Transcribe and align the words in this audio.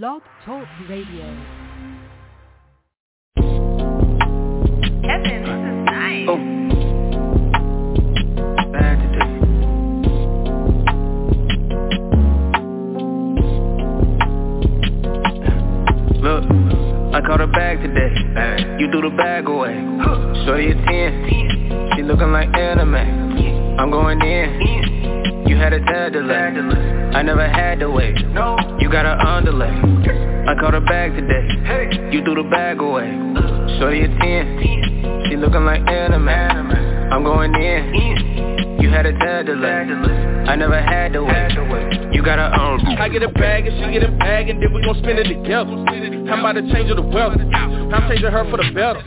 Blog 0.00 0.22
Talk 0.46 0.66
Radio. 0.88 1.26
Kevin, 5.02 5.42
this 5.44 5.60
is 5.68 5.76
nice. 5.84 6.28
Oh. 6.30 6.38
Bad 8.72 8.96
today. 9.04 9.28
Look, 16.22 16.44
I 17.14 17.20
caught 17.26 17.40
her 17.40 17.46
bag 17.48 17.82
today. 17.82 18.14
You 18.78 18.88
threw 18.90 19.02
the 19.10 19.14
bag 19.14 19.46
away. 19.46 19.74
Shorty 20.46 20.70
a 20.70 20.74
10. 20.74 21.92
She 21.96 22.02
looking 22.02 22.32
like 22.32 22.48
anime. 22.56 22.96
I'm 23.78 23.90
going 23.90 24.22
in. 24.22 25.21
You 25.52 25.58
had 25.58 25.74
a 25.74 25.84
tad 25.84 26.14
delay. 26.14 26.48
I 27.12 27.20
never 27.20 27.46
had 27.46 27.80
to 27.80 27.90
wait. 27.90 28.16
No. 28.32 28.56
You 28.80 28.90
got 28.90 29.04
her 29.04 29.20
underlay. 29.20 29.68
I 29.68 30.58
caught 30.58 30.72
her 30.72 30.80
bag 30.80 31.12
today. 31.12 31.44
Hey. 31.68 31.92
You 32.10 32.24
threw 32.24 32.42
the 32.42 32.48
bag 32.48 32.80
away. 32.80 33.12
Uh. 33.36 33.78
Shorty 33.78 34.00
a 34.00 34.08
10. 34.08 35.28
She 35.28 35.36
looking 35.36 35.66
like 35.66 35.86
anime. 35.86 36.26
I'm 37.12 37.22
going 37.22 37.54
in. 37.54 38.80
You 38.80 38.88
had 38.88 39.04
a 39.04 39.12
tad 39.12 39.44
delay. 39.44 39.68
I 40.48 40.56
never 40.56 40.80
had 40.80 41.12
to 41.12 41.22
wait. 41.22 42.14
You 42.14 42.22
got 42.24 42.38
her 42.38 42.58
own. 42.58 42.80
Um, 42.86 42.96
I 42.96 43.10
get 43.10 43.22
a 43.22 43.28
bag 43.28 43.66
and 43.66 43.76
she 43.76 43.92
get 43.92 44.08
a 44.08 44.12
bag 44.16 44.48
and 44.48 44.62
then 44.62 44.72
we 44.72 44.82
gon' 44.82 44.96
spend 45.02 45.18
it 45.18 45.28
together. 45.28 45.68
I'm 45.68 46.40
about 46.40 46.52
to 46.52 46.62
change 46.72 46.88
her 46.88 46.94
the 46.94 47.02
weather. 47.02 47.36
I'm 47.52 48.08
changing 48.08 48.32
her 48.32 48.50
for 48.50 48.56
the 48.56 48.72
better. 48.72 49.04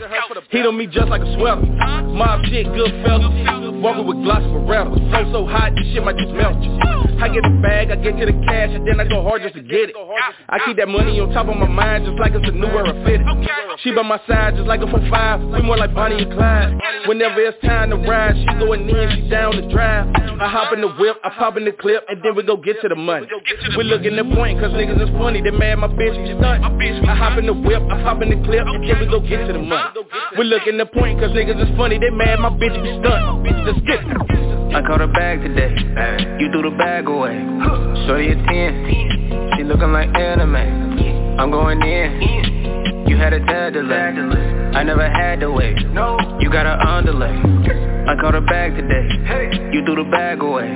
Heat 0.50 0.64
on 0.64 0.78
me 0.78 0.86
just 0.86 1.08
like 1.08 1.22
a 1.22 1.34
sweater. 1.34 1.60
Mob 1.62 2.44
shit, 2.46 2.66
good 2.66 2.92
fella. 3.04 3.65
Walking 3.82 4.06
with 4.06 4.18
Glocks 4.18 4.46
Beretta. 4.52 4.94
So 5.12 5.32
so 5.32 5.46
hot, 5.46 5.72
this 5.76 5.86
shit 5.92 6.02
might 6.04 6.16
just 6.16 6.32
melt 6.32 6.62
you. 6.62 6.72
I 7.16 7.28
get 7.28 7.44
a 7.44 7.50
bag, 7.62 7.90
I 7.90 7.96
get 7.96 8.18
to 8.18 8.26
the 8.26 8.36
cash, 8.44 8.70
and 8.70 8.86
then 8.86 9.00
I 9.00 9.04
go 9.08 9.22
hard 9.22 9.42
just 9.42 9.54
to 9.54 9.62
get 9.62 9.90
it. 9.90 9.96
I 10.48 10.58
keep 10.64 10.76
that 10.76 10.88
money 10.88 11.18
on 11.20 11.32
top 11.32 11.48
of 11.48 11.56
my 11.56 11.68
mind 11.68 12.04
just 12.04 12.18
like 12.18 12.32
it's 12.34 12.46
a 12.46 12.52
new 12.52 12.66
era 12.66 12.92
fitted. 13.04 13.26
She 13.80 13.92
by 13.94 14.02
my 14.02 14.20
side 14.28 14.56
just 14.56 14.68
like 14.68 14.80
a 14.80 14.86
4-5. 14.86 15.52
We 15.52 15.62
more 15.62 15.76
like 15.76 15.94
Bonnie 15.94 16.22
and 16.22 16.32
Clyde. 16.32 16.80
Whenever 17.06 17.40
it's 17.40 17.60
time 17.62 17.90
to 17.90 17.96
ride, 17.96 18.36
she 18.36 18.46
going 18.60 18.88
in, 18.88 19.10
she 19.16 19.28
down 19.30 19.56
the 19.56 19.68
drive. 19.72 20.08
I 20.36 20.48
hop 20.48 20.74
in 20.74 20.82
the 20.82 20.88
whip, 20.88 21.16
I 21.24 21.30
pop 21.30 21.56
in 21.56 21.64
the 21.64 21.72
clip, 21.72 22.04
and 22.08 22.20
then 22.22 22.36
we 22.36 22.42
go 22.42 22.56
get 22.56 22.80
to 22.82 22.88
the 22.88 22.96
money. 22.96 23.26
We 23.76 23.84
looking 23.84 24.18
at 24.18 24.28
point, 24.36 24.60
cause 24.60 24.72
niggas 24.72 25.00
is 25.00 25.08
funny. 25.16 25.40
They 25.40 25.50
mad 25.50 25.76
my 25.76 25.88
bitch, 25.88 26.12
we 26.12 26.36
stunt. 26.36 26.64
I 26.64 27.14
hop 27.14 27.38
in 27.38 27.46
the 27.46 27.54
whip, 27.54 27.80
I 27.88 28.02
pop 28.02 28.20
in 28.20 28.28
the 28.28 28.36
clip, 28.44 28.66
and 28.66 28.84
then 28.84 29.00
we 29.00 29.06
go 29.06 29.20
get 29.20 29.46
to 29.46 29.52
the 29.54 29.58
money. 29.58 29.88
We 30.36 30.44
looking 30.44 30.78
at 30.80 30.92
point, 30.92 31.20
cause 31.20 31.30
niggas 31.32 31.56
is 31.56 31.76
funny. 31.78 31.98
They 31.98 32.10
mad 32.10 32.40
my 32.40 32.50
bitch, 32.50 32.76
we 32.76 33.00
stunt. 33.00 33.46
Let's 33.76 33.86
get. 33.86 34.00
I 34.74 34.82
caught 34.86 35.00
her 35.00 35.06
bag 35.06 35.42
today. 35.42 35.74
You 36.40 36.50
threw 36.50 36.70
the 36.70 36.76
bag 36.76 37.08
away. 37.08 37.36
Shorty 38.06 38.30
a 38.30 38.34
10. 38.34 39.52
She 39.56 39.64
looking 39.64 39.92
like 39.92 40.08
anime. 40.16 41.38
I'm 41.38 41.50
going 41.50 41.82
in. 41.82 43.06
You 43.08 43.16
had 43.16 43.32
a 43.32 43.40
tad 43.40 43.74
delay. 43.74 43.96
I 43.96 44.82
never 44.82 45.08
had 45.08 45.40
to 45.40 45.50
wait. 45.50 45.78
You 45.78 46.50
got 46.50 46.66
her 46.66 46.78
underlay. 46.80 47.36
I 48.08 48.16
caught 48.20 48.34
her 48.34 48.40
bag 48.40 48.76
today. 48.76 49.08
You 49.72 49.84
threw 49.84 49.96
the 50.04 50.10
bag 50.10 50.40
away. 50.40 50.68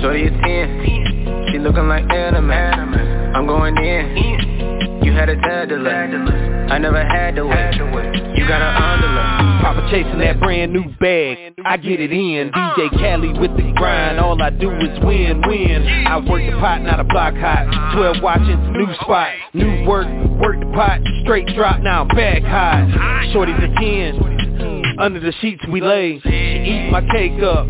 Shorty 0.00 0.26
a 0.26 0.30
10. 0.30 1.48
She 1.50 1.58
looking 1.58 1.88
like 1.88 2.04
anime. 2.10 2.50
I'm 2.50 3.46
going 3.46 3.76
in. 3.76 5.02
You 5.04 5.12
had 5.12 5.28
a 5.28 5.36
tad 5.36 5.68
delay. 5.70 5.92
I 6.70 6.78
never 6.78 7.04
had 7.04 7.34
to 7.36 7.46
wait. 7.46 8.27
You 8.38 8.46
got 8.46 8.60
her 8.62 8.70
underlay. 8.70 9.58
Papa 9.62 9.88
chasing 9.90 10.20
that 10.20 10.38
brand 10.38 10.72
new 10.72 10.84
bag, 11.00 11.54
I 11.64 11.76
get 11.76 12.00
it 12.00 12.12
in. 12.12 12.52
DJ 12.52 12.88
Cali 13.00 13.32
with 13.36 13.50
the 13.56 13.72
grind, 13.74 14.20
all 14.20 14.40
I 14.40 14.50
do 14.50 14.70
is 14.70 14.96
win, 15.02 15.42
win. 15.44 15.82
I 16.06 16.18
work 16.18 16.46
the 16.46 16.56
pot, 16.60 16.82
not 16.82 17.00
a 17.00 17.04
block 17.04 17.34
hot. 17.34 17.66
12 17.96 18.22
watching, 18.22 18.72
new 18.74 18.94
spot, 19.02 19.34
new 19.54 19.84
work, 19.88 20.06
work 20.38 20.60
the 20.60 20.70
pot, 20.72 21.00
straight 21.24 21.48
drop 21.56 21.80
now, 21.80 22.04
back 22.04 22.42
high. 22.42 23.30
Shorty's 23.32 23.56
a 23.58 23.74
10, 23.74 24.77
under 24.98 25.20
the 25.20 25.32
sheets 25.40 25.62
we 25.70 25.80
lay. 25.80 26.20
She 26.20 26.28
eat 26.28 26.90
my 26.90 27.00
cake 27.12 27.40
up, 27.42 27.66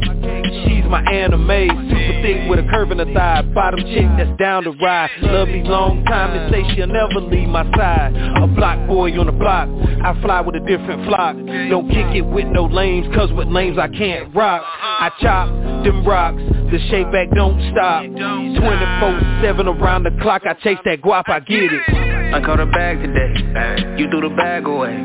she's 0.64 0.84
my 0.88 1.02
anime. 1.12 1.88
Super 1.88 2.22
thick 2.22 2.48
with 2.48 2.58
a 2.58 2.68
curve 2.70 2.90
in 2.90 2.98
her 2.98 3.12
thigh, 3.12 3.42
bottom 3.54 3.80
chick 3.80 4.06
that's 4.16 4.36
down 4.38 4.64
to 4.64 4.70
ride. 4.72 5.10
Love 5.22 5.48
me 5.48 5.62
long 5.62 6.04
time 6.04 6.36
and 6.36 6.52
say 6.52 6.64
she'll 6.74 6.86
never 6.86 7.20
leave 7.20 7.48
my 7.48 7.64
side. 7.76 8.14
A 8.42 8.46
block 8.46 8.86
boy 8.88 9.12
on 9.18 9.26
the 9.26 9.32
block, 9.32 9.68
I 9.68 10.20
fly 10.22 10.40
with 10.40 10.56
a 10.56 10.60
different 10.60 11.06
flock. 11.06 11.36
Don't 11.36 11.88
kick 11.88 12.16
it 12.16 12.22
with 12.22 12.46
no 12.46 12.66
lames, 12.66 13.06
cause 13.14 13.30
with 13.32 13.48
lames 13.48 13.78
I 13.78 13.88
can't 13.88 14.34
rock. 14.34 14.62
I 14.64 15.10
chop 15.20 15.48
them 15.84 16.06
rocks, 16.06 16.42
the 16.72 16.78
shape 16.90 17.10
back 17.12 17.28
don't 17.34 17.60
stop. 17.72 18.04
24-7 18.04 19.80
around 19.80 20.04
the 20.04 20.10
clock, 20.22 20.42
I 20.46 20.54
chase 20.54 20.78
that 20.84 21.02
guap, 21.02 21.28
I 21.28 21.40
get 21.40 21.72
it. 21.72 22.08
I 22.34 22.42
caught 22.44 22.60
a 22.60 22.66
bag 22.66 23.00
today. 23.00 23.96
You 23.96 24.10
threw 24.10 24.28
the 24.28 24.34
bag 24.36 24.66
away. 24.66 24.96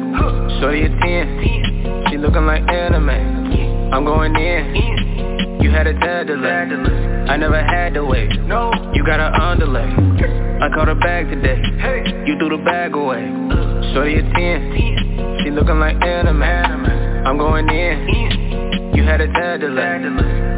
Shorty 0.60 0.84
a 0.84 0.90
10. 0.90 1.83
She 2.10 2.18
looking 2.18 2.46
like 2.46 2.64
anime. 2.70 3.10
I'm 3.94 4.06
going 4.06 4.36
in. 4.36 5.60
You 5.62 5.72
had 5.72 5.88
a 5.88 5.94
tad 5.94 6.28
delay. 6.28 6.50
I 7.30 7.38
never 7.38 7.64
had 7.64 7.94
to 7.94 8.04
wait. 8.06 8.32
You 8.32 9.04
got 9.06 9.20
her 9.20 9.34
underlay. 9.42 9.90
I 10.62 10.70
caught 10.74 10.88
her 10.88 10.96
bag 10.96 11.30
today. 11.30 11.62
You 12.26 12.38
threw 12.38 12.50
the 12.58 12.64
bag 12.64 12.96
away. 12.96 13.24
Shorty 13.94 14.16
a 14.18 14.22
10. 14.22 15.40
She 15.44 15.52
looking 15.52 15.80
like 15.80 16.02
anime. 16.04 16.44
I'm 16.44 17.38
going 17.38 17.70
in. 17.70 18.94
You 18.96 19.04
had 19.04 19.22
a 19.22 19.28
tad 19.28 19.62
delay. 19.62 19.84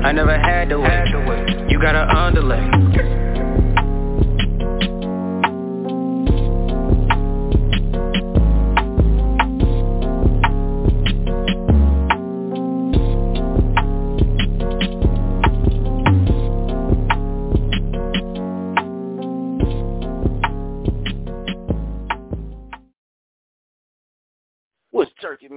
I 0.03 0.11
never 0.11 0.37
had 0.37 0.69
to 0.69 0.79
wait. 0.79 1.69
You 1.69 1.79
got 1.81 1.95
an 1.95 2.09
underlay. 2.09 2.94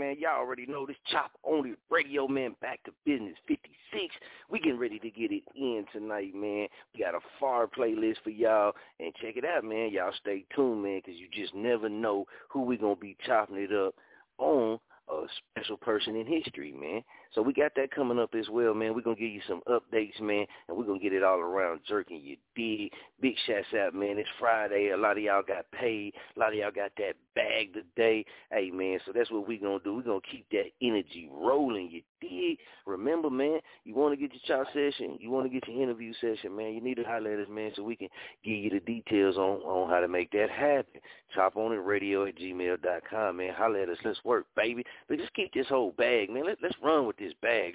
Man? 0.09 0.17
Y'all 0.19 0.41
already 0.41 0.65
know 0.65 0.87
this 0.87 0.97
chop 1.11 1.33
on 1.43 1.67
it 1.67 1.79
radio 1.91 2.27
man 2.27 2.57
back 2.63 2.81
to 2.85 2.93
Bizness 3.07 3.35
56. 3.47 4.15
We 4.49 4.59
getting 4.59 4.79
ready 4.79 4.99
to 4.99 5.11
get 5.11 5.31
it 5.31 5.43
in 5.55 5.85
tonight, 5.93 6.35
man. 6.35 6.69
We 6.95 7.01
got 7.01 7.15
a 7.15 7.21
far 7.39 7.67
playlist 7.67 8.17
for 8.25 8.31
y'all. 8.31 8.73
And 9.01 9.13
check 9.21 9.37
it 9.37 9.45
out, 9.45 9.65
man. 9.65 9.91
Y'all 9.93 10.13
stay 10.19 10.47
tuned, 10.57 10.83
man, 10.83 11.03
because 11.05 11.21
you 11.21 11.29
just 11.31 11.55
never 11.55 11.91
know 11.91 12.25
who 12.49 12.63
we 12.63 12.79
going 12.79 12.95
to 12.95 13.01
be 13.01 13.17
chopping 13.27 13.57
it 13.57 13.73
up 13.73 13.95
on 14.39 14.79
a 15.11 15.27
special 15.55 15.77
person 15.77 16.17
in 16.17 16.27
history, 16.27 16.73
man. 16.73 17.03
So 17.35 17.43
we 17.43 17.53
got 17.53 17.73
that 17.77 17.91
coming 17.91 18.19
up 18.19 18.35
as 18.39 18.49
well, 18.49 18.75
man. 18.75 18.95
We're 18.95 19.03
going 19.03 19.17
to 19.17 19.23
give 19.23 19.33
you 19.33 19.43
some 19.47 19.61
updates, 19.69 20.21
man, 20.21 20.47
and 20.69 20.77
we're 20.77 20.85
going 20.85 21.01
to 21.01 21.03
get 21.03 21.13
it 21.13 21.23
all 21.23 21.39
around 21.39 21.81
jerking 21.87 22.21
you 22.23 22.37
dig. 22.57 22.93
Big 23.21 23.35
shouts 23.47 23.67
out, 23.77 23.95
man. 23.95 24.17
It's 24.19 24.29
Friday. 24.39 24.91
A 24.91 24.97
lot 24.97 25.17
of 25.17 25.23
y'all 25.25 25.43
got 25.43 25.69
paid. 25.73 26.15
A 26.37 26.39
lot 26.39 26.53
of 26.53 26.55
y'all 26.55 26.71
got 26.71 26.93
that 26.99 27.15
bag 27.35 27.75
today. 27.75 28.25
Hey, 28.53 28.71
man, 28.71 29.01
so 29.05 29.13
that's 29.13 29.31
what 29.31 29.47
we're 29.49 29.61
going 29.61 29.79
to 29.79 29.85
do. 29.85 29.97
We're 29.97 30.03
going 30.03 30.21
to 30.21 30.27
keep 30.29 30.47
that 30.51 30.71
energy 30.81 31.29
rolling, 31.33 31.91
you 31.91 32.03
dig. 32.21 32.59
Remember, 32.87 33.29
man, 33.29 33.59
you 33.85 33.95
want 33.95 34.13
to 34.13 34.17
get 34.17 34.33
your 34.33 34.65
chop 34.65 34.73
session, 34.73 35.19
you 35.21 35.31
want 35.31 35.47
to 35.47 35.51
get 35.51 35.67
your 35.69 35.83
interview 35.83 36.13
session, 36.21 36.55
man, 36.57 36.75
you 36.75 36.81
need 36.81 36.97
to 36.97 37.05
highlight 37.05 37.39
us, 37.39 37.49
man, 37.51 37.73
so 37.75 37.83
we 37.83 37.97
can 37.97 38.09
give 38.45 38.55
you 38.55 38.71
the 38.71 38.81
details 38.81 39.37
on, 39.37 39.61
on 39.63 39.91
how 39.91 40.01
to 40.01 40.09
make 40.09 40.31
that 40.33 40.51
happen. 40.51 41.01
Chop 41.35 41.57
on 41.57 41.73
it 41.73 41.77
radio 41.77 42.25
at 42.27 42.37
gmail.com, 42.37 43.37
man. 43.37 43.55
Holler 43.55 43.81
at 43.81 43.89
us. 43.89 43.99
Let's 44.05 44.25
work, 44.25 44.47
baby. 44.57 44.85
But 45.09 45.19
just 45.19 45.35
keep 45.35 45.53
this 45.53 45.67
whole 45.69 45.93
bag, 45.99 46.31
man. 46.31 46.47
Let, 46.47 46.59
let's 46.63 46.77
run 46.83 47.07
with 47.07 47.17
this 47.17 47.33
bag. 47.43 47.73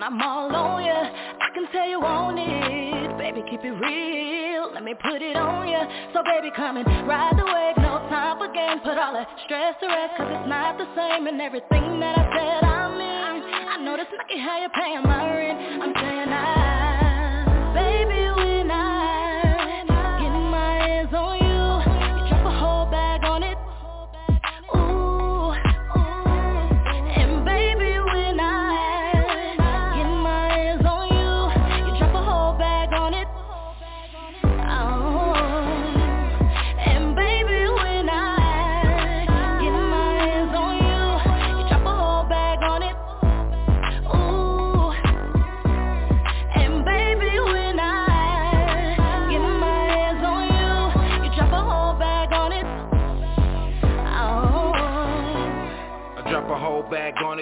When 0.00 0.02
I'm 0.02 0.22
all 0.22 0.54
on 0.54 0.84
you. 0.84 0.92
I 0.92 1.48
can 1.52 1.66
tell 1.72 1.88
you 1.88 2.00
want 2.00 2.38
it. 2.38 3.18
Baby, 3.18 3.44
keep 3.50 3.60
it 3.64 3.72
real. 3.72 4.72
Let 4.72 4.82
me 4.84 4.94
put 4.94 5.20
it 5.20 5.36
on 5.36 5.68
you. 5.68 5.82
So 6.14 6.22
baby, 6.24 6.50
come 6.56 6.76
and 6.78 6.86
ride 7.06 7.36
the 7.36 7.44
wave. 7.44 7.76
No 7.76 8.00
time 8.08 8.38
for 8.38 8.48
games. 8.52 8.80
Put 8.84 8.96
all 8.96 9.12
the 9.12 9.26
stress 9.44 9.74
to 9.80 9.86
rest. 9.86 10.16
Cause 10.16 10.30
it's 10.30 10.48
not 10.48 10.78
the 10.78 10.88
same 10.96 11.26
in 11.26 11.40
everything 11.40 12.00
that 12.00 12.16
I 12.16 12.24
said 12.32 12.64
I 12.64 12.88
mean. 12.96 13.42
I 13.68 13.76
know 13.84 13.96
this 13.96 14.06
lucky 14.16 14.40
how 14.40 14.60
you're 14.60 14.70
paying 14.70 15.02
my 15.02 15.26
rent. 15.28 15.58
I'm 15.82 15.92
saying 15.92 16.32
I, 16.32 16.69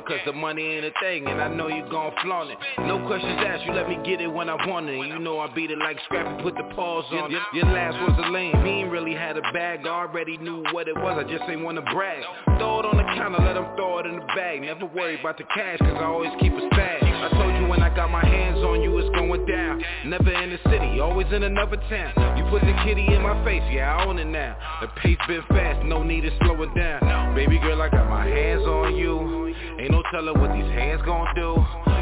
cause 0.07 0.21
the 0.27 0.33
money 0.33 0.63
ain't 0.63 0.85
a 0.85 0.93
thing 1.01 1.27
and 1.27 1.41
I 1.41 1.49
know 1.49 1.69
you 1.69 1.85
gon' 1.91 2.13
flaunt 2.23 2.51
it. 2.51 2.59
No 2.81 3.05
questions 3.07 3.41
asked, 3.47 3.65
you 3.65 3.73
let 3.73 3.89
me 3.89 3.99
get 4.05 4.21
it 4.21 4.29
when 4.29 4.49
I 4.49 4.55
want 4.67 4.89
it. 4.89 4.97
You 5.07 5.19
know 5.19 5.41
I 5.41 5.53
beat 5.55 5.71
it 5.71 5.79
like 5.79 5.99
scrappy, 6.05 6.43
put 6.43 6.55
the 6.55 6.65
paws 6.75 7.05
on 7.13 7.33
it. 7.33 7.41
Your 7.55 7.67
last 7.67 7.97
was 8.01 8.19
a 8.27 8.31
lame, 8.31 8.63
me 8.63 8.83
ain't 8.83 8.91
really 8.91 9.15
had 9.15 9.37
a 9.37 9.43
bag. 9.53 9.81
I 9.87 10.09
Already 10.09 10.37
knew 10.39 10.65
what 10.73 10.89
it 10.89 10.97
was, 10.97 11.25
I 11.25 11.29
just 11.31 11.45
ain't 11.49 11.63
wanna 11.63 11.83
brag. 11.83 12.23
Throw 12.59 12.81
it 12.81 12.87
on 12.87 12.97
the 12.97 13.05
counter, 13.17 13.43
let 13.43 13.57
him 13.57 13.67
throw 13.77 13.99
it 13.99 14.07
in 14.07 14.17
the 14.17 14.27
bag. 14.35 14.63
Never 14.63 14.87
worry 14.87 15.19
about 15.19 15.39
the 15.39 15.45
cash, 15.45 15.79
cause 15.79 15.97
I 15.99 16.05
always 16.05 16.31
keep 16.41 16.53
a 16.53 16.69
stash 16.73 17.08
I 17.29 17.37
told 17.37 17.55
you 17.61 17.69
when 17.69 17.83
I 17.83 17.95
got 17.95 18.11
my 18.11 18.25
hands 18.25 18.59
on 18.59 18.81
you, 18.81 18.97
it's 18.99 19.09
going 19.11 19.45
down. 19.45 19.83
Never 20.07 20.33
in 20.33 20.51
the 20.51 20.59
city, 20.71 21.01
always 21.01 21.27
in 21.33 21.43
another 21.43 21.77
town. 21.91 22.39
You 22.39 22.45
put 22.49 22.63
the 22.63 22.73
kitty 22.85 23.05
in 23.15 23.23
my 23.23 23.45
face, 23.45 23.63
yeah 23.71 23.97
I 23.97 24.07
own 24.07 24.19
it 24.19 24.25
now. 24.25 24.57
The 24.81 24.89
pace 25.01 25.19
been 25.27 25.43
fast, 25.49 25.85
no 25.85 26.03
need 26.03 26.23
to 26.23 26.31
slow 26.41 26.63
it 26.63 26.75
down. 26.75 27.35
Baby 27.35 27.59
girl, 27.59 27.83
I 27.83 27.89
got 27.91 28.09
my 28.09 28.27
hands 28.27 28.63
on 28.63 28.97
you. 28.97 29.55
Ain't 29.79 29.91
no 29.91 30.03
telling 30.11 30.41
what 30.41 30.53
these 30.53 30.71
hands 30.73 31.03
gon' 31.05 31.27
do. 31.35 31.57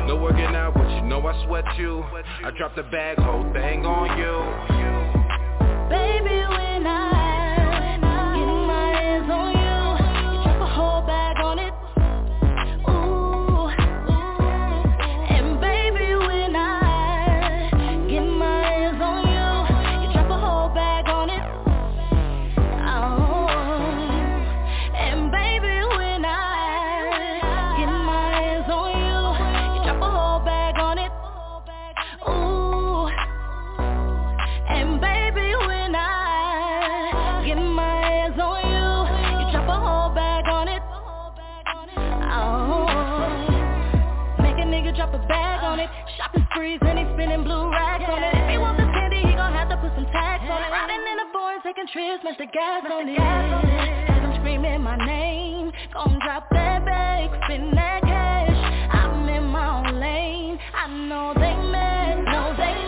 No 0.07 0.17
working 0.23 0.55
out, 0.55 0.75
but 0.75 0.89
you 0.91 1.03
know 1.03 1.27
I 1.27 1.45
sweat 1.47 1.65
you. 1.77 2.05
I 2.45 2.53
drop 2.57 2.77
the 2.77 2.85
bag, 2.85 3.19
whole 3.19 3.53
thing 3.53 3.85
on 3.85 4.19
you. 4.19 4.37
Baby, 5.91 6.66
trips, 51.93 52.23
smash 52.23 52.39
the 52.39 52.47
gas 52.47 52.85
on 52.91 53.09
it. 53.09 53.19
As 53.19 54.23
I'm 54.25 54.41
screaming 54.41 54.83
my 54.83 54.97
name, 54.97 55.73
gon' 55.93 56.19
drop 56.25 56.49
that 56.51 56.85
bag, 56.85 57.31
spin 57.45 57.71
that 57.75 58.03
cash. 58.03 58.91
I'm 58.93 59.29
in 59.29 59.45
my 59.45 59.79
own 59.79 60.01
lane, 60.01 60.59
I 60.75 60.89
know 60.89 61.33
they 61.35 61.55
mad, 61.71 62.25
know 62.25 62.55
they 62.57 62.86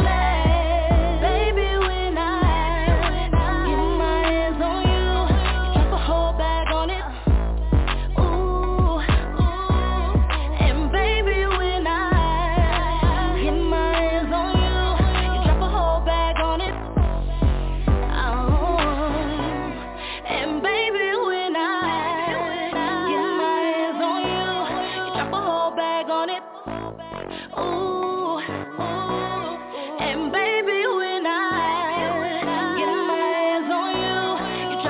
secure 26.78 26.94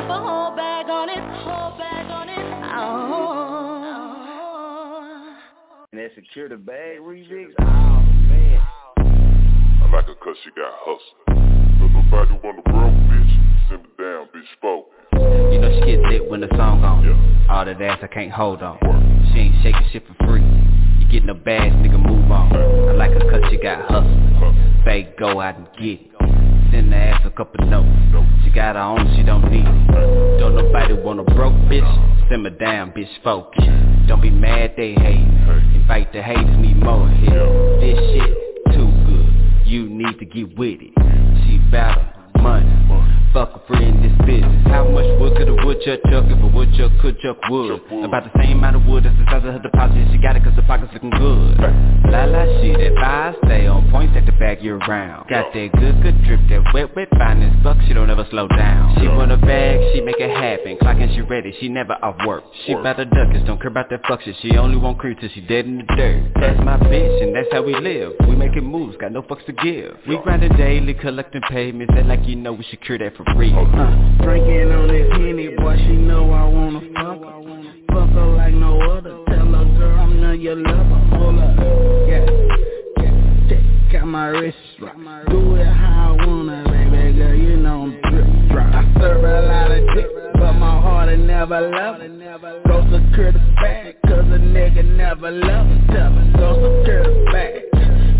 the 0.08 0.52
bag 0.56 0.88
on 0.90 1.08
it, 1.08 1.18
whole 1.42 1.78
bag 1.78 2.10
on 2.10 2.28
it. 2.28 2.38
Oh. 2.76 3.08
And 5.92 6.00
that 6.00 6.10
security 6.14 6.56
bag 6.56 6.98
remix. 7.00 7.52
Oh 7.60 8.02
man. 8.28 8.60
I 9.82 9.90
like 9.92 10.06
her 10.06 10.14
cause 10.14 10.36
she 10.44 10.50
got 10.50 10.72
hustle. 10.84 11.16
But 11.26 11.88
nobody 11.88 12.34
want 12.44 12.58
a 12.58 12.62
broke 12.70 12.94
bitch, 13.08 13.32
simmer 13.68 13.92
down, 13.98 14.28
bitch, 14.34 14.48
spoke. 14.56 14.86
You 15.52 15.58
know 15.60 15.70
she 15.80 15.86
get 15.86 16.00
lit 16.00 16.30
when 16.30 16.40
the 16.40 16.48
song 16.50 16.84
on. 16.84 17.04
Yeah. 17.04 17.16
All 17.54 17.64
that 17.64 17.80
ass 17.80 17.98
I 18.02 18.06
can't 18.06 18.32
hold 18.32 18.62
on. 18.62 18.78
She 19.32 19.38
ain't 19.40 19.54
shaking 19.62 19.88
shit 19.92 20.04
for 20.06 20.14
free. 20.26 20.47
Get 21.18 21.26
no 21.26 21.34
bags, 21.34 21.74
nigga, 21.74 21.98
move 22.00 22.30
on. 22.30 22.54
I 22.54 22.92
like 22.92 23.10
her 23.10 23.28
cause 23.28 23.42
she 23.50 23.56
got 23.56 23.90
hustle. 23.90 24.54
Say 24.84 25.12
go 25.18 25.40
out 25.40 25.56
and 25.56 25.66
get 25.76 26.00
it. 26.00 26.70
Send 26.70 26.92
the 26.92 26.96
ass 26.96 27.22
a 27.24 27.30
couple 27.30 27.66
notes. 27.66 27.88
She 28.44 28.50
got 28.50 28.76
her 28.76 28.82
own, 28.82 29.16
she 29.16 29.24
don't 29.24 29.42
need 29.50 29.66
it. 29.66 30.38
Don't 30.38 30.54
nobody 30.54 30.94
want 30.94 31.18
a 31.18 31.24
broke 31.34 31.54
bitch. 31.66 32.30
Simmer 32.30 32.50
down, 32.50 32.92
bitch, 32.92 33.08
focus. 33.24 33.64
Don't 34.06 34.22
be 34.22 34.30
mad, 34.30 34.74
they 34.76 34.92
hate. 34.94 35.26
Invite 35.74 36.12
the 36.12 36.22
haters, 36.22 36.56
need 36.56 36.76
more 36.76 37.08
hit. 37.08 37.32
This 37.80 37.98
shit 38.14 38.76
too 38.76 38.86
good. 39.08 39.66
You 39.66 39.88
need 39.88 40.20
to 40.20 40.24
get 40.24 40.56
with 40.56 40.78
it. 40.80 40.92
She 41.42 41.58
her 41.72 41.96
money. 42.06 42.17
Fuck 43.38 43.54
a 43.54 43.66
friend, 43.68 44.02
this. 44.02 44.42
How 44.66 44.82
much 44.90 45.06
wood 45.20 45.36
could 45.36 45.48
a 45.48 45.54
woodchuck 45.64 46.00
chuck 46.10 46.24
if 46.26 46.42
a 46.42 46.50
woodchuck 46.50 46.90
could 47.00 47.20
chuck 47.20 47.38
wood? 47.48 47.80
About 48.02 48.24
the 48.26 48.34
same 48.42 48.58
amount 48.58 48.74
of 48.74 48.84
wood 48.84 49.06
as 49.06 49.14
the 49.14 49.24
size 49.30 49.46
of 49.46 49.54
her 49.54 49.62
deposit. 49.62 50.10
She 50.10 50.18
got 50.18 50.34
it 50.34 50.42
cause 50.42 50.54
her 50.54 50.66
pockets 50.66 50.90
looking 50.92 51.10
good. 51.10 51.54
La 52.10 52.24
la 52.24 52.44
shit, 52.58 52.80
if 52.80 52.98
I 52.98 53.34
stay 53.44 53.66
on 53.68 53.88
point, 53.90 54.12
take 54.12 54.26
the 54.26 54.32
bag 54.32 54.60
year 54.60 54.78
round. 54.78 55.28
Got 55.28 55.52
that 55.52 55.70
good, 55.78 56.02
good 56.02 56.18
drip, 56.24 56.40
that 56.50 56.74
wet, 56.74 56.96
wet 56.96 57.08
finance 57.10 57.54
fuck, 57.62 57.76
she 57.86 57.94
don't 57.94 58.10
ever 58.10 58.26
slow 58.30 58.48
down. 58.48 58.96
She 58.98 59.06
want 59.06 59.30
a 59.30 59.36
bag, 59.36 59.94
she 59.94 60.00
make 60.00 60.18
it 60.18 60.30
happen. 60.30 60.76
Clocking, 60.82 61.14
she 61.14 61.20
ready, 61.20 61.54
she 61.60 61.68
never 61.68 61.92
off 62.02 62.16
work. 62.26 62.42
She 62.66 62.74
bout 62.74 62.96
to 62.96 63.04
duckers, 63.04 63.44
don't 63.46 63.60
care 63.60 63.70
about 63.70 63.88
that 63.90 64.00
fuck 64.08 64.22
shit. 64.22 64.34
She 64.42 64.56
only 64.56 64.76
want 64.76 64.98
crew 64.98 65.14
till 65.14 65.28
she 65.34 65.42
dead 65.42 65.66
in 65.66 65.78
the 65.78 65.84
dirt. 65.94 66.32
That's 66.40 66.58
my 66.64 66.76
bitch, 66.78 67.22
and 67.22 67.36
that's 67.36 67.48
how 67.52 67.62
we 67.62 67.74
live. 67.78 68.14
We 68.26 68.34
making 68.34 68.64
moves, 68.64 68.96
got 68.96 69.12
no 69.12 69.22
fucks 69.22 69.44
to 69.46 69.52
give. 69.52 69.96
We 70.08 70.18
grinding 70.22 70.56
daily, 70.56 70.94
collecting 70.94 71.42
payments, 71.42 71.94
and 71.96 72.08
like 72.08 72.26
you 72.26 72.36
know 72.36 72.52
we 72.52 72.64
secure 72.70 72.98
that 72.98 73.16
for 73.16 73.24
free. 73.34 73.52
Uh, 73.52 74.22
drinking 74.22 74.72
on 74.72 74.88
this 74.88 75.08
Henny, 75.12 75.48
boy, 75.56 75.76
she 75.76 75.96
know 75.96 76.30
I 76.32 76.44
wanna 76.48 76.80
fuck 76.94 77.20
her. 77.20 77.38
Fuck 77.92 78.10
her 78.10 78.26
like 78.36 78.54
no 78.54 78.80
other. 78.92 79.16
Tell 79.28 79.46
her, 79.46 79.64
girl, 79.78 80.00
I'm 80.00 80.20
none 80.20 80.40
your 80.40 80.56
lover. 80.56 81.00
Hold 81.16 81.38
up, 81.38 81.56
yeah, 82.08 82.26
yeah. 83.02 83.60
Check 83.90 84.02
out 84.02 84.06
my 84.06 84.28
wrist 84.28 84.56
right. 84.80 85.26
Do 85.28 85.56
it 85.56 85.66
how 85.66 86.16
I 86.18 86.26
wanna, 86.26 86.64
baby 86.90 87.18
girl. 87.18 87.34
You 87.34 87.56
know 87.56 87.82
I'm 87.82 87.92
drip 88.10 88.26
drop. 88.50 88.74
I 88.74 89.00
serve 89.00 89.24
a 89.24 89.46
lot 89.46 89.70
of 89.70 89.84
dick, 89.94 90.06
but 90.34 90.52
my 90.54 90.80
heart 90.80 91.08
ain't 91.08 91.26
never 91.26 91.60
love 91.60 92.00
her. 92.00 92.08
Go 92.66 92.82
secure 92.90 93.32
the 93.32 93.38
bag, 93.60 93.96
cause 94.06 94.18
a 94.18 94.38
nigga 94.38 94.84
never 94.96 95.30
love 95.30 95.66
her. 95.66 95.86
Tell 95.88 96.12
her, 96.12 96.32
go 96.36 96.80
secure 96.80 97.02
the 97.04 97.30
bag. 97.32 97.68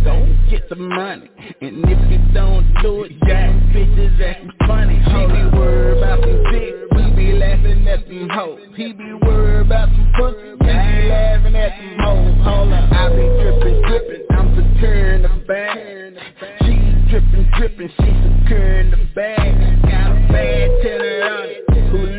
Don't 0.05 0.51
get 0.51 0.69
the 0.69 0.77
money, 0.77 1.31
and 1.61 1.85
if 1.85 2.11
you 2.11 2.19
don't 2.33 2.65
do 2.83 3.05
it, 3.05 3.13
jack 3.27 3.51
bitches 3.75 4.21
acting 4.21 4.51
funny. 4.67 4.99
She 5.05 5.27
be 5.27 5.57
worried 5.57 5.99
about 5.99 6.21
some 6.21 6.45
dick, 6.53 6.75
we 6.93 7.11
be 7.17 7.33
laughing 7.33 7.87
at 7.89 8.07
them 8.07 8.29
hoes. 8.29 8.61
He 8.77 8.93
be 8.93 9.13
worried 9.15 9.67
about 9.67 9.89
some 9.89 10.13
pussy, 10.17 10.53
we 10.53 10.67
be 10.67 11.09
laughing 11.09 11.57
at 11.57 11.79
them 11.79 11.99
hoes. 11.99 12.45
Hold 12.45 12.73
up, 12.73 12.93
I 12.93 13.09
be 13.11 13.25
drippin', 13.43 13.83
drippin', 13.89 14.27
I'm 14.31 14.75
securing 14.75 15.23
the 15.23 15.45
bag. 15.47 16.15
She 16.61 16.75
drippin', 17.11 17.51
drippin', 17.57 17.89
she 17.89 18.43
securing 18.43 18.91
the 18.91 19.09
bag. 19.15 19.83
Got 19.83 20.13
a 20.13 20.33
bad 20.33 20.83
tenor 20.83 21.23
on 21.25 21.49
it. 21.49 21.68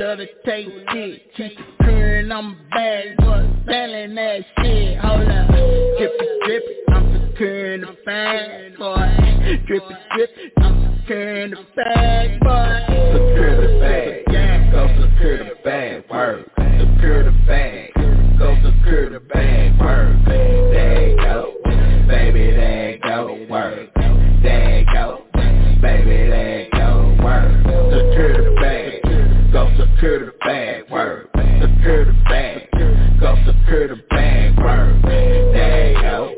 To 0.09 0.25
take 0.43 0.65
dick? 0.91 1.21
She 1.37 1.55
securing 1.77 2.31
on 2.31 2.45
my 2.45 2.55
bag, 2.71 3.15
but 3.19 3.45
selling 3.67 4.15
that 4.15 4.41
shit. 4.57 4.97
Hold 4.97 5.29
up, 5.29 5.47
drippin', 5.99 6.39
drippin', 6.45 6.77
I'm 6.89 7.29
securing 7.29 7.81
the 7.81 7.95
bag, 8.03 8.75
boy. 8.79 9.07
Drippin', 9.67 9.97
drippin', 10.15 10.51
I'm 10.57 10.99
securing 11.01 11.51
the 11.51 11.63
bag, 11.75 12.39
boy. 12.39 12.85
Secure 13.13 13.61
the 13.61 13.67
bag, 13.79 14.25
go 14.71 14.87
secure 14.99 15.37
the 15.37 15.55
bag, 15.63 16.03
work. 16.09 16.49
Secure 16.57 17.23
the 17.25 17.31
bag, 17.45 17.91
go 18.39 18.55
secure 18.65 19.11
the 19.11 19.19
bag, 19.19 19.79
work. 19.79 20.17
There 20.25 21.15
go, 21.17 21.53
baby, 22.07 22.49
there 22.49 22.97
go, 23.03 23.45
work. 23.47 23.89
There 24.41 24.85
go, 24.91 25.23
baby, 25.35 26.29
there 26.31 26.67
go, 26.73 27.15
work. 27.23 27.51
Secure 27.93 28.33
the 28.43 28.55
bag, 28.59 28.88
go 29.59 29.69
secure 29.77 30.25
the 30.25 30.31
bag, 30.39 30.89
work. 30.89 31.29
Secure 31.35 32.05
the 32.05 32.13
bag, 32.29 32.69
go 33.19 33.35
secure 33.45 33.89
the 33.89 34.01
bag, 34.09 34.57
work. 34.57 35.01
There 35.03 35.91
you 35.91 36.01
go, 36.01 36.35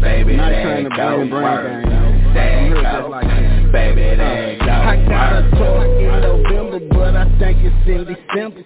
baby, 0.00 0.36
there 0.36 0.80
you 0.82 0.88
go, 0.90 1.16
bring 1.16 1.30
brain 1.30 1.42
work. 1.42 1.84
gang, 1.84 1.90
though. 1.90 2.32
There 2.32 2.66
you 2.68 2.74
go, 2.74 3.72
baby, 3.72 4.16
there 4.16 4.52
you 4.52 4.58
go, 4.60 4.70
I 4.70 5.04
got 5.08 5.44
a 5.44 5.50
talk 5.50 5.86
in 5.98 6.20
November, 6.22 6.80
but 6.94 7.16
I 7.16 7.24
think 7.40 7.58
it's 7.60 7.88
in 7.88 8.04
December. 8.06 8.62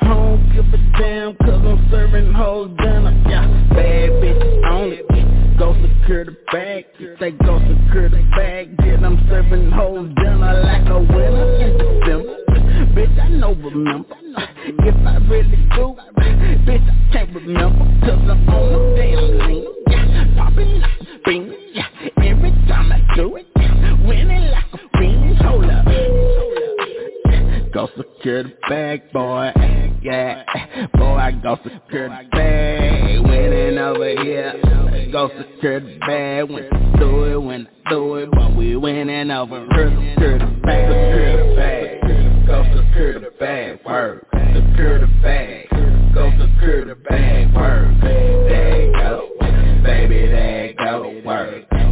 I 0.00 0.06
don't 0.06 0.52
give 0.54 0.66
a 0.66 0.98
damn, 0.98 1.34
cause 1.38 1.66
I'm 1.66 1.88
serving 1.90 2.32
hoes 2.32 2.70
dinner. 2.78 3.10
Yeah, 3.28 3.46
bad 3.74 4.10
bitches 4.22 4.70
on 4.70 4.92
it 4.92 5.40
go 5.58 5.74
secure 5.74 6.24
the 6.24 6.36
bag. 6.50 6.86
They 7.20 7.32
go 7.32 7.58
secure 7.58 8.08
the 8.08 8.22
bag. 8.34 8.78
Get 8.78 9.02
them 9.02 9.22
serving 9.28 9.70
whole 9.70 10.06
dinner 10.06 10.62
like 10.64 10.88
a 10.88 11.00
winner. 11.00 11.99
Bitch, 13.00 13.18
I 13.18 13.28
know 13.28 13.54
remember. 13.54 14.14
If 14.62 15.06
I 15.06 15.16
really 15.26 15.56
do, 15.74 15.96
bitch, 16.66 16.86
I 16.86 17.12
can't 17.14 17.34
remember. 17.34 17.78
Cause 18.04 18.20
I'm 18.28 18.46
on 18.50 18.72
the 18.72 18.78
damn 18.94 19.38
lane. 19.38 19.66
Yeah, 19.88 20.34
popping 20.36 20.80
like 20.82 21.00
a 21.00 21.04
fiend. 21.24 21.54
Yeah, 21.72 21.86
every 22.18 22.50
time 22.68 22.92
I 22.92 23.00
do 23.16 23.36
it, 23.36 23.46
winning 24.06 24.50
like 24.50 24.64
a 24.74 24.98
fiend. 24.98 25.38
Hold 25.38 25.64
up. 25.64 25.86
Go 27.72 27.88
secure 27.96 28.42
the 28.42 28.52
bag, 28.68 29.10
boy. 29.14 29.50
Yeah, 30.02 30.44
boy, 30.92 31.14
I 31.16 31.32
go 31.42 31.56
secure 31.62 32.10
the 32.10 32.28
bag. 32.32 33.20
Winning 33.24 33.78
over 33.78 34.22
here. 34.22 34.60
Go 35.10 35.30
secure 35.38 35.80
the 35.80 35.98
bag. 36.00 36.50
When 36.50 36.64
I 36.70 36.98
do 36.98 37.24
it, 37.24 37.38
when 37.38 37.66
I 37.66 37.90
do 37.90 38.16
it, 38.16 38.30
but 38.30 38.54
we 38.54 38.76
winning 38.76 39.30
over 39.30 39.66
here. 39.72 39.88
Secure 40.12 40.38
the 40.38 40.46
bag, 40.62 40.92
secure 40.92 41.48
the 41.48 41.56
bag. 41.56 42.09
Go 42.50 42.64
secure 42.64 43.20
the 43.20 43.30
bag, 43.38 43.78
word. 43.86 44.26
Secure 44.32 44.98
the 44.98 45.06
bag. 45.22 45.68
Go 46.12 46.32
secure 46.32 46.84
the 46.84 46.96
bag, 46.96 47.54
word. 47.54 47.96
There 48.02 48.90
go, 48.90 49.28
baby, 49.84 50.26
you 50.26 50.74
go, 50.74 51.22
word. 51.24 51.89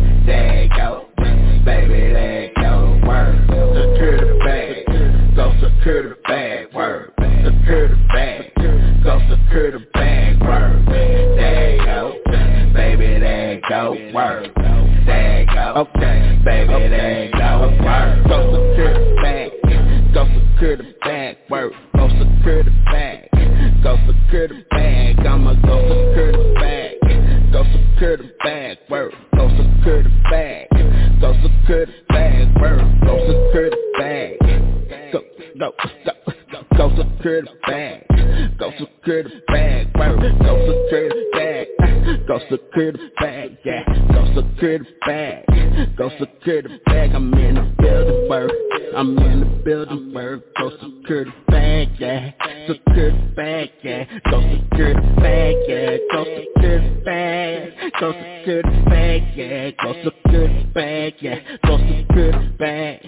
Secure 44.85 44.85
the 44.85 45.07
bag. 45.07 45.97
Go 45.97 46.11
secure 46.19 46.63
the 46.63 46.79
bag. 46.87 47.11
I'm 47.15 47.33
in 47.35 47.55
the 47.55 47.75
building, 47.79 48.29
word. 48.29 48.53
I'm 48.97 49.19
in 49.19 49.41
the 49.41 49.63
building, 49.65 50.13
word. 50.15 50.43
Go 50.59 50.71
secure 50.71 51.25
the 51.25 51.33
bag, 51.49 51.89
yeah. 51.99 52.33
Secure 52.67 53.11
the 53.13 53.33
bag, 53.35 53.71
yeah. 53.83 54.05
Go 54.31 54.41
secure 54.41 54.95
the 54.95 55.21
bag, 55.21 55.57
yeah. 55.69 55.97
Go 56.13 56.25
secure 56.25 56.81
the 56.81 57.03
bag. 57.05 57.73
Go 58.01 58.13
secure 58.13 58.63
the 58.63 58.85
bag, 58.89 59.23
yeah. 59.37 59.71
Go 59.83 59.95
secure 60.05 60.49
the 60.49 60.65
bag, 60.75 61.15
yeah. 61.21 61.41
Go 61.65 61.79
secure 61.79 62.33
the 62.33 62.53
bag. 62.59 63.01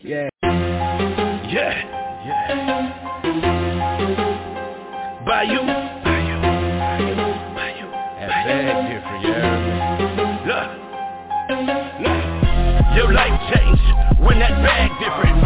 Yeah, 0.00 0.28
that 14.42 14.58
bag 14.58 14.90
different. 14.98 15.38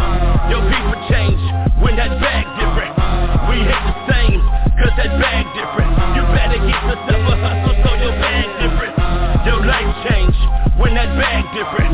Your 0.49 0.63
people 0.65 0.97
change 1.05 1.37
when 1.85 1.93
that 2.01 2.17
bag 2.17 2.49
different. 2.57 2.93
We 3.45 3.61
hit 3.61 3.81
the 3.85 3.95
same, 4.09 4.41
cause 4.81 4.95
that 4.97 5.13
bag 5.21 5.45
different. 5.53 5.91
You 6.17 6.25
better 6.33 6.57
get 6.65 6.81
yourself 6.81 7.23
a 7.29 7.35
hustle 7.37 7.77
so 7.77 7.91
your 8.01 8.15
bag 8.17 8.49
different. 8.57 8.95
Your 9.45 9.61
life 9.69 9.91
change 10.09 10.37
when 10.81 10.97
that 10.97 11.13
bag 11.13 11.45
different. 11.53 11.93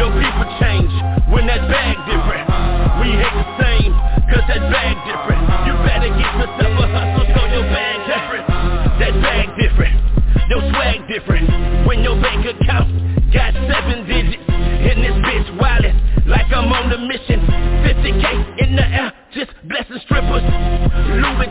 Your 0.00 0.08
people 0.16 0.48
change 0.56 0.92
when 1.28 1.44
that 1.52 1.68
bag 1.68 2.00
different. 2.08 2.48
We 3.04 3.12
hit 3.12 3.34
the 3.36 3.46
same, 3.60 3.92
cause 4.32 4.46
that 4.48 4.64
bag 4.72 4.96
different. 5.04 5.44
You 5.68 5.72
better 5.84 6.10
get 6.16 6.32
yourself 6.32 6.80
a 6.80 6.86
hustle 6.96 7.28
so 7.28 7.40
your 7.52 7.68
bag 7.68 7.96
different. 8.08 8.46
That 9.04 9.14
bag 9.20 9.46
different. 9.60 9.96
Your 10.48 10.64
swag 10.72 11.04
different. 11.12 11.44
When 11.84 12.00
your 12.00 12.16
bank 12.24 12.48
account 12.48 12.88
Louis 20.28 21.47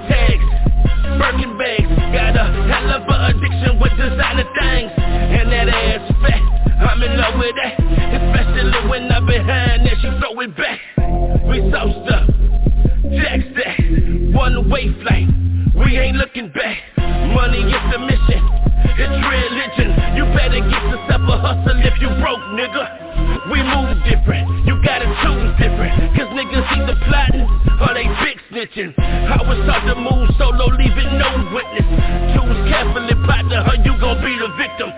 solo, 30.67 30.77
leaving 30.77 31.17
no 31.17 31.49
witness. 31.53 31.87
Choose 32.33 32.69
carefully, 32.69 33.15
partner, 33.25 33.63
or 33.67 33.75
you 33.75 33.93
gon' 33.99 34.21
be 34.23 34.37
the 34.37 34.49
victim. 34.57 34.91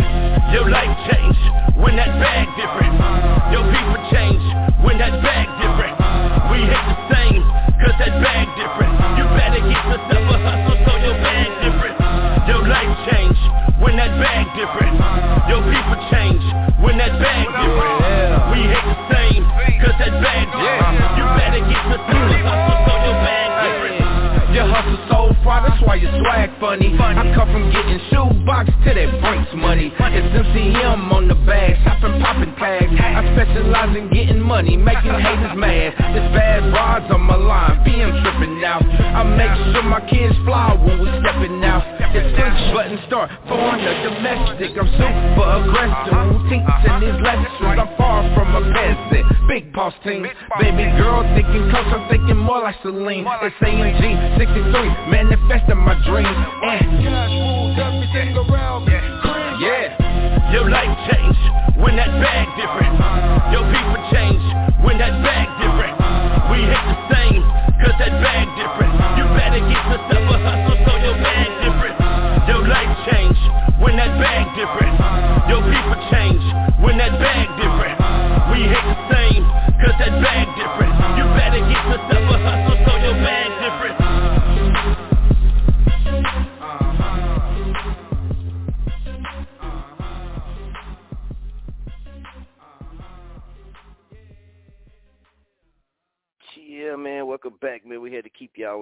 Your 0.54 0.70
life 0.70 0.98
63, 54.40 54.72
manifesting 55.12 55.76
my 55.84 56.00
dreams. 56.08 56.32
Uh. 56.64 56.80
And 56.80 57.04
yeah, 59.60 59.92
your 60.56 60.70
life 60.72 60.96
change 61.12 61.36
when 61.76 62.00
that 62.00 62.08
bag 62.24 62.48
different. 62.56 62.96
Your 63.52 63.68
people 63.68 64.00
change 64.16 64.40
when 64.80 64.96
that 65.04 65.12
bag 65.28 65.52
different. 65.60 65.92
We 66.56 66.64
hit 66.64 66.84
the 66.88 66.96
same, 67.12 67.44
cause 67.84 68.00
that 68.00 68.16
bag 68.24 68.48
different. 68.56 68.96
You 69.20 69.28
better 69.36 69.60
get 69.60 69.84
yourself 69.92 70.32
a 70.32 70.38
hustle 70.40 70.88
so 70.88 70.94
your 71.04 71.20
bag 71.20 71.52
different. 71.60 72.00
Your 72.48 72.64
life 72.64 72.96
change 73.12 73.36
when 73.84 74.00
that 74.00 74.16
bag 74.24 74.56
different. 74.56 75.09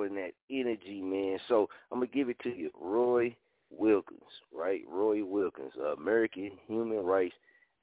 In 0.04 0.16
that 0.16 0.32
energy, 0.50 1.02
man. 1.02 1.40
So 1.48 1.70
I'm 1.92 2.00
gonna 2.00 2.08
give 2.08 2.30
it 2.30 2.40
to 2.44 2.50
you, 2.50 2.72
Roy 2.80 3.36
Wilkins, 3.70 4.22
right? 4.54 4.82
Roy 4.88 5.24
Wilkins, 5.24 5.74
uh, 5.80 5.94
American 5.96 6.52
human 6.68 7.04
rights 7.06 7.36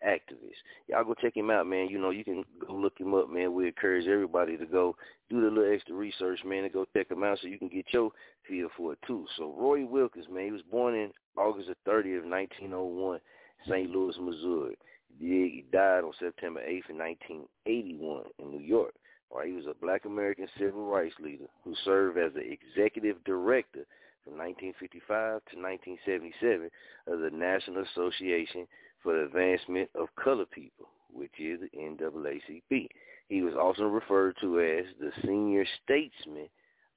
activist. 0.06 0.60
Y'all 0.86 1.04
go 1.04 1.14
check 1.14 1.36
him 1.36 1.50
out, 1.50 1.66
man. 1.66 1.88
You 1.88 1.98
know, 1.98 2.10
you 2.10 2.24
can 2.24 2.44
go 2.66 2.74
look 2.74 2.98
him 2.98 3.14
up, 3.14 3.30
man. 3.30 3.54
We 3.54 3.66
encourage 3.66 4.06
everybody 4.06 4.56
to 4.56 4.66
go 4.66 4.96
do 5.30 5.40
the 5.40 5.48
little 5.48 5.72
extra 5.72 5.94
research, 5.94 6.40
man, 6.44 6.64
and 6.64 6.72
go 6.72 6.86
check 6.96 7.10
him 7.10 7.24
out 7.24 7.38
so 7.40 7.48
you 7.48 7.58
can 7.58 7.68
get 7.68 7.86
your 7.90 8.10
feel 8.48 8.68
for 8.76 8.92
it 8.92 8.98
too. 9.06 9.26
So 9.36 9.54
Roy 9.58 9.86
Wilkins, 9.86 10.26
man, 10.30 10.46
he 10.46 10.52
was 10.52 10.62
born 10.70 10.94
in 10.94 11.10
August 11.36 11.68
the 11.68 11.90
30th, 11.90 12.28
1901, 12.28 13.20
St. 13.66 13.90
Louis, 13.90 14.14
Missouri. 14.20 14.76
He 15.18 15.64
died 15.72 16.04
on 16.04 16.12
September 16.18 16.60
8th, 16.60 16.90
1981 16.90 18.24
in 18.38 18.50
New 18.50 18.60
York. 18.60 18.94
He 19.42 19.52
was 19.52 19.66
a 19.66 19.74
black 19.80 20.04
American 20.04 20.46
civil 20.58 20.86
rights 20.86 21.14
leader 21.20 21.46
who 21.64 21.74
served 21.84 22.18
as 22.18 22.32
the 22.34 22.40
executive 22.40 23.22
director 23.24 23.86
from 24.24 24.38
1955 24.38 25.42
to 25.50 25.56
1977 25.58 26.70
of 27.06 27.20
the 27.20 27.36
National 27.36 27.84
Association 27.84 28.66
for 29.02 29.14
the 29.14 29.24
Advancement 29.24 29.90
of 29.94 30.08
Colored 30.22 30.50
People, 30.50 30.86
which 31.12 31.32
is 31.38 31.60
the 31.60 31.78
NAACP. 31.78 32.88
He 33.28 33.42
was 33.42 33.54
also 33.54 33.84
referred 33.84 34.36
to 34.40 34.60
as 34.60 34.86
the 34.98 35.10
senior 35.22 35.64
statesman 35.82 36.48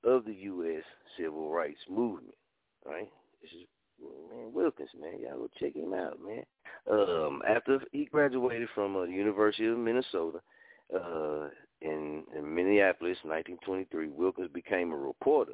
of 0.03 0.25
the 0.25 0.33
U.S. 0.33 0.83
Civil 1.17 1.51
Rights 1.51 1.79
Movement. 1.89 2.35
Right? 2.85 3.09
This 3.41 3.51
is 3.51 3.67
man 3.99 4.53
Wilkins, 4.53 4.89
man. 4.99 5.19
Y'all 5.19 5.37
go 5.37 5.49
check 5.59 5.75
him 5.75 5.93
out, 5.93 6.17
man. 6.21 6.43
Um, 6.89 7.41
after 7.47 7.79
he 7.91 8.05
graduated 8.05 8.69
from 8.73 8.95
uh, 8.95 9.05
the 9.05 9.11
University 9.11 9.67
of 9.67 9.77
Minnesota 9.77 10.39
uh, 10.95 11.47
in, 11.81 12.23
in 12.35 12.55
Minneapolis, 12.55 13.17
1923, 13.23 14.09
Wilkins 14.09 14.49
became 14.53 14.91
a 14.91 14.97
reporter 14.97 15.53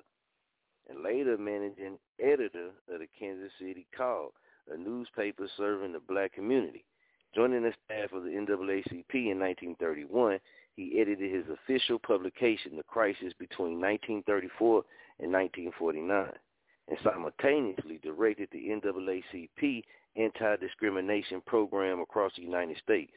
and 0.89 1.03
later 1.03 1.37
managing 1.37 1.97
editor 2.19 2.69
of 2.91 2.99
the 2.99 3.07
Kansas 3.17 3.51
City 3.59 3.87
Call, 3.95 4.33
a 4.71 4.77
newspaper 4.77 5.47
serving 5.57 5.93
the 5.93 5.99
black 5.99 6.33
community. 6.33 6.85
Joining 7.35 7.63
the 7.63 7.73
staff 7.85 8.13
of 8.13 8.23
the 8.23 8.29
NAACP 8.29 9.13
in 9.13 9.39
1931, 9.39 10.39
he 10.75 10.99
edited 10.99 11.33
his 11.33 11.45
official 11.49 11.99
publication, 11.99 12.77
The 12.77 12.83
Crisis 12.83 13.33
Between 13.39 13.79
1934 13.79 14.83
and 15.19 15.31
1949, 15.31 16.31
and 16.89 16.97
simultaneously 17.03 17.99
directed 18.03 18.49
the 18.51 18.69
NAACP 18.69 19.83
anti-discrimination 20.15 21.41
program 21.45 21.99
across 21.99 22.33
the 22.35 22.43
United 22.43 22.77
States. 22.77 23.13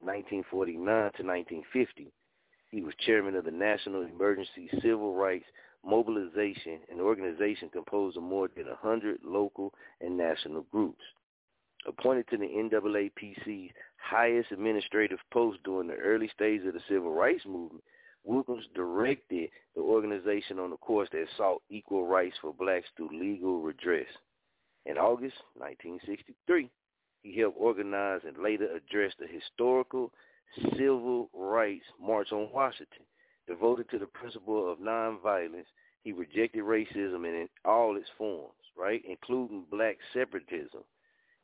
1949 0.00 0.84
to 0.84 1.22
1950, 1.22 2.12
he 2.74 2.82
was 2.82 2.94
chairman 3.06 3.36
of 3.36 3.44
the 3.44 3.52
National 3.52 4.02
Emergency 4.02 4.68
Civil 4.82 5.14
Rights 5.14 5.44
Mobilization, 5.86 6.80
an 6.90 6.98
organization 6.98 7.70
composed 7.70 8.16
of 8.16 8.24
more 8.24 8.48
than 8.56 8.66
100 8.66 9.20
local 9.22 9.72
and 10.00 10.16
national 10.16 10.62
groups. 10.72 11.04
Appointed 11.86 12.26
to 12.30 12.36
the 12.36 12.46
NAACP's 12.46 13.72
highest 13.96 14.50
administrative 14.50 15.20
post 15.32 15.58
during 15.64 15.86
the 15.86 15.94
early 15.94 16.28
stages 16.34 16.66
of 16.66 16.74
the 16.74 16.80
civil 16.88 17.12
rights 17.12 17.44
movement, 17.46 17.84
Wilkins 18.24 18.64
directed 18.74 19.50
the 19.76 19.80
organization 19.80 20.58
on 20.58 20.72
a 20.72 20.76
course 20.78 21.08
that 21.12 21.26
sought 21.36 21.62
equal 21.70 22.06
rights 22.06 22.34
for 22.42 22.52
blacks 22.52 22.88
through 22.96 23.16
legal 23.16 23.60
redress. 23.60 24.08
In 24.84 24.98
August 24.98 25.36
1963, 25.54 26.68
he 27.22 27.38
helped 27.38 27.56
organize 27.60 28.22
and 28.26 28.36
later 28.38 28.66
address 28.74 29.12
the 29.20 29.28
historical 29.28 30.10
Civil 30.76 31.30
Rights 31.32 31.84
March 32.00 32.32
on 32.32 32.50
Washington. 32.52 33.04
Devoted 33.46 33.90
to 33.90 33.98
the 33.98 34.06
principle 34.06 34.70
of 34.70 34.78
nonviolence, 34.78 35.66
he 36.02 36.12
rejected 36.12 36.64
racism 36.64 37.24
in 37.26 37.48
all 37.64 37.96
its 37.96 38.08
forms, 38.16 38.54
right, 38.76 39.02
including 39.08 39.64
black 39.70 39.96
separatism. 40.12 40.82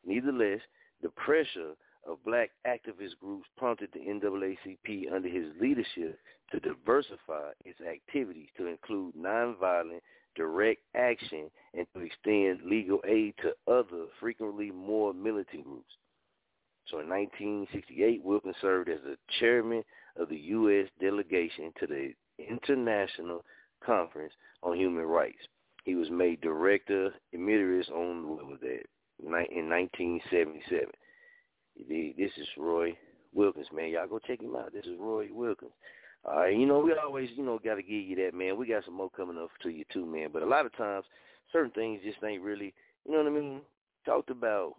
Nevertheless, 0.04 0.60
the 1.02 1.10
pressure 1.10 1.72
of 2.06 2.24
black 2.24 2.50
activist 2.66 3.18
groups 3.20 3.46
prompted 3.56 3.90
the 3.92 4.00
NAACP 4.00 5.12
under 5.12 5.28
his 5.28 5.46
leadership 5.60 6.18
to 6.52 6.60
diversify 6.60 7.50
its 7.64 7.80
activities 7.80 8.48
to 8.56 8.66
include 8.66 9.14
nonviolent 9.14 10.00
direct 10.36 10.80
action 10.94 11.50
and 11.74 11.86
to 11.94 12.00
extend 12.00 12.62
legal 12.64 13.00
aid 13.06 13.34
to 13.42 13.52
other, 13.72 14.06
frequently 14.18 14.70
more 14.70 15.12
militant 15.12 15.64
groups. 15.64 15.92
So 16.90 16.98
in 16.98 17.08
1968, 17.08 18.22
Wilkins 18.24 18.56
served 18.60 18.88
as 18.88 19.00
the 19.04 19.16
chairman 19.38 19.84
of 20.16 20.28
the 20.28 20.36
U.S. 20.36 20.88
delegation 21.00 21.72
to 21.78 21.86
the 21.86 22.12
International 22.38 23.44
Conference 23.84 24.32
on 24.62 24.76
Human 24.76 25.04
Rights. 25.04 25.38
He 25.84 25.94
was 25.94 26.10
made 26.10 26.40
director 26.40 27.14
emeritus 27.32 27.88
on 27.94 28.28
what 28.28 28.46
was 28.46 28.58
that 28.60 28.84
in 29.22 29.68
1977. 29.68 30.86
This 31.88 32.32
is 32.36 32.48
Roy 32.58 32.96
Wilkins, 33.32 33.68
man. 33.72 33.90
Y'all 33.90 34.08
go 34.08 34.18
check 34.18 34.42
him 34.42 34.56
out. 34.56 34.72
This 34.72 34.84
is 34.84 34.98
Roy 34.98 35.28
Wilkins. 35.32 35.72
All 36.24 36.40
right, 36.40 36.54
you 36.54 36.66
know 36.66 36.80
we 36.80 36.92
always, 36.92 37.30
you 37.34 37.42
know, 37.42 37.58
got 37.58 37.76
to 37.76 37.82
give 37.82 37.92
you 37.92 38.16
that, 38.16 38.34
man. 38.34 38.58
We 38.58 38.66
got 38.66 38.84
some 38.84 38.94
more 38.94 39.08
coming 39.10 39.38
up 39.38 39.48
to 39.62 39.70
you 39.70 39.84
too, 39.90 40.04
man. 40.04 40.28
But 40.32 40.42
a 40.42 40.46
lot 40.46 40.66
of 40.66 40.76
times, 40.76 41.06
certain 41.50 41.70
things 41.70 42.02
just 42.04 42.22
ain't 42.22 42.42
really, 42.42 42.74
you 43.06 43.12
know 43.12 43.18
what 43.18 43.26
I 43.26 43.30
mean, 43.30 43.62
talked 44.04 44.28
about 44.28 44.74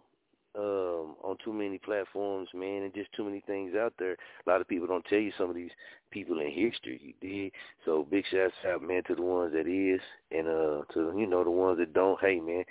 um, 0.54 1.16
on 1.22 1.36
too 1.42 1.52
many 1.52 1.78
platforms, 1.78 2.48
man, 2.54 2.82
and 2.82 2.94
just 2.94 3.12
too 3.12 3.24
many 3.24 3.40
things 3.46 3.74
out 3.74 3.94
there. 3.98 4.12
A 4.46 4.50
lot 4.50 4.60
of 4.60 4.68
people 4.68 4.86
don't 4.86 5.04
tell 5.06 5.18
you 5.18 5.32
some 5.38 5.48
of 5.48 5.56
these 5.56 5.70
people 6.10 6.40
in 6.40 6.50
history, 6.50 7.00
you 7.02 7.14
did. 7.20 7.52
So 7.84 8.06
big 8.10 8.24
shouts 8.30 8.52
out, 8.70 8.82
man, 8.82 9.02
to 9.04 9.14
the 9.14 9.22
ones 9.22 9.52
that 9.54 9.66
is, 9.66 10.00
and 10.30 10.46
uh, 10.46 10.82
to 10.92 11.14
you 11.16 11.26
know 11.26 11.42
the 11.42 11.50
ones 11.50 11.78
that 11.78 11.94
don't. 11.94 12.20
Hey, 12.20 12.38
man, 12.38 12.64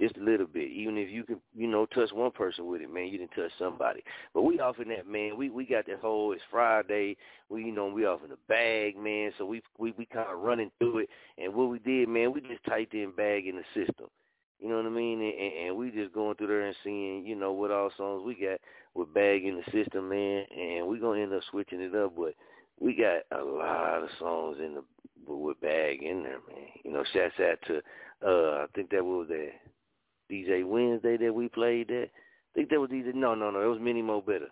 just 0.00 0.16
a 0.16 0.22
little 0.22 0.46
bit. 0.46 0.70
Even 0.70 0.98
if 0.98 1.10
you 1.10 1.24
can, 1.24 1.40
you 1.56 1.68
know, 1.68 1.86
touch 1.86 2.12
one 2.12 2.32
person 2.32 2.66
with 2.66 2.82
it, 2.82 2.92
man, 2.92 3.06
you 3.06 3.18
didn't 3.18 3.34
touch 3.36 3.52
somebody. 3.58 4.02
But 4.34 4.42
we 4.42 4.60
off 4.60 4.80
in 4.80 4.88
that, 4.88 5.06
man. 5.06 5.36
We 5.36 5.48
we 5.48 5.64
got 5.64 5.86
that 5.86 6.00
whole. 6.00 6.32
It's 6.32 6.42
Friday. 6.50 7.16
We 7.48 7.64
you 7.64 7.72
know 7.72 7.86
we 7.86 8.04
off 8.04 8.24
in 8.24 8.30
the 8.30 8.38
bag, 8.48 8.96
man. 8.96 9.32
So 9.38 9.46
we 9.46 9.62
we 9.78 9.92
we 9.96 10.06
kind 10.06 10.28
of 10.28 10.40
running 10.40 10.70
through 10.78 10.98
it. 10.98 11.08
And 11.38 11.54
what 11.54 11.70
we 11.70 11.78
did, 11.78 12.08
man, 12.08 12.32
we 12.32 12.40
just 12.40 12.64
typed 12.64 12.94
in 12.94 13.12
bag 13.12 13.46
in 13.46 13.56
the 13.56 13.64
system. 13.74 14.08
You 14.60 14.68
know 14.68 14.76
what 14.76 14.86
I 14.86 14.90
mean? 14.90 15.20
And, 15.20 15.68
and 15.68 15.76
we 15.76 15.90
just 15.90 16.12
going 16.12 16.34
through 16.34 16.48
there 16.48 16.66
and 16.66 16.76
seeing, 16.82 17.24
you 17.24 17.36
know, 17.36 17.52
what 17.52 17.70
all 17.70 17.90
songs 17.96 18.24
we 18.26 18.34
got 18.34 18.58
with 18.94 19.14
Bag 19.14 19.44
in 19.44 19.56
the 19.56 19.72
system, 19.72 20.08
man. 20.08 20.44
And 20.56 20.88
we 20.88 20.98
gonna 20.98 21.20
end 21.20 21.32
up 21.32 21.42
switching 21.50 21.80
it 21.80 21.94
up, 21.94 22.14
but 22.16 22.34
we 22.80 22.94
got 22.94 23.22
a 23.38 23.42
lot 23.42 24.02
of 24.02 24.08
songs 24.18 24.58
in 24.58 24.74
the 24.74 24.82
with 25.26 25.60
Bag 25.60 26.02
in 26.02 26.22
there, 26.22 26.40
man. 26.48 26.68
You 26.84 26.92
know, 26.92 27.04
shouts 27.12 27.34
out 27.40 27.58
to 27.66 27.76
uh 28.26 28.64
I 28.64 28.66
think 28.74 28.90
that 28.90 29.04
was 29.04 29.28
that 29.28 29.50
DJ 30.30 30.66
Wednesday 30.66 31.16
that 31.18 31.34
we 31.34 31.48
played 31.48 31.88
that. 31.88 32.08
I 32.10 32.52
think 32.54 32.70
that 32.70 32.80
was 32.80 32.90
DJ 32.90 33.14
no 33.14 33.34
no 33.34 33.50
no, 33.50 33.62
it 33.62 33.66
was 33.66 33.80
Many 33.80 34.02
Mo 34.02 34.20
Better. 34.20 34.48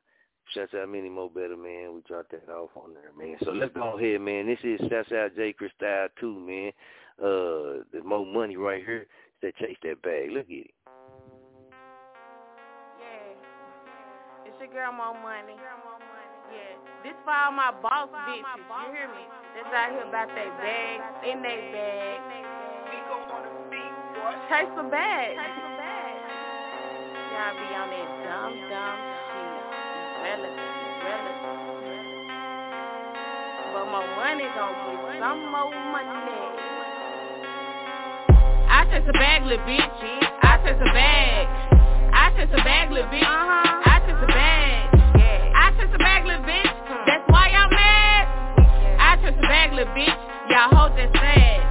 Shouts 0.55 0.75
out 0.75 0.88
Many 0.88 1.09
Mo 1.09 1.29
Better, 1.35 1.57
man. 1.57 1.95
We 1.95 2.03
dropped 2.07 2.31
that 2.31 2.49
off 2.49 2.71
on 2.77 2.95
there, 2.95 3.11
man. 3.19 3.37
So 3.45 3.51
let's 3.51 3.75
go 3.75 3.99
ahead, 3.99 4.21
man. 4.21 4.47
This 4.47 4.59
is 4.62 4.81
shouts 4.88 5.11
out 5.12 5.35
J. 5.35 5.53
Cristal 5.53 6.09
too, 6.21 6.38
man. 6.38 6.73
Uh 7.21 7.83
there's 7.90 8.05
more 8.05 8.25
money 8.25 8.57
right 8.57 8.85
here 8.85 9.07
that 9.42 9.57
chase 9.57 9.77
that 9.83 10.01
bag. 10.03 10.31
Look 10.31 10.46
at 10.46 10.66
it. 10.66 10.70
Yeah. 13.01 14.49
It's 14.49 14.57
your 14.61 14.70
girl 14.72 14.92
Mo 14.92 15.14
Money. 15.20 15.57
Yeah. 15.57 16.79
This 17.03 17.16
for 17.25 17.35
all 17.35 17.53
my 17.53 17.72
boss 17.83 18.09
bitches. 18.29 18.42
You 18.42 18.92
hear 18.94 19.09
me? 19.09 19.25
That's 19.57 19.72
out 19.72 19.90
here 19.92 20.07
about 20.09 20.29
that 20.29 20.53
bag, 20.61 21.01
in 21.25 21.42
that 21.42 21.62
bag. 21.72 22.20
Chase 24.49 24.72
the 24.77 24.83
bag. 24.90 25.37
Y'all 27.37 27.53
be 27.53 27.66
on 27.75 27.88
that 27.92 28.09
dumb, 28.25 28.55
dumb 28.70 28.99
shit. 29.29 29.64
Relative, 30.25 30.75
relative. 31.05 31.66
But 33.75 33.87
my 33.92 34.01
money 34.16 34.49
gon' 34.57 34.72
get 34.72 35.20
some 35.20 35.40
more 35.53 35.70
money. 35.92 36.56
I 38.77 38.85
chase 38.93 39.09
a 39.09 39.12
bag, 39.17 39.41
little 39.49 39.65
bitch. 39.65 39.89
I 40.45 40.61
chase 40.61 40.77
a 40.77 40.93
bag. 40.93 41.49
I 42.12 42.29
chase 42.37 42.53
a 42.53 42.61
bag, 42.61 42.93
little 42.93 43.09
bitch. 43.09 43.25
Uh-huh. 43.25 43.89
I 43.89 44.05
chase 44.05 44.21
a 44.21 44.29
bag. 44.29 44.93
Yeah. 45.17 45.65
I 45.65 45.73
chase 45.81 45.97
a 45.97 45.99
bag, 45.99 46.29
little 46.29 46.45
bitch. 46.45 46.77
That's 47.09 47.25
why 47.33 47.57
y'all 47.57 47.73
mad. 47.73 48.29
I 49.01 49.17
chase 49.25 49.33
a 49.33 49.49
bag, 49.49 49.73
little 49.73 49.89
bitch. 49.97 50.21
Y'all 50.53 50.69
hold 50.77 50.93
that 50.93 51.09
sad. 51.09 51.65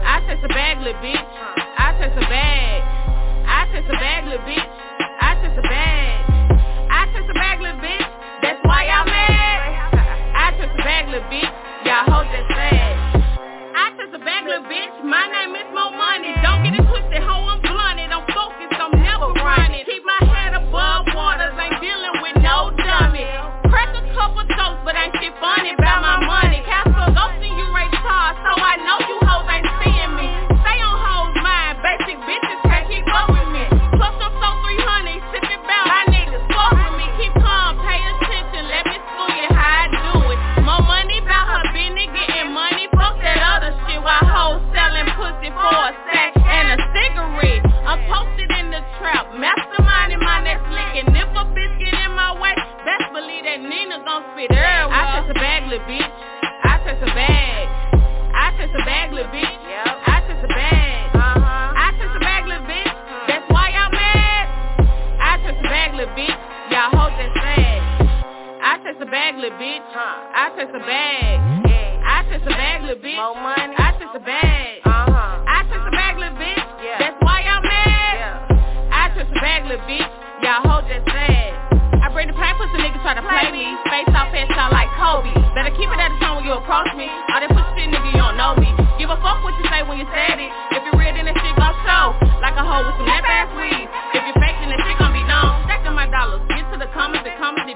I 0.00 0.16
chase 0.24 0.40
a 0.40 0.48
bag, 0.48 0.80
little 0.80 0.96
bitch. 1.04 1.28
I 1.76 1.92
chase 2.00 2.16
a 2.16 2.24
bag. 2.24 2.80
I 3.44 3.60
chase 3.76 3.84
a 3.84 3.96
bag, 4.00 4.24
little 4.24 4.46
bitch. 4.48 4.70
I 5.20 5.30
chase 5.44 5.60
a 5.60 5.64
bag. 5.68 6.24
I 6.88 7.00
chase 7.12 7.28
a 7.28 7.34
bag, 7.36 7.60
little 7.60 7.84
bitch. 7.84 8.08
That's 8.40 8.64
why 8.64 8.88
y'all 8.88 9.04
mad. 9.04 9.92
I 10.32 10.56
chase 10.56 10.72
a 10.72 10.82
bag, 10.88 11.04
little 11.12 11.28
bitch. 11.28 11.52
Y'all 11.84 12.08
hold 12.08 12.32
that 12.32 12.48
sad. 12.48 13.09
I 13.80 13.96
just 13.96 14.12
a 14.12 14.20
bag 14.20 14.44
bitch, 14.44 14.94
my 15.08 15.24
name 15.24 15.56
is 15.56 15.64
Mo 15.72 15.88
Money. 15.96 16.36
Don't 16.44 16.60
get 16.60 16.76
it 16.76 16.84
twisted, 16.84 17.24
hoe. 17.24 17.48
I'm 17.48 17.64
blunted. 17.64 18.12
I'm 18.12 18.28
focused, 18.28 18.76
I'm 18.76 18.92
never 19.00 19.32
grinding. 19.40 19.88
Keep 19.88 20.04
my 20.04 20.20
head 20.28 20.52
above 20.52 21.08
waters, 21.16 21.56
ain't 21.56 21.80
dealing 21.80 22.20
with 22.20 22.36
no 22.44 22.76
dummy. 22.76 23.24
Crack 23.72 23.96
a 23.96 24.04
couple 24.12 24.44
jokes, 24.52 24.84
but 24.84 25.00
ain't 25.00 25.16
shit 25.16 25.32
funny 25.40 25.72
about 25.72 26.04
my 26.04 26.20
money. 26.28 26.60
Castle 26.68 27.08
ghosting 27.16 27.56
you, 27.56 27.72
Ray 27.72 27.88
Charles, 28.04 28.36
so 28.44 28.52
I 28.52 28.76
know 28.84 29.00
you 29.00 29.19
for 45.70 45.82
a 45.86 45.94
sack 46.10 46.34
and 46.34 46.66
a 46.74 46.78
cigarette. 46.90 47.62
I'm 47.86 48.02
posted 48.10 48.50
in 48.58 48.70
the 48.74 48.82
trap, 48.98 49.30
masterminding 49.38 50.22
my 50.22 50.42
next 50.42 50.66
lick. 50.74 51.06
And 51.06 51.14
if 51.14 51.30
a 51.30 51.44
bitch 51.54 51.74
get 51.78 51.94
in 51.94 52.12
my 52.14 52.34
way, 52.34 52.54
best 52.82 53.06
believe 53.14 53.46
that 53.46 53.62
Nina 53.62 54.02
gon' 54.02 54.26
spit 54.34 54.50
her. 54.50 54.66
I 54.90 55.22
touch 55.22 55.30
a 55.30 55.34
bag, 55.38 55.70
little 55.70 55.86
bitch. 55.86 56.10
I 56.66 56.74
touch 56.82 57.00
a 57.02 57.10
bag. 57.14 57.64
I 58.34 58.46
touch 58.58 58.74
a 58.74 58.82
bag, 58.84 59.12
little 59.12 59.30
bitch. 59.30 59.46
I 59.46 60.20
touch 60.26 60.42
a 60.44 60.48
bag. 60.48 61.14
Uh-huh. 61.14 61.82
I 61.84 61.88
touch 61.98 62.14
a 62.14 62.20
bag, 62.20 62.46
little 62.46 62.66
bitch. 62.66 62.94
That's 63.26 63.46
why 63.50 63.70
y'all 63.74 63.90
mad. 63.90 64.44
I 65.18 65.38
touch 65.42 65.58
a 65.58 65.68
bag, 65.70 65.94
little 65.94 66.14
bitch. 66.14 66.40
Y'all 66.70 66.90
hold 66.94 67.14
that 67.14 67.32
flag. 67.38 67.78
I 68.62 68.78
touch 68.84 69.00
a 69.00 69.06
bag, 69.06 69.34
little 69.36 69.58
bitch. 69.58 69.82
Huh. 69.90 70.34
I 70.34 70.46
touch 70.54 70.74
a 70.74 70.82
bag. 70.84 71.38
I 72.06 72.22
touch 72.30 72.42
a 72.42 72.50
bag, 72.54 72.82
little 72.82 73.02
bitch. 73.02 73.16
More 73.16 73.34
money. 73.34 73.74
I 73.78 73.92
touch 73.98 74.14
a 74.14 74.20
bag. 74.20 74.89
Little 79.70 79.86
bitch. 79.86 80.10
Y'all 80.42 80.66
hold 80.66 80.82
that 80.90 80.98
sad. 81.06 82.02
I 82.02 82.10
bring 82.10 82.26
the 82.26 82.34
pain 82.34 82.58
pussy 82.58 82.74
niggas 82.74 82.98
try 83.06 83.14
to 83.14 83.22
play 83.22 83.54
me. 83.54 83.70
Face 83.86 84.10
off, 84.18 84.34
head 84.34 84.50
shot 84.50 84.74
like 84.74 84.90
Kobe. 84.98 85.30
Better 85.54 85.70
keep 85.78 85.86
it 85.86 85.94
at 85.94 86.10
the 86.10 86.18
tone 86.18 86.42
when 86.42 86.44
you 86.50 86.58
approach 86.58 86.90
me. 86.98 87.06
All 87.06 87.38
that 87.38 87.54
pussy 87.54 87.70
shit, 87.78 87.86
nigga, 87.86 88.10
you 88.10 88.18
don't 88.18 88.34
know 88.34 88.58
me. 88.58 88.66
Give 88.98 89.14
a 89.14 89.18
fuck 89.22 89.38
what 89.46 89.54
you 89.62 89.64
say 89.70 89.86
when 89.86 89.94
you 90.02 90.10
said 90.10 90.42
it. 90.42 90.50
If 90.74 90.82
you 90.90 90.92
real, 90.98 91.14
then 91.14 91.30
that 91.30 91.38
shit 91.38 91.54
gon' 91.54 91.76
show. 91.86 92.18
Like 92.42 92.58
a 92.58 92.66
hoe 92.66 92.82
with 92.82 92.98
some 92.98 93.06
that 93.06 93.22
ass 93.22 93.46
weed. 93.54 93.86
If 94.10 94.26
you 94.26 94.34
fake, 94.42 94.58
then 94.58 94.74
that 94.74 94.80
shit 94.82 94.98
gon' 94.98 95.14
be 95.14 95.22
known. 95.22 95.62
Stacking 95.70 95.94
my 95.94 96.10
dollars. 96.10 96.42
Get 96.50 96.66
to 96.74 96.76
the 96.80 96.90
comments, 96.90 97.22
the 97.22 97.34
comments, 97.38 97.70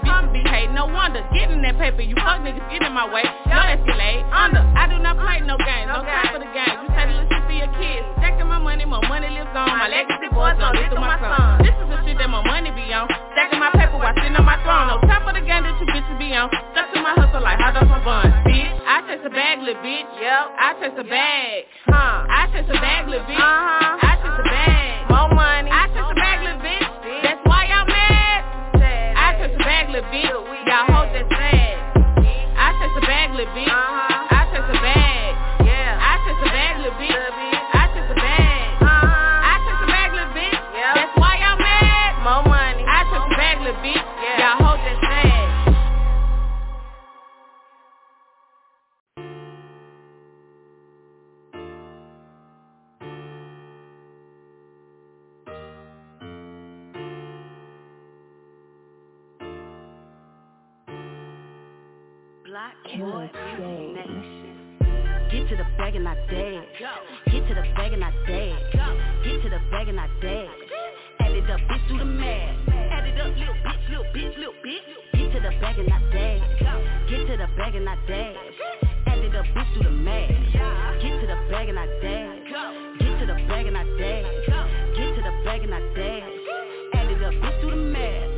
bitches. 0.45 0.75
No 0.75 0.87
wonder. 0.87 1.25
Getting 1.33 1.59
in 1.59 1.63
that 1.63 1.79
paper, 1.79 2.03
you 2.03 2.15
fuck 2.17 2.41
niggas, 2.45 2.65
get 2.71 2.83
in 2.83 2.93
my 2.93 3.09
way. 3.09 3.25
No 3.49 3.59
escalade. 3.65 4.25
Under. 4.33 4.61
I 4.77 4.87
do 4.89 4.99
not 5.01 5.17
play 5.17 5.41
no 5.41 5.57
games. 5.57 5.89
No 5.89 6.03
time 6.05 6.29
for 6.33 6.41
the 6.41 6.51
game. 6.53 6.77
You 6.85 6.89
say 6.93 7.05
the 7.09 7.15
little 7.17 7.29
shit 7.31 7.45
for 7.47 7.57
your 7.57 7.73
kids. 7.79 8.05
Stacking 8.19 8.49
my 8.49 8.59
money, 8.59 8.85
my 8.85 9.01
money 9.09 9.31
lives 9.31 9.55
on. 9.55 9.69
My 9.69 9.89
legacy 9.89 10.29
boys 10.33 10.59
on. 10.61 10.77
This 10.77 10.91
is 10.91 10.99
my 10.99 11.17
son. 11.19 11.63
This 11.65 11.75
is 11.75 11.87
the 11.89 11.99
shit 12.05 12.17
that 12.19 12.31
my 12.31 12.43
money 12.45 12.71
be 12.75 12.85
on. 12.93 13.09
Stacking 13.33 13.61
my 13.61 13.71
paper 13.73 13.97
while 13.97 14.15
sitting 14.19 14.37
on 14.37 14.45
my 14.45 14.59
throne. 14.63 14.89
No 14.93 15.01
time 15.09 15.23
for 15.25 15.35
the 15.35 15.45
game 15.45 15.65
that 15.65 15.75
you 15.81 15.87
bitches 15.89 16.19
be 16.19 16.35
on. 16.35 16.51
Stuck 16.75 16.93
to 16.93 16.99
my 17.01 17.15
hustle 17.17 17.43
like 17.43 17.59
hot 17.59 17.75
dogs 17.75 17.89
my 17.89 18.03
bun. 18.05 18.29
Bitch, 18.47 18.75
I 18.85 19.01
chase 19.09 19.25
a 19.25 19.31
bag, 19.31 19.63
little 19.63 19.81
bitch. 19.83 20.09
Yep. 20.21 20.45
I 20.59 20.69
chase 20.81 20.99
a 20.99 21.07
bag. 21.07 21.65
Huh. 21.87 22.27
I 22.29 22.43
chase 22.53 22.69
a 22.69 22.79
bag, 22.79 23.09
little 23.09 23.25
bitch. 23.27 23.39
Uh-huh. 23.39 23.99
I 24.03 24.13
chase 24.21 24.39
a 24.39 24.47
bag. 24.47 25.11
More 25.11 25.31
money. 25.33 25.71
I 25.71 25.87
chase 25.95 26.09
a 26.11 26.15
bag, 26.15 26.39
little 26.43 26.59
bitch. 26.61 26.64
Chase 30.05 30.13
a 30.13 30.13
bag, 30.13 30.29
little 30.29 30.45
bitch. 30.45 30.69
Y'all 30.69 31.07
that 31.13 31.27
sad. 31.33 31.95
I 32.57 32.69
chase 32.79 32.97
a 32.97 33.01
bag, 33.07 33.31
little 33.35 33.53
bitch. 33.55 33.71
I 33.71 34.43
chase 34.53 34.69
a 34.69 34.79
bag. 34.83 35.33
I 35.65 36.15
chase 36.25 36.43
a 36.45 36.49
bag, 36.53 36.75
little 36.79 36.99
bitch. 37.01 37.17
I 37.73 37.85
chase 37.95 38.11
a 38.11 38.15
bag. 38.15 38.69
I 38.81 39.55
chase 39.65 39.81
a 39.81 39.89
bag, 39.89 40.09
little 40.13 40.35
bitch. 40.37 40.61
That's 40.95 41.15
why 41.17 41.33
y'all 41.41 41.59
mad. 41.59 42.11
More 42.23 42.45
money. 42.45 42.85
I 42.85 43.05
chase 43.09 43.25
a 43.25 43.37
bag, 43.37 43.57
little 43.61 43.81
bitch. 43.81 44.04
Black 62.55 62.77
boy, 63.01 63.29
Get 65.33 65.49
to 65.49 65.57
the 65.57 65.67
bag 65.77 65.97
and 65.97 66.07
I 66.07 66.15
dance. 66.31 66.67
Get 67.27 67.49
to 67.49 67.53
the 67.53 67.63
bag 67.75 67.93
and 67.93 68.05
I 68.05 68.13
dance. 68.29 68.63
Get 69.25 69.43
to 69.43 69.51
the 69.51 69.59
bag 69.73 69.89
and 69.89 69.99
I 69.99 70.07
dance. 70.23 70.51
Add 71.19 71.33
it 71.33 71.51
up, 71.51 71.59
bitch, 71.67 71.89
do 71.89 71.99
the 71.99 72.05
math. 72.05 72.69
Add 72.69 73.09
it 73.09 73.19
up, 73.19 73.35
little 73.35 73.55
bitch, 73.59 73.91
little 73.91 74.05
bitch, 74.15 74.39
little 74.39 74.55
bitch. 74.63 74.87
Get 75.19 75.33
to 75.33 75.41
the 75.41 75.51
bag 75.61 75.79
and 75.81 75.93
I 75.93 75.99
dance. 76.15 77.11
Get 77.11 77.27
to 77.27 77.37
the 77.37 77.49
bag 77.59 77.75
and 77.75 77.89
I 77.89 77.97
dance. 78.07 78.39
Add 79.09 79.19
it 79.19 79.35
up, 79.35 79.47
bitch, 79.47 79.75
do 79.75 79.83
the 79.83 79.91
math. 79.91 80.31
Get 81.03 81.21
to 81.21 81.27
the 81.27 81.35
bag 81.51 81.69
and 81.71 81.79
I 81.81 81.87
dance. 82.07 82.39
Get 83.01 83.19
to 83.19 83.27
the 83.27 83.35
bag 83.51 83.67
and 83.67 83.77
I 83.77 83.83
dance. 83.99 84.47
Get 84.95 85.11
to 85.17 85.23
the 85.27 85.35
bag 85.43 85.65
and 85.65 85.75
I 85.75 85.81
dance. 85.99 86.35
Add 86.95 87.11
it 87.11 87.21
up, 87.21 87.35
bitch, 87.35 87.61
do 87.63 87.71
the 87.71 87.77
math. 87.77 88.34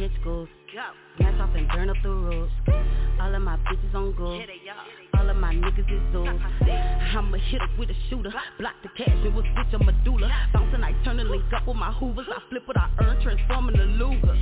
And 0.00 0.12
goals. 0.24 0.48
Smash 1.18 1.40
off 1.40 1.50
and 1.54 1.68
burn 1.68 1.90
up 1.90 1.96
the 2.02 2.08
roads. 2.08 2.52
All 3.20 3.34
of 3.34 3.42
my 3.42 3.56
bitches 3.58 3.94
on 3.94 4.16
go. 4.16 4.40
My 5.40 5.54
niggas 5.54 5.90
is 5.90 6.12
those. 6.12 6.28
I'ma 7.16 7.38
hit 7.50 7.62
up 7.62 7.70
with 7.78 7.90
a 7.90 7.96
shooter. 8.08 8.30
Block 8.58 8.74
the 8.82 8.90
cash 8.96 9.08
and 9.08 9.34
we'll 9.34 9.44
switch 9.44 9.72
a 9.72 9.82
medulla. 9.82 10.30
Bouncing, 10.52 10.84
I 10.84 10.92
turn 11.02 11.16
the 11.16 11.24
link 11.24 11.44
up 11.56 11.66
with 11.66 11.76
my 11.76 11.90
hoovers. 11.92 12.26
I 12.30 12.38
flip 12.50 12.68
what 12.68 12.76
I 12.76 12.90
earn, 13.00 13.22
transforming 13.22 13.76
the 13.76 13.84
Luger. 13.84 14.36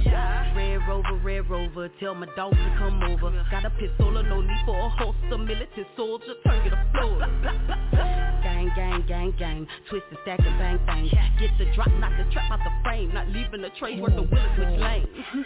Red 0.56 0.80
Rover, 0.88 1.14
Red 1.22 1.48
Rover. 1.48 1.88
Tell 2.00 2.14
my 2.14 2.26
dog 2.34 2.50
to 2.50 2.74
come 2.76 3.02
over. 3.04 3.30
Got 3.50 3.64
a 3.64 3.70
pistol, 3.70 4.10
no 4.10 4.40
need 4.40 4.62
for 4.66 4.76
a 4.76 4.88
holster. 4.88 5.38
Militant 5.38 5.86
soldier, 5.96 6.34
turn 6.44 6.66
it 6.66 6.72
a 6.72 6.86
floor. 6.92 7.18
Gang, 8.42 8.70
gang, 8.76 9.04
gang, 9.06 9.34
gang. 9.38 9.66
Twist 9.90 10.04
and 10.10 10.18
stack 10.22 10.38
and 10.38 10.58
bang, 10.58 10.78
bang. 10.86 11.10
Get 11.40 11.50
the 11.58 11.66
drop, 11.74 11.90
knock 11.98 12.12
the 12.16 12.32
trap 12.32 12.50
out 12.50 12.60
the 12.62 12.70
frame. 12.84 13.12
Not 13.12 13.28
leaving 13.28 13.62
the 13.62 13.70
trace 13.78 14.00
worth 14.00 14.14
the 14.14 14.22
willing 14.22 14.54
switch 14.54 14.80
lane. 14.80 15.06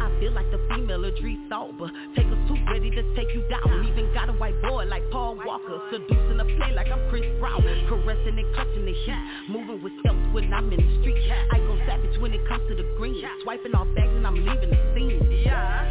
I 0.00 0.08
feel 0.20 0.32
like 0.32 0.50
the 0.50 0.60
female 0.70 1.04
Idris 1.04 1.38
Elba. 1.50 1.90
Take 2.16 2.26
us 2.26 2.38
too 2.48 2.56
ready 2.70 2.90
to 2.90 3.02
take 3.14 3.34
you 3.34 3.42
down. 3.50 3.86
Even 3.86 4.12
got 4.14 4.28
a 4.28 4.32
white 4.32 4.60
boy 4.62 4.79
like 4.86 5.08
Paul 5.10 5.36
Walker. 5.44 5.80
Seducing 5.90 6.36
the 6.36 6.44
play 6.56 6.72
like 6.74 6.88
I'm 6.88 7.08
Chris 7.10 7.24
Brown. 7.38 7.62
Caressing 7.88 8.38
and 8.38 8.54
clutching 8.54 8.84
the 8.84 8.92
heat. 8.92 9.48
Moving 9.48 9.82
with 9.82 9.92
stealth 10.00 10.16
when 10.32 10.52
I'm 10.52 10.72
in 10.72 10.80
the 10.80 11.00
street. 11.00 11.30
I 11.52 11.58
go 11.58 11.78
savage 11.86 12.18
when 12.20 12.32
it 12.32 12.46
comes 12.48 12.66
to 12.68 12.74
the 12.74 12.86
green. 12.96 13.22
Swiping 13.42 13.74
off 13.74 13.88
bags 13.94 14.12
and 14.14 14.26
I'm 14.26 14.36
leaving 14.36 14.70
the 14.70 14.78
scene. 14.94 15.18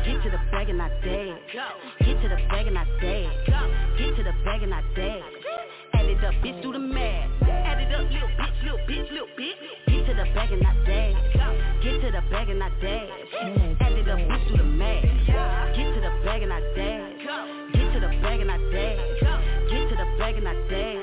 Get 0.05 0.23
to 0.23 0.29
the 0.29 0.39
bag 0.51 0.69
and 0.69 0.81
I 0.81 0.89
dance. 1.03 1.39
Get 1.99 2.21
to 2.21 2.29
the 2.29 2.37
bag 2.49 2.67
and 2.67 2.77
I 2.77 2.85
dance. 3.01 3.35
Get 3.97 4.15
to 4.15 4.23
the 4.23 4.33
bag 4.45 4.63
and 4.63 4.73
I 4.73 4.81
dance. 4.95 5.23
Add 5.93 6.05
it 6.05 6.23
up, 6.23 6.33
bitch, 6.35 6.61
do 6.61 6.71
the 6.71 6.79
math. 6.79 7.29
Add 7.43 7.81
it 7.81 7.93
up, 7.93 8.09
little 8.11 8.29
bitch, 8.39 8.63
little 8.63 8.79
bitch, 8.87 9.11
little 9.11 9.27
bitch. 9.37 9.57
Get 9.87 10.05
to 10.07 10.13
the 10.13 10.23
bag 10.33 10.51
and 10.51 10.65
I 10.65 10.73
dance. 10.85 11.17
Get 11.83 12.01
to 12.01 12.11
the 12.11 12.21
bag 12.31 12.49
and 12.49 12.63
I 12.63 12.69
dance. 12.81 13.11
Add 13.81 13.91
it 13.93 14.07
up, 14.07 14.19
bitch, 14.19 14.47
do 14.47 14.57
the 14.57 14.63
math. 14.63 15.03
Get 15.75 15.93
to 15.93 16.01
the 16.01 16.11
bag 16.23 16.43
and 16.43 16.53
I 16.53 16.61
dance. 16.75 17.18
Get 17.89 18.01
to 18.01 18.07
the 18.07 18.21
bag 18.21 18.39
and 18.39 18.51
I 18.51 18.57
dance. 18.71 19.01
Get 19.71 19.89
to 19.89 19.95
the 19.95 20.05
bag 20.19 20.37
and 20.37 20.47
I 20.47 20.53
dance. 20.69 20.98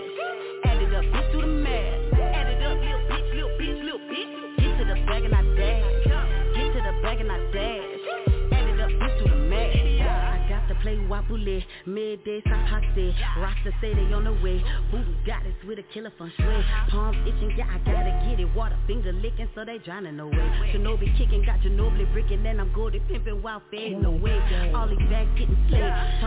Play 10.86 10.96
Wapule, 11.10 11.64
midday 11.86 12.40
Sapase. 12.46 13.14
Rasta 13.38 13.70
say 13.80 13.92
they 13.92 14.12
on 14.14 14.22
the 14.22 14.32
way. 14.34 14.62
Voodoo 14.92 15.14
goddess 15.26 15.58
with 15.66 15.80
a 15.80 15.82
killer 15.92 16.12
fun 16.16 16.32
sway. 16.36 16.64
Palms 16.90 17.16
itching, 17.26 17.54
yeah, 17.58 17.66
I 17.66 17.78
gotta 17.78 18.14
get 18.24 18.38
it. 18.38 18.54
Water 18.54 18.78
finger 18.86 19.12
licking, 19.12 19.48
so 19.54 19.64
they 19.64 19.78
drowning 19.78 20.20
away. 20.20 20.46
Shinobi 20.70 21.10
kicking, 21.18 21.44
got 21.44 21.58
Ginobili 21.58 22.10
bricking, 22.12 22.46
and 22.46 22.60
I'm 22.60 22.72
golden 22.72 23.00
pimping 23.08 23.42
while 23.42 23.62
fading 23.70 24.04
away. 24.04 24.38
All 24.76 24.86
these 24.88 24.98
bags 25.10 25.30
getting 25.36 25.58
slayed. 25.68 25.82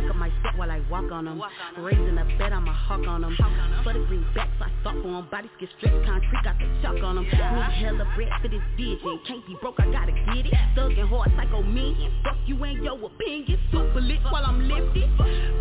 Of 0.10 0.16
my 0.16 0.30
set 0.44 0.58
while 0.58 0.72
I 0.72 0.82
walk 0.90 1.12
on 1.12 1.26
them. 1.26 1.42
Raising 1.78 2.18
a 2.18 2.26
bed, 2.38 2.52
I'm 2.52 2.68
a 2.68 2.74
hawk 2.74 3.06
on 3.08 3.22
them. 3.22 3.38
For 3.84 3.94
the 3.94 4.00
greenbacks, 4.00 4.60
I 4.60 4.72
thought 4.84 4.96
for 5.02 5.12
them. 5.12 5.28
Bodies 5.32 5.52
get 5.60 5.70
stripped, 5.78 6.06
concrete, 6.06 6.44
got 6.44 6.58
the 6.58 6.66
chalk 6.82 7.04
on 7.04 7.16
them. 7.16 7.26
Need 7.26 7.72
hella 7.80 8.06
bread 8.16 8.30
for 8.42 8.50
this 8.50 8.62
vision. 8.76 9.20
Can't 9.26 9.46
be 9.48 9.56
broke, 9.62 9.80
I 9.80 9.92
gotta 9.92 10.12
get 10.12 10.46
it. 10.46 10.54
Thuggin' 10.76 11.08
hard, 11.08 11.32
psycho 11.38 11.62
million. 11.64 12.12
Fuck 12.24 12.38
you 12.46 12.62
and 12.64 12.84
your 12.84 12.98
opinion. 13.06 13.60
Super 13.72 14.02
lit 14.02 14.20
while 14.32 14.46
I'm 14.46 14.49
lifted. 14.58 15.10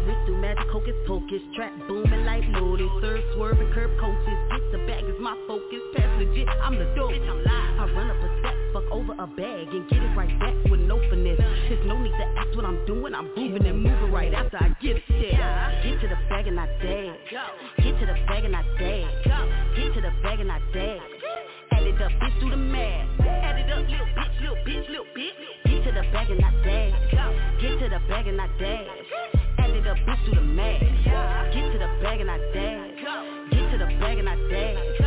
Wrist 0.07 0.21
through 0.25 0.41
magic, 0.41 0.69
hocus 0.71 0.95
pocus. 1.07 1.43
Trap 1.55 1.73
booming 1.87 2.25
like 2.25 2.45
loaded. 2.57 2.89
Third 3.01 3.23
swerving, 3.35 3.71
curb 3.73 3.91
coaches. 4.01 4.39
Get 4.51 4.65
the 4.73 4.79
bag 4.87 5.05
is 5.05 5.19
my 5.21 5.37
focus. 5.47 5.83
Pass 5.95 6.09
legit, 6.19 6.49
I'm 6.63 6.79
the 6.79 6.87
dope. 6.97 7.13
I 7.13 7.85
run 7.93 8.11
up 8.11 8.17
a 8.17 8.29
step, 8.41 8.55
fuck 8.73 8.85
over 8.91 9.13
a 9.19 9.27
bag, 9.27 9.69
and 9.69 9.89
get 9.89 10.03
it 10.03 10.17
right 10.17 10.33
back 10.41 10.55
with 10.71 10.81
no 10.81 10.99
finesse. 11.11 11.39
There's 11.69 11.87
no 11.87 11.99
need 12.01 12.17
to 12.17 12.27
ask 12.41 12.57
what 12.57 12.65
I'm 12.65 12.85
doing. 12.87 13.15
I'm 13.15 13.29
moving 13.37 13.67
and 13.67 13.83
moving 13.83 14.11
right 14.13 14.33
after 14.33 14.57
I 14.57 14.75
get 14.81 14.97
there. 15.09 15.81
Get 15.85 16.01
to 16.01 16.09
the 16.09 16.19
bag 16.29 16.47
and 16.47 16.59
I 16.59 16.67
dance. 16.83 17.19
Get 17.77 17.99
to 18.01 18.07
the 18.07 18.17
bag 18.27 18.45
and 18.45 18.57
I 18.57 18.63
dance. 18.79 19.13
Get 19.77 19.95
to 19.95 20.01
the 20.01 20.13
bag 20.23 20.41
and 20.41 20.51
I 20.51 20.59
dance. 20.73 21.03
Add 21.71 21.83
it 21.85 22.03
up, 22.03 22.11
bitch, 22.11 22.41
do 22.41 22.51
the 22.51 22.57
math. 22.57 23.21
Add 23.21 23.59
it 23.61 23.71
up, 23.71 23.89
little 23.89 24.07
bitch, 24.07 24.41
little 24.41 24.57
bitch, 24.67 24.89
little 24.89 25.07
bitch 25.17 25.58
the 25.99 26.05
bag 26.13 26.31
and 26.31 26.45
I 26.45 26.51
dash. 26.63 26.95
Get 27.61 27.79
to 27.81 27.89
the 27.89 27.99
bag 28.09 28.27
and 28.29 28.41
I 28.41 28.47
dash. 28.59 28.89
Added 29.59 29.87
a 29.87 29.95
bitch 29.95 30.25
through 30.25 30.35
the 30.37 30.43
mask. 30.43 30.85
Get 31.53 31.73
to 31.73 31.79
the 31.79 31.89
bag 32.03 32.21
and 32.21 32.31
I 32.31 32.39
dash. 32.55 33.03
Get 33.51 33.71
to 33.73 33.79
the 33.79 33.87
bag 33.99 34.19
and 34.19 34.29
I 34.29 34.37
dash. 34.37 34.99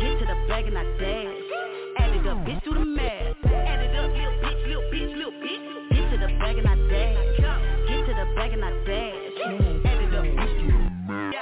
Get 0.00 0.18
to 0.18 0.24
the 0.26 0.34
bag 0.48 0.66
and 0.66 0.78
I 0.78 0.82
dash. 0.98 1.36
Added 1.98 2.26
a 2.26 2.34
bitch 2.42 2.62
through 2.64 2.74
the 2.74 2.84
mask. 2.84 3.36
Added 3.46 3.94
up, 3.94 4.10
little 4.10 4.32
bitch, 4.42 4.66
little 4.66 4.82
bitch, 4.90 5.16
little 5.16 5.32
bitch. 5.38 5.64
Get 5.90 6.10
to 6.10 6.16
the 6.18 6.26
bag 6.42 6.58
and 6.58 6.66
I 6.66 6.74
dash. 6.90 7.38
Get 7.86 8.06
to 8.06 8.12
the 8.18 8.26
bag 8.34 8.52
and 8.52 8.64
I 8.64 8.70
dash. 8.90 9.38
Added 9.86 10.14
up, 10.14 10.24
bitch 10.24 10.54
through 10.58 10.72
the 10.72 10.78
mask. 11.14 11.38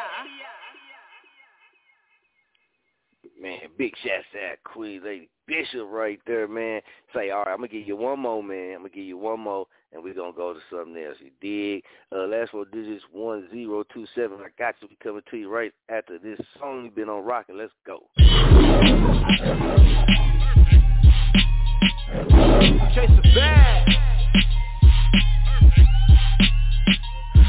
Man, 3.41 3.61
big 3.79 3.95
shout 4.05 4.25
out, 4.51 4.59
Queen 4.65 5.01
Lady 5.03 5.31
Bishop 5.49 5.89
right 5.91 6.21
there, 6.27 6.47
man. 6.47 6.83
Say, 7.15 7.31
all 7.31 7.45
right, 7.45 7.53
I'm 7.53 7.57
gonna 7.57 7.69
give 7.69 7.89
you 7.89 7.97
one 7.97 8.21
more, 8.21 8.43
man. 8.43 8.75
I'm 8.75 8.79
gonna 8.81 8.91
give 8.91 9.05
you 9.05 9.17
one 9.17 9.41
more, 9.41 9.67
and 9.93 10.05
we're 10.05 10.15
gonna 10.15 10.33
go 10.33 10.53
to 10.53 10.61
something 10.71 11.03
else. 11.03 11.17
You 11.21 11.31
dig? 11.41 11.83
Uh, 12.15 12.27
last 12.27 12.51
four 12.51 12.67
digits 12.67 13.03
one 13.11 13.49
zero 13.51 13.83
two 13.93 14.07
seven. 14.15 14.39
I 14.41 14.49
got 14.59 14.75
you. 14.83 14.89
We 14.91 14.97
coming 15.03 15.23
to 15.31 15.37
you 15.39 15.49
right 15.49 15.73
after 15.89 16.19
this 16.19 16.39
song 16.61 16.85
you've 16.85 16.95
been 16.95 17.09
on 17.09 17.25
rocking. 17.25 17.57
Let's 17.57 17.73
go. 17.87 18.05
Chase 22.95 23.11
the 23.17 23.23
bag. 23.35 24.08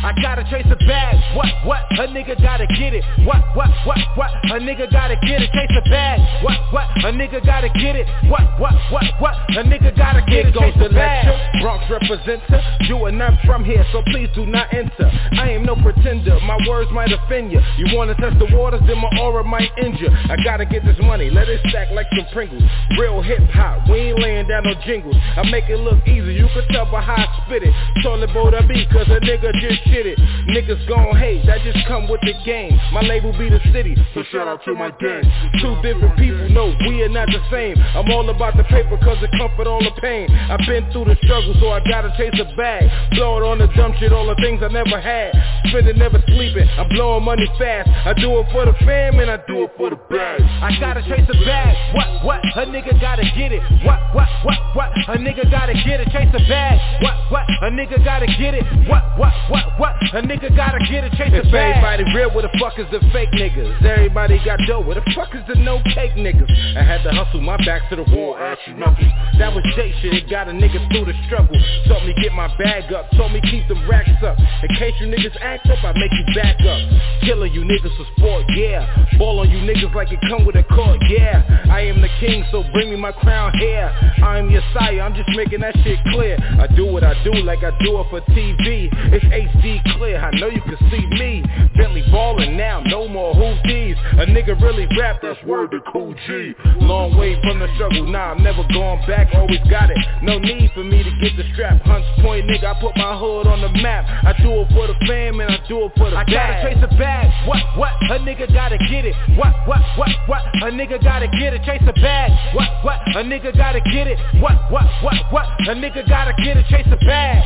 I 0.09 0.21
gotta 0.23 0.41
chase 0.49 0.65
a 0.65 0.75
bag. 0.89 1.21
What, 1.37 1.45
what? 1.69 1.85
A 2.01 2.09
nigga 2.09 2.33
gotta 2.41 2.65
get 2.65 2.97
it. 2.97 3.05
What, 3.29 3.45
what, 3.53 3.69
what, 3.85 3.99
what? 4.17 4.31
A 4.49 4.57
nigga 4.57 4.89
gotta 4.89 5.13
get 5.21 5.45
it. 5.45 5.51
Chase 5.53 5.69
a 5.77 5.87
bag. 5.87 6.17
What, 6.43 6.57
what? 6.73 6.89
A 7.05 7.13
nigga 7.13 7.45
gotta 7.45 7.69
get 7.77 7.95
it. 7.95 8.07
What, 8.25 8.41
what, 8.57 8.73
what, 8.89 9.05
what? 9.19 9.35
A 9.53 9.61
nigga 9.61 9.95
gotta 9.95 10.25
get 10.25 10.49
it. 10.49 10.55
Chase 10.57 10.73
the 10.81 10.89
bag. 10.89 11.29
Bronx 11.61 11.85
representer. 11.93 12.57
You 12.89 12.97
are 13.05 13.11
not 13.11 13.37
from 13.45 13.63
here, 13.63 13.85
so 13.91 14.01
please 14.09 14.29
do 14.33 14.47
not 14.47 14.73
enter. 14.73 15.05
I 15.37 15.51
am 15.51 15.63
no 15.63 15.75
pretender. 15.75 16.39
My 16.41 16.57
words 16.67 16.89
might 16.89 17.11
offend 17.11 17.51
you. 17.51 17.61
You 17.77 17.95
wanna 17.95 18.15
test 18.15 18.39
the 18.39 18.49
waters, 18.57 18.81
then 18.87 18.97
my 18.97 19.09
aura 19.21 19.43
might 19.43 19.69
injure. 19.77 20.09
I 20.09 20.41
gotta 20.43 20.65
get 20.65 20.83
this 20.85 20.97
money. 21.03 21.29
Let 21.29 21.49
it 21.49 21.61
stack 21.69 21.91
like 21.91 22.07
some 22.17 22.25
Pringles. 22.33 22.63
Real 22.97 23.21
hip 23.21 23.45
hop. 23.53 23.87
We 23.87 24.09
ain't 24.09 24.19
laying 24.19 24.47
down 24.47 24.63
no 24.63 24.73
jingles. 24.87 25.15
I 25.37 25.43
make 25.51 25.69
it 25.69 25.77
look 25.77 26.01
easy. 26.07 26.33
You 26.33 26.49
can 26.49 26.65
tell 26.73 26.89
by 26.89 27.01
how 27.01 27.13
I 27.13 27.45
spit 27.45 27.61
it. 27.61 27.73
Toilet 28.01 28.33
bowl 28.33 28.49
to 28.49 28.65
be, 28.65 28.87
cause 28.87 29.05
a 29.05 29.21
nigga 29.21 29.53
just 29.61 29.83
shit 29.85 29.98
it. 30.05 30.19
Niggas 30.49 30.87
gon' 30.87 31.15
hate, 31.17 31.45
that 31.45 31.61
just 31.63 31.85
come 31.87 32.07
with 32.07 32.21
the 32.21 32.33
game. 32.45 32.77
My 32.91 33.01
label 33.01 33.31
be 33.37 33.49
the 33.49 33.59
city, 33.71 33.95
so 34.13 34.23
shout 34.31 34.47
out 34.47 34.63
to 34.65 34.73
my 34.73 34.91
gang. 34.99 35.23
Two 35.61 35.75
different 35.81 36.17
people, 36.17 36.49
no, 36.49 36.75
we 36.87 37.01
are 37.03 37.09
not 37.09 37.27
the 37.27 37.41
same. 37.51 37.75
I'm 37.95 38.09
all 38.11 38.29
about 38.29 38.57
the 38.57 38.63
paper 38.63 38.97
cause 38.97 39.17
it 39.21 39.31
comfort 39.37 39.67
all 39.67 39.83
the 39.83 39.93
pain. 40.01 40.29
I've 40.29 40.65
been 40.65 40.89
through 40.91 41.05
the 41.05 41.17
struggle, 41.23 41.53
so 41.59 41.69
I 41.69 41.79
gotta 41.87 42.13
chase 42.17 42.35
a 42.39 42.47
bag. 42.55 42.89
Blow 43.15 43.37
it 43.37 43.43
on 43.43 43.59
the 43.59 43.67
dumb 43.75 43.93
shit, 43.99 44.13
all 44.13 44.27
the 44.27 44.39
things 44.41 44.61
I 44.63 44.69
never 44.69 44.99
had. 44.99 45.33
Spending, 45.69 45.97
never 45.97 46.21
sleeping, 46.27 46.67
I'm 46.77 46.89
blowing 46.89 47.23
money 47.23 47.47
fast. 47.57 47.89
I 48.05 48.13
do 48.13 48.39
it 48.39 48.47
for 48.51 48.65
the 48.65 48.73
fam 48.85 49.19
and 49.19 49.29
I 49.29 49.37
do 49.47 49.63
it 49.63 49.71
for 49.77 49.89
the 49.89 49.97
bag. 50.09 50.41
I 50.41 50.71
gotta 50.79 51.01
chase 51.03 51.27
a 51.27 51.37
bag. 51.45 51.75
What, 51.95 52.25
what? 52.25 52.39
A 52.55 52.65
nigga 52.65 52.99
gotta 52.99 53.23
get 53.37 53.51
it. 53.51 53.61
What, 53.85 53.99
what, 54.13 54.27
what, 54.43 54.59
what? 54.75 54.89
A 55.09 55.17
nigga 55.17 55.49
gotta 55.51 55.73
get 55.73 55.99
it. 56.01 56.09
Chase 56.11 56.29
a 56.33 56.41
bag. 56.49 56.79
What, 57.01 57.15
what? 57.31 57.45
A 57.61 57.69
nigga 57.69 58.03
gotta 58.03 58.27
get 58.27 58.53
it. 58.53 58.63
What, 58.87 59.03
what, 59.17 59.33
what, 59.49 59.65
what? 59.79 59.88
A 60.13 60.21
nigga 60.21 60.55
gotta 60.55 60.79
get 60.89 61.03
it. 61.03 61.13
Chase 61.13 61.33
a 61.33 61.43
bag. 61.51 61.77
Everybody 61.77 62.03
real, 62.15 62.33
where 62.33 62.43
the 62.43 62.53
fuck 62.59 62.77
is 62.79 62.87
the 62.91 62.99
fake 63.13 63.31
niggas? 63.33 63.83
Everybody 63.85 64.39
got 64.45 64.59
dough, 64.67 64.81
where 64.81 64.95
the 64.95 65.05
fuck 65.15 65.33
is 65.35 65.41
the 65.47 65.55
no 65.55 65.81
cake 65.95 66.13
niggas? 66.17 66.49
I 66.77 66.83
had 66.83 67.03
to 67.03 67.11
hustle 67.11 67.41
my 67.41 67.57
back 67.65 67.89
to 67.89 67.95
the 67.95 68.05
wall, 68.15 68.37
ass 68.37 68.57
knuckles. 68.75 69.11
That 69.37 69.53
was 69.53 69.63
J 69.75 69.93
shit, 70.01 70.13
it 70.13 70.29
got 70.29 70.47
a 70.47 70.51
nigga 70.51 70.81
through 70.91 71.05
the 71.05 71.15
struggle. 71.25 71.55
Told 71.87 72.05
me 72.05 72.13
get 72.21 72.33
my 72.33 72.47
bag 72.57 72.91
up, 72.93 73.09
told 73.17 73.31
me 73.31 73.41
keep 73.41 73.67
the 73.67 73.75
racks 73.89 74.09
up. 74.23 74.37
In 74.37 74.69
case 74.77 74.93
you 74.99 75.07
niggas 75.07 75.37
act 75.41 75.67
up, 75.69 75.83
I 75.83 75.93
make 75.93 76.11
you 76.11 76.25
back 76.35 76.57
up. 76.61 76.81
Killing 77.23 77.53
you 77.53 77.61
niggas 77.61 77.95
for 77.97 78.07
sport, 78.17 78.45
yeah. 78.55 78.85
Ball 79.17 79.39
on 79.39 79.49
you 79.49 79.59
niggas 79.65 79.93
like 79.95 80.11
it 80.11 80.19
come 80.29 80.45
with 80.45 80.55
a 80.55 80.63
court, 80.63 80.99
yeah. 81.09 81.43
I 81.69 81.81
am 81.81 82.01
the 82.01 82.09
king, 82.19 82.43
so 82.51 82.63
bring 82.73 82.89
me 82.89 82.95
my 82.95 83.11
crown 83.11 83.53
here. 83.59 83.89
I 84.23 84.39
am 84.39 84.49
your 84.49 84.63
sire, 84.73 85.01
I'm 85.01 85.13
just 85.13 85.29
making 85.35 85.61
that 85.61 85.75
shit 85.83 85.99
clear. 86.11 86.37
I 86.59 86.67
do 86.75 86.85
what 86.85 87.03
I 87.03 87.15
do 87.23 87.33
like 87.43 87.63
I 87.63 87.71
do 87.83 87.99
it 87.99 88.07
for 88.09 88.21
TV. 88.33 88.89
It's 89.13 89.25
HD 89.25 89.78
clear, 89.97 90.17
I 90.19 90.31
know 90.39 90.47
you 90.47 90.61
can 90.61 90.77
see 90.91 91.05
me. 91.17 91.43
Bentley 91.75 92.03
ballin' 92.11 92.57
now, 92.57 92.81
no 92.85 93.07
more 93.07 93.33
these. 93.65 93.95
A 94.17 94.25
nigga 94.25 94.59
really 94.61 94.87
rap, 94.99 95.19
that's 95.21 95.41
word 95.45 95.71
to 95.71 95.79
Kool 95.91 96.13
G. 96.27 96.53
Long 96.81 97.17
way 97.17 97.39
from 97.41 97.59
the 97.59 97.67
struggle, 97.75 98.07
nah, 98.07 98.33
I'm 98.33 98.43
never 98.43 98.63
going 98.73 98.99
back, 99.07 99.29
always 99.33 99.61
got 99.69 99.89
it. 99.89 99.97
No 100.21 100.39
need 100.39 100.71
for 100.73 100.83
me 100.83 101.03
to 101.03 101.11
get 101.21 101.37
the 101.37 101.45
strap. 101.53 101.81
Hunts 101.83 102.07
Point, 102.21 102.49
nigga, 102.49 102.75
I 102.75 102.81
put 102.81 102.95
my 102.97 103.17
hood 103.17 103.47
on 103.47 103.61
the 103.61 103.69
map. 103.81 104.05
I 104.25 104.33
do 104.41 104.51
it 104.61 104.67
for 104.73 104.87
the 104.87 104.95
fam 105.07 105.39
and 105.39 105.51
I 105.51 105.59
do 105.67 105.85
it 105.85 105.91
for 105.95 106.09
the 106.09 106.17
I 106.17 106.25
bag. 106.25 106.33
gotta 106.33 106.55
chase 106.65 106.83
a 106.83 106.91
bag. 106.97 107.47
What, 107.47 107.61
what? 107.77 107.93
A 108.11 108.19
nigga 108.19 108.51
gotta 108.53 108.77
get 108.89 109.05
it. 109.05 109.15
What, 109.37 109.53
what, 109.67 109.81
what, 109.97 110.09
what? 110.27 110.43
A 110.63 110.71
nigga 110.71 111.01
gotta 111.01 111.27
get 111.27 111.53
it. 111.53 111.63
Chase 111.63 111.83
a 111.87 111.93
bag. 111.93 112.31
What, 112.55 112.67
what? 112.83 112.99
A 113.15 113.23
nigga 113.23 113.55
gotta 113.55 113.81
get 113.81 114.07
it. 114.07 114.19
What, 114.41 114.57
what, 114.71 114.85
what, 115.03 115.15
what? 115.31 115.45
A 115.67 115.73
nigga 115.75 116.07
gotta 116.07 116.33
get 116.43 116.57
it. 116.57 116.65
Chase 116.67 116.87
a 116.91 116.97
bag. 117.05 117.43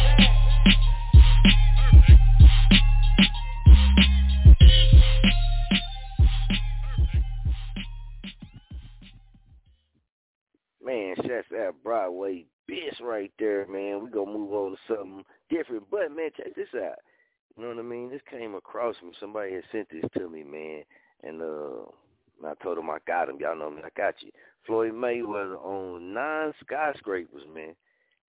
Man, 10.93 11.15
shouts 11.25 11.47
out 11.59 11.75
Broadway 11.83 12.45
bitch 12.69 13.01
right 13.01 13.31
there, 13.39 13.65
man. 13.67 14.03
We 14.03 14.11
gonna 14.11 14.31
move 14.31 14.53
on 14.53 14.71
to 14.73 14.77
something 14.87 15.23
different. 15.49 15.89
But 15.89 16.15
man, 16.15 16.29
check 16.37 16.53
this 16.55 16.67
out. 16.75 16.99
You 17.57 17.63
know 17.63 17.69
what 17.69 17.79
I 17.79 17.81
mean? 17.81 18.11
This 18.11 18.21
came 18.29 18.53
across 18.53 18.95
me. 19.01 19.11
Somebody 19.19 19.53
had 19.53 19.63
sent 19.71 19.89
this 19.89 20.05
to 20.15 20.29
me, 20.29 20.43
man. 20.43 20.83
And 21.23 21.41
uh 21.41 21.89
I 22.47 22.53
told 22.61 22.77
him 22.77 22.91
I 22.91 22.99
got 23.07 23.27
him. 23.27 23.37
Y'all 23.39 23.57
know 23.57 23.71
me, 23.71 23.81
I 23.83 23.89
got 23.97 24.21
you. 24.21 24.29
Floyd 24.67 24.93
Mayweather 24.93 25.57
on 25.65 26.13
nine 26.13 26.53
skyscrapers, 26.61 27.41
man, 27.51 27.73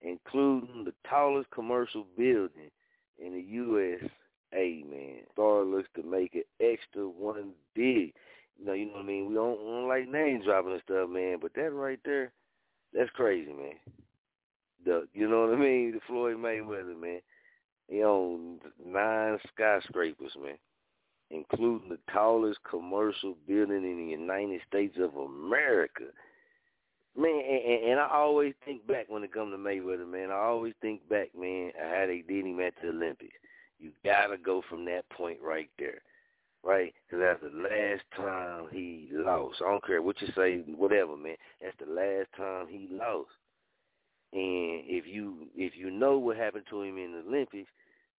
including 0.01 0.85
the 0.85 0.95
tallest 1.07 1.51
commercial 1.51 2.07
building 2.17 2.71
in 3.19 3.35
the 3.35 3.43
USA, 3.43 4.85
man. 4.91 5.19
Star 5.33 5.65
looks 5.65 5.91
to 5.97 6.03
make 6.03 6.35
it 6.35 6.47
extra 6.61 7.07
one 7.07 7.51
big. 7.75 8.15
You 8.59 8.65
know, 8.65 8.73
you 8.73 8.87
know 8.87 8.93
what 8.93 9.03
I 9.03 9.07
mean? 9.07 9.27
We 9.29 9.35
don't, 9.35 9.59
we 9.59 9.67
don't 9.67 9.89
like 9.89 10.09
name 10.09 10.43
dropping 10.43 10.73
and 10.73 10.83
stuff, 10.83 11.11
man, 11.11 11.39
but 11.43 11.53
that 11.55 11.71
right 11.71 12.01
there, 12.05 12.33
that's 12.95 13.11
crazy, 13.11 13.53
man. 13.53 13.75
The 14.85 15.07
you 15.15 15.29
know 15.29 15.47
what 15.47 15.55
I 15.55 15.59
mean? 15.59 15.93
The 15.93 16.01
Floyd 16.07 16.37
Mayweather, 16.37 16.99
man. 16.99 17.21
He 17.89 18.03
owns 18.03 18.61
nine 18.85 19.39
skyscrapers, 19.53 20.33
man, 20.43 20.57
including 21.31 21.91
the 21.91 21.99
tallest 22.13 22.59
commercial 22.69 23.37
building 23.47 23.85
in 23.85 23.97
the 23.99 24.11
United 24.13 24.61
States 24.69 24.97
of 24.99 25.15
America. 25.17 26.05
Man, 27.17 27.31
and, 27.31 27.91
and 27.91 28.01
I 28.01 28.09
always 28.13 28.55
think 28.65 28.87
back 28.87 29.07
when 29.09 29.23
it 29.23 29.33
comes 29.33 29.53
to 29.53 29.59
Mayweather, 29.59 30.09
man. 30.09 30.31
I 30.31 30.41
always 30.41 30.75
think 30.81 31.07
back, 31.09 31.29
man, 31.39 31.73
how 31.79 32.07
they 32.07 32.25
did 32.27 32.47
him 32.47 32.61
at 32.61 32.75
the 32.83 32.89
Olympics. 32.89 33.35
You 33.79 33.91
gotta 34.05 34.39
go 34.39 34.63
from 34.69 34.85
that 34.87 35.09
point 35.11 35.39
right 35.43 35.71
there, 35.79 36.01
right? 36.65 36.93
Because 37.07 37.23
that's 37.23 37.43
the 37.43 37.59
last 37.59 38.03
time 38.17 38.69
he 38.73 39.09
lost. 39.13 39.57
I 39.61 39.71
don't 39.71 39.85
care 39.85 40.03
what 40.03 40.21
you 40.21 40.29
say, 40.35 40.63
whatever, 40.75 41.17
man. 41.17 41.37
That's 41.61 41.77
the 41.79 41.93
last 41.93 42.29
time 42.37 42.67
he 42.69 42.89
lost. 42.91 43.31
And 44.33 44.83
if 44.87 45.07
you 45.07 45.47
if 45.55 45.75
you 45.77 45.91
know 45.91 46.19
what 46.19 46.37
happened 46.37 46.65
to 46.71 46.83
him 46.83 46.99
in 46.99 47.13
the 47.13 47.29
Olympics, 47.29 47.71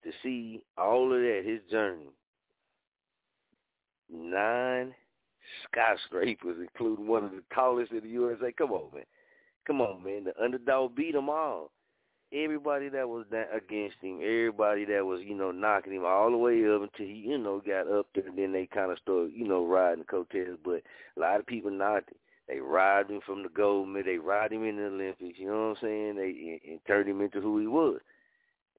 to 0.04 0.12
see 0.24 0.62
all 0.78 1.12
of 1.14 1.20
that, 1.20 1.42
his 1.44 1.60
journey, 1.70 2.08
nine 4.10 4.94
skyscrapers, 5.66 6.58
including 6.62 7.08
one 7.08 7.26
of 7.26 7.32
the 7.32 7.44
tallest 7.54 7.92
in 7.92 8.02
the 8.02 8.10
USA. 8.10 8.52
Come 8.58 8.72
on, 8.72 8.94
man. 8.94 9.04
Come 9.68 9.82
on, 9.82 10.04
man. 10.04 10.24
The 10.24 10.44
underdog 10.44 10.96
beat 10.96 11.14
them 11.14 11.30
all. 11.30 11.72
Everybody 12.34 12.90
that 12.90 13.08
was 13.08 13.26
that 13.32 13.50
against 13.56 13.98
him, 14.02 14.20
everybody 14.22 14.84
that 14.86 15.06
was, 15.06 15.22
you 15.24 15.36
know, 15.36 15.52
knocking 15.52 15.94
him 15.94 16.06
all 16.06 16.32
the 16.32 16.38
way 16.38 16.66
up 16.68 16.82
until 16.82 17.06
he, 17.06 17.24
you 17.28 17.38
know, 17.38 17.62
got 17.66 17.88
up 17.88 18.08
there, 18.14 18.28
and 18.28 18.38
then 18.38 18.52
they 18.52 18.66
kind 18.66 18.92
of 18.92 18.98
started, 19.00 19.32
you 19.34 19.48
know, 19.48 19.66
riding 19.66 20.00
the 20.00 20.06
coattails. 20.06 20.58
But 20.64 20.82
a 21.16 21.20
lot 21.20 21.40
of 21.40 21.46
people 21.46 21.72
knocked 21.72 22.10
him. 22.10 22.18
They 22.48 22.60
ride 22.60 23.10
him 23.10 23.22
from 23.26 23.44
the 23.44 23.50
gold 23.50 23.88
medal. 23.90 24.12
They 24.12 24.18
ride 24.18 24.52
him 24.52 24.66
in 24.66 24.76
the 24.76 24.86
Olympics. 24.86 25.40
You 25.40 25.48
know 25.48 25.70
what 25.70 25.78
I'm 25.78 25.78
saying? 25.82 26.16
They 26.16 26.60
and, 26.64 26.72
and 26.74 26.80
turned 26.86 27.10
him 27.10 27.22
into 27.22 27.42
who 27.42 27.60
he 27.60 27.68
was. 27.68 28.00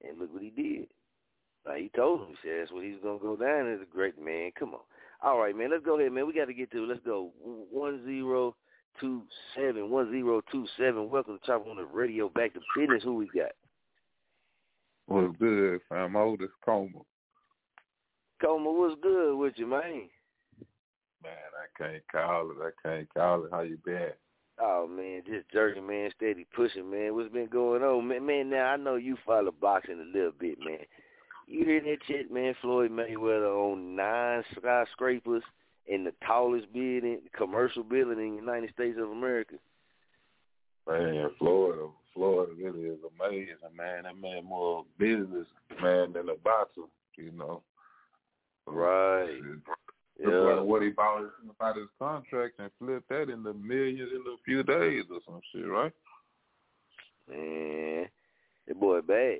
And 0.07 0.19
look 0.19 0.33
what 0.33 0.43
he 0.43 0.51
did. 0.51 0.87
Like 1.65 1.81
he 1.81 1.89
told 1.95 2.21
him, 2.21 2.27
he 2.29 2.35
said 2.43 2.61
that's 2.61 2.71
what 2.71 2.83
he's 2.83 3.01
gonna 3.03 3.19
go 3.19 3.35
down 3.35 3.71
as 3.73 3.81
a 3.81 3.91
great 3.91 4.23
man. 4.23 4.51
Come 4.57 4.73
on. 4.73 4.81
All 5.21 5.39
right, 5.39 5.55
man. 5.55 5.71
Let's 5.71 5.83
go 5.83 5.99
ahead, 5.99 6.11
man. 6.11 6.27
We 6.27 6.33
got 6.33 6.45
to 6.45 6.53
get 6.53 6.71
to 6.71 6.83
it. 6.83 6.87
Let's 6.87 7.05
go. 7.05 7.31
One 7.43 8.05
zero 8.05 8.55
two 8.99 9.23
seven. 9.55 9.89
One 9.89 10.11
zero 10.11 10.41
two 10.51 10.65
seven. 10.77 11.09
Welcome 11.09 11.39
to 11.39 11.45
Chop 11.45 11.67
on 11.67 11.77
the 11.77 11.85
Radio. 11.85 12.29
Back 12.29 12.53
to 12.53 12.59
Bizness. 12.77 13.03
Who 13.03 13.15
we 13.15 13.27
got? 13.27 13.51
What's 15.07 15.37
good, 15.37 15.79
fam? 15.87 16.15
Oldest 16.15 16.53
Coma. 16.63 16.99
Coma, 18.41 18.71
what's 18.71 19.01
good 19.01 19.35
with 19.37 19.53
you, 19.55 19.67
man? 19.67 20.09
Man, 21.23 21.33
I 21.33 21.77
can't 21.77 22.03
call 22.11 22.51
it. 22.51 22.57
I 22.61 22.87
can't 22.87 23.13
call 23.13 23.45
it. 23.45 23.51
How 23.51 23.61
you 23.61 23.77
been? 23.83 24.11
Oh 24.59 24.87
man, 24.87 25.21
just 25.25 25.49
jerking, 25.51 25.85
man, 25.85 26.09
steady 26.15 26.45
pushing, 26.55 26.89
man. 26.89 27.13
What's 27.13 27.31
been 27.31 27.47
going 27.47 27.83
on, 27.83 28.07
man? 28.07 28.25
Man, 28.25 28.49
now 28.49 28.65
I 28.65 28.75
know 28.75 28.95
you 28.95 29.15
follow 29.25 29.51
boxing 29.51 29.99
a 29.99 30.17
little 30.17 30.31
bit, 30.37 30.57
man. 30.59 30.79
You 31.47 31.63
hear 31.63 31.81
that 31.81 31.97
shit, 32.07 32.31
man? 32.31 32.55
Floyd 32.61 32.91
Mayweather 32.91 33.55
on 33.55 33.95
nine 33.95 34.43
skyscrapers 34.57 35.43
in 35.87 36.03
the 36.03 36.13
tallest 36.25 36.71
building, 36.73 37.19
commercial 37.35 37.83
building 37.83 38.19
in 38.19 38.31
the 38.31 38.41
United 38.41 38.71
States 38.73 38.97
of 39.01 39.09
America. 39.09 39.55
Man, 40.87 41.29
Florida, 41.37 41.87
Florida 42.13 42.51
really 42.57 42.85
is 42.85 42.99
amazing, 43.19 43.55
man. 43.75 44.03
That 44.03 44.19
man 44.19 44.45
more 44.45 44.85
business 44.97 45.47
man 45.81 46.13
than 46.13 46.29
a 46.29 46.35
boxer, 46.43 46.81
you 47.15 47.31
know. 47.31 47.61
Right. 48.65 49.39
Yeah. 50.19 50.59
what 50.61 50.81
he 50.81 50.89
bought 50.89 51.21
his, 51.21 51.29
about 51.49 51.77
his 51.77 51.87
contract 51.99 52.55
and 52.59 52.71
flipped 52.79 53.09
that 53.09 53.29
into 53.29 53.53
millions 53.53 54.09
in 54.11 54.21
a 54.21 54.37
few 54.43 54.63
days 54.63 55.03
or 55.11 55.19
some 55.25 55.41
shit, 55.53 55.67
right? 55.67 55.93
Man, 57.29 58.07
that 58.67 58.79
boy 58.79 59.01
bad. 59.01 59.39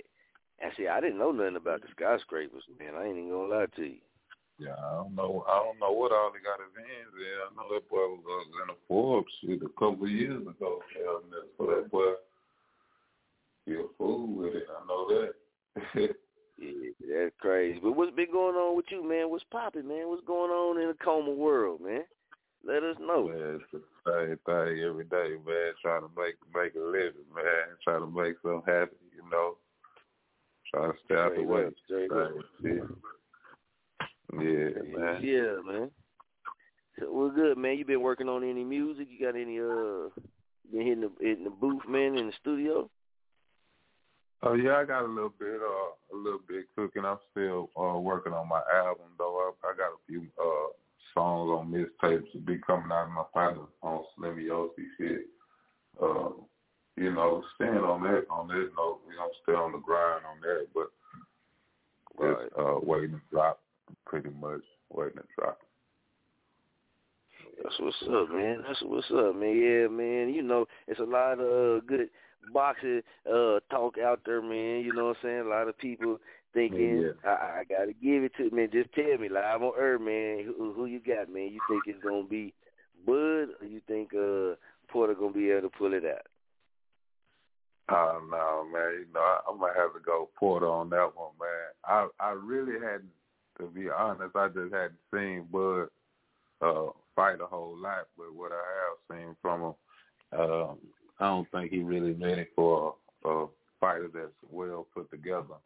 Actually, 0.62 0.90
I 0.90 1.02
didn't 1.02 1.20
know 1.20 1.32
nothing 1.32 1.56
about 1.56 1.82
the 1.82 1.88
skyscrapers, 1.92 2.64
man. 2.80 2.96
I 2.96 3.06
ain't 3.06 3.18
even 3.18 3.30
gonna 3.30 3.48
lie 3.48 3.66
to 3.76 3.84
you. 3.84 3.98
Yeah, 4.60 4.74
I 4.74 4.96
don't 4.96 5.14
know. 5.14 5.46
I 5.48 5.62
don't 5.64 5.80
know 5.80 5.92
what 5.92 6.12
all 6.12 6.32
he 6.34 6.42
got 6.42 6.58
his 6.58 6.74
hands 6.74 7.14
in. 7.14 7.38
I 7.46 7.50
know 7.54 7.70
that 7.74 7.90
boy 7.90 8.18
was 8.18 8.26
uh, 8.26 8.64
in 8.64 8.70
a 8.74 8.78
Forbes 8.88 9.32
shit 9.42 9.62
a 9.62 9.70
couple 9.78 10.06
of 10.06 10.10
years 10.10 10.42
ago. 10.42 10.82
Hell, 10.98 11.22
so 11.58 11.66
that 11.68 11.92
boy, 11.92 12.18
he 13.66 13.74
a 13.74 13.84
fool 13.98 14.28
with 14.28 14.56
it. 14.56 14.66
I 14.66 14.88
know 14.88 15.08
that. 15.14 15.34
yeah, 16.58 16.90
that's 17.06 17.36
crazy. 17.40 17.80
But 17.84 17.96
what's 17.96 18.16
been 18.16 18.32
going 18.32 18.56
on 18.56 18.76
with 18.76 18.86
you, 18.90 19.08
man? 19.08 19.30
What's 19.30 19.46
popping, 19.52 19.88
man? 19.88 20.10
What's 20.10 20.26
going 20.26 20.50
on 20.50 20.82
in 20.82 20.88
the 20.88 20.98
coma 21.06 21.32
world, 21.32 21.82
man? 21.82 22.06
Let 22.66 22.82
us 22.82 22.98
know. 23.00 23.28
Man, 23.28 23.62
it's 23.62 23.72
the 23.72 23.82
same 24.10 24.40
thing 24.46 24.84
every 24.84 25.06
day, 25.06 25.38
man. 25.46 25.74
Trying 25.84 26.02
to 26.02 26.10
make 26.18 26.36
make 26.56 26.74
a 26.74 26.84
living, 26.84 27.30
man. 27.36 27.78
Trying 27.84 28.02
to 28.02 28.10
make 28.10 28.38
something 28.42 28.64
happen, 28.66 28.98
you 29.16 29.22
know. 29.30 29.58
Trying 30.74 30.94
to 30.94 30.98
stay 31.06 31.16
out 31.16 31.36
the 31.36 31.44
way. 31.44 31.70
Yeah, 34.34 34.98
man. 34.98 35.22
Yeah, 35.22 35.56
man. 35.66 35.92
So 37.00 37.12
we're 37.12 37.32
good, 37.32 37.58
man. 37.58 37.78
You 37.78 37.86
been 37.86 38.02
working 38.02 38.28
on 38.28 38.44
any 38.44 38.64
music? 38.64 39.08
You 39.10 39.26
got 39.26 39.40
any 39.40 39.60
uh 39.60 40.10
been 40.72 40.86
hitting 40.86 41.02
the 41.02 41.12
hitting 41.20 41.46
the 41.46 41.50
booth, 41.50 41.88
man, 41.88 42.18
in 42.18 42.28
the 42.28 42.34
studio? 42.42 42.90
Oh 44.44 44.54
yeah, 44.54 44.78
I 44.78 44.86
got 44.86 45.06
a 45.06 45.08
little 45.08 45.34
bit, 45.40 45.60
uh, 45.62 46.16
a 46.16 46.18
little 46.18 46.42
bit 46.48 46.66
cooking. 46.76 47.06
I'm 47.06 47.18
still 47.32 47.70
uh 47.80 48.00
working 48.00 48.34
on 48.34 48.50
my 48.50 48.62
album 48.74 49.08
though. 49.18 49.52
I, 49.64 49.68
I 49.68 49.78
got 49.78 49.94
a 49.94 50.06
few 50.08 50.28
uh 50.40 50.74
songs 51.14 51.50
on 51.50 51.72
mixtapes 51.72 52.32
to 52.34 52.40
be 52.40 52.60
coming 52.66 52.92
out 52.92 53.06
of 53.06 53.12
my 53.12 53.24
pilot 53.34 53.70
on 53.82 54.04
Slimmy 54.20 54.48
Yossi 54.48 54.86
shit. 54.98 55.26
Uh, 56.02 56.30
you 56.96 57.12
know, 57.14 57.44
staying 57.56 57.78
on 57.78 58.04
that 58.04 58.26
on 58.30 58.48
that 58.48 58.70
note, 58.78 59.02
you 59.10 59.16
know, 59.16 59.30
stay 59.44 59.54
on 59.54 59.72
the 59.72 59.80
grind 59.80 60.24
on 60.26 60.42
that, 60.42 60.68
but 60.74 60.88
right. 62.18 62.38
just 62.44 62.60
uh 62.60 62.80
waiting 62.84 63.12
to 63.12 63.22
drop 63.32 63.60
pretty 64.06 64.30
much 64.30 64.62
waiting 64.90 65.18
to 65.18 65.24
drop. 65.38 65.60
That's 67.64 67.76
what's 67.80 67.96
up, 68.04 68.30
man. 68.32 68.64
That's 68.68 68.82
what's 68.84 69.10
up, 69.12 69.36
man. 69.36 69.58
Yeah, 69.58 69.88
man. 69.88 70.34
You 70.34 70.44
know, 70.44 70.68
it's 70.88 71.00
a 71.00 71.04
lot 71.04 71.40
of 71.40 71.40
uh, 71.40 71.86
good 71.88 72.10
boxing 72.54 73.02
uh 73.30 73.60
talk 73.72 73.98
out 73.98 74.22
there, 74.26 74.42
man. 74.42 74.82
You 74.86 74.94
know 74.94 75.08
what 75.08 75.18
I'm 75.24 75.24
saying? 75.24 75.40
A 75.42 75.50
lot 75.50 75.68
of 75.68 75.78
people 75.78 76.20
thinking 76.54 77.02
yeah. 77.02 77.30
I, 77.30 77.60
I 77.60 77.64
gotta 77.68 77.94
give 77.94 78.24
it 78.24 78.32
to 78.38 78.56
man. 78.56 78.70
Just 78.72 78.94
tell 78.94 79.18
me 79.18 79.30
live 79.30 79.62
on 79.62 79.74
air, 79.80 80.00
man. 80.00 80.46
Who, 80.46 80.74
who 80.74 80.86
you 80.86 81.00
got, 81.00 81.34
man? 81.34 81.52
You 81.52 81.60
think 81.68 81.84
it's 81.88 82.04
gonna 82.04 82.24
be 82.24 82.54
Bud, 83.06 83.14
or 83.62 83.68
you 83.68 83.82
think 83.88 84.14
uh 84.14 84.56
Porter 84.92 85.16
gonna 85.16 85.34
be 85.34 85.52
able 85.52 85.70
to 85.70 85.78
pull 85.78 85.94
it 85.94 86.04
out? 86.06 86.26
Oh 87.90 88.22
no, 88.30 88.68
man. 88.72 89.00
You 89.00 89.14
know, 89.14 89.22
I, 89.22 89.40
I'm 89.50 89.60
gonna 89.60 89.74
have 89.76 89.94
to 89.94 90.00
go 90.06 90.30
Porter 90.38 90.70
on 90.70 90.90
that 90.92 91.12
one, 91.16 91.32
man. 91.40 91.72
I 91.86 92.08
I 92.20 92.32
really 92.32 92.74
hadn't, 92.74 93.10
to 93.60 93.68
be 93.68 93.90
honest, 93.90 94.36
I 94.36 94.48
just 94.48 94.74
hadn't 94.74 95.00
seen 95.14 95.48
Bud 95.52 95.88
uh 96.62 96.92
fight 97.16 97.42
a 97.42 97.46
whole 97.46 97.76
lot, 97.78 98.08
but 98.18 98.34
what 98.34 98.52
I 98.52 98.56
have 98.56 99.20
seen 99.20 99.36
from 99.42 99.62
him, 99.62 99.74
um, 100.40 100.78
I 101.20 101.26
don't 101.26 101.50
think 101.52 101.72
he 101.72 101.80
really 101.80 102.14
ready 102.14 102.46
for 102.56 102.96
a, 103.26 103.30
a 103.30 103.48
fighter 103.80 104.10
that's 104.14 104.32
well 104.52 104.88
put 104.94 105.10
together. 105.10 105.58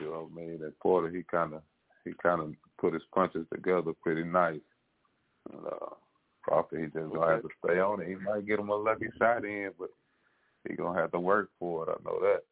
You 0.00 0.06
know 0.06 0.28
what 0.30 0.42
I 0.42 0.46
mean? 0.46 0.60
That 0.60 0.78
Porter, 0.80 1.08
he 1.08 1.22
kind 1.22 1.54
of 1.54 1.62
he 2.04 2.12
kind 2.22 2.40
of 2.40 2.54
put 2.78 2.94
his 2.94 3.02
punches 3.14 3.46
together 3.52 3.92
pretty 4.02 4.24
nice. 4.24 4.60
And, 5.52 5.66
uh, 5.66 5.94
Crawford, 6.42 6.80
he 6.80 6.86
just 6.86 7.12
gonna 7.12 7.32
have 7.32 7.42
to 7.42 7.48
stay 7.64 7.78
on 7.78 8.00
it. 8.00 8.08
He 8.08 8.14
might 8.16 8.46
get 8.46 8.58
him 8.58 8.70
a 8.70 8.76
lucky 8.76 9.08
shot 9.18 9.44
in, 9.44 9.70
but 9.78 9.90
he 10.68 10.74
gonna 10.74 10.98
have 10.98 11.12
to 11.12 11.20
work 11.20 11.50
for 11.58 11.88
it. 11.88 11.90
I 11.90 12.02
know 12.04 12.18
that. 12.20 12.42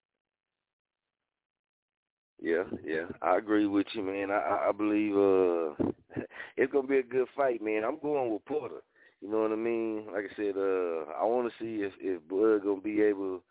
Yeah, 2.40 2.64
yeah, 2.84 3.06
I 3.20 3.36
agree 3.36 3.66
with 3.66 3.86
you, 3.94 4.02
man. 4.02 4.30
I 4.30 4.68
I 4.68 4.72
believe 4.72 5.16
uh 5.16 6.22
it's 6.56 6.72
gonna 6.72 6.86
be 6.86 6.98
a 6.98 7.02
good 7.02 7.26
fight, 7.36 7.60
man. 7.62 7.82
I'm 7.84 7.98
going 7.98 8.32
with 8.32 8.44
Porter. 8.44 8.82
You 9.20 9.28
know 9.30 9.40
what 9.42 9.52
I 9.52 9.56
mean? 9.56 10.06
Like 10.12 10.26
I 10.30 10.36
said, 10.36 10.56
uh 10.56 11.10
I 11.18 11.24
want 11.24 11.50
to 11.50 11.58
see 11.58 11.82
if 11.82 11.92
if 12.00 12.26
Bud 12.28 12.62
gonna 12.62 12.80
be 12.80 13.02
able, 13.02 13.42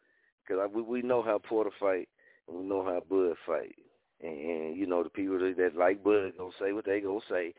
because 0.47 0.69
we 0.73 0.82
we 0.82 1.02
know 1.02 1.21
how 1.21 1.38
Porter 1.38 1.71
fight 1.80 2.08
and 2.47 2.58
we 2.58 2.63
know 2.63 2.84
how 2.84 3.02
Bud 3.10 3.36
fight, 3.45 3.76
and, 4.21 4.39
and 4.39 4.78
you 4.78 4.86
know 4.88 5.04
the 5.04 5.10
people 5.10 5.38
that, 5.39 5.56
that 5.58 5.76
like 5.76 6.02
Bud 6.04 6.32
gonna 6.38 6.52
say 6.60 6.71
what 6.71 6.86
they 6.86 7.02
gonna 7.02 7.19
say, 7.30 7.54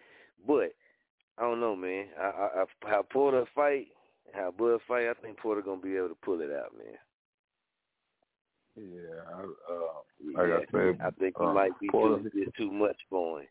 but 0.46 0.72
I 1.38 1.42
don't 1.42 1.60
know, 1.60 1.76
man. 1.76 2.06
I, 2.20 2.24
I, 2.26 2.62
I 2.62 2.64
how 2.90 3.02
Porter 3.02 3.46
fight, 3.54 3.88
how 4.34 4.52
Bud 4.52 4.80
fight, 4.88 5.08
I 5.08 5.14
think 5.22 5.38
Porter 5.38 5.62
gonna 5.62 5.80
be 5.82 5.96
able 5.96 6.10
to 6.10 6.16
pull 6.16 6.40
it 6.42 6.50
out, 6.52 6.76
man. 6.78 6.98
Yeah, 8.78 9.22
I, 9.34 9.40
uh, 9.40 10.36
like 10.36 10.48
yeah, 10.48 10.56
I 10.56 10.60
said, 10.70 11.00
I 11.04 11.10
think 11.18 11.34
he 11.38 11.44
uh, 11.44 11.52
might 11.52 11.78
be 11.80 11.88
Porter, 11.88 12.22
too, 12.30 12.44
just 12.44 12.56
too 12.56 12.70
much 12.70 12.96
for 13.10 13.40
him. 13.40 13.48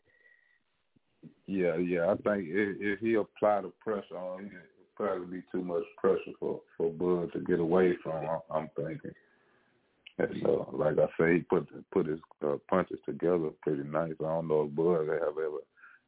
Yeah, 1.46 1.76
yeah. 1.76 2.06
I 2.06 2.14
think 2.14 2.48
if, 2.48 2.76
if 2.80 3.00
he 3.00 3.14
apply 3.14 3.62
the 3.62 3.72
pressure 3.80 4.16
on 4.16 4.44
him, 4.44 4.46
it'd 4.46 4.94
probably 4.96 5.38
be 5.38 5.42
too 5.52 5.62
much 5.62 5.82
pressure 5.98 6.32
for 6.40 6.60
for 6.76 6.90
Bud 6.90 7.32
to 7.32 7.40
get 7.40 7.60
away 7.60 7.94
from. 8.02 8.26
I'm, 8.26 8.40
I'm 8.50 8.70
thinking. 8.76 9.12
And 10.18 10.28
so, 10.42 10.68
like 10.72 10.98
I 10.98 11.06
say, 11.18 11.34
he 11.34 11.40
put 11.40 11.68
put 11.92 12.06
his 12.06 12.20
uh, 12.44 12.56
punches 12.68 12.98
together 13.04 13.50
pretty 13.62 13.84
nice. 13.84 14.14
I 14.20 14.24
don't 14.24 14.48
know 14.48 14.62
if 14.62 14.74
Bud 14.74 15.08
have 15.08 15.36
ever 15.38 15.60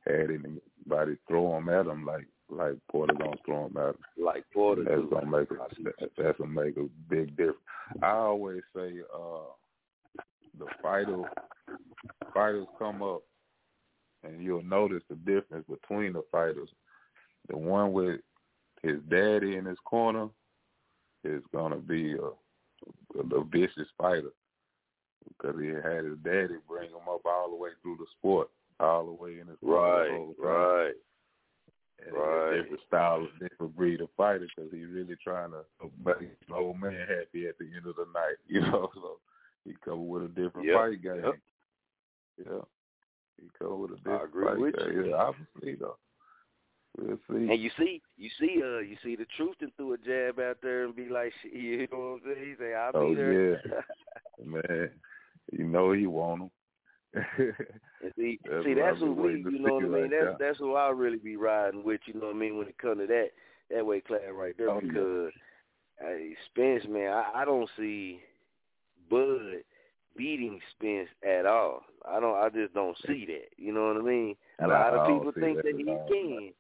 had 0.06 0.30
anybody 0.30 1.16
throw 1.28 1.58
him 1.58 1.68
at 1.68 1.86
him 1.86 2.04
like 2.04 2.26
like 2.50 2.74
Porter 2.90 3.14
gonna 3.14 3.36
throw 3.44 3.66
him 3.66 3.76
him. 3.76 3.94
Like 4.22 4.44
Porter, 4.52 4.84
that's 4.84 5.00
do. 5.00 5.08
gonna 5.10 5.26
make 5.26 5.50
a 5.50 5.56
that's 6.16 6.38
gonna 6.38 6.50
make 6.50 6.76
a 6.76 6.88
big 7.08 7.30
difference. 7.36 7.58
I 8.02 8.10
always 8.10 8.62
say 8.74 8.92
uh 9.14 9.52
the 10.58 10.66
fighter 10.82 11.22
fighters 12.34 12.66
come 12.78 13.02
up 13.02 13.22
and 14.24 14.42
you'll 14.42 14.62
notice 14.62 15.02
the 15.08 15.16
difference 15.16 15.66
between 15.68 16.12
the 16.12 16.22
fighters. 16.30 16.68
The 17.48 17.56
one 17.56 17.92
with 17.92 18.20
his 18.82 18.96
daddy 19.08 19.56
in 19.56 19.64
his 19.64 19.78
corner 19.84 20.28
is 21.24 21.42
gonna 21.52 21.76
be 21.76 22.14
a, 22.14 23.18
a, 23.18 23.40
a 23.40 23.44
vicious 23.44 23.88
fighter 23.98 24.30
because 25.28 25.60
he 25.60 25.68
had 25.68 26.04
his 26.04 26.18
daddy 26.24 26.56
bring 26.68 26.90
him 26.90 27.08
up 27.08 27.20
all 27.24 27.50
the 27.50 27.56
way 27.56 27.70
through 27.82 27.96
the 27.98 28.06
sport, 28.18 28.48
all 28.78 29.06
the 29.06 29.12
way 29.12 29.38
in 29.40 29.46
his 29.46 29.56
right, 29.62 30.26
right. 30.38 30.92
Right. 32.12 32.62
different 32.62 32.80
style, 32.86 33.28
different 33.40 33.76
breed 33.76 34.00
of 34.00 34.08
fighter 34.16 34.46
because 34.54 34.70
he's 34.72 34.88
really 34.90 35.16
trying 35.22 35.50
to 35.50 35.64
make 36.04 36.30
old 36.52 36.80
man 36.80 36.92
happy 36.92 37.46
at 37.46 37.58
the 37.58 37.66
end 37.76 37.86
of 37.86 37.96
the 37.96 38.06
night, 38.14 38.36
you 38.46 38.60
know. 38.60 38.90
So 38.94 39.18
he 39.64 39.74
come 39.84 40.08
with 40.08 40.24
a 40.24 40.28
different 40.28 40.66
yep. 40.66 40.76
fight 40.76 41.02
game. 41.02 41.22
Yep. 41.24 41.34
Yeah. 42.38 42.60
He 43.40 43.48
come 43.58 43.80
with 43.80 43.92
a 43.92 43.96
different 43.96 44.22
I 44.22 44.24
agree 44.24 44.44
fight 44.46 44.58
with 44.58 44.76
game. 44.76 44.92
you. 44.92 45.10
Yeah, 45.10 45.16
obviously 45.16 45.74
though. 45.74 45.96
We'll 46.98 47.18
see. 47.28 47.50
And 47.50 47.60
you 47.60 47.70
see, 47.78 48.02
you 48.16 48.30
see, 48.38 48.60
uh, 48.62 48.78
you 48.78 48.96
see 49.02 49.16
the 49.16 49.26
truth 49.36 49.56
and 49.60 49.70
threw 49.76 49.94
a 49.94 49.98
jab 49.98 50.40
out 50.40 50.58
there 50.62 50.84
and 50.84 50.96
be 50.96 51.08
like, 51.08 51.32
you 51.52 51.86
know 51.92 51.98
what 51.98 52.30
I'm 52.30 52.34
saying? 52.34 52.56
He 52.58 52.64
say, 52.64 52.74
I'll 52.74 52.90
oh, 52.94 53.08
be 53.10 53.14
there. 53.14 53.52
yeah. 53.52 54.44
Man, 54.44 54.90
you 55.52 55.64
know 55.64 55.92
he 55.92 56.06
want 56.06 56.42
him. 56.42 56.50
And 57.14 58.12
see, 58.16 58.38
that's 58.50 58.64
see, 58.64 58.74
that's 58.74 58.98
who 58.98 59.12
we, 59.12 59.38
you 59.38 59.58
know 59.58 59.74
what 59.74 59.84
I 59.84 59.88
mean. 59.88 60.02
like 60.02 60.10
that's 60.10 60.24
that. 60.24 60.36
that's 60.38 60.58
who 60.58 60.74
I 60.74 60.90
really 60.90 61.18
be 61.18 61.36
riding 61.36 61.84
with. 61.84 62.00
You 62.06 62.14
know 62.14 62.26
what 62.26 62.36
I 62.36 62.38
mean 62.38 62.56
when 62.58 62.68
it 62.68 62.78
comes 62.78 63.00
to 63.00 63.06
that 63.06 63.30
that 63.70 63.84
weight 63.86 64.06
class 64.06 64.20
right 64.32 64.54
there. 64.56 64.70
Oh, 64.70 64.80
yeah. 64.82 64.88
because 64.88 65.32
hey, 66.00 66.34
Spence, 66.46 66.84
man, 66.88 67.12
I, 67.12 67.42
I 67.42 67.44
don't 67.44 67.68
see 67.76 68.20
Bud 69.10 69.62
beating 70.16 70.60
Spence 70.76 71.08
at 71.26 71.46
all. 71.46 71.82
I 72.08 72.20
don't. 72.20 72.36
I 72.36 72.48
just 72.48 72.74
don't 72.74 72.96
see 73.06 73.26
that. 73.26 73.48
You 73.56 73.72
know 73.72 73.88
what 73.88 73.96
I 73.96 74.04
mean? 74.04 74.36
A 74.62 74.66
lot 74.66 74.94
of 74.94 75.06
people 75.06 75.32
think 75.32 75.56
that 75.56 75.64
that 75.64 75.70
at 75.70 75.76
he 75.76 75.84
can, 75.84 76.52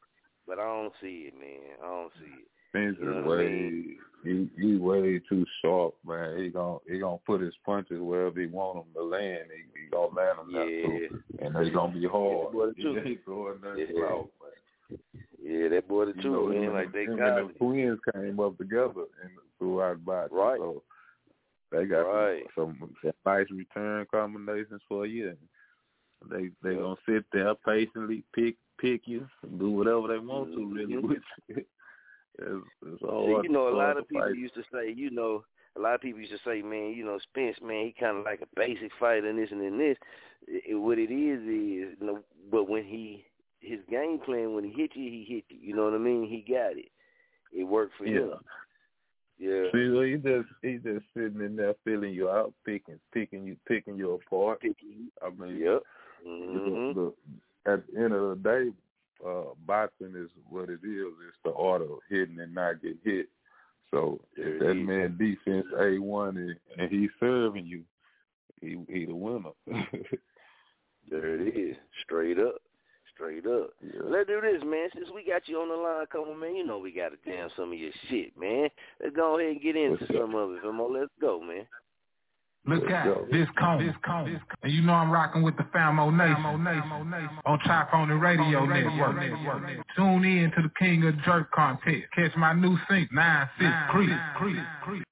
but 0.46 0.58
I 0.58 0.64
don't 0.64 0.92
see 1.00 1.28
it, 1.28 1.34
man. 1.38 1.78
I 1.82 1.86
don't 1.86 2.12
see 2.18 2.26
it. 2.26 2.48
Spence 2.70 2.96
You 3.00 3.04
know 3.06 3.18
is 3.20 3.26
what 3.26 3.34
I 3.34 3.42
way 3.42 3.48
mean? 3.50 3.96
he 4.22 4.50
he 4.58 4.76
way 4.76 5.18
too 5.28 5.44
sharp, 5.62 5.94
man. 6.06 6.38
He 6.42 6.48
gon' 6.48 6.80
he 6.88 6.98
gonna 6.98 7.18
put 7.26 7.40
his 7.40 7.54
punches 7.64 8.00
wherever 8.00 8.38
he 8.40 8.46
want 8.46 8.76
them 8.84 8.94
to 8.94 9.02
land. 9.02 9.44
He, 9.54 9.80
he 9.84 9.90
gonna 9.90 10.14
land 10.14 10.38
them 10.38 10.50
Yeah. 10.50 10.64
there 10.64 11.08
too, 11.08 11.22
and 11.40 11.54
they 11.54 11.70
gonna 11.70 11.92
be 11.92 12.06
hard. 12.06 12.52
boy, 12.52 12.66
the 12.76 13.00
he 13.04 13.16
throwing 13.24 13.60
nothing 13.62 13.86
Yeah. 13.94 14.04
out. 14.04 14.28
Yeah, 15.42 15.68
that 15.68 15.88
boy 15.88 16.06
the 16.06 16.22
You 16.22 16.30
know, 16.30 16.46
man. 16.48 16.62
him 16.64 16.72
Like 16.74 16.92
they 16.92 17.06
got 17.06 17.16
the 17.48 17.52
twins 17.58 17.98
came 18.12 18.38
up 18.40 18.58
together 18.58 19.04
and 19.22 19.30
throughout 19.58 20.04
boxing. 20.04 20.36
Right. 20.38 20.58
So 20.58 20.82
they 21.72 21.84
got 21.86 22.04
some- 22.04 22.14
Right. 22.14 22.42
some, 22.54 22.96
some 23.02 23.12
nice 23.24 23.46
return 23.50 24.06
combinations 24.10 24.82
for 24.88 25.06
you. 25.06 25.36
They 26.28 26.50
they 26.62 26.72
Yeah. 26.74 26.80
gonna 26.80 26.96
sit 27.06 27.24
there 27.32 27.54
patiently 27.54 28.22
pick 28.34 28.56
pick 28.78 29.06
you 29.08 29.26
do 29.58 29.70
whatever 29.70 30.08
they 30.08 30.18
want 30.18 30.52
to 30.54 30.66
really 30.74 30.94
Mhm. 30.94 31.02
with 31.08 31.22
you. 31.48 31.64
It's, 32.38 32.66
it's 32.86 33.02
all 33.02 33.26
See, 33.42 33.48
you 33.48 33.52
know, 33.52 33.68
a 33.68 33.76
lot 33.76 33.96
of 33.98 34.08
people 34.08 34.22
fight. 34.26 34.36
used 34.36 34.54
to 34.54 34.62
say, 34.72 34.92
you 34.94 35.10
know, 35.10 35.44
a 35.76 35.80
lot 35.80 35.94
of 35.94 36.00
people 36.00 36.20
used 36.20 36.32
to 36.32 36.38
say, 36.44 36.62
man, 36.62 36.92
you 36.96 37.04
know, 37.04 37.18
Spence, 37.22 37.56
man, 37.62 37.86
he 37.86 37.94
kind 37.98 38.18
of 38.18 38.24
like 38.24 38.40
a 38.40 38.46
basic 38.56 38.90
fighter 38.98 39.28
and 39.28 39.38
this 39.38 39.50
and 39.50 39.60
then 39.60 39.78
this. 39.78 39.96
It, 40.48 40.74
what 40.74 40.98
it 40.98 41.12
is 41.12 41.40
is, 41.42 41.96
you 42.00 42.06
know, 42.06 42.20
but 42.50 42.68
when 42.68 42.84
he 42.84 43.24
his 43.60 43.80
game 43.90 44.18
plan 44.24 44.54
when 44.54 44.64
he 44.64 44.70
hit 44.70 44.92
you, 44.94 45.10
he 45.10 45.24
hit 45.28 45.44
you. 45.48 45.68
You 45.68 45.74
know 45.76 45.84
what 45.84 45.94
I 45.94 45.98
mean? 45.98 46.26
He 46.28 46.40
got 46.50 46.76
it. 46.78 46.90
It 47.52 47.64
worked 47.64 47.92
for 47.98 48.06
Yeah. 48.06 48.20
him. 48.20 48.30
Yeah. 49.38 49.64
See, 49.72 49.88
well, 49.90 50.02
he 50.02 50.16
just 50.16 50.48
he 50.62 50.74
just 50.76 51.04
sitting 51.14 51.40
in 51.40 51.56
there 51.56 51.74
feeling 51.84 52.12
you 52.14 52.28
out, 52.30 52.52
picking 52.64 52.98
picking 53.12 53.44
you 53.44 53.56
picking 53.66 53.96
you 53.96 54.12
apart. 54.14 54.62
I 54.62 55.30
mean, 55.38 55.56
Yep. 55.58 55.82
Mm-hmm. 56.26 56.98
the- 56.98 57.14
the- 57.66 57.70
at 57.72 57.86
the 57.86 57.98
end 58.00 58.12
of 58.14 58.42
the 58.42 58.48
day, 58.48 58.70
uh, 59.26 59.54
boxing 59.66 60.14
is 60.16 60.30
what 60.48 60.68
it 60.68 60.80
is. 60.84 61.12
It's 61.28 61.38
the 61.44 61.52
art 61.52 61.82
of 61.82 61.88
hitting 62.08 62.40
and 62.40 62.54
not 62.54 62.82
get 62.82 62.96
hit. 63.04 63.28
So 63.90 64.20
if 64.36 64.60
that 64.60 64.74
man 64.74 65.16
defense 65.18 65.66
a 65.78 65.98
one 65.98 66.36
and, 66.36 66.56
and 66.78 66.90
he's 66.90 67.10
serving 67.18 67.66
you, 67.66 67.82
he 68.60 68.78
he 68.88 69.06
the 69.06 69.14
winner. 69.14 69.50
There 71.10 71.40
it 71.40 71.56
is. 71.56 71.76
Straight 72.04 72.38
up. 72.38 72.56
Straight 73.14 73.46
up. 73.46 73.70
Let's 74.04 74.28
do 74.28 74.40
this, 74.40 74.62
man. 74.64 74.88
Since 74.94 75.08
we 75.14 75.24
got 75.24 75.48
you 75.48 75.58
on 75.60 75.68
the 75.68 75.74
line, 75.74 76.06
come 76.10 76.22
on, 76.22 76.40
man. 76.40 76.54
You 76.54 76.66
know 76.66 76.78
we 76.78 76.92
got 76.92 77.10
to 77.10 77.16
damn 77.24 77.50
some 77.56 77.72
of 77.72 77.78
your 77.78 77.90
shit, 78.08 78.38
man. 78.38 78.68
Let's 79.02 79.16
go 79.16 79.38
ahead 79.38 79.52
and 79.52 79.62
get 79.62 79.76
into 79.76 80.06
some 80.06 80.34
of 80.34 80.52
it, 80.52 80.62
Famo. 80.62 80.90
Let's 80.90 81.10
go, 81.20 81.40
man. 81.40 81.66
Look 82.66 82.90
at 82.90 83.06
this 83.32 83.48
cone, 83.58 83.84
this 83.86 83.96
cone, 84.04 84.38
and 84.62 84.72
you 84.72 84.82
know 84.82 84.92
I'm 84.92 85.10
rocking 85.10 85.42
with 85.42 85.56
the 85.56 85.62
Famo 85.74 86.14
Nation. 86.14 86.44
On 87.46 87.58
Chop 87.64 87.94
on 87.94 88.08
the 88.08 88.14
Radio 88.14 88.66
Network. 88.66 89.16
Tune 89.96 90.24
in 90.24 90.50
to 90.52 90.62
the 90.62 90.70
King 90.78 91.04
of 91.04 91.18
Jerk 91.22 91.50
contest. 91.52 92.04
Catch 92.14 92.36
my 92.36 92.52
new 92.52 92.76
sync. 92.88 93.10
Nine 93.12 93.48
six 93.58 93.70
creep, 93.88 94.10
creep, 94.36 94.58
creep. 94.82 95.04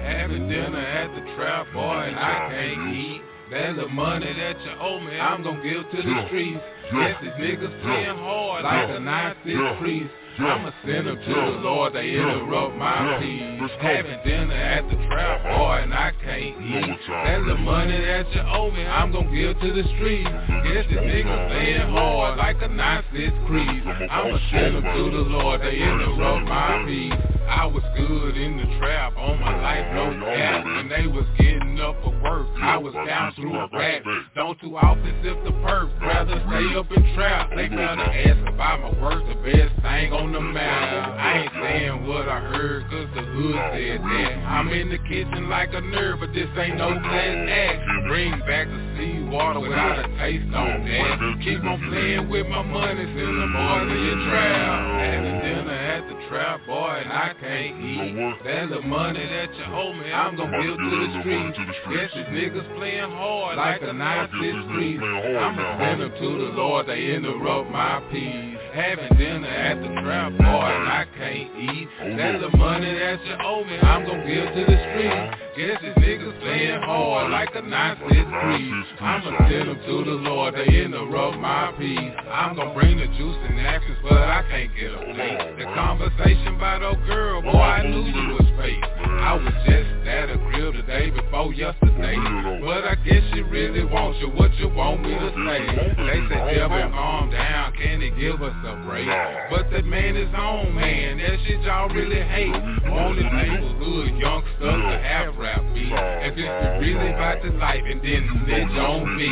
Having 0.00 0.48
dinner 0.48 0.78
at 0.78 1.14
the 1.14 1.34
trap, 1.34 1.66
boy, 1.72 2.04
and 2.06 2.16
I 2.16 2.48
can't 2.50 2.94
eat. 2.94 3.22
That's 3.52 3.76
the 3.76 3.88
money 3.88 4.32
that 4.32 4.56
you 4.64 4.70
owe 4.80 4.98
me, 4.98 5.12
I'm 5.20 5.42
gonna 5.42 5.62
give 5.62 5.84
to 5.90 5.96
the 6.00 6.26
streets. 6.26 6.60
Yes, 6.94 7.16
these 7.20 7.32
niggas 7.32 7.82
playing 7.82 8.16
hard 8.16 8.64
like 8.64 8.88
a 8.88 8.98
nine-six 8.98 9.58
priest. 9.78 10.08
I'ma 10.38 10.70
send 10.86 11.06
them 11.06 11.16
to 11.16 11.34
the 11.34 11.60
Lord, 11.60 11.92
they 11.92 12.12
interrupt 12.12 12.74
my 12.76 13.20
peace. 13.20 13.70
Having 13.78 14.20
dinner 14.24 14.54
at 14.54 14.88
the 14.88 14.96
trap, 15.06 15.42
boy, 15.42 15.84
and 15.84 15.92
I 15.92 16.12
can't 16.24 16.56
eat. 16.64 16.98
That's 17.06 17.44
the 17.44 17.56
money 17.60 18.00
that 18.00 18.32
you 18.32 18.40
owe 18.40 18.70
me, 18.70 18.86
I'm 18.86 19.12
gonna 19.12 19.30
give 19.30 19.60
to 19.60 19.68
the 19.68 19.84
streets. 19.96 20.30
Yes, 20.64 20.86
these 20.88 21.04
niggas 21.04 21.48
playing 21.48 21.92
hard 21.92 22.38
like 22.38 22.56
a 22.62 22.68
nine-six 22.68 23.36
priest. 23.46 23.86
I'ma 23.86 24.38
send 24.50 24.76
them 24.76 24.84
to 24.84 25.10
the 25.12 25.24
Lord, 25.28 25.60
they 25.60 25.76
interrupt 25.76 26.48
my 26.48 26.84
peace. 26.86 27.12
I 27.46 27.66
was 27.66 27.84
good 27.94 28.38
in 28.38 28.56
the 28.56 28.78
trap, 28.78 29.12
on 29.18 29.38
my 29.38 29.60
life 29.60 29.92
no 29.92 30.08
cap. 30.24 30.64
When 30.64 30.88
they 30.88 31.06
was 31.06 31.26
getting 31.36 31.61
up 31.82 31.96
for 32.02 32.14
work, 32.22 32.46
I 32.62 32.78
was 32.78 32.94
down 32.94 33.34
through 33.34 33.58
a 33.58 33.68
rap. 33.72 34.02
Don't 34.34 34.58
too 34.60 34.76
often 34.76 35.12
sip 35.22 35.36
the 35.44 35.50
perk, 35.66 35.90
rather 36.00 36.38
stay 36.46 36.78
up 36.78 36.90
and 36.90 37.14
trap. 37.14 37.50
They 37.50 37.68
better 37.68 38.06
ask 38.06 38.40
about 38.48 38.80
my 38.80 39.02
work, 39.02 39.26
the 39.26 39.34
best 39.42 39.74
thing 39.82 40.12
on 40.12 40.32
the 40.32 40.40
map. 40.40 41.18
I 41.18 41.42
ain't 41.42 41.52
saying 41.52 42.06
what 42.06 42.28
I 42.28 42.40
heard, 42.40 42.84
cause 42.88 43.08
the 43.14 43.22
hood 43.22 43.56
said 43.74 44.00
that. 44.00 44.32
I'm 44.46 44.68
in 44.70 44.88
the 44.90 44.98
kitchen 45.10 45.50
like 45.50 45.70
a 45.70 45.82
nerd, 45.82 46.20
but 46.20 46.32
this 46.32 46.48
ain't 46.56 46.78
no 46.78 46.94
class 47.02 47.50
act. 47.50 47.82
Bring 48.06 48.38
back 48.46 48.70
the 48.70 48.82
seawater 48.96 49.60
without 49.60 49.98
a 49.98 50.08
taste 50.22 50.54
on 50.54 50.86
that. 50.86 51.42
Keep 51.42 51.64
on 51.64 51.82
playing 51.90 52.30
with 52.30 52.46
my 52.46 52.62
money, 52.62 53.04
send 53.10 53.34
the 53.42 53.48
boys 53.50 53.90
to 53.90 53.96
your 53.98 54.18
trap. 54.30 55.02
Dinner 55.42 55.81
at 56.02 56.08
the 56.08 56.28
trap, 56.28 56.60
boy, 56.66 57.00
and 57.02 57.12
I 57.12 57.34
can't 57.38 57.80
eat. 57.80 58.34
That's 58.44 58.70
the 58.70 58.80
money 58.82 59.24
that 59.24 59.54
you 59.54 59.64
owe 59.74 59.92
me, 59.92 60.12
I'm 60.12 60.36
gonna 60.36 60.62
give 60.62 60.76
to 60.76 60.90
the 60.90 61.20
streets. 61.20 61.58
Yes, 61.90 62.10
these 62.14 62.26
niggas 62.26 62.76
playing 62.76 63.10
hard 63.10 63.56
like 63.56 63.82
a 63.82 63.92
nine-six 63.92 64.56
priest. 64.74 65.02
I'ma 65.02 65.78
send 65.78 66.00
them 66.00 66.10
to 66.10 66.28
the 66.38 66.50
Lord, 66.58 66.86
they 66.86 67.14
interrupt 67.14 67.70
my 67.70 68.02
peace. 68.10 68.58
Having 68.74 69.18
dinner 69.18 69.48
at 69.48 69.80
the 69.82 69.88
trap, 70.00 70.32
boy, 70.32 70.42
and 70.42 70.88
I 70.88 71.06
can't 71.16 71.50
eat. 71.58 71.88
That's 72.16 72.40
the 72.40 72.56
money 72.56 72.92
that 72.98 73.24
you 73.24 73.36
owe 73.44 73.64
me, 73.64 73.78
I'm 73.78 74.06
gonna 74.06 74.26
give 74.26 74.48
to 74.54 74.62
the 74.64 74.78
streets. 74.90 75.36
Yes, 75.54 75.82
these 75.82 75.92
niggas 76.00 76.40
playing 76.40 76.80
hard 76.80 77.30
like 77.30 77.50
a 77.54 77.60
nine-six 77.60 78.08
priest. 78.08 78.88
I'ma 79.02 79.36
send 79.50 79.68
them 79.68 79.76
to 79.84 80.04
the 80.04 80.16
Lord, 80.24 80.54
they 80.54 80.64
interrupt 80.64 81.36
my 81.36 81.74
peace. 81.78 82.16
I'm 82.24 82.56
gonna 82.56 82.72
bring 82.72 82.96
the 82.96 83.04
juice 83.18 83.36
and 83.50 83.60
actions, 83.60 83.98
but 84.02 84.16
I 84.16 84.42
can't 84.48 84.72
get 84.74 84.96
a 84.96 85.12
plate. 85.12 85.58
The 85.60 85.64
conversation 85.76 86.56
by 86.58 86.80
oh 86.80 86.96
girl, 87.04 87.42
boy, 87.42 87.60
I 87.60 87.86
knew 87.86 88.00
you 88.00 88.28
was 88.32 88.48
fake. 88.56 88.80
I 88.80 89.34
was 89.36 89.52
just 89.68 90.08
at 90.08 90.30
a 90.30 90.38
grill 90.38 90.72
the 90.72 90.82
day 90.88 91.10
before 91.10 91.52
yesterday. 91.52 92.16
But 92.64 92.88
I 92.88 92.96
guess 93.04 93.22
she 93.34 93.42
really 93.42 93.84
wants 93.84 94.20
you, 94.20 94.28
what 94.28 94.54
you 94.56 94.70
want 94.70 95.02
me 95.02 95.12
to 95.12 95.30
say? 95.36 95.60
They 96.00 96.18
said, 96.32 96.48
Devin, 96.48 96.92
calm 96.96 97.30
down, 97.30 97.72
can 97.74 98.00
he 98.00 98.08
give 98.16 98.40
us 98.40 98.56
a 98.64 98.88
break? 98.88 99.06
But 99.50 99.70
that 99.70 99.84
man 99.84 100.16
is 100.16 100.32
on, 100.32 100.74
man, 100.74 101.18
that 101.18 101.36
shit 101.44 101.60
y'all 101.60 101.92
really 101.92 102.22
hate. 102.24 102.56
Wanted 102.88 103.28
neighborhood 103.32 104.16
youngsters 104.16 104.80
to 104.80 104.96
have 105.02 105.36
rap 105.42 105.62
beat. 105.74 105.90
If 105.90 106.38
it's 106.38 106.80
really 106.80 107.12
about 107.12 107.42
the 107.42 107.50
life 107.58 107.82
and 107.84 108.00
then 108.00 108.22
snitch 108.46 108.78
on 108.78 109.16
me. 109.16 109.26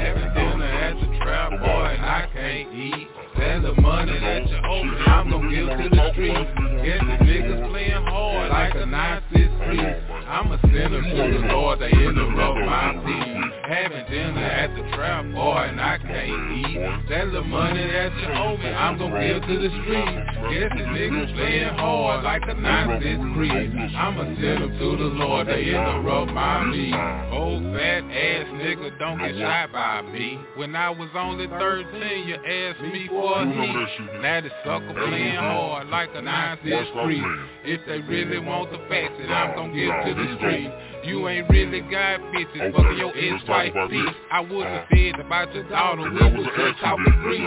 Having 0.00 0.32
dinner 0.32 0.64
at 0.64 0.94
the 0.96 1.18
trap, 1.18 1.50
boy, 1.60 1.92
and 1.92 2.04
I 2.04 2.28
can't 2.32 2.74
eat. 2.74 3.21
That's 3.42 3.64
the 3.64 3.74
money 3.82 4.18
that 4.20 4.48
you 4.48 4.56
owe 4.56 4.82
I'm 5.10 5.30
gonna 5.30 5.50
give 5.50 5.66
to 5.66 5.88
the 5.90 6.12
streets. 6.12 6.50
Guess 6.86 7.00
the 7.02 7.16
niggas 7.26 7.70
playing 7.70 8.06
hard 8.06 8.50
like 8.50 8.74
a 8.76 8.86
nine-six 8.86 9.50
priest. 9.66 9.98
I'ma 10.28 10.56
send 10.62 10.94
them 10.94 11.02
to 11.02 11.22
the 11.40 11.46
Lord, 11.52 11.80
they 11.80 11.90
interrupt 11.90 12.58
my 12.64 13.02
peace. 13.04 13.52
Having 13.68 14.06
dinner 14.10 14.42
at 14.42 14.74
the 14.74 14.82
trap, 14.96 15.24
boy, 15.34 15.66
and 15.68 15.80
I 15.80 15.98
can't 15.98 16.52
eat. 16.52 16.78
That's 17.10 17.32
the 17.32 17.42
money 17.42 17.82
that 17.82 18.12
you 18.16 18.28
owe 18.30 18.56
me, 18.56 18.68
I'm 18.70 18.98
gonna 18.98 19.20
give 19.26 19.42
to 19.42 19.54
the 19.58 19.70
streets. 19.82 20.22
Guess 20.50 20.70
the 20.78 20.86
niggas 20.94 21.34
playing 21.34 21.74
hard 21.74 22.24
like 22.24 22.42
a 22.46 22.54
nine-six 22.54 23.18
priest. 23.34 23.94
I'ma 23.96 24.24
send 24.38 24.78
to 24.78 24.96
the 24.96 25.10
Lord, 25.18 25.48
they 25.48 25.64
interrupt 25.68 26.32
my 26.32 26.70
peace. 26.72 26.94
Old 27.34 27.62
fat 27.74 28.04
ass 28.06 28.46
nigga, 28.54 28.98
don't 28.98 29.18
get 29.18 29.36
shot 29.36 29.72
by 29.72 30.02
me. 30.02 30.38
When 30.56 30.76
I 30.76 30.90
was 30.90 31.10
only 31.16 31.48
13, 31.48 32.28
you 32.28 32.36
asked 32.36 32.82
me 32.82 33.08
for 33.08 33.31
a 33.34 33.44
heat. 33.46 34.22
Now 34.22 34.40
the 34.40 34.50
sucker 34.64 34.94
playing 34.94 35.36
hard 35.36 35.88
like 35.88 36.10
a 36.14 36.22
nine-six 36.22 36.88
priest. 37.02 37.26
If 37.64 37.80
they 37.86 38.00
really 38.00 38.38
want 38.38 38.70
the 38.70 38.78
facts, 38.88 39.14
then 39.18 39.30
I'm 39.30 39.54
gonna 39.56 39.74
give 39.74 39.90
to 40.06 40.14
the 40.14 40.36
street. 40.38 40.70
You 41.04 41.28
ain't 41.28 41.48
really 41.50 41.80
got 41.80 42.20
bitches, 42.30 42.72
fucking 42.72 42.98
your 42.98 43.16
ex-wife 43.16 43.72
bitch. 43.74 44.14
I 44.30 44.40
would've 44.40 44.86
said 44.92 45.20
about 45.20 45.52
your 45.54 45.68
daughter, 45.68 46.02
we 46.02 46.38
was 46.38 46.46
just 46.56 46.80
talking 46.80 47.20
free. 47.22 47.42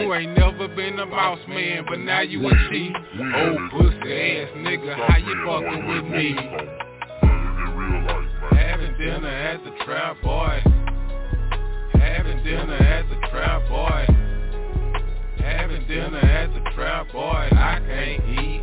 You 0.00 0.14
ain't 0.14 0.38
never 0.38 0.68
been 0.68 0.98
a 0.98 1.06
boss 1.06 1.38
man, 1.48 1.84
but 1.88 1.98
now 2.00 2.22
you 2.22 2.46
a 2.46 2.50
chief. 2.70 2.96
Old 3.18 3.58
oh, 3.58 3.68
pussy 3.70 4.12
ass 4.12 4.48
nigga, 4.56 4.96
how 5.06 5.18
you 5.18 5.34
fucking 5.44 5.88
with 5.88 6.04
me? 6.12 6.34
Having 8.56 8.98
dinner 8.98 9.28
at 9.28 9.62
the 9.64 9.84
trap, 9.84 10.16
boy. 10.22 10.62
Having 11.92 12.42
dinner 12.44 12.74
at 12.74 13.08
the 13.10 13.28
trap, 13.28 13.68
boy. 13.68 14.23
Having 15.64 15.88
dinner 15.88 16.18
at 16.18 16.52
the 16.52 16.60
trap, 16.74 17.10
boy, 17.10 17.48
and 17.50 17.58
I 17.58 17.80
can't 17.80 18.22
eat. 18.38 18.62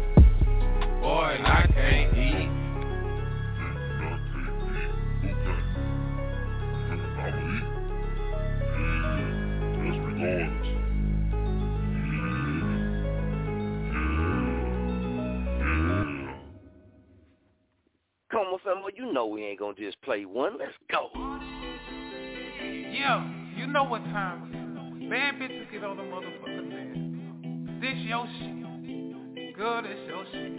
Boy, 1.02 1.36
and 1.36 1.48
I 1.48 1.66
can't 1.74 2.16
eat. 2.16 2.50
Come 18.30 18.46
on, 18.46 18.60
famo, 18.64 18.90
you 18.96 19.12
know 19.12 19.26
we 19.26 19.44
ain't 19.44 19.58
gonna 19.58 19.74
just 19.74 20.00
play 20.04 20.26
one. 20.26 20.60
Let's 20.60 20.74
go. 20.92 21.10
Yeah, 22.92 23.28
you 23.58 23.66
know 23.66 23.86
what 23.86 24.04
time 24.04 24.54
it 24.54 24.58
is. 24.58 24.62
Bad 25.10 25.36
bitches 25.40 25.72
get 25.72 25.84
on 25.84 25.98
the 25.98 26.04
motherfucking 26.04 26.46
bed. 26.46 26.51
This 27.82 27.98
your 28.06 28.28
shit. 28.38 29.56
Good, 29.58 29.86
this 29.86 29.98
your 30.08 30.24
shit. 30.32 30.54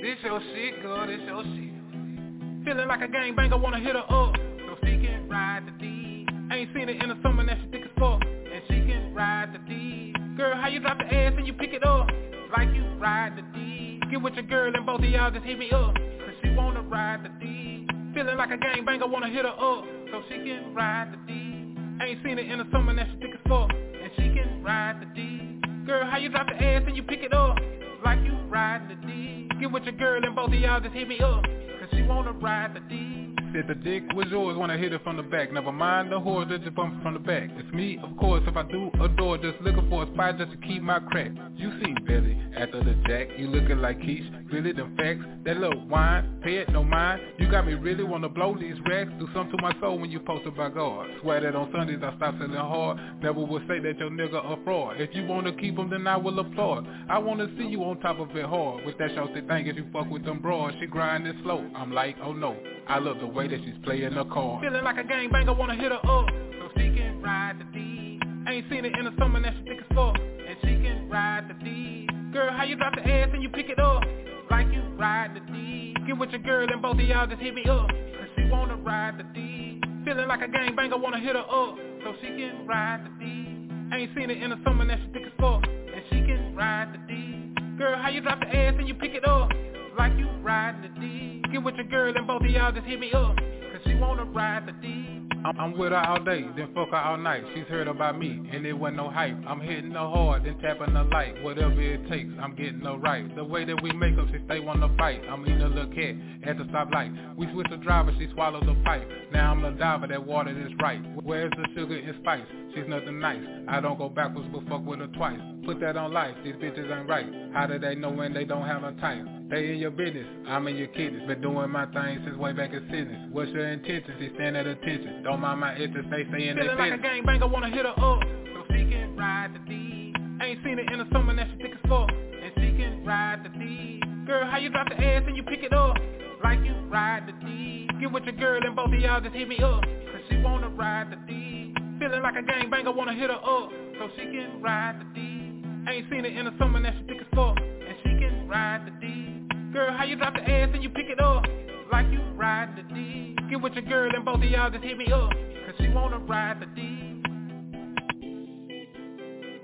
This 0.00 0.16
your 0.24 0.40
shit, 0.40 0.80
good, 0.80 1.08
this 1.10 1.20
your 1.26 1.42
shit. 1.44 2.64
Feeling 2.64 2.88
like 2.88 3.02
a 3.02 3.06
gangbanger, 3.06 3.60
wanna 3.60 3.80
hit 3.80 3.96
her 3.96 3.98
up. 3.98 4.34
So 4.34 4.76
she 4.82 4.96
can 4.96 5.28
ride 5.28 5.66
the 5.66 5.72
D. 5.72 6.26
Ain't 6.50 6.70
seen 6.72 6.88
it 6.88 7.02
in 7.02 7.10
the 7.10 7.18
summer, 7.22 7.42
now 7.42 7.54
she 7.62 7.68
thick 7.70 7.82
as 7.84 7.90
fuck. 7.98 8.22
And 8.24 8.62
she 8.68 8.80
can 8.90 9.12
ride 9.14 9.52
the 9.52 9.58
D. 9.70 10.14
Girl, 10.38 10.56
how 10.56 10.68
you 10.68 10.80
drop 10.80 10.96
the 10.96 11.04
ass 11.04 11.34
and 11.36 11.46
you 11.46 11.52
pick 11.52 11.74
it 11.74 11.86
up? 11.86 12.08
Like 12.56 12.70
you 12.74 12.82
ride 12.98 13.36
the 13.36 13.42
D. 13.58 14.00
Get 14.10 14.22
with 14.22 14.32
your 14.34 14.44
girl 14.44 14.74
and 14.74 14.86
both 14.86 15.00
of 15.00 15.04
y'all 15.04 15.30
just 15.30 15.44
hit 15.44 15.58
me 15.58 15.70
up. 15.70 15.94
Cause 15.94 16.34
she 16.42 16.48
wanna 16.54 16.80
ride 16.80 17.22
the 17.24 17.44
D. 17.44 17.86
Feeling 18.14 18.38
like 18.38 18.50
a 18.50 18.56
gangbanger, 18.56 19.06
wanna 19.06 19.28
hit 19.28 19.44
her 19.44 19.50
up. 19.50 19.84
So 20.10 20.22
she 20.30 20.36
can 20.36 20.74
ride 20.74 21.12
the 21.12 21.18
D. 21.30 21.55
Ain't 22.02 22.22
seen 22.22 22.38
it 22.38 22.50
in 22.50 22.58
the 22.58 22.66
summer, 22.72 22.92
now 22.92 23.06
she 23.10 23.18
thick 23.18 23.30
fuck. 23.48 23.70
And 23.70 24.10
she 24.16 24.22
can 24.34 24.62
ride 24.62 25.00
the 25.00 25.06
D. 25.14 25.60
Girl, 25.86 26.08
how 26.08 26.18
you 26.18 26.28
drop 26.28 26.46
the 26.46 26.62
ass 26.62 26.82
and 26.86 26.96
you 26.96 27.02
pick 27.02 27.20
it 27.22 27.32
up 27.32 27.56
like 28.04 28.20
you 28.20 28.36
ride 28.48 28.88
the 28.88 28.94
D. 29.06 29.48
Get 29.60 29.72
with 29.72 29.84
your 29.84 29.94
girl 29.94 30.22
and 30.22 30.36
both 30.36 30.48
of 30.48 30.54
y'all 30.54 30.80
just 30.80 30.94
hit 30.94 31.08
me 31.08 31.18
up, 31.20 31.42
cause 31.42 31.88
she 31.92 32.02
wanna 32.02 32.32
ride 32.32 32.74
the 32.74 32.80
D. 32.80 33.25
Said 33.52 33.68
the 33.68 33.74
dick 33.74 34.02
was 34.14 34.26
yours 34.30 34.56
when 34.56 34.70
I 34.70 34.76
hit 34.76 34.92
it 34.92 35.02
from 35.02 35.16
the 35.16 35.22
back. 35.22 35.52
Never 35.52 35.72
mind 35.72 36.10
the 36.10 36.16
whore 36.16 36.48
that 36.48 36.62
just 36.62 36.74
bumped 36.74 37.02
from 37.02 37.14
the 37.14 37.20
back. 37.20 37.48
It's 37.56 37.72
me, 37.72 37.98
of 38.02 38.16
course, 38.16 38.42
if 38.46 38.56
I 38.56 38.62
do 38.64 38.90
adore, 39.00 39.38
just 39.38 39.60
looking 39.60 39.88
for 39.88 40.04
a 40.04 40.12
spot 40.12 40.38
just 40.38 40.52
to 40.52 40.56
keep 40.58 40.82
my 40.82 40.98
crack. 41.00 41.30
You 41.54 41.72
see 41.82 41.94
Billy 42.06 42.38
after 42.56 42.82
the 42.82 42.94
jack, 43.06 43.28
you 43.38 43.48
looking 43.48 43.78
like 43.78 43.98
Keish. 44.00 44.52
Really 44.52 44.72
them 44.72 44.96
facts, 44.96 45.24
that 45.44 45.58
little 45.58 45.86
wine, 45.86 46.40
pay 46.42 46.56
it 46.56 46.68
no 46.70 46.84
mind. 46.84 47.20
You 47.38 47.50
got 47.50 47.66
me 47.66 47.74
really 47.74 48.04
wanna 48.04 48.28
blow 48.28 48.56
these 48.58 48.76
racks. 48.88 49.10
Do 49.18 49.28
something 49.34 49.56
to 49.56 49.62
my 49.62 49.72
soul 49.80 49.98
when 49.98 50.10
you 50.10 50.20
posted 50.20 50.56
by 50.56 50.68
God. 50.68 51.08
Swear 51.22 51.40
that 51.40 51.54
on 51.54 51.70
Sundays 51.72 52.00
I 52.02 52.16
stop 52.16 52.34
selling 52.38 52.52
hard. 52.52 52.98
Never 53.22 53.40
will 53.40 53.60
say 53.68 53.78
that 53.80 53.98
your 53.98 54.10
nigga 54.10 54.44
a 54.44 54.62
fraud. 54.64 55.00
If 55.00 55.14
you 55.14 55.24
wanna 55.26 55.52
keep 55.52 55.78
him, 55.78 55.90
then 55.90 56.06
I 56.06 56.16
will 56.16 56.38
applaud. 56.38 56.86
I 57.08 57.18
wanna 57.18 57.48
see 57.58 57.66
you 57.66 57.82
on 57.84 58.00
top 58.00 58.18
of 58.18 58.36
it 58.36 58.44
hard. 58.44 58.84
With 58.84 58.98
that 58.98 59.14
shorty 59.14 59.40
thing, 59.42 59.66
if 59.66 59.76
you 59.76 59.86
fuck 59.92 60.10
with 60.10 60.24
them 60.24 60.40
broads, 60.40 60.76
she 60.80 60.86
grind 60.86 61.26
it 61.26 61.36
slow. 61.42 61.64
I'm 61.74 61.92
like, 61.92 62.16
oh 62.22 62.32
no. 62.32 62.56
I 62.88 63.00
love 63.00 63.18
the 63.18 63.26
way 63.26 63.48
that 63.48 63.60
she's 63.64 63.74
playing 63.82 64.14
the 64.14 64.24
card. 64.26 64.62
Feeling 64.62 64.84
like 64.84 64.96
a 64.96 65.04
gang 65.04 65.28
banger, 65.30 65.54
wanna 65.54 65.74
hit 65.74 65.90
her 65.90 65.98
up. 65.98 66.26
So 66.30 66.70
she 66.76 66.94
can 66.94 67.20
ride 67.20 67.58
the 67.58 67.64
D. 67.76 68.20
Ain't 68.48 68.70
seen 68.70 68.84
it 68.84 68.96
in 68.96 69.06
the 69.06 69.12
summer, 69.18 69.40
now 69.40 69.50
she 69.58 69.64
thick 69.64 69.78
as 69.80 69.96
fuck. 69.96 70.14
And 70.16 70.56
she 70.62 70.78
can 70.78 71.08
ride 71.10 71.48
the 71.48 71.54
D. 71.64 72.08
Girl, 72.32 72.52
how 72.52 72.62
you 72.62 72.76
drop 72.76 72.94
the 72.94 73.02
ass 73.02 73.30
and 73.32 73.42
you 73.42 73.48
pick 73.48 73.68
it 73.68 73.80
up? 73.80 74.04
Like 74.50 74.68
you 74.68 74.82
ride 74.96 75.34
the 75.34 75.40
D. 75.52 75.96
Get 76.06 76.16
with 76.16 76.30
your 76.30 76.42
girl 76.42 76.68
and 76.70 76.80
both 76.80 76.94
of 76.94 77.00
y'all 77.00 77.26
just 77.26 77.42
hit 77.42 77.54
me 77.54 77.64
up. 77.64 77.88
Cause 77.88 78.28
she 78.36 78.44
wanna 78.50 78.76
ride 78.76 79.18
the 79.18 79.24
D. 79.34 79.80
Feeling 80.04 80.28
like 80.28 80.42
a 80.42 80.48
gang 80.48 80.76
banger, 80.76 80.96
wanna 80.96 81.18
hit 81.18 81.34
her 81.34 81.40
up. 81.42 81.76
So 82.04 82.14
she 82.20 82.28
can 82.28 82.68
ride 82.68 83.04
the 83.04 83.24
D. 83.24 83.96
Ain't 83.96 84.14
seen 84.14 84.30
it 84.30 84.40
in 84.40 84.50
the 84.50 84.58
summer, 84.64 84.84
now 84.84 84.96
she 84.96 85.12
thick 85.12 85.26
as 85.26 85.32
fuck. 85.40 85.64
And 85.66 86.02
she 86.08 86.20
can 86.22 86.54
ride 86.54 86.94
the 86.94 86.98
D. 87.12 87.78
Girl, 87.78 87.98
how 87.98 88.10
you 88.10 88.20
drop 88.20 88.38
the 88.38 88.46
ass 88.46 88.74
and 88.78 88.86
you 88.86 88.94
pick 88.94 89.12
it 89.14 89.26
up? 89.26 89.50
Like 89.98 90.16
you 90.16 90.28
ride 90.42 90.84
the 90.84 91.00
D. 91.00 91.35
Get 91.56 91.64
with 91.64 91.76
your 91.76 91.86
girl 91.86 92.14
and 92.14 92.26
both 92.26 92.42
of 92.42 92.50
y'all 92.50 92.70
just 92.70 92.84
hit 92.86 93.00
me 93.00 93.10
up. 93.12 93.34
Cause 93.34 93.80
she 93.86 93.94
wanna 93.94 94.26
ride 94.26 94.66
the 94.66 94.72
D. 94.72 95.22
I'm, 95.58 95.78
with 95.78 95.90
her 95.90 95.96
all 95.96 96.22
day, 96.22 96.44
then 96.54 96.68
fuck 96.74 96.90
her 96.90 96.96
all 96.96 97.16
night. 97.16 97.44
She's 97.54 97.64
heard 97.64 97.88
about 97.88 98.18
me, 98.18 98.42
and 98.52 98.66
it 98.66 98.74
wasn't 98.74 98.98
no 98.98 99.08
hype. 99.08 99.38
I'm 99.46 99.60
hitting 99.60 99.92
her 99.92 99.98
hard, 99.98 100.44
then 100.44 100.58
tapping 100.58 100.94
her 100.94 101.04
light. 101.04 101.42
Whatever 101.42 101.80
it 101.80 102.06
takes, 102.10 102.30
I'm 102.42 102.56
getting 102.56 102.80
her 102.80 102.98
right. 102.98 103.34
The 103.34 103.42
way 103.42 103.64
that 103.64 103.82
we 103.82 103.90
make 103.92 104.18
up, 104.18 104.26
she 104.30 104.44
stay 104.44 104.60
wanna 104.60 104.94
fight. 104.98 105.22
I'm 105.30 105.46
eating 105.46 105.62
a 105.62 105.68
little 105.68 105.94
cat 105.94 106.14
at 106.46 106.58
the 106.58 106.64
stoplight. 106.64 107.36
We 107.36 107.50
switch 107.52 107.68
the 107.70 107.78
driver, 107.78 108.12
she 108.18 108.28
swallows 108.34 108.64
the 108.66 108.74
pipe. 108.84 109.08
Now 109.32 109.52
I'm 109.52 109.62
the 109.62 109.70
diver, 109.70 110.08
that 110.08 110.26
water 110.26 110.50
is 110.50 110.72
right. 110.82 111.00
Where's 111.22 111.52
the 111.56 111.68
sugar 111.74 111.96
and 111.96 112.16
spice? 112.20 112.44
She's 112.74 112.84
nothing 112.86 113.18
nice. 113.18 113.40
I 113.66 113.80
don't 113.80 113.96
go 113.96 114.10
backwards, 114.10 114.48
but 114.52 114.68
fuck 114.68 114.84
with 114.84 114.98
her 114.98 115.06
twice. 115.06 115.40
Put 115.64 115.80
that 115.80 115.96
on 115.96 116.12
life, 116.12 116.34
these 116.44 116.56
bitches 116.56 116.94
ain't 116.94 117.08
right. 117.08 117.26
How 117.54 117.66
do 117.66 117.78
they 117.78 117.94
know 117.94 118.10
when 118.10 118.34
they 118.34 118.44
don't 118.44 118.66
have 118.66 118.84
a 118.84 118.92
type? 119.00 119.24
They 119.48 119.70
in 119.70 119.78
your 119.78 119.92
business, 119.92 120.26
I'm 120.48 120.66
in 120.66 120.74
your 120.74 120.88
kidneys. 120.88 121.22
Been 121.28 121.40
doing 121.40 121.70
my 121.70 121.86
thing 121.86 122.20
since 122.24 122.36
way 122.36 122.52
back 122.52 122.72
in 122.72 122.82
business. 122.90 123.28
What's 123.30 123.50
your 123.52 123.68
intentions? 123.68 124.16
She 124.18 124.30
stand 124.34 124.56
at 124.56 124.66
attention. 124.66 125.22
Don't 125.22 125.38
mind 125.40 125.60
my 125.60 125.76
itches, 125.76 126.04
they 126.10 126.26
say 126.32 126.48
in 126.48 126.56
their 126.56 126.64
Feeling 126.64 126.78
like 126.78 126.98
a 126.98 127.02
gang 127.02 127.24
banger, 127.24 127.46
wanna 127.46 127.70
hit 127.70 127.86
her 127.86 127.94
up. 127.94 128.20
So 128.26 128.64
she 128.74 128.90
can 128.90 129.14
ride 129.16 129.54
the 129.54 129.60
D. 129.70 130.12
Ain't 130.42 130.58
seen 130.64 130.80
it 130.80 130.90
in 130.92 130.98
the 130.98 131.06
summer, 131.12 131.32
now 131.32 131.46
she 131.46 131.62
thick 131.62 131.72
as 131.72 131.88
fuck. 131.88 132.10
And 132.10 132.52
she 132.56 132.74
can 132.76 133.04
ride 133.04 133.44
the 133.44 133.50
D. 133.50 134.02
Girl, 134.26 134.50
how 134.50 134.58
you 134.58 134.68
drop 134.68 134.88
the 134.88 134.96
ass 134.96 135.22
and 135.28 135.36
you 135.36 135.44
pick 135.44 135.62
it 135.62 135.72
up? 135.72 135.94
Like 136.42 136.58
you 136.64 136.74
ride 136.90 137.28
the 137.28 137.46
D. 137.46 137.88
Get 138.00 138.10
with 138.10 138.24
your 138.24 138.34
girl 138.34 138.60
and 138.64 138.74
both 138.74 138.92
of 138.92 138.98
y'all 138.98 139.20
just 139.20 139.36
hit 139.36 139.46
me 139.46 139.58
up. 139.58 139.80
Cause 139.82 140.22
she 140.28 140.38
wanna 140.38 140.70
ride 140.70 141.12
the 141.12 141.16
D. 141.32 141.72
Feeling 142.00 142.20
like 142.20 142.34
a 142.34 142.42
gang 142.42 142.68
banger, 142.68 142.90
wanna 142.90 143.14
hit 143.14 143.30
her 143.30 143.36
up. 143.36 143.70
So 144.00 144.08
she 144.16 144.22
can 144.22 144.60
ride 144.60 144.98
the 144.98 145.06
D. 145.14 145.62
Ain't 145.88 146.10
seen 146.10 146.24
it 146.24 146.36
in 146.36 146.46
the 146.46 146.54
summer, 146.58 146.80
now 146.80 146.90
she 146.98 147.06
thick 147.06 147.20
as 147.20 147.26
fuck. 147.32 147.56
And 147.58 147.96
she 148.02 148.10
can 148.18 148.48
ride 148.48 148.84
the 148.86 148.90
D. 149.06 149.35
Girl, 149.76 149.92
how 149.92 150.04
you 150.04 150.16
drop 150.16 150.32
the 150.32 150.40
ass 150.40 150.70
and 150.72 150.82
you 150.82 150.88
pick 150.88 151.10
it 151.10 151.20
up? 151.20 151.44
Like 151.92 152.06
you 152.10 152.22
ride 152.34 152.74
the 152.78 152.94
D. 152.94 153.36
Get 153.50 153.60
with 153.60 153.74
your 153.74 153.82
girl 153.82 154.10
and 154.10 154.24
both 154.24 154.36
of 154.36 154.44
y'all 154.44 154.70
just 154.70 154.82
hit 154.82 154.96
me 154.96 155.12
up. 155.12 155.30
Cause 155.30 155.74
she 155.78 155.88
wanna 155.88 156.18
ride 156.18 156.60
the 156.60 156.66
D. 156.74 157.22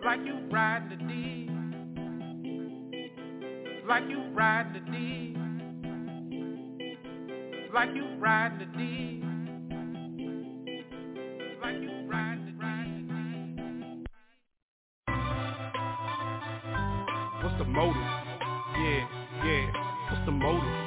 Like 0.04 0.20
you 0.26 0.38
ride 0.50 0.90
the 0.90 0.96
D. 0.96 1.48
Like 3.88 4.04
you 4.10 4.22
ride 4.34 4.74
the 4.74 4.80
D. 4.92 5.34
Like 7.72 7.94
you 7.94 8.04
ride 8.18 8.60
the 8.60 8.66
D. 8.76 9.22
Like 11.62 11.80
you 11.80 11.90
ride 12.06 12.38
the 12.44 12.52
D. 12.52 14.04
What's 17.42 17.56
the 17.56 17.64
motive? 17.64 17.96
Yeah, 18.76 19.08
yeah. 19.46 19.91
What's 20.22 20.30
the 20.30 20.38
motive? 20.38 20.78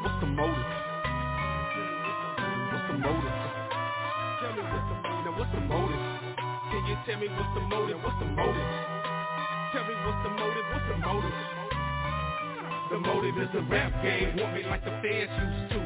What's 0.00 0.20
the 0.20 0.26
motive? 0.26 0.72
What's 2.72 2.86
the 2.88 2.96
motive? 2.96 3.36
Tell 4.40 4.52
me 4.56 4.62
what's 4.72 4.88
the 4.88 4.96
motive. 4.96 5.20
Now 5.20 5.36
what's 5.36 5.52
the 5.52 5.60
motive? 5.60 6.00
Can 6.72 6.80
you 6.88 6.96
tell 7.04 7.20
me 7.20 7.28
what's 7.28 7.52
the 7.52 7.60
motive? 7.60 8.00
What's 8.00 8.16
the 8.24 8.28
motive? 8.32 8.70
Tell 9.68 9.84
me 9.84 9.94
what's 10.00 10.20
the 10.24 10.30
motive? 10.32 10.64
What's 10.72 10.88
the 10.88 10.96
motive? 10.96 11.36
The 12.88 12.98
motive 13.04 13.36
is 13.36 13.52
a 13.52 13.62
rap 13.68 13.92
game. 14.00 14.32
Want 14.40 14.54
me 14.56 14.64
like 14.64 14.84
the 14.88 14.96
fans 15.04 15.28
used 15.36 15.76
to. 15.76 15.80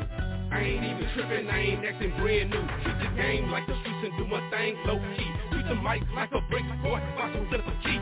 I 0.54 0.62
ain't 0.62 0.84
even 0.86 1.02
tripping, 1.18 1.50
I 1.50 1.58
ain't 1.58 1.84
acting 1.84 2.14
brand 2.22 2.50
new. 2.50 2.62
Treat 2.86 2.98
the 3.02 3.10
game 3.18 3.50
like 3.50 3.66
the 3.66 3.74
streets 3.82 4.06
and 4.06 4.14
do 4.14 4.24
my 4.30 4.38
thing 4.54 4.78
low 4.86 5.02
key. 5.18 5.30
Treat 5.50 5.66
the 5.66 5.74
mic 5.82 6.06
like 6.14 6.30
a 6.30 6.40
brick 6.46 6.62
boy, 6.86 7.02
watch 7.18 7.34
me 7.34 7.42
flip 7.50 7.66
a 7.66 7.74
key. 7.82 7.98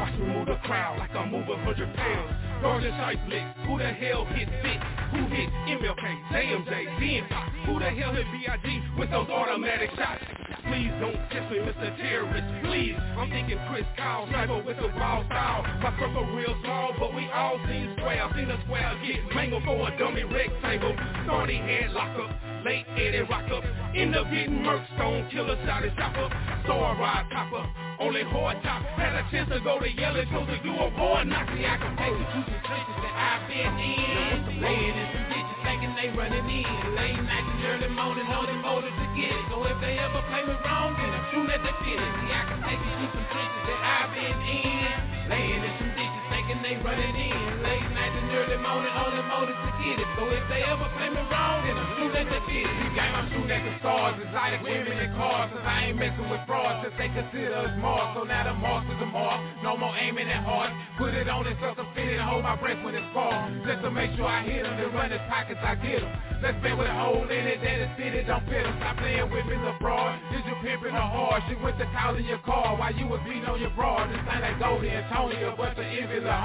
Watch 0.00 0.16
me 0.16 0.32
move 0.32 0.48
the 0.48 0.56
crowd 0.64 0.96
like 0.96 1.12
I 1.12 1.28
move 1.28 1.44
a 1.52 1.60
hundred 1.60 1.92
pounds. 1.92 2.51
Blitz, 2.62 3.42
who 3.66 3.76
the 3.76 3.90
hell 3.90 4.24
hit 4.24 4.48
Fit? 4.62 4.78
Who 5.10 5.26
hit 5.34 5.50
MLK, 5.66 6.04
JMJ, 6.30 7.28
Pop? 7.28 7.50
Who 7.66 7.80
the 7.80 7.90
hell 7.90 8.14
hit 8.14 8.26
B.I.G. 8.30 8.82
with 8.96 9.10
those 9.10 9.28
automatic 9.28 9.90
shots? 9.96 10.22
Please 10.70 10.94
don't 11.02 11.18
test 11.34 11.50
me, 11.50 11.58
Mr. 11.58 11.90
Terrorist, 11.98 12.46
please. 12.62 12.94
I'm 13.18 13.28
thinking 13.30 13.58
Chris 13.68 13.82
Kyle, 13.96 14.28
sniper 14.28 14.62
with 14.62 14.76
the 14.76 14.88
raw 14.94 15.26
style. 15.26 15.62
My 15.82 15.90
circle 15.98 16.24
real 16.36 16.54
small, 16.62 16.94
but 17.00 17.12
we 17.14 17.28
all 17.34 17.58
seen 17.66 17.96
square. 17.98 18.22
i 18.22 18.36
Seen 18.36 18.48
a 18.48 18.62
square 18.62 18.94
get 19.02 19.34
mangled 19.34 19.64
for 19.64 19.88
a 19.88 19.98
dummy 19.98 20.22
rectangle. 20.22 20.94
Starting 21.24 21.66
head 21.66 21.90
lock 21.90 22.14
up, 22.14 22.30
late 22.64 22.86
Eddie 22.94 23.26
rock 23.26 23.50
up. 23.50 23.64
End 23.96 24.14
up 24.14 24.30
getting 24.30 24.62
murked, 24.62 24.86
stone 24.94 25.28
killer, 25.32 25.58
shot 25.66 25.82
and 25.82 25.96
chopper. 25.96 26.30
So 26.66 26.78
I 26.78 26.94
ride 26.94 27.26
copper, 27.32 27.66
only 28.02 28.26
hard 28.26 28.58
top. 28.66 28.82
Had 28.98 29.14
a 29.14 29.22
chance 29.30 29.46
to 29.54 29.62
go 29.62 29.78
to 29.78 29.86
yellow, 29.86 30.26
chose 30.26 30.50
to 30.50 30.58
do 30.66 30.74
a 30.74 30.90
boy 30.90 31.22
knock. 31.22 31.46
See, 31.54 31.62
I 31.62 31.78
can 31.78 31.94
take 31.94 32.10
you 32.10 32.26
to 32.26 32.40
some 32.50 32.62
places 32.66 32.98
that 32.98 33.14
I've 33.14 33.46
been 33.46 33.74
in. 33.78 34.58
Laying 34.58 34.96
in 34.98 35.06
some 35.14 35.26
bitches 35.30 35.58
thinking 35.62 35.92
they 35.94 36.10
running 36.10 36.42
in. 36.50 36.66
Late 36.98 37.22
night 37.22 37.46
and 37.46 37.62
early 37.62 37.90
morning, 37.94 38.26
on 38.26 38.46
the 38.50 38.58
motor 38.58 38.90
to 38.90 39.06
get 39.14 39.30
it. 39.30 39.44
So 39.54 39.62
if 39.70 39.78
they 39.78 40.02
ever 40.02 40.18
play 40.34 40.42
me 40.42 40.54
wrong, 40.66 40.98
then 40.98 41.14
I'm 41.14 41.46
that 41.46 41.62
they 41.62 41.74
fit 41.86 42.02
it. 42.02 42.12
See, 42.26 42.32
I 42.34 42.42
can 42.50 42.58
take 42.66 42.82
you 42.82 42.94
to 42.98 43.06
some 43.14 43.26
trenches 43.30 43.62
that 43.70 43.80
I've 43.86 44.10
been 44.10 44.38
in. 44.50 44.90
Laying 45.30 45.62
in 45.62 45.72
some 45.78 45.86
ditches 45.86 45.91
they 46.62 46.78
running 46.78 47.16
in. 47.18 47.62
Late 47.62 47.88
night 47.90 48.14
and 48.14 48.30
early 48.30 48.58
morning, 48.62 48.94
on 48.94 49.10
the 49.14 49.24
motor 49.26 49.54
to 49.54 49.70
get 49.82 49.98
it. 49.98 50.08
So 50.14 50.30
if 50.30 50.44
they 50.46 50.62
ever 50.62 50.86
play 50.94 51.10
me 51.10 51.22
wrong, 51.26 51.66
then 51.66 51.74
I'm 51.74 51.92
that 52.14 52.28
they 52.28 52.40
fit 52.46 52.66
it. 52.68 52.74
See, 52.78 52.90
game 52.94 53.14
I'm 53.14 53.26
shooting 53.32 53.50
at 53.50 53.62
the 53.66 53.74
stars, 53.82 54.14
exotic 54.22 54.62
women 54.62 54.94
and 54.94 55.12
cars. 55.16 55.50
Cause 55.50 55.64
I 55.64 55.90
ain't 55.90 55.98
messing 55.98 56.28
with 56.30 56.42
frauds, 56.46 56.86
since 56.86 56.94
they 57.00 57.10
consider 57.10 57.54
us 57.56 57.74
Mars. 57.82 58.14
So 58.14 58.22
now 58.22 58.46
the 58.46 58.54
Mars 58.54 58.86
is 58.86 59.00
a 59.02 59.08
Mars. 59.08 59.40
No 59.64 59.76
more 59.76 59.94
aiming 59.96 60.28
at 60.28 60.44
hard. 60.44 60.70
Put 60.98 61.14
it 61.14 61.26
on 61.28 61.46
and 61.46 61.56
sucker 61.58 61.86
fit 61.94 62.08
it 62.08 62.20
and 62.20 62.26
hold 62.28 62.44
my 62.44 62.54
breath 62.56 62.78
when 62.84 62.94
it's 62.94 63.06
fall. 63.10 63.34
Just 63.66 63.82
to 63.82 63.90
make 63.90 64.14
sure 64.14 64.28
I 64.28 64.44
hit 64.44 64.62
them, 64.62 64.76
then 64.78 64.92
run 64.94 65.10
his 65.10 65.22
pockets, 65.26 65.60
I 65.62 65.74
get 65.80 66.00
them. 66.00 66.10
Let's 66.42 66.58
bet 66.62 66.76
with 66.76 66.90
a 66.90 66.94
hole 66.94 67.26
in 67.26 67.44
it, 67.46 67.58
that 67.62 67.76
it's 67.80 67.94
fitted, 67.96 68.26
don't 68.26 68.44
fit 68.46 68.62
them. 68.62 68.74
Stop 68.78 68.98
playing 68.98 69.30
with 69.30 69.46
me, 69.46 69.56
abroad. 69.56 70.18
Is 70.34 70.42
you 70.46 70.56
pimping 70.62 70.94
or 70.94 71.06
hard? 71.06 71.42
She 71.48 71.54
went 71.58 71.78
to 71.78 71.86
town 71.96 72.18
in 72.18 72.26
your 72.26 72.42
car 72.44 72.76
while 72.76 72.92
you 72.94 73.06
was 73.06 73.20
beating 73.24 73.46
on 73.46 73.60
your 73.60 73.72
broad. 73.72 74.10
This 74.10 74.20
ain't 74.30 74.42
like 74.42 74.58
Goldie 74.58 74.90
and 74.90 75.06
Tony, 75.10 75.38
a 75.42 75.54
bunch 75.54 75.78
of 75.78 75.86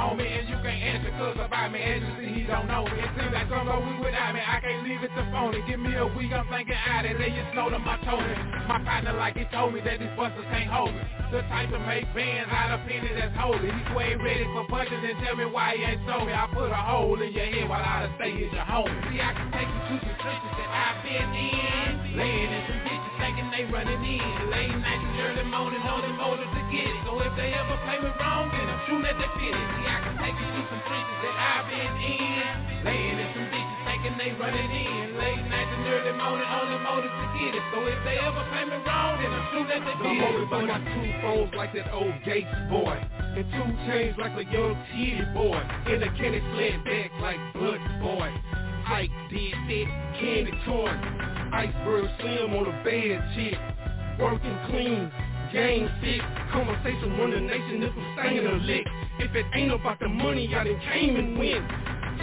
a 0.08 0.16
homie. 0.16 0.40
And 0.40 0.48
you 0.50 0.56
can't 0.64 0.84
answer 0.84 1.12
cause 1.18 1.38
about 1.40 1.72
me, 1.72 1.80
as 1.80 2.02
you 2.02 2.12
see, 2.20 2.32
he 2.42 2.44
don't 2.48 2.68
know 2.68 2.86
me. 2.86 3.00
It 3.00 3.12
seems 3.20 3.34
like 3.34 3.50
some 3.50 3.68
we 3.68 4.00
without 4.00 4.34
me, 4.34 4.42
I 4.42 4.60
can't 4.62 4.84
leave 4.88 5.04
it 5.04 5.12
to 5.16 5.24
phony. 5.32 5.60
Give 5.68 5.80
me 5.80 5.96
a 5.96 6.08
week, 6.08 6.32
I'm 6.32 6.48
thinking 6.48 6.76
out 6.76 7.06
it, 7.06 7.18
They 7.18 7.30
just 7.30 7.52
snow 7.54 7.70
to 7.70 7.80
my 7.80 7.98
toes. 8.08 8.24
My 8.68 8.80
partner 8.84 9.14
like 9.14 9.36
he 9.38 9.46
told 9.52 9.74
me 9.74 9.82
that 9.82 10.00
these 10.00 10.14
busters 10.16 10.46
can't 10.52 10.70
hold 10.72 10.94
me. 10.94 11.02
The 11.32 11.42
type 11.52 11.70
to 11.72 11.80
make 11.80 12.08
bands 12.16 12.52
out 12.52 12.80
of 12.80 12.88
penny 12.88 13.12
that's 13.12 13.36
holy. 13.36 13.68
He 13.68 13.84
way 13.92 14.16
ready 14.16 14.48
for 14.56 14.64
punches 14.68 15.00
and 15.04 15.18
tell 15.24 15.36
me 15.36 15.46
why 15.46 15.76
he 15.76 15.84
ain't 15.84 16.04
told 16.08 16.28
me. 16.28 16.34
I 16.34 16.48
put 16.54 16.72
a 16.72 16.80
hole 16.80 17.20
in 17.20 17.32
your 17.34 17.46
head 17.46 17.68
while 17.68 17.84
I 17.84 18.08
stay 18.16 18.32
is 18.32 18.52
your 18.54 18.64
home. 18.64 18.92
See, 19.12 19.20
I 19.20 19.32
can 19.36 19.52
take 19.52 19.68
you 19.68 20.00
to 20.00 20.08
some 20.08 20.18
trenches 20.24 20.54
that 20.56 20.70
I've 20.72 21.00
been 21.04 21.30
in. 21.36 22.16
Laying 22.16 22.52
in 22.52 22.64
some 22.68 22.97
thinking 23.18 23.50
they 23.52 23.66
running 23.70 24.02
in. 24.02 24.50
Late 24.50 24.74
night 24.78 25.02
and 25.02 25.20
early 25.22 25.46
morning, 25.50 25.82
holding 25.82 26.16
motors 26.16 26.50
to 26.50 26.62
get 26.72 26.88
it. 26.88 27.02
So 27.06 27.20
if 27.22 27.34
they 27.36 27.54
ever 27.54 27.78
play 27.86 28.00
me 28.02 28.10
wrong, 28.18 28.50
then 28.54 28.66
I'm 28.70 29.02
that 29.04 29.16
they 29.20 29.30
fit 29.40 29.54
it. 29.54 29.68
See, 29.78 29.88
I 29.88 29.98
can 30.04 30.16
take 30.22 30.38
you 30.38 30.48
to 30.48 30.62
some 30.70 30.82
trenches 30.88 31.20
that 31.26 31.36
I've 31.36 31.66
been 31.68 31.94
in. 32.02 32.86
Laying 32.86 33.18
in 33.20 33.30
some 33.36 33.48
ditches 33.52 33.80
thinking 33.88 34.16
they 34.20 34.32
running 34.38 34.72
in. 34.72 35.18
Late 35.18 35.44
night 35.50 35.70
and 35.70 35.84
early 35.88 36.14
morning, 36.16 36.48
only 36.48 36.80
motive 36.84 37.12
to 37.12 37.28
get 37.40 37.52
it. 37.56 37.64
So 37.74 37.78
if 37.88 38.00
they 38.06 38.18
ever 38.22 38.44
play 38.52 38.66
me 38.68 38.78
wrong, 38.86 39.14
then 39.20 39.32
I'm 39.34 39.46
sure 39.52 39.66
that 39.68 39.82
they 39.82 39.96
My 39.98 40.14
motive, 40.14 40.54
I 40.54 40.62
got 40.68 40.82
two 40.86 41.08
phones 41.22 41.52
like 41.56 41.72
that 41.74 41.88
old 41.92 42.16
Gates 42.24 42.52
boy. 42.70 42.96
And 43.38 43.46
two 43.54 43.70
chains 43.88 44.16
like 44.18 44.36
a 44.38 44.46
young 44.50 44.76
T 44.94 45.20
boy. 45.34 45.60
And 45.88 46.04
a 46.04 46.10
candy 46.16 46.42
sled 46.54 46.84
back 46.86 47.12
like 47.22 47.42
Bud 47.54 47.82
boy. 48.02 48.30
Ike 48.88 49.12
did 49.30 49.52
that, 49.52 50.16
candy 50.18 50.52
toy. 50.66 50.88
Iceberg 51.52 52.10
slim 52.22 52.54
on 52.56 52.68
a 52.68 52.84
bad 52.88 53.20
chick. 53.36 53.60
Working 54.18 54.58
clean, 54.72 55.12
game 55.52 55.90
sick. 56.00 56.22
Conversation 56.54 57.20
run 57.20 57.32
the 57.32 57.42
nation 57.42 57.84
if 57.84 57.92
I'm 57.92 58.16
staying 58.16 58.48
a 58.48 58.54
lick. 58.64 58.88
If 59.20 59.36
it 59.36 59.46
ain't 59.54 59.74
about 59.74 60.00
the 60.00 60.08
money, 60.08 60.56
I 60.56 60.64
done 60.64 60.80
came 60.88 61.18
and 61.18 61.38
win. 61.38 61.68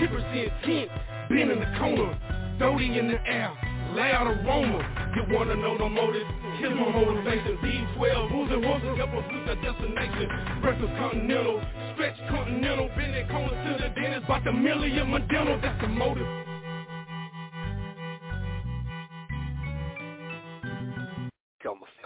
10% 0.01 0.65
tint, 0.65 0.91
been 1.29 1.51
in 1.51 1.61
the 1.61 1.79
corner. 1.79 2.19
30 2.59 2.99
in 2.99 3.09
the 3.09 3.21
air, 3.29 3.53
loud 3.93 4.27
aroma. 4.27 5.13
You 5.17 5.37
wanna 5.37 5.57
know 5.57 5.77
the 5.77 5.89
motive? 5.89 6.27
Here's 6.59 6.75
my 6.75 6.89
motivation. 6.89 7.59
B12, 7.61 8.31
booze 8.31 8.51
and 8.53 8.65
roses 8.65 8.97
help 8.97 9.11
us 9.13 9.25
reach 9.29 9.49
our 9.49 9.61
destination. 9.61 10.61
Breakfast 10.63 10.93
continental, 10.97 11.61
stretch 11.93 12.17
continental. 12.31 12.89
Been 12.97 13.13
that 13.13 13.29
corner 13.29 13.53
to 13.53 13.85
the 13.85 14.01
dentist, 14.01 14.25
about 14.25 14.45
the 14.45 14.53
million 14.53 15.11
my 15.11 15.21
dental. 15.21 15.61
That's 15.61 15.79
the 15.83 15.89
motive. 15.89 16.54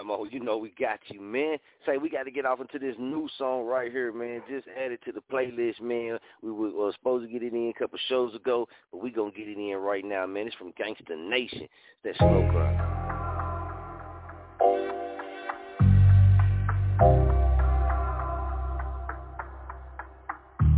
Famo, 0.08 0.30
you 0.30 0.40
know 0.40 0.58
we 0.58 0.72
got 0.78 0.98
you, 1.08 1.20
man. 1.20 1.58
Say 1.86 1.98
we 1.98 2.08
got 2.08 2.24
to 2.24 2.30
get 2.30 2.46
off 2.46 2.60
into 2.60 2.78
this 2.78 2.96
new 2.98 3.28
song 3.38 3.66
right 3.66 3.90
here, 3.90 4.12
man. 4.12 4.42
Just 4.48 4.66
add 4.68 4.92
it 4.92 5.00
to 5.04 5.12
the 5.12 5.20
playlist, 5.32 5.80
man. 5.80 6.18
We 6.42 6.50
were, 6.52 6.70
were 6.70 6.92
supposed 6.92 7.26
to 7.26 7.32
get 7.32 7.42
it 7.42 7.52
in 7.52 7.72
a 7.74 7.78
couple 7.78 7.98
shows 8.08 8.34
ago, 8.34 8.68
but 8.92 9.02
we 9.02 9.10
gonna 9.10 9.30
get 9.30 9.48
it 9.48 9.58
in 9.58 9.76
right 9.76 10.04
now, 10.04 10.26
man. 10.26 10.46
It's 10.46 10.56
from 10.56 10.72
Gangsta 10.72 11.16
Nation. 11.28 11.68
That 12.04 12.16
slow 12.18 12.48
grind. 12.50 12.80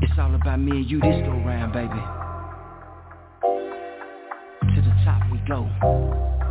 It's 0.02 0.18
all 0.18 0.34
about 0.34 0.58
me 0.58 0.72
and 0.72 0.90
you 0.90 1.00
this 1.00 1.26
go 1.26 1.32
round, 1.44 1.72
baby. 1.72 1.88
To 4.74 4.82
the 4.82 4.94
top 5.04 5.22
we 5.30 5.38
go. 5.48 6.49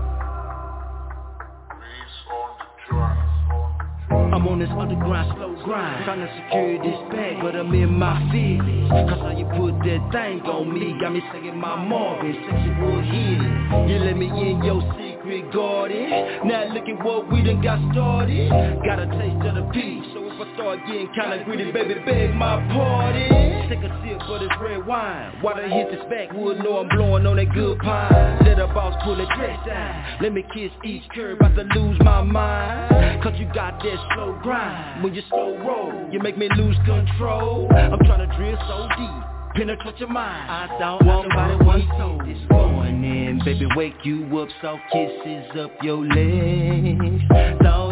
I'm 4.11 4.47
on 4.47 4.59
this 4.59 4.69
underground 4.69 5.33
slow 5.37 5.55
grind 5.63 6.05
Trying 6.05 6.25
to 6.25 6.29
secure 6.33 6.77
this 6.83 6.99
bag 7.11 7.41
but 7.41 7.55
I'm 7.55 7.73
in 7.73 7.93
my 7.93 8.17
feelings. 8.31 8.89
Cause 8.89 9.19
how 9.19 9.37
you 9.37 9.45
put 9.57 9.77
that 9.85 10.01
thing 10.11 10.41
on 10.45 10.73
me 10.73 10.95
Got 10.99 11.13
me 11.13 11.21
singing 11.31 11.57
my 11.57 11.75
Marvin 11.75 12.33
Sexual 12.33 13.01
healing. 13.05 13.89
You 13.89 13.99
let 13.99 14.17
me 14.17 14.27
in 14.27 14.63
your 14.63 14.81
secret 14.97 15.51
garden. 15.53 16.47
Now 16.47 16.73
look 16.73 16.87
at 16.87 17.05
what 17.05 17.31
we 17.31 17.43
done 17.43 17.61
got 17.61 17.79
started. 17.91 18.49
Got 18.85 18.99
a 18.99 19.07
taste 19.17 19.45
of 19.45 19.55
the 19.55 19.69
peach 19.73 20.05
So 20.13 20.28
I 20.39 20.53
start 20.53 20.79
getting 20.87 21.11
kinda 21.13 21.43
greedy 21.43 21.69
Baby 21.69 21.95
beg 22.05 22.33
my 22.33 22.55
pardon. 22.71 23.67
Take 23.67 23.83
a 23.83 23.91
sip 24.01 24.21
of 24.21 24.39
this 24.39 24.49
red 24.61 24.85
wine. 24.87 25.33
While 25.41 25.55
I 25.55 25.67
hit 25.67 25.91
this 25.91 26.05
backwood 26.09 26.59
Know 26.59 26.77
I'm 26.79 26.87
blowing 26.87 27.25
on 27.25 27.35
that 27.35 27.53
good 27.53 27.77
pine. 27.79 28.39
Let 28.45 28.57
a 28.57 28.67
boss 28.67 28.95
pull 29.03 29.17
the 29.17 29.25
dress 29.35 29.59
down. 29.67 30.21
Let 30.21 30.31
me 30.31 30.45
kiss 30.53 30.71
each 30.85 31.03
curve 31.13 31.39
About 31.39 31.55
to 31.55 31.63
lose 31.77 31.99
my 31.99 32.23
mind. 32.23 33.21
Cause 33.21 33.33
you 33.37 33.51
got 33.53 33.83
that 33.83 33.97
slow 34.13 34.39
grind. 34.41 35.03
When 35.03 35.13
you 35.13 35.23
slow 35.29 35.57
roll 35.57 36.09
You 36.09 36.19
make 36.19 36.37
me 36.37 36.47
lose 36.55 36.77
control. 36.85 37.67
I'm 37.73 37.99
trying 38.05 38.29
to 38.29 38.37
drill 38.37 38.57
so 38.67 38.87
deep 38.97 39.39
Penetrate 39.55 39.99
your 39.99 40.09
mind. 40.09 40.49
I 40.49 40.77
don't 40.79 41.05
want 41.05 41.27
nobody 41.27 41.65
one 41.65 41.89
soul 41.97 42.21
This 42.25 42.49
morning 42.49 43.41
Baby 43.43 43.67
wake 43.75 43.95
you 44.05 44.25
up 44.39 44.47
Soft 44.61 44.83
kisses 44.93 45.51
up 45.59 45.71
your 45.81 46.05
legs 46.05 47.23
Thought 47.61 47.88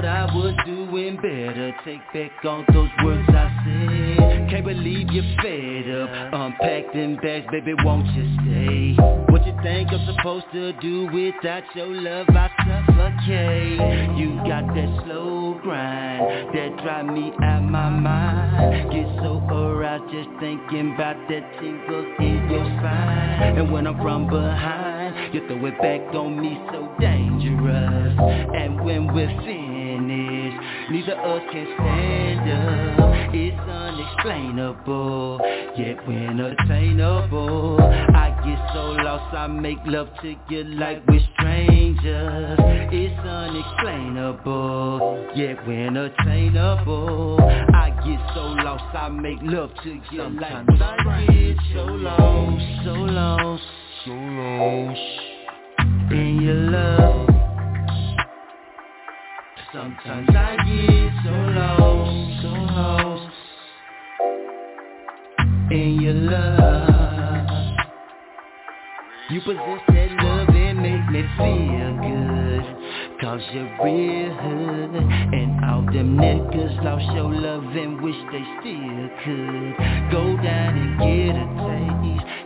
doing 0.98 1.16
better. 1.18 1.76
Take 1.86 2.02
back 2.14 2.46
all 2.46 2.64
those 2.74 2.90
words 3.04 3.30
I 3.30 3.50
said. 3.64 4.50
Can't 4.50 4.66
believe 4.66 5.10
you're 5.12 5.24
fed 5.42 5.92
up. 5.94 6.34
Unpack 6.34 6.94
them 6.94 7.18
bags 7.22 7.46
Baby 7.52 7.74
won't 7.84 8.06
you 8.16 8.26
stay? 8.42 9.02
What 9.32 9.46
you 9.46 9.54
think 9.62 9.90
I'm 9.92 10.16
supposed 10.16 10.46
to 10.54 10.74
do 10.74 11.08
Without 11.14 11.64
your 11.76 11.88
love? 11.88 12.28
I 12.30 12.50
suffocate. 12.66 14.18
You 14.18 14.38
got 14.48 14.66
that 14.74 15.04
slow 15.06 15.60
grind 15.62 16.56
That 16.56 16.84
drive 16.84 17.06
me 17.06 17.32
out 17.44 17.64
my 17.64 17.90
mind. 17.90 18.92
Get 18.92 19.08
so 19.22 19.40
aroused 19.50 20.12
just 20.12 20.30
thinking 20.40 20.94
about 20.96 21.18
that 21.30 21.60
tingle 21.60 22.16
in 22.20 22.50
your 22.50 22.66
spine. 22.80 23.58
And 23.58 23.72
when 23.72 23.86
I'm 23.86 23.98
from 23.98 24.28
behind 24.28 25.34
You 25.34 25.46
throw 25.48 25.66
it 25.66 25.78
back 25.80 26.16
on 26.16 26.42
me 26.42 26.58
so 26.72 26.90
dangerous. 27.00 28.18
And 28.56 28.84
when 28.84 29.14
we're 29.14 29.28
finished 29.46 29.77
Neither 30.90 31.20
us 31.20 31.42
can 31.52 31.66
stand 31.76 32.50
up. 32.50 33.34
It's 33.34 33.60
unexplainable 33.60 35.42
Yet 35.78 35.98
we're 36.08 36.30
unattainable 36.30 37.78
I 37.82 38.30
get 38.46 38.58
so 38.74 38.92
lost 39.04 39.36
I 39.36 39.48
make 39.48 39.80
love 39.86 40.08
to 40.22 40.34
you 40.50 40.64
like 40.64 41.06
we're 41.08 41.20
strangers. 41.34 42.58
It's 42.94 43.20
unexplainable 43.20 45.28
Yet 45.36 45.68
we're 45.68 45.88
unattainable 45.88 47.38
I 47.42 47.90
get 48.06 48.22
so 48.34 48.44
lost 48.64 48.96
I 48.96 49.10
make 49.10 49.40
love 49.42 49.72
to 49.84 49.90
you 49.90 50.02
Sometimes 50.16 50.70
like 50.80 51.06
I 51.06 51.26
get 51.26 51.58
so 51.74 51.84
lost, 51.84 52.64
so 52.86 52.94
lost, 52.94 53.64
so 54.06 54.12
lost. 54.12 55.02
In 56.12 56.40
your 56.42 56.56
love 56.56 56.97
Sometimes 60.06 60.30
I 60.30 60.56
get 60.64 61.12
so 61.24 61.32
lost, 61.58 62.42
so 62.44 62.50
lost 62.50 63.34
In 65.72 66.00
your 66.02 66.14
love. 66.14 67.48
You 69.32 69.42
possess 69.42 69.82
that 69.88 70.12
love 70.24 70.50
and 70.50 70.82
make 70.82 71.10
me 71.10 71.24
feel 71.38 71.92
good. 72.02 72.64
Cause 73.22 73.42
you're 73.54 73.84
real 73.84 74.32
And 75.34 75.66
all 75.66 75.82
them 75.82 76.18
niggas 76.18 76.84
lost 76.84 77.16
your 77.16 77.34
love 77.34 77.64
and 77.64 78.00
wish 78.02 78.16
they 78.32 78.44
still 78.60 79.10
could. 79.26 79.76
Go 80.12 80.38
down 80.44 80.78
and 80.78 81.00
get 81.00 81.36
a 81.36 81.46
taste 81.66 82.37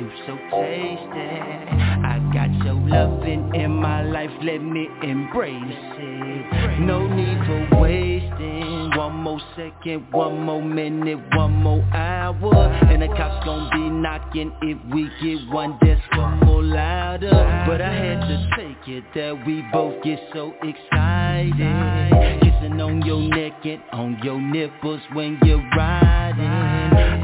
Cause 0.00 0.08
you 0.08 0.24
so 0.26 0.36
tasty. 0.50 1.20
I 1.20 2.30
got 2.32 2.64
your 2.64 2.74
loving 2.74 3.54
in 3.54 3.70
my 3.70 4.02
life, 4.02 4.30
let 4.42 4.58
me 4.58 4.88
embrace 5.02 5.52
it. 5.52 6.80
No 6.80 7.06
need 7.06 7.36
for 7.46 7.80
wasting. 7.82 8.96
One 8.96 9.16
more 9.16 9.40
second, 9.56 10.10
one 10.10 10.40
more 10.40 10.62
minute, 10.62 11.18
one 11.36 11.52
more 11.52 11.82
hour. 11.92 12.54
And 12.88 13.02
the 13.02 13.08
cops 13.08 13.44
gon' 13.44 13.68
be 13.72 13.90
knocking 13.90 14.52
if 14.62 14.78
we 14.90 15.10
get 15.22 15.52
one 15.52 15.78
decibel 15.80 16.46
more 16.46 16.62
louder. 16.62 17.64
But 17.66 17.82
I 17.82 17.92
had 17.92 18.20
to 18.22 18.48
take 18.56 18.88
it 18.88 19.04
that 19.14 19.46
we 19.46 19.62
both 19.70 20.02
get 20.02 20.18
so 20.32 20.54
excited. 20.62 22.40
Kissing 22.40 22.80
on 22.80 23.02
your 23.02 23.20
neck 23.20 23.66
and 23.66 23.82
on 23.92 24.18
your 24.22 24.40
nipples 24.40 25.02
when 25.12 25.38
you're 25.42 25.62
riding 25.76 26.69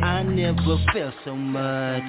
I 0.02 0.22
never 0.22 0.78
felt 0.92 1.14
so 1.24 1.34
much 1.34 2.02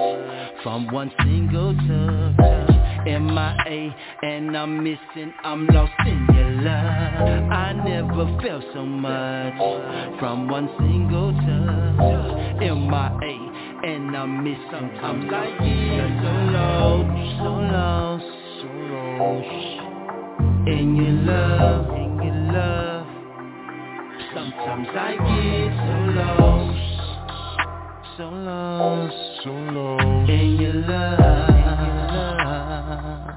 from 0.63 0.91
one 0.91 1.11
single 1.23 1.73
touch 1.75 3.07
M.I.A. 3.07 3.95
and 4.25 4.57
I'm 4.57 4.83
missing, 4.83 5.33
I'm 5.43 5.65
lost 5.67 5.93
in 6.05 6.27
your 6.33 6.51
love 6.61 7.51
I 7.51 7.73
never 7.73 8.25
felt 8.41 8.63
so 8.73 8.85
much 8.85 9.53
from 10.19 10.49
one 10.49 10.69
single 10.79 11.31
touch 11.33 12.61
M.I.A. 12.61 13.87
and 13.87 14.17
I'm 14.17 14.43
missing, 14.43 14.57
Sometimes 14.71 15.01
I'm 15.03 15.29
like 15.29 15.57
so 15.59 15.65
lost, 16.51 17.07
so 17.37 17.49
lost, 17.73 18.25
so 18.59 18.67
lost 19.21 20.67
In 20.67 20.95
your 20.95 21.15
love, 21.25 21.89
in 21.95 22.11
your 22.23 22.35
love 22.53 23.07
Sometimes 24.33 24.87
I 24.91 25.11
get 25.13 25.71
so 25.87 25.95
lost, 26.19 26.76
so 28.17 28.29
lost, 28.29 29.15
so 29.43 29.51
lost 29.51 30.29
In 30.29 30.59
your 30.59 30.73
love, 30.73 31.49
in 31.49 31.55
your 31.55 32.37
love 32.45 33.33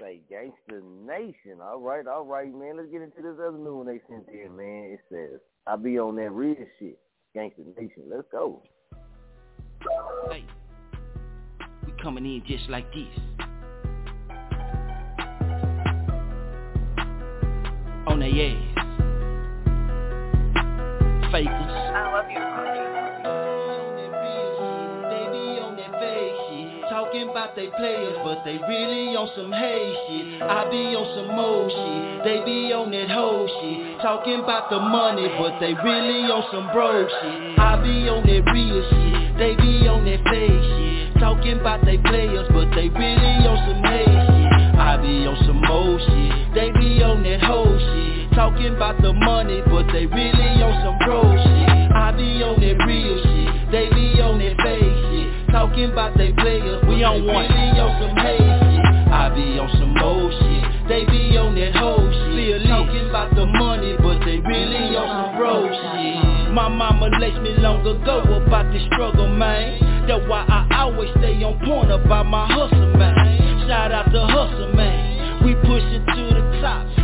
Say 0.00 0.20
Gangsta 0.32 0.82
Nation. 1.06 1.60
All 1.62 1.80
right, 1.80 2.06
all 2.06 2.24
right, 2.24 2.52
man. 2.52 2.78
Let's 2.78 2.88
get 2.90 3.02
into 3.02 3.16
this 3.22 3.34
other 3.38 3.52
new 3.52 3.76
one 3.76 3.86
they 3.86 4.00
sent 4.08 4.26
in, 4.28 4.56
man. 4.56 4.96
It 4.96 5.00
says, 5.10 5.40
I 5.66 5.76
be 5.76 5.98
on 5.98 6.16
that 6.16 6.30
real 6.30 6.56
shit. 6.78 6.98
Gangsta 7.36 7.64
Nation. 7.78 8.04
Let's 8.10 8.26
go. 8.32 8.62
Hey, 10.30 10.44
we 11.86 11.92
coming 12.02 12.24
in 12.24 12.42
just 12.46 12.70
like 12.70 12.86
this. 12.92 13.20
On 18.06 18.18
their 18.18 18.28
ass. 18.30 18.93
Fakers. 21.34 21.50
I 21.50 22.12
love 22.14 22.30
you. 22.30 22.54
about 27.34 27.56
they 27.56 27.66
players, 27.74 28.14
but 28.22 28.44
they 28.44 28.58
really 28.68 29.16
on 29.18 29.26
some 29.34 29.50
hay 29.50 29.90
shit. 30.06 30.42
I 30.42 30.70
be 30.70 30.94
on 30.94 31.06
some 31.18 31.34
mo 31.34 31.66
shit, 31.66 32.22
they 32.22 32.38
be 32.46 32.70
on 32.70 32.94
that 32.94 33.10
hoe 33.10 33.50
shit. 33.50 33.98
Talking 33.98 34.46
about 34.46 34.70
the 34.70 34.78
money, 34.78 35.26
but 35.34 35.58
they 35.58 35.74
really 35.74 36.30
on 36.30 36.46
some 36.54 36.70
bro 36.70 37.02
shit. 37.02 37.58
I 37.58 37.74
be 37.82 38.06
on 38.06 38.22
that 38.22 38.46
real 38.54 38.78
shit, 38.86 39.34
they 39.34 39.58
be 39.58 39.82
on 39.90 40.06
that 40.06 40.22
fake 40.30 40.62
shit. 40.62 41.18
Talking 41.18 41.58
about 41.58 41.82
they 41.82 41.98
players, 41.98 42.46
but 42.54 42.70
they 42.70 42.86
really 42.86 43.34
on 43.50 43.58
some 43.66 43.82
hay 43.82 44.06
shit. 44.06 44.78
I 44.78 44.94
be 45.02 45.26
on 45.26 45.34
some 45.42 45.58
mo 45.58 45.98
shit, 45.98 46.54
they 46.54 46.70
be 46.78 47.02
on 47.02 47.26
that 47.26 47.42
hoe 47.42 47.66
shit. 47.66 48.30
Talking 48.38 48.78
about 48.78 49.02
the 49.02 49.10
money, 49.10 49.58
but 49.66 49.90
they 49.90 50.06
really 50.06 50.53
on 50.74 50.82
some 50.82 50.98
bro 51.06 51.22
shit. 51.22 51.92
I 51.94 52.10
be 52.12 52.42
on 52.42 52.58
that 52.58 52.76
real 52.86 53.16
shit, 53.22 53.70
they 53.70 53.86
be 53.94 54.20
on 54.20 54.38
that 54.42 54.56
fake 54.58 54.82
shit. 54.82 55.28
Talking 55.50 55.92
about 55.92 56.18
they 56.18 56.32
players, 56.32 56.82
we 56.88 57.04
on 57.04 57.24
one. 57.26 57.46
Really 57.46 57.78
on 57.78 57.92
some 58.02 58.16
hate 58.18 58.42
shit. 58.42 58.82
I 59.14 59.30
be 59.30 59.58
on 59.58 59.70
some 59.78 59.94
mo 59.94 60.30
shit, 60.30 60.88
they 60.88 61.04
be 61.06 61.38
on 61.38 61.54
that 61.54 61.74
hoe 61.76 62.02
shit. 62.10 62.66
Talking 62.66 63.08
about 63.08 63.34
the 63.34 63.46
money, 63.46 63.94
but 64.02 64.18
they 64.26 64.42
really 64.42 64.96
on 64.98 65.06
some 65.06 65.38
bro 65.38 65.70
shit. 65.70 66.50
My 66.52 66.68
mama 66.68 67.10
laced 67.18 67.40
me 67.42 67.54
long 67.58 67.86
ago 67.86 68.22
about 68.22 68.72
this 68.72 68.82
struggle, 68.90 69.28
man. 69.28 70.06
That's 70.06 70.26
why 70.28 70.44
I 70.48 70.82
always 70.82 71.10
stay 71.18 71.42
on 71.42 71.58
point 71.64 71.90
about 71.90 72.26
my 72.26 72.46
hustle, 72.46 72.94
man. 72.98 73.14
Shout 73.66 73.90
out 73.92 74.10
to 74.12 74.20
hustle, 74.26 74.72
man. 74.74 75.42
We 75.44 75.54
push 75.54 75.82
it 75.92 76.04
to 76.14 76.23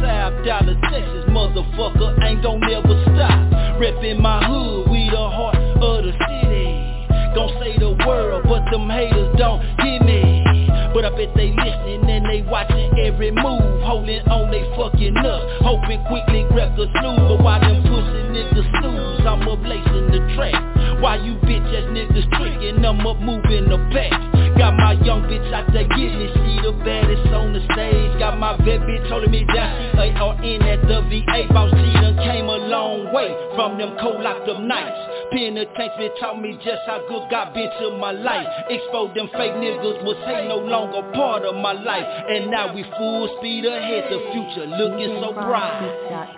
the 0.01 0.07
South 0.07 0.44
Dallas, 0.44 0.76
Texas, 0.90 1.24
motherfucker, 1.28 2.22
ain't 2.24 2.42
gon' 2.42 2.61
never 2.61 3.03
stop. 3.05 3.80
Reppin' 3.80 4.20
my 4.20 4.44
hood, 4.44 4.90
we 4.90 5.09
the 5.11 5.16
heart 5.16 5.57
of 5.57 6.05
the 6.05 6.12
city. 6.12 7.07
Gon' 7.34 7.53
say 7.61 7.78
the 7.78 7.96
world, 8.07 8.44
but 8.48 8.64
them 8.70 8.88
haters 8.88 9.34
don't 9.38 9.61
hear 9.80 10.01
me. 10.03 10.44
But 10.92 11.05
I 11.05 11.11
bet 11.11 11.34
they 11.36 11.53
listening 11.53 12.09
and 12.11 12.26
they 12.26 12.42
watching 12.42 12.90
every 12.98 13.30
move, 13.30 13.82
holding 13.82 14.26
on 14.28 14.51
they 14.51 14.64
fucking 14.76 15.16
up, 15.18 15.62
hoping 15.62 16.03
quickly 16.09 16.44
records 16.51 16.90
lose. 16.98 17.24
But 17.30 17.42
while 17.42 17.61
them 17.61 17.82
pushing 17.82 18.34
niggas 18.34 18.68
snooze, 18.80 19.26
I'm 19.26 19.46
up 19.46 19.62
lacing 19.62 20.11
the 20.11 20.20
track. 20.34 20.59
Why 21.01 21.16
you 21.16 21.34
bitch 21.46 21.64
ass 21.70 21.86
niggas 21.94 22.28
tricking, 22.36 22.84
I'm 22.84 23.07
up 23.07 23.20
moving 23.20 23.68
the 23.68 23.78
back. 23.94 24.49
Got 24.61 24.77
my 24.77 24.93
young 25.09 25.25
bitch 25.25 25.49
out 25.57 25.73
there 25.73 25.89
getting 25.89 26.21
it, 26.21 26.37
she 26.37 26.61
the 26.61 26.77
baddest 26.85 27.33
on 27.33 27.57
the 27.57 27.65
stage. 27.73 28.13
Got 28.21 28.37
my 28.37 28.61
vet 28.61 28.85
bitch 28.85 29.09
holding 29.09 29.33
me 29.33 29.49
down, 29.49 29.73
she 29.97 30.13
ARN 30.21 30.61
at 30.69 30.85
the 30.85 31.01
VA. 31.09 31.49
Boss 31.49 31.73
G 31.73 31.81
done 31.97 32.21
came 32.21 32.45
a 32.45 32.61
long 32.69 33.09
way 33.09 33.33
from 33.57 33.81
them 33.81 33.97
cold 33.97 34.21
locked 34.21 34.45
up 34.53 34.61
nights. 34.61 35.01
Penitentiary 35.33 36.13
taught 36.21 36.45
me 36.45 36.61
just 36.61 36.85
how 36.85 37.01
good 37.09 37.25
God 37.33 37.55
been 37.57 37.73
to 37.81 37.97
my 37.97 38.13
life. 38.13 38.45
Exposed 38.69 39.17
them 39.17 39.33
fake 39.33 39.57
niggas 39.57 40.05
was 40.05 40.21
hate 40.29 40.45
no 40.53 40.61
longer 40.61 41.09
part 41.17 41.41
of 41.49 41.57
my 41.57 41.73
life. 41.73 42.05
And 42.05 42.53
now 42.53 42.69
we 42.77 42.85
full 43.01 43.33
speed 43.41 43.65
ahead, 43.65 44.13
the 44.13 44.21
future 44.29 44.69
looking 44.69 45.25
so 45.25 45.33
bright. 45.33 45.89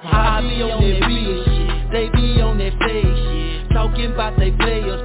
I 0.06 0.38
be 0.46 0.62
on 0.62 0.78
that 0.78 1.10
real 1.10 1.42
shit, 1.42 1.90
they 1.90 2.06
be 2.14 2.38
on 2.38 2.62
that 2.62 2.78
fake 2.86 3.02
shit. 3.02 3.74
Talking 3.74 4.14
about 4.14 4.38
they 4.38 4.52
players, 4.52 5.02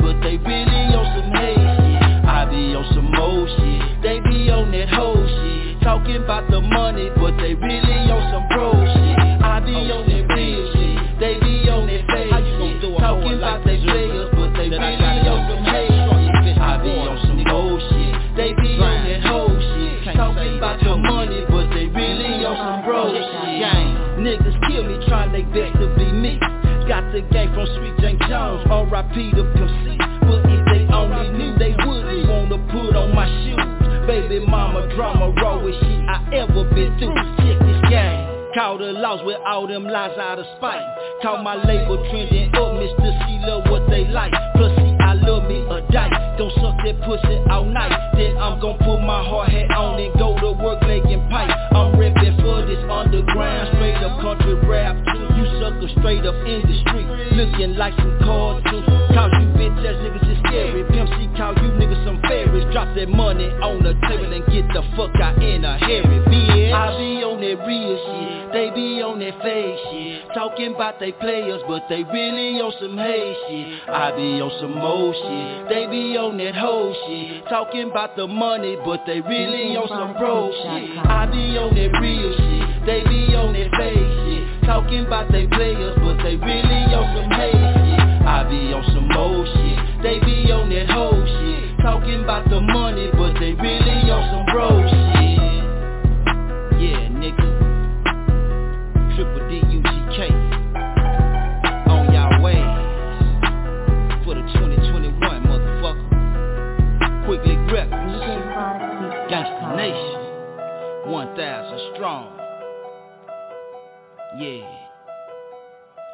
all 39.47 39.65
them 39.65 39.87
lies 39.87 40.11
out 40.19 40.39
of 40.39 40.45
spite. 40.57 40.83
Call 41.21 41.41
my 41.41 41.55
label 41.55 41.95
trending 42.11 42.51
up, 42.53 42.75
Mr. 42.75 43.09
C 43.23 43.39
love 43.47 43.63
what 43.71 43.89
they 43.89 44.03
like. 44.11 44.33
Plus 44.55 44.75
see, 44.75 44.93
I 44.99 45.13
love 45.15 45.47
me 45.47 45.63
a 45.71 45.79
dice. 45.89 46.11
Don't 46.37 46.51
suck 46.59 46.75
that 46.83 46.99
pussy 47.07 47.39
all 47.49 47.63
night. 47.63 47.95
Then 48.19 48.37
I'm 48.37 48.59
gon' 48.59 48.77
put 48.83 48.99
my 48.99 49.23
hard 49.23 49.49
hat 49.49 49.71
on 49.71 49.99
and 49.99 50.11
go 50.19 50.35
to 50.35 50.51
work 50.61 50.83
making 50.83 51.23
pipe. 51.31 51.49
I'm 51.71 51.95
reppin' 51.95 52.35
for 52.43 52.67
this 52.67 52.83
underground, 52.91 53.71
straight 53.79 53.95
up 54.03 54.19
country 54.19 54.53
rap. 54.67 54.99
You 55.39 55.45
sucker 55.63 55.89
straight 55.99 56.25
up 56.27 56.35
in 56.43 56.67
the 56.67 56.75
street, 56.83 57.07
looking 57.39 57.79
like 57.79 57.95
some 57.95 58.19
cartoons. 58.19 58.85
Call 59.15 59.31
you 59.31 59.47
bitch 59.55 59.79
ass 59.87 59.95
niggas 60.03 60.27
is 60.27 60.37
scary. 60.43 60.83
Pimp 60.91 61.07
C 61.15 61.31
call 61.39 61.55
you 61.55 61.71
niggas 61.79 62.03
some 62.03 62.19
fairies. 62.27 62.67
Drop 62.75 62.91
that 62.99 63.07
money 63.07 63.47
on 63.63 63.79
the 63.81 63.95
table 64.11 64.27
and 64.27 64.43
get 64.51 64.67
the 64.75 64.83
fuck 64.99 65.15
out 65.23 65.41
in 65.41 65.63
a 65.63 65.79
hurry, 65.79 66.19
bitch. 66.27 66.73
I 66.73 66.97
be 66.99 67.23
on 67.23 67.39
that 67.39 67.57
real 67.65 67.95
shit, 67.95 68.51
they 68.51 68.69
be 68.75 68.96
that 69.31 69.41
fake 69.43 69.77
shit. 69.91 70.33
Talking 70.33 70.75
about 70.75 70.99
they 70.99 71.11
players, 71.11 71.61
but 71.67 71.83
they 71.89 72.03
really 72.03 72.59
on 72.61 72.71
some 72.79 72.97
hate 72.97 73.35
shit. 73.47 73.89
I 73.89 74.15
be 74.15 74.39
on 74.39 74.51
some 74.61 74.75
mo 74.75 75.11
shit, 75.11 75.69
they 75.69 75.87
be 75.87 76.17
on 76.17 76.37
that 76.37 76.55
hoe 76.55 76.93
shit. 77.07 77.43
Talking 77.49 77.91
about 77.91 78.15
the 78.15 78.27
money, 78.27 78.77
but 78.85 79.03
they 79.05 79.19
really 79.21 79.75
on 79.75 79.87
some 79.87 80.13
bro 80.15 80.51
shit. 80.51 80.97
I 81.03 81.25
be 81.27 81.57
on 81.57 81.75
that 81.75 81.91
real 81.99 82.31
shit, 82.31 82.85
they 82.85 83.03
be 83.03 83.35
on 83.35 83.51
that 83.53 83.71
fake 83.75 84.11
shit. 84.23 84.43
Talking 84.63 85.05
about 85.05 85.31
they 85.31 85.47
players, 85.47 85.95
but 85.99 86.23
they 86.23 86.35
really 86.35 86.83
on 86.95 87.07
some 87.15 87.31
hate 87.31 87.51
shit. 87.51 88.03
I 88.27 88.43
be 88.47 88.71
on 88.71 88.83
some 88.95 89.07
mo 89.11 89.43
shit, 89.43 90.03
they 90.03 90.19
be 90.23 90.51
on 90.51 90.69
that 90.71 90.87
hoe 90.89 91.19
shit. 91.19 91.79
Talking 91.83 92.23
about 92.23 92.49
the 92.49 92.59
money, 92.59 93.11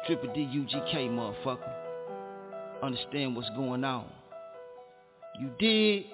Triple 0.06 0.32
D-U-G-K, 0.34 1.08
motherfucker. 1.08 1.72
Understand 2.82 3.34
what's 3.34 3.48
going 3.50 3.84
on. 3.84 4.04
You 5.40 5.50
did. 5.58 6.04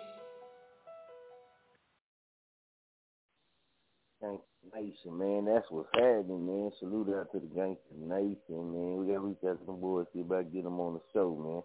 Gangsta 4.23 4.41
Nation, 4.75 5.19
man. 5.19 5.45
That's 5.45 5.67
what's 5.71 5.89
happening, 5.95 6.47
man. 6.47 6.71
Salute 6.79 7.09
out 7.19 7.33
to 7.33 7.41
the 7.41 7.47
Gangsta 7.47 7.97
Nation, 7.97 8.39
man. 8.49 8.97
We 8.99 9.07
gotta 9.07 9.21
reach 9.21 9.39
out 9.49 9.59
to 9.59 9.67
some 9.67 9.81
boys, 9.81 10.07
see 10.13 10.21
about 10.21 10.53
get 10.53 10.63
them 10.63 10.79
on 10.79 10.95
the 10.95 11.01
show, 11.13 11.35
man. 11.35 11.63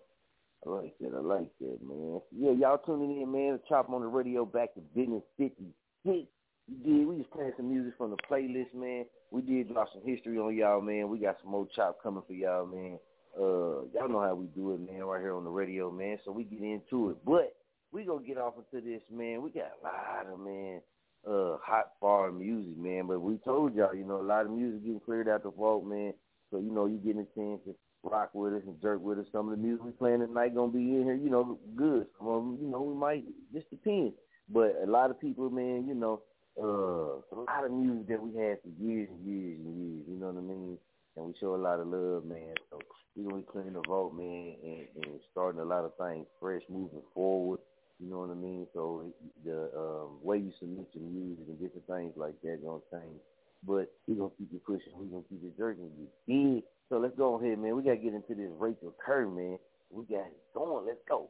I 0.66 0.82
like 0.82 0.98
that. 1.00 1.14
I 1.16 1.20
like 1.22 1.52
that, 1.60 1.78
man. 1.88 2.22
Yeah, 2.36 2.52
y'all 2.52 2.80
tuning 2.80 3.22
in, 3.22 3.32
man. 3.32 3.60
Chop 3.70 3.90
on 3.92 4.02
the 4.02 4.08
radio 4.08 4.46
back 4.46 4.74
to 4.74 4.82
Bizness 4.98 5.22
56. 5.38 6.28
We 6.68 6.78
did. 6.78 7.08
We 7.08 7.18
just 7.18 7.32
playing 7.32 7.54
some 7.58 7.70
music 7.70 7.94
from 7.98 8.12
the 8.12 8.18
playlist, 8.30 8.74
man. 8.74 9.06
We 9.32 9.42
did 9.42 9.72
drop 9.72 9.90
some 9.94 10.02
history 10.04 10.38
on 10.38 10.56
y'all, 10.56 10.82
man. 10.82 11.10
We 11.10 11.20
got 11.20 11.38
some 11.42 11.52
more 11.52 11.68
chop 11.76 12.02
coming 12.02 12.24
for 12.26 12.34
y'all, 12.34 12.66
man. 12.66 12.98
Uh, 13.38 13.84
y'all 13.94 14.10
know 14.10 14.22
how 14.22 14.34
we 14.34 14.48
do 14.48 14.74
it, 14.74 14.80
man, 14.80 15.04
right 15.04 15.22
here 15.22 15.36
on 15.36 15.44
the 15.44 15.50
radio, 15.50 15.92
man. 15.92 16.18
So 16.24 16.32
we 16.32 16.44
get 16.44 16.62
into 16.62 17.10
it. 17.10 17.18
But 17.26 17.56
we 17.92 18.06
gonna 18.06 18.26
get 18.26 18.38
off 18.38 18.54
into 18.58 18.86
this, 18.86 19.02
man. 19.12 19.42
We 19.42 19.52
got 19.52 19.72
a 19.82 19.86
lot 19.86 20.34
of 20.34 20.40
man, 20.40 20.82
uh, 21.28 21.58
hot 21.64 21.92
foreign 22.00 22.40
music, 22.40 22.78
man. 22.78 23.08
But 23.08 23.20
we 23.20 23.38
told 23.38 23.76
y'all, 23.76 23.94
you 23.94 24.06
know, 24.06 24.22
a 24.22 24.24
lot 24.24 24.46
of 24.46 24.52
music 24.52 24.84
getting 24.84 25.02
cleared 25.02 25.30
out 25.30 25.44
the 25.44 25.52
vault, 25.52 25.86
man. 25.86 26.14
So 26.50 26.60
you 26.60 26.72
know, 26.72 26.86
you 26.86 26.98
getting 26.98 27.22
a 27.22 27.40
chance 27.40 27.62
to 27.66 27.76
rock 28.04 28.32
with 28.34 28.54
us 28.54 28.62
and 28.66 28.82
jerk 28.82 29.02
with 29.02 29.20
us. 29.20 29.26
Some 29.32 29.50
of 29.50 29.58
the 29.58 29.62
music 29.62 29.84
we 29.86 29.92
playing 29.92 30.20
tonight 30.20 30.56
gonna 30.56 30.72
be 30.72 30.80
in 30.80 31.04
here, 31.04 31.16
you 31.16 31.30
know, 31.30 31.60
good. 31.76 32.08
Some 32.18 32.28
of 32.28 32.44
them, 32.44 32.58
you 32.62 32.70
know, 32.70 32.82
we 32.82 32.96
might 32.96 33.26
just 33.54 33.70
depend. 33.70 34.14
But 34.48 34.76
a 34.84 34.90
lot 34.90 35.10
of 35.10 35.20
people, 35.20 35.50
man, 35.50 35.86
you 35.88 35.96
know, 35.96 36.22
uh, 36.62 37.20
a 37.20 37.36
lot 37.36 37.66
of 37.66 37.72
music 37.72 38.08
that 38.08 38.22
we 38.22 38.32
had 38.40 38.58
for 38.62 38.72
years 38.80 39.10
and 39.12 39.26
years 39.26 39.60
and 39.60 39.76
years. 39.76 40.06
You 40.08 40.20
know 40.20 40.28
what 40.28 40.38
I 40.38 40.46
mean? 40.46 40.78
And 41.16 41.26
we 41.26 41.34
show 41.40 41.56
a 41.56 41.58
lot 41.58 41.80
of 41.80 41.88
love, 41.88 42.26
man. 42.26 42.54
So 42.70 42.80
we 43.16 43.24
gonna 43.24 43.38
be 43.38 43.52
clearing 43.52 43.74
the 43.74 43.82
vault, 43.88 44.14
man, 44.16 44.56
and, 44.64 44.88
and 45.04 45.20
starting 45.32 45.62
a 45.62 45.66
lot 45.66 45.86
of 45.86 45.92
things 45.98 46.28
fresh, 46.40 46.62
moving 46.70 47.04
forward. 47.14 47.60
You 48.00 48.10
know 48.10 48.20
what 48.20 48.32
I 48.32 48.36
mean? 48.36 48.68
So 48.74 49.14
the 49.46 49.72
um, 49.76 50.20
way 50.22 50.38
you 50.40 50.52
submit 50.60 50.88
your 50.94 51.04
music 51.04 51.46
and 51.48 51.60
different 51.60 51.88
things 51.88 52.14
like 52.18 52.36
that 52.44 52.64
gonna 52.64 52.84
change. 52.92 53.20
But 53.66 53.92
we 54.08 54.16
gonna 54.16 54.36
keep 54.38 54.52
it 54.54 54.66
pushing. 54.66 54.92
We 54.96 55.08
gonna 55.08 55.24
keep 55.30 55.44
it 55.44 55.58
jerking. 55.58 55.90
You 56.28 56.62
So 56.90 57.00
let's 57.00 57.16
go 57.18 57.40
ahead, 57.40 57.60
man. 57.60 57.76
We 57.76 57.84
gotta 57.84 57.98
get 57.98 58.14
into 58.14 58.36
this 58.36 58.52
Rachel 58.60 58.94
Kerr, 59.04 59.28
man. 59.28 59.58
We 59.90 60.04
got 60.04 60.28
it 60.28 60.38
going. 60.54 60.86
Let's 60.86 61.00
go. 61.08 61.30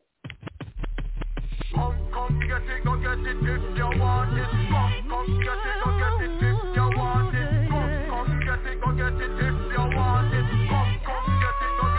Come 2.16 2.40
get 2.48 2.64
it, 2.64 2.80
go 2.86 2.96
get 2.96 3.20
it 3.28 3.44
if 3.44 3.76
you 3.76 3.90
want 4.00 4.40
it. 4.40 4.48
Come, 4.72 5.04
come 5.04 5.36
get 5.44 5.60
it, 5.68 5.76
go 5.84 5.92
get 6.00 6.24
it 6.24 6.32
if 6.32 6.64
you 6.72 6.88
want 6.96 7.36
it. 7.36 7.68
Come, 7.68 7.92
come 8.08 8.40
get 8.40 8.64
it, 8.64 8.80
go 8.80 8.90
get 8.96 9.20
it 9.20 9.36
if 9.36 9.58
you 9.76 9.84
want 9.92 10.32
it. 10.32 10.48
Come, 10.48 10.96
come 11.04 11.28
get 11.44 11.60
it, 11.60 11.76
go 11.76 11.96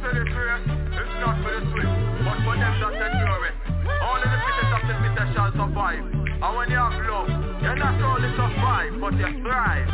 it's 0.00 1.14
not 1.20 1.44
for 1.44 1.52
the 1.52 1.60
sweet, 1.68 1.92
but 2.24 2.40
for 2.40 2.56
them 2.56 2.72
that 2.80 2.92
take 2.96 3.16
glory. 3.20 3.52
Only 4.00 4.28
the 4.32 4.38
fittest 4.48 4.72
of 4.72 4.82
the 4.88 4.94
fittest 5.04 5.36
shall 5.36 5.52
survive. 5.52 6.00
And 6.00 6.56
when 6.56 6.70
you 6.72 6.80
have 6.80 6.96
love, 7.04 7.28
you're 7.60 7.76
not 7.76 8.00
only 8.00 8.32
survive, 8.32 8.96
but 8.96 9.12
you 9.12 9.44
thrive. 9.44 9.88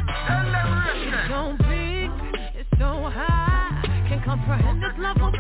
Don't 1.29 1.59
be, 1.59 2.07
it's 2.55 2.71
so 2.79 3.11
high. 3.11 3.83
Can't 4.09 4.23
comprehend 4.23 4.81
this 4.81 4.95
level. 4.97 5.36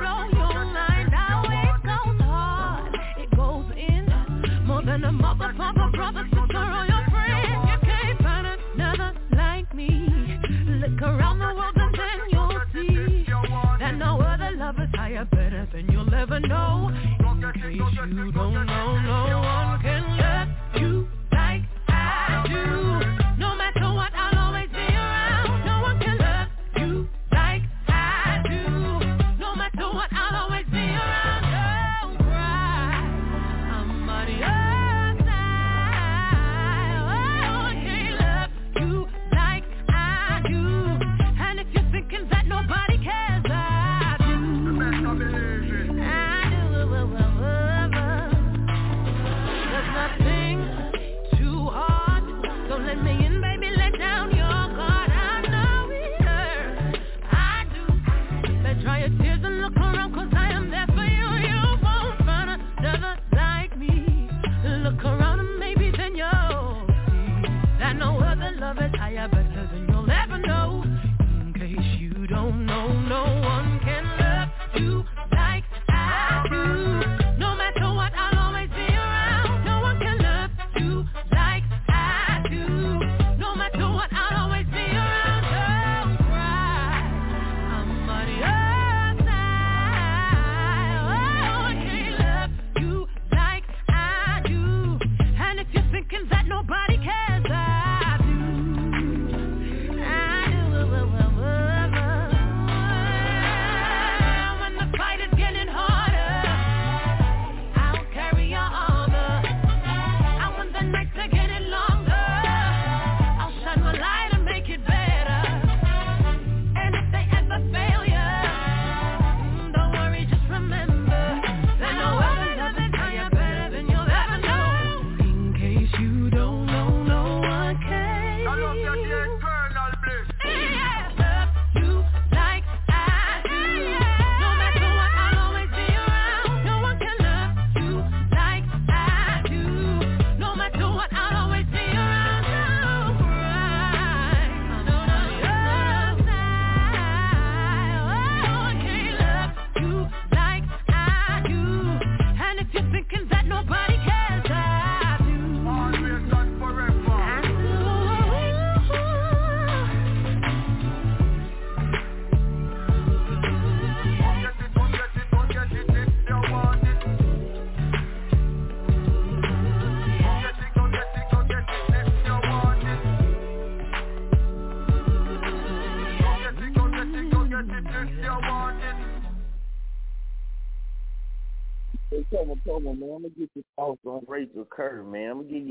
know. 16.48 16.90
If 16.92 17.74
you 17.74 18.32
don't 18.32 18.66
know, 18.66 19.00
no 19.00 19.38
one 19.38 19.75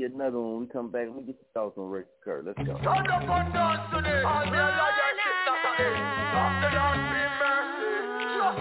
get 0.06 0.14
another 0.14 0.40
one. 0.40 0.52
When 0.52 0.60
we 0.60 0.66
come 0.66 0.90
back, 0.90 1.06
let 1.08 1.16
me 1.16 1.22
get 1.26 1.36
your 1.36 1.50
thoughts 1.54 1.78
on 1.78 1.90
Ricky 1.90 2.08
Kerr. 2.22 2.42
Let's 2.46 2.58
go. 2.58 2.74
Just 2.74 2.86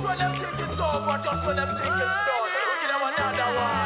when 0.01 0.17
them 0.17 0.33
think 0.33 0.57
it's 0.57 0.81
over, 0.81 1.21
just 1.23 1.45
when 1.45 1.55
them 1.55 1.69
think 1.77 1.93
it's 1.93 2.17
done. 2.25 2.41
We 2.41 2.49
give 2.81 2.89
them 2.89 3.03
another 3.05 3.49
one. 3.55 3.84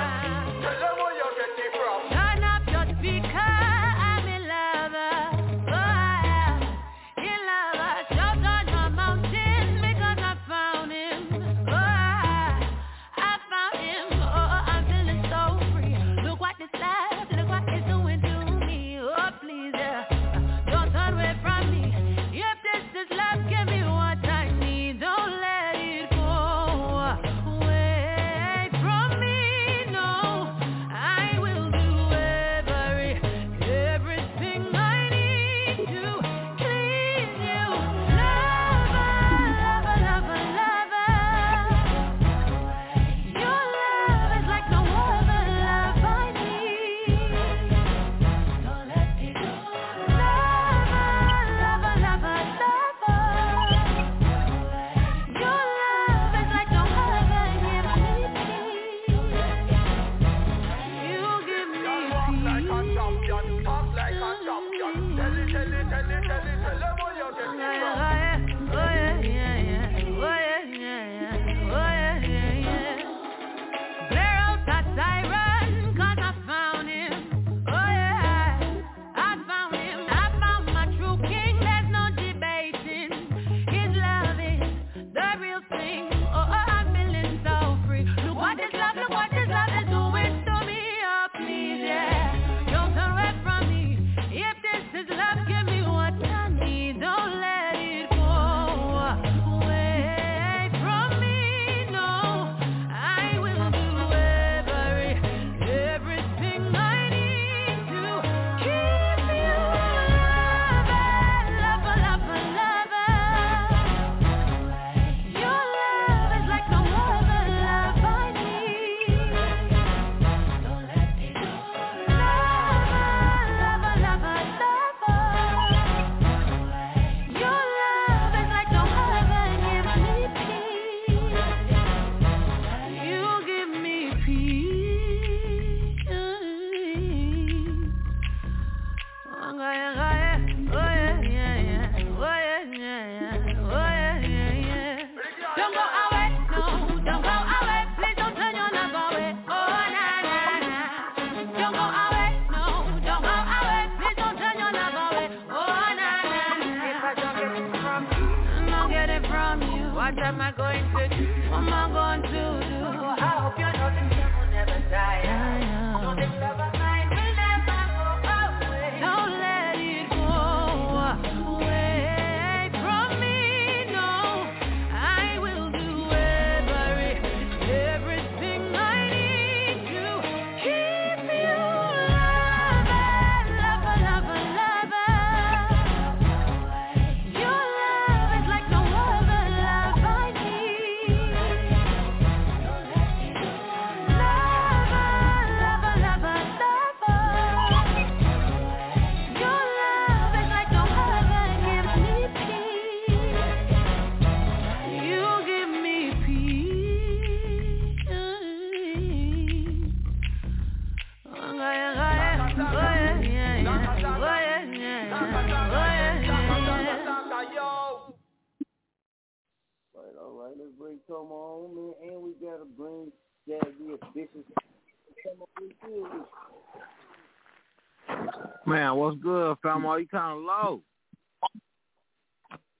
What's 228.95 229.21
good, 229.21 229.57
famo? 229.63 229.99
You 229.99 230.07
kind 230.07 230.37
of 230.37 230.43
low. 230.43 230.81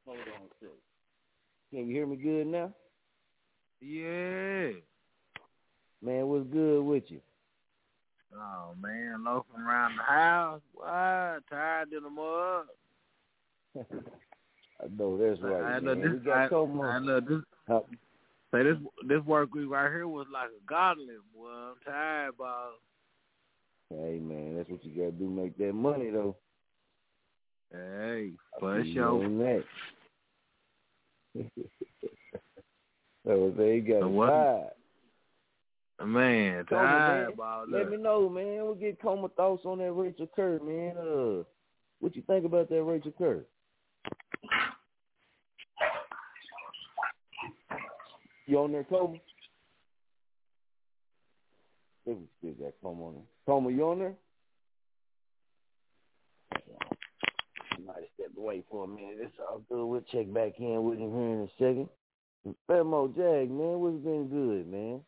Hold 0.06 0.18
on 0.18 0.18
a 0.18 0.50
second. 0.60 0.76
Can 1.72 1.88
you 1.88 1.96
hear 1.96 2.08
me 2.08 2.16
good 2.16 2.48
now? 2.48 2.74
Yeah. 3.82 4.72
Man, 6.02 6.28
what's 6.28 6.48
good 6.48 6.82
with 6.82 7.04
you? 7.08 7.20
Oh 8.34 8.76
man, 8.80 9.24
loafing 9.24 9.62
around 9.62 9.98
the 9.98 10.04
house. 10.04 10.62
What? 10.74 11.44
Tired 11.50 11.92
in 11.94 12.04
the 12.04 12.10
mud. 12.10 12.66
I 14.82 14.88
know 14.98 15.18
that's 15.18 15.42
right. 15.42 15.76
I 15.76 15.80
know 15.80 15.96
man. 15.96 16.02
this. 16.02 16.20
we 16.20 16.26
got 16.26 16.38
I, 16.38 16.48
Tomo. 16.48 16.84
I 16.84 17.00
know 17.00 17.20
this. 17.20 17.42
Huh? 17.68 17.82
Say 18.54 18.64
this. 18.64 18.78
This 19.08 19.24
work 19.26 19.54
week 19.54 19.70
right 19.70 19.92
here 19.92 20.08
was 20.08 20.28
like 20.32 20.50
a 20.50 20.70
godly. 20.70 21.08
Boy, 21.36 21.50
I'm 21.50 21.76
tired, 21.86 22.38
boss. 22.38 22.74
Hey 23.90 24.20
man, 24.22 24.56
that's 24.56 24.70
what 24.70 24.84
you 24.86 24.92
gotta 24.96 25.12
do, 25.12 25.28
make 25.30 25.58
that 25.58 25.74
money 25.74 26.10
though. 26.12 26.36
Hey, 27.72 28.32
for 28.60 28.84
sure. 28.94 29.30
that. 29.30 29.64
so 33.26 33.54
they 33.58 33.80
got 33.80 34.02
So 34.02 34.08
what- 34.10 34.28
tired. 34.30 34.70
Man, 36.06 36.66
tired, 36.68 37.28
man. 37.28 37.36
boss. 37.36 37.68
Let 37.70 37.90
me 37.92 37.98
know, 37.98 38.30
man. 38.30 38.64
We'll 38.64 38.74
get 38.76 39.02
Coma 39.02 39.28
thoughts 39.30 39.66
on 39.66 39.80
that 39.80 39.92
Rachel 39.92 40.30
Kerr, 40.34 40.58
man. 40.64 40.96
Uh, 40.98 41.44
what 42.00 42.16
you 42.16 42.22
think 42.26 42.46
about 42.46 42.70
that 42.70 42.84
Rachel 42.84 43.12
Kerr? 43.18 43.44
You 48.48 48.60
on 48.60 48.72
there, 48.72 48.86
Coma? 48.86 49.18
Let 52.10 52.18
me 52.18 52.26
still 52.40 52.54
got 52.54 52.74
Coma 52.82 53.06
on 53.06 53.14
there. 53.14 53.24
Coma, 53.46 53.70
you 53.70 53.88
on 53.88 54.00
there? 54.00 54.16
You 57.78 57.86
might 57.86 57.98
have 57.98 58.04
stepped 58.16 58.36
away 58.36 58.64
for 58.72 58.86
a 58.86 58.88
minute. 58.88 59.18
It's 59.20 59.34
all 59.40 59.62
good. 59.70 59.86
We'll 59.86 60.02
check 60.12 60.34
back 60.34 60.54
in 60.58 60.84
with 60.86 60.98
him 60.98 61.12
here 61.12 61.30
in 61.30 61.42
a 61.42 61.50
second. 61.60 61.88
Famo 62.68 63.16
Jag, 63.16 63.52
man, 63.52 63.80
what's 63.80 64.04
been 64.04 64.28
good, 64.28 64.68
man? 64.68 65.02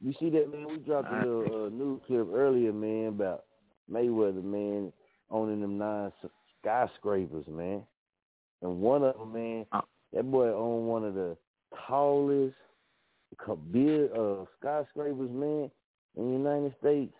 You 0.00 0.12
see 0.18 0.30
that, 0.30 0.50
man? 0.50 0.66
We 0.66 0.78
dropped 0.78 1.12
a 1.12 1.18
little 1.18 1.66
uh, 1.66 1.68
news 1.68 2.00
clip 2.08 2.26
earlier, 2.34 2.72
man, 2.72 3.08
about 3.08 3.44
Mayweather, 3.88 4.42
man, 4.42 4.92
owning 5.30 5.60
them 5.60 5.78
nine 5.78 6.10
skyscrapers, 6.60 7.46
man. 7.46 7.84
And 8.62 8.80
one 8.80 9.04
of 9.04 9.16
them, 9.16 9.32
man, 9.32 9.66
that 10.12 10.28
boy 10.28 10.48
owned 10.48 10.88
one 10.88 11.04
of 11.04 11.14
the 11.14 11.36
tallest 11.86 12.56
uh, 13.48 14.44
skyscrapers, 14.58 15.30
man, 15.30 15.70
in 16.16 16.26
the 16.26 16.32
United 16.32 16.74
States. 16.80 17.14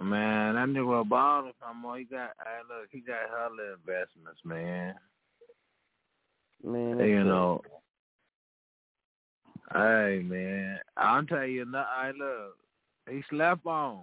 Man, 0.00 0.56
that 0.56 0.68
nigga 0.68 1.02
a 1.02 1.04
baller, 1.04 1.52
famo. 1.62 1.98
He 1.98 2.04
got. 2.04 2.30
Hey, 2.38 2.60
look, 2.68 2.88
he 2.90 3.00
got 3.00 3.30
hella 3.30 3.74
investments, 3.74 4.40
man. 4.44 4.94
Man, 6.64 6.90
you 6.90 6.96
crazy. 6.96 7.24
know. 7.24 7.62
Hey 9.72 10.22
man, 10.24 10.78
I'll 10.96 11.24
tell 11.24 11.46
you. 11.46 11.64
Hey, 11.72 12.12
look, 12.18 12.56
he 13.08 13.22
slept 13.30 13.66
on. 13.66 14.02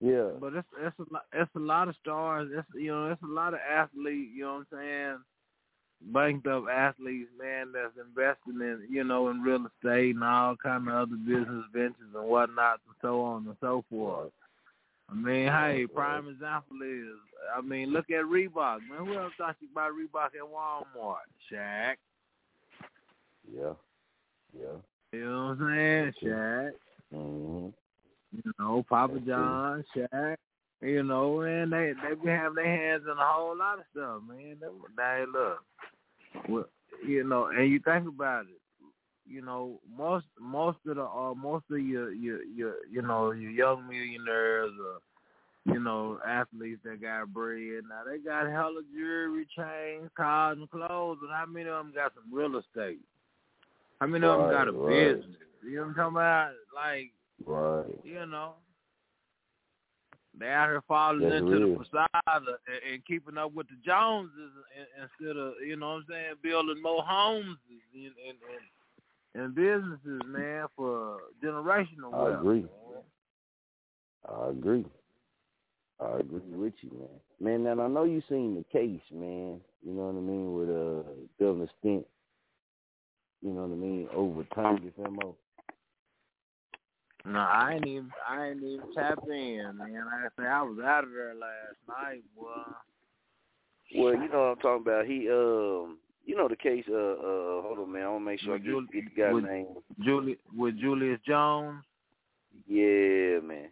Yeah. 0.00 0.30
But 0.40 0.54
it's 0.54 0.68
it's 0.80 0.98
a 0.98 1.12
lot, 1.12 1.22
it's 1.32 1.50
a 1.54 1.60
lot 1.60 1.88
of 1.88 1.94
stars. 2.00 2.50
It's 2.52 2.66
you 2.74 2.92
know 2.92 3.10
it's 3.10 3.22
a 3.22 3.26
lot 3.26 3.54
of 3.54 3.60
athletes. 3.60 4.32
You 4.34 4.42
know 4.42 4.54
what 4.54 4.78
I'm 4.78 4.78
saying? 4.78 5.18
Banked 6.04 6.48
up 6.48 6.64
athletes, 6.68 7.30
man, 7.40 7.72
that's 7.72 7.94
investing 7.96 8.60
in 8.60 8.86
you 8.90 9.04
know 9.04 9.28
in 9.28 9.40
real 9.40 9.66
estate 9.66 10.14
and 10.14 10.24
all 10.24 10.56
kind 10.56 10.88
of 10.88 10.94
other 10.94 11.16
business 11.16 11.64
ventures 11.72 12.14
and 12.14 12.24
whatnot 12.26 12.80
and 12.86 12.96
so 13.00 13.22
on 13.22 13.46
and 13.46 13.56
so 13.60 13.84
forth. 13.88 14.32
I 15.08 15.14
mean, 15.14 15.46
hey, 15.48 15.86
prime 15.92 16.28
example 16.28 16.78
is, 16.82 17.18
I 17.56 17.60
mean, 17.60 17.92
look 17.92 18.10
at 18.10 18.24
Reebok, 18.24 18.78
man. 18.88 19.06
Who 19.06 19.18
else 19.18 19.32
thought 19.36 19.56
you 19.60 19.68
buy 19.74 19.88
Reebok 19.90 20.34
at 20.34 20.42
Walmart? 20.42 21.28
Shaq. 21.52 21.96
Yeah. 23.54 23.74
Yeah. 24.58 24.78
You 25.12 25.24
know 25.24 25.46
what 25.48 25.66
I'm 25.66 25.74
saying? 25.76 26.12
Shaq. 26.22 26.70
Mm-hmm. 27.14 27.68
You 28.32 28.52
know, 28.58 28.84
Papa 28.88 29.20
John, 29.26 29.84
Shaq. 29.94 30.36
You 30.80 31.04
know, 31.04 31.42
and 31.42 31.72
they 31.72 31.92
they 32.02 32.14
be 32.14 32.28
having 32.28 32.56
their 32.56 32.64
hands 32.64 33.04
in 33.04 33.16
a 33.16 33.24
whole 33.24 33.56
lot 33.56 33.78
of 33.78 33.84
stuff, 33.92 34.20
man. 34.28 34.56
They, 34.60 34.66
they 34.96 35.24
look, 35.32 35.58
well, 36.48 36.66
you 37.06 37.24
know, 37.24 37.46
and 37.46 37.70
you 37.70 37.80
think 37.80 38.08
about 38.08 38.44
it. 38.46 38.60
You 39.26 39.42
know, 39.42 39.80
most 39.96 40.26
most 40.40 40.78
of 40.86 40.96
the 40.96 41.04
uh, 41.04 41.34
most 41.34 41.64
of 41.70 41.78
your 41.78 42.12
your 42.12 42.42
your 42.44 42.74
you 42.90 43.02
know 43.02 43.30
your 43.32 43.50
young 43.50 43.88
millionaires 43.88 44.72
or 44.80 45.00
you 45.74 45.80
know 45.80 46.18
athletes 46.26 46.80
that 46.84 47.00
got 47.00 47.32
bread 47.32 47.84
now 47.88 48.02
they 48.10 48.18
got 48.18 48.46
hella 48.50 48.82
jewelry, 48.92 49.46
chains, 49.56 50.10
cars, 50.16 50.58
and 50.58 50.70
clothes, 50.70 51.18
and 51.22 51.30
how 51.30 51.46
many 51.46 51.68
of 51.68 51.76
them 51.84 51.92
got 51.94 52.12
some 52.14 52.32
real 52.32 52.56
estate? 52.56 53.00
How 54.00 54.06
many 54.06 54.26
of 54.26 54.38
them 54.38 54.48
got 54.48 54.68
a 54.68 54.72
Right, 54.72 54.74
right. 54.74 55.16
business? 55.16 55.36
You 55.62 55.76
know 55.76 55.82
what 55.82 55.88
I'm 55.88 55.94
talking 55.94 56.16
about? 56.16 56.52
Like 56.74 57.12
Right. 57.46 57.98
you 58.02 58.26
know, 58.26 58.54
they 60.38 60.48
out 60.48 60.68
here 60.68 60.82
falling 60.88 61.28
That's 61.28 61.36
into 61.36 61.58
the 61.58 61.76
facade 61.78 62.08
and, 62.24 62.92
and 62.92 63.06
keeping 63.06 63.36
up 63.36 63.52
with 63.54 63.68
the 63.68 63.76
Joneses 63.84 64.52
instead 65.00 65.36
of 65.36 65.54
you 65.66 65.76
know 65.76 65.88
what 65.88 65.94
I'm 65.94 66.04
saying, 66.08 66.34
building 66.42 66.82
more 66.82 67.02
homes 67.02 67.58
and 67.94 68.04
and, 68.04 68.38
and, 69.34 69.44
and 69.44 69.54
businesses, 69.54 70.22
man, 70.26 70.66
for 70.76 71.18
generational 71.44 72.14
I 72.14 72.22
wealth. 72.22 72.40
agree. 72.40 72.66
I 74.28 74.48
agree. 74.48 74.84
I 76.00 76.18
agree 76.18 76.40
with 76.52 76.74
you, 76.80 76.90
man. 76.98 77.62
Man, 77.64 77.76
now 77.76 77.84
I 77.84 77.88
know 77.88 78.04
you 78.04 78.22
seen 78.28 78.54
the 78.54 78.64
case, 78.72 79.00
man. 79.12 79.60
You 79.84 79.92
know 79.92 80.06
what 80.06 80.16
I 80.16 80.20
mean 80.20 80.54
with 80.54 80.68
uh 80.68 81.10
Governor 81.38 81.68
Stitt. 81.78 82.08
You 83.42 83.50
know 83.50 83.62
what 83.62 83.72
I 83.72 83.76
mean 83.76 84.08
overturned 84.14 84.84
his 84.84 84.92
MO. 84.98 85.36
No, 87.24 87.38
I 87.38 87.74
ain't 87.74 87.86
even 87.86 88.10
I 88.28 88.48
ain't 88.48 88.62
even 88.62 88.92
tap 88.94 89.18
in, 89.28 89.74
man. 89.76 90.04
Like 90.06 90.32
I 90.38 90.42
say, 90.42 90.48
I 90.48 90.62
was 90.62 90.78
out 90.84 91.04
of 91.04 91.10
there 91.10 91.34
last 91.34 91.76
night, 91.88 92.22
boy. 92.36 92.46
Well, 93.94 94.14
you 94.14 94.28
know 94.28 94.40
what 94.40 94.48
I'm 94.48 94.56
talking 94.56 94.82
about. 94.82 95.06
He 95.06 95.28
um, 95.28 95.98
you 96.24 96.36
know 96.36 96.48
the 96.48 96.56
case. 96.56 96.84
Uh, 96.90 96.94
uh, 96.94 97.62
hold 97.62 97.78
on, 97.78 97.92
man. 97.92 98.02
I 98.02 98.08
want 98.08 98.22
to 98.22 98.24
make 98.24 98.40
sure 98.40 98.52
I 98.54 98.56
With 98.56 98.64
get, 98.64 98.70
Jul- 98.70 98.86
get 98.92 99.04
the 99.14 99.20
guy's 99.22 99.34
with- 99.34 99.44
name. 99.44 99.66
Julie 100.00 100.38
with 100.56 100.78
Julius 100.80 101.20
Jones. 101.26 101.82
Yeah, 102.66 103.40
man. 103.40 103.68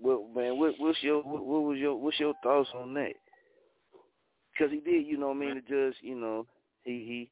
Well, 0.00 0.26
man, 0.34 0.58
what, 0.58 0.74
what's 0.78 1.02
your 1.02 1.22
what, 1.22 1.44
what 1.44 1.62
was 1.64 1.78
your 1.78 1.96
what's 1.96 2.18
your 2.20 2.34
thoughts 2.42 2.68
on 2.74 2.94
that? 2.94 3.12
Because 4.52 4.72
he 4.72 4.80
did, 4.80 5.06
you 5.06 5.18
know 5.18 5.28
what 5.28 5.36
I 5.36 5.40
mean. 5.40 5.54
The 5.56 5.60
judge, 5.68 5.96
you 6.00 6.14
know, 6.14 6.46
he 6.84 6.92
he, 6.92 7.30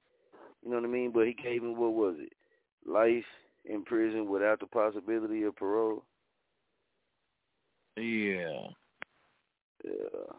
you 0.63 0.71
know 0.71 0.77
what 0.77 0.85
I 0.85 0.89
mean. 0.89 1.11
But 1.13 1.27
he 1.27 1.33
gave 1.35 1.63
him 1.63 1.77
what 1.77 1.93
was 1.95 2.17
it, 2.19 2.33
life 2.87 3.25
in 3.69 3.83
prison 3.85 4.29
without 4.29 4.61
the 4.61 4.67
possibility 4.67 5.43
of 5.45 5.57
parole. 5.57 6.05
Yeah. 7.97 8.69
Yeah. 9.85 10.33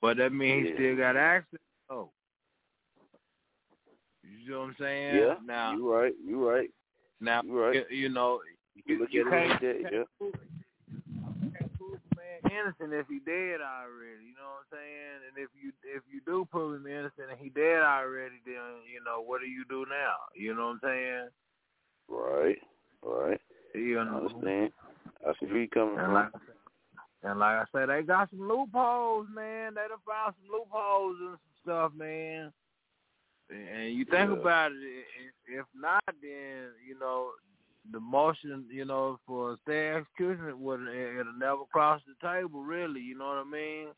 But 0.00 0.16
that 0.18 0.32
means 0.32 0.64
he 0.66 0.70
Yeah. 0.70 0.76
still 0.76 0.96
got 0.96 1.16
access. 1.16 1.60
Oh. 1.90 2.10
You 4.22 4.50
know 4.50 4.60
what 4.60 4.66
I'm 4.68 4.76
saying? 4.78 5.16
Yeah, 5.16 5.34
Now 5.44 5.72
you 5.74 5.92
right. 5.92 6.14
You 6.24 6.48
right. 6.48 6.70
Now 7.20 7.42
you 7.42 7.58
right. 7.60 7.74
You, 7.90 7.96
you 7.96 8.08
know, 8.08 8.40
You 8.86 8.98
look 8.98 9.12
you 9.12 9.20
at 9.22 9.32
it 9.32 9.48
like 9.50 9.60
that, 9.60 9.80
yeah. 9.82 9.88
can't 9.90 10.08
prove, 10.18 10.34
you 11.42 11.50
can't 11.58 11.72
prove 11.78 12.00
a 12.12 12.16
man 12.16 12.52
innocent 12.52 12.92
if 12.92 13.06
he 13.08 13.18
dead 13.20 13.60
already. 13.60 14.24
You 14.26 14.34
know 14.36 14.50
what 14.58 14.66
I'm 14.68 14.78
saying? 14.78 15.18
And 15.28 15.38
if 15.44 15.50
you 15.54 15.72
if 15.84 16.02
you 16.12 16.20
do 16.26 16.46
prove 16.50 16.76
him 16.80 16.86
innocent 16.86 17.30
and 17.30 17.38
he 17.38 17.48
dead 17.50 17.80
already, 17.82 18.40
then 18.44 18.82
you 18.92 19.00
know 19.04 19.22
what 19.22 19.40
do 19.40 19.46
you 19.46 19.64
do 19.68 19.86
now? 19.88 20.16
You 20.34 20.54
know 20.54 20.66
what 20.74 20.80
I'm 20.80 20.80
saying? 20.82 21.28
Right. 22.08 22.58
Right. 23.02 23.40
You 23.74 24.00
I 24.00 24.04
know. 24.04 24.16
understand. 24.18 24.72
I 25.26 25.32
see 25.40 25.46
where 25.46 25.58
you 25.62 25.68
coming 25.68 25.96
And 25.98 26.06
from. 26.06 26.14
like, 26.14 26.28
and 27.22 27.38
like 27.38 27.56
I 27.56 27.64
said, 27.72 27.88
they 27.88 28.02
got 28.02 28.30
some 28.30 28.46
loopholes, 28.48 29.26
man. 29.34 29.74
They 29.74 29.80
done 29.88 29.98
found 30.06 30.34
some 30.40 30.52
loopholes 30.52 31.16
and 31.20 31.30
some 31.30 31.38
stuff, 31.62 31.92
man. 31.96 32.52
And 33.50 33.94
you 33.94 34.04
think 34.04 34.30
Yeah. 34.30 34.36
about 34.38 34.72
it, 34.72 34.76
if, 34.78 35.60
if 35.60 35.66
not, 35.74 36.02
then 36.22 36.70
you 36.86 36.98
know 36.98 37.30
the 37.92 38.00
motion, 38.00 38.66
you 38.70 38.84
know, 38.86 39.18
for 39.26 39.56
state 39.62 39.94
execution 39.96 40.48
it 40.48 40.58
would 40.58 40.80
it'll 40.88 41.32
never 41.38 41.64
cross 41.70 42.00
the 42.06 42.14
table, 42.26 42.62
really. 42.62 43.00
You 43.00 43.18
know 43.18 43.26
what 43.26 43.38
I 43.38 43.44
mean? 43.44 43.88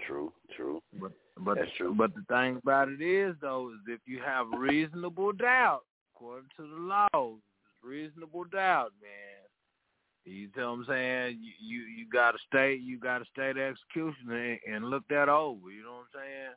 True. 0.00 0.32
True. 0.56 0.82
But 1.00 1.12
but 1.38 1.56
That's 1.58 1.70
true. 1.76 1.94
but 1.96 2.14
the 2.14 2.22
thing 2.28 2.56
about 2.56 2.88
it 2.88 3.00
is 3.00 3.34
though 3.40 3.70
is 3.70 3.80
if 3.88 4.00
you 4.06 4.20
have 4.20 4.46
reasonable 4.56 5.32
doubt, 5.32 5.82
according 6.24 6.48
to 6.56 6.62
the 6.62 6.80
laws, 6.80 7.38
reasonable 7.82 8.44
doubt, 8.44 8.92
man. 9.00 9.10
You 10.24 10.48
tell 10.54 10.70
what 10.70 10.78
I'm 10.80 10.86
saying? 10.88 11.38
You 11.40 11.52
you, 11.60 11.82
you 11.82 12.06
got 12.10 12.32
to 12.32 12.38
state 12.48 12.80
you 12.80 12.98
got 12.98 13.18
to 13.18 13.24
state 13.26 13.58
execution 13.58 14.30
and, 14.30 14.58
and 14.74 14.90
look 14.90 15.02
that 15.10 15.28
over. 15.28 15.70
You 15.70 15.82
know 15.82 15.92
what 15.92 16.20
I'm 16.20 16.22
saying? 16.24 16.54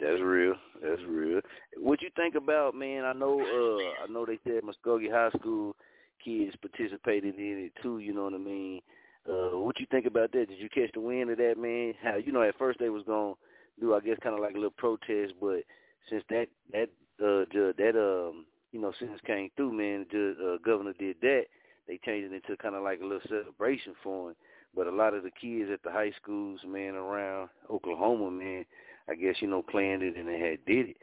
That's 0.00 0.22
real. 0.22 0.54
That's 0.82 1.02
real. 1.06 1.40
What 1.76 2.00
you 2.00 2.08
think 2.16 2.34
about, 2.34 2.74
man? 2.74 3.04
I 3.04 3.12
know. 3.12 3.40
Uh, 3.40 4.04
I 4.04 4.10
know 4.10 4.24
they 4.24 4.38
said 4.42 4.62
Muskogee 4.62 5.12
High 5.12 5.38
School 5.38 5.76
kids 6.24 6.56
participated 6.62 7.34
in 7.36 7.66
it 7.66 7.72
too. 7.82 7.98
You 7.98 8.14
know 8.14 8.24
what 8.24 8.34
I 8.34 8.38
mean? 8.38 8.80
Uh, 9.28 9.58
what 9.58 9.78
you 9.78 9.86
think 9.90 10.06
about 10.06 10.32
that? 10.32 10.48
Did 10.48 10.58
you 10.58 10.70
catch 10.70 10.92
the 10.94 11.00
wind 11.00 11.30
of 11.30 11.36
that, 11.36 11.58
man? 11.58 11.92
How 12.02 12.16
you 12.16 12.32
know 12.32 12.42
at 12.42 12.58
first 12.58 12.78
they 12.78 12.88
was 12.88 13.04
gonna 13.06 13.34
do, 13.78 13.94
I 13.94 14.00
guess, 14.00 14.16
kind 14.22 14.34
of 14.34 14.40
like 14.40 14.54
a 14.54 14.58
little 14.58 14.70
protest, 14.70 15.34
but 15.38 15.60
since 16.08 16.24
that 16.30 16.46
that 16.72 16.88
uh 17.22 17.44
judge, 17.52 17.76
that 17.76 17.96
um 17.96 18.46
you 18.72 18.80
know 18.80 18.92
sentence 18.98 19.20
came 19.26 19.50
through, 19.56 19.72
man, 19.72 20.06
the 20.10 20.34
judge, 20.34 20.44
uh, 20.44 20.56
governor 20.64 20.94
did 20.98 21.16
that. 21.22 21.44
They 21.86 21.98
changed 22.04 22.32
it 22.32 22.36
into 22.36 22.56
kind 22.62 22.74
of 22.74 22.82
like 22.82 23.00
a 23.00 23.04
little 23.04 23.20
celebration 23.28 23.94
for 24.02 24.30
him. 24.30 24.36
But 24.74 24.86
a 24.86 24.90
lot 24.90 25.14
of 25.14 25.22
the 25.22 25.30
kids 25.30 25.70
at 25.72 25.82
the 25.82 25.90
high 25.92 26.12
schools, 26.20 26.60
man, 26.66 26.94
around 26.94 27.48
Oklahoma, 27.70 28.30
man, 28.30 28.64
I 29.08 29.14
guess 29.14 29.36
you 29.40 29.48
know 29.48 29.62
planned 29.62 30.02
it 30.02 30.16
and 30.16 30.26
they 30.28 30.38
had 30.40 30.64
did 30.66 30.90
it. 30.90 30.96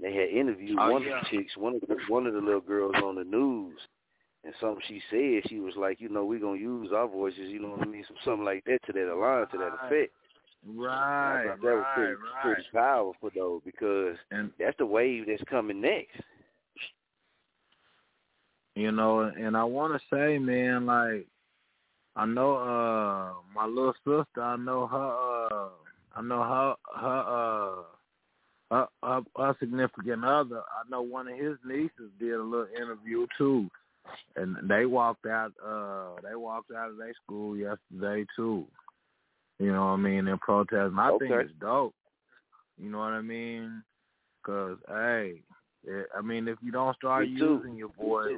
They 0.00 0.14
had 0.14 0.28
interviewed 0.28 0.78
Oh, 0.80 0.90
one 0.90 1.02
yeah. 1.02 1.18
of 1.18 1.24
the 1.24 1.36
chicks, 1.36 1.56
one 1.56 1.74
of 1.74 1.80
the 1.88 1.96
one 2.08 2.26
of 2.26 2.34
the 2.34 2.40
little 2.40 2.60
girls 2.60 2.94
on 3.02 3.16
the 3.16 3.24
news, 3.24 3.78
and 4.44 4.54
something 4.60 4.82
she 4.86 5.00
said, 5.10 5.48
she 5.48 5.60
was 5.60 5.74
like, 5.76 6.00
you 6.00 6.08
know, 6.08 6.24
we're 6.24 6.40
gonna 6.40 6.58
use 6.58 6.90
our 6.92 7.06
voices, 7.08 7.50
you 7.50 7.60
know 7.60 7.70
what 7.70 7.82
I 7.82 7.86
mean, 7.86 8.04
some, 8.06 8.16
something 8.24 8.44
like 8.44 8.64
that 8.64 8.78
to 8.86 8.92
that 8.92 9.12
align 9.12 9.46
to 9.48 9.58
that 9.58 9.78
effect. 9.86 10.12
Right, 10.64 11.46
that 11.46 11.60
was 11.60 11.84
right, 11.84 11.94
pretty, 11.96 12.12
right. 12.12 12.42
pretty 12.42 12.62
powerful 12.72 13.30
though, 13.34 13.62
because 13.64 14.16
And 14.30 14.50
that's 14.58 14.76
the 14.78 14.86
wave 14.86 15.24
that's 15.26 15.42
coming 15.50 15.80
next. 15.80 16.20
you 18.74 18.92
know, 18.92 19.20
and 19.20 19.56
I 19.56 19.64
want 19.64 19.92
to 20.00 20.00
say, 20.14 20.38
man, 20.38 20.86
like 20.86 21.26
I 22.14 22.26
know 22.26 22.56
uh 22.56 23.32
my 23.54 23.66
little 23.66 23.94
sister, 24.04 24.42
I 24.42 24.56
know 24.56 24.86
her 24.86 25.48
uh 25.52 25.68
I 26.14 26.22
know 26.22 26.42
her 26.42 26.74
her 27.00 27.20
uh 27.28 27.82
her, 28.70 28.86
her, 29.02 29.20
her 29.36 29.56
significant 29.58 30.24
other, 30.24 30.60
I 30.60 30.88
know 30.88 31.02
one 31.02 31.28
of 31.28 31.36
his 31.38 31.56
nieces 31.66 32.10
did 32.20 32.34
a 32.34 32.42
little 32.42 32.68
interview 32.76 33.26
too. 33.36 33.68
And 34.36 34.56
they 34.68 34.86
walked 34.86 35.26
out 35.26 35.52
uh 35.64 36.20
they 36.22 36.36
walked 36.36 36.70
out 36.70 36.90
of 36.90 36.98
their 36.98 37.14
school 37.24 37.56
yesterday 37.56 38.24
too. 38.36 38.66
You 39.62 39.70
know 39.72 39.84
what 39.84 39.92
I 39.92 39.96
mean. 39.96 40.26
And 40.26 40.40
I 40.98 41.10
think 41.18 41.30
it's 41.30 41.52
dope. 41.60 41.94
You 42.78 42.90
know 42.90 42.98
what 42.98 43.12
I 43.12 43.20
mean? 43.20 43.84
Cause 44.44 44.76
hey, 44.88 45.40
it, 45.86 46.06
I 46.16 46.20
mean 46.20 46.48
if 46.48 46.58
you 46.62 46.72
don't 46.72 46.96
start 46.96 47.28
Me 47.28 47.38
too. 47.38 47.60
using 47.62 47.76
your 47.76 47.90
voice, 47.96 48.32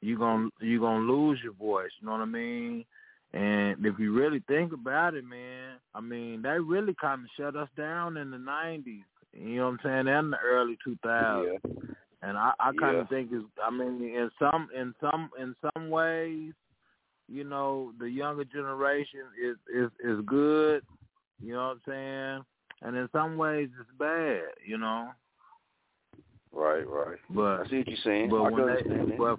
you 0.00 0.16
gonna 0.16 0.48
you 0.60 0.78
gonna 0.78 1.04
lose 1.04 1.40
your 1.42 1.54
voice. 1.54 1.90
You 2.00 2.06
know 2.06 2.12
what 2.12 2.20
I 2.20 2.26
mean? 2.26 2.84
And 3.32 3.84
if 3.84 3.98
you 3.98 4.12
really 4.12 4.44
think 4.46 4.72
about 4.72 5.14
it, 5.14 5.24
man, 5.24 5.78
I 5.92 6.00
mean 6.00 6.42
they 6.42 6.60
really 6.60 6.94
kind 7.00 7.22
of 7.24 7.30
shut 7.36 7.56
us 7.56 7.68
down 7.76 8.16
in 8.16 8.30
the 8.30 8.36
'90s. 8.36 9.02
You 9.32 9.56
know 9.56 9.64
what 9.64 9.70
I'm 9.72 9.78
saying? 10.06 10.08
And 10.08 10.32
the 10.32 10.38
early 10.38 10.78
2000s. 10.86 11.58
And 12.22 12.36
I, 12.36 12.52
I 12.60 12.70
kind 12.78 12.96
Yeah. 12.96 13.00
of 13.02 13.08
think 13.08 13.32
is, 13.32 13.42
I 13.64 13.70
mean, 13.70 14.02
in 14.02 14.30
some, 14.38 14.68
in 14.76 14.94
some, 15.00 15.30
in 15.40 15.54
some 15.62 15.88
ways, 15.88 16.52
you 17.30 17.44
know, 17.44 17.92
the 17.98 18.10
younger 18.10 18.44
generation 18.44 19.20
is 19.42 19.56
is 19.74 19.90
is 20.02 20.20
good. 20.26 20.82
You 21.40 21.54
know 21.54 21.68
what 21.68 21.76
I'm 21.76 21.80
saying? 21.86 22.44
And 22.82 22.96
in 22.96 23.08
some 23.12 23.36
ways, 23.36 23.68
it's 23.80 23.90
bad. 23.98 24.42
You 24.66 24.78
know. 24.78 25.10
Right, 26.52 26.86
right. 26.86 27.18
But 27.30 27.60
I 27.60 27.68
see 27.70 27.78
what 27.78 27.88
you're 27.88 27.96
saying. 28.04 28.30
But 28.30 28.42
I 28.42 28.50
when 28.50 28.66
they, 28.66 29.16
but 29.16 29.38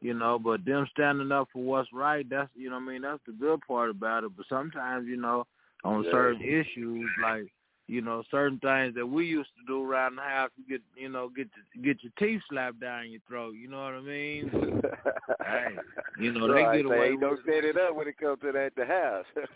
you 0.00 0.12
know, 0.12 0.38
but 0.38 0.64
them 0.64 0.86
standing 0.92 1.32
up 1.32 1.48
for 1.52 1.62
what's 1.62 1.88
right, 1.92 2.28
that's 2.28 2.50
you 2.54 2.68
know, 2.68 2.76
what 2.76 2.82
I 2.82 2.92
mean, 2.92 3.02
that's 3.02 3.22
the 3.26 3.32
good 3.32 3.60
part 3.66 3.90
about 3.90 4.24
it. 4.24 4.36
But 4.36 4.46
sometimes, 4.48 5.06
you 5.06 5.16
know, 5.16 5.46
on 5.84 6.02
Yeah. 6.04 6.10
certain 6.10 6.42
issues, 6.42 7.08
like 7.22 7.52
you 7.86 8.00
know, 8.00 8.22
certain 8.30 8.58
things 8.60 8.94
that 8.94 9.06
we 9.06 9.26
used 9.26 9.50
to 9.58 9.66
do 9.66 9.82
around 9.82 10.16
the 10.16 10.22
house, 10.22 10.50
you 10.56 10.64
get 10.68 10.82
you 10.96 11.08
know, 11.08 11.28
get 11.28 11.48
your, 11.74 11.84
get 11.94 12.02
your 12.02 12.12
teeth 12.18 12.40
slapped 12.50 12.80
down 12.80 13.10
your 13.10 13.20
throat. 13.28 13.54
You 13.54 13.68
know 13.68 13.82
what 13.84 13.94
I 13.94 14.00
mean? 14.00 14.50
hey, 15.44 15.76
you 16.18 16.32
know, 16.32 16.46
they 16.48 16.54
right, 16.54 16.76
get 16.82 16.88
they 16.88 16.96
away 16.96 17.10
ain't 17.10 17.20
no 17.20 17.30
with 17.30 17.40
set 17.44 17.64
it 17.64 17.76
up 17.76 17.94
when 17.94 18.08
it 18.08 18.16
comes 18.18 18.40
to 18.40 18.52
that 18.52 18.56
at 18.66 18.74
the 18.76 18.86
house. 18.86 19.26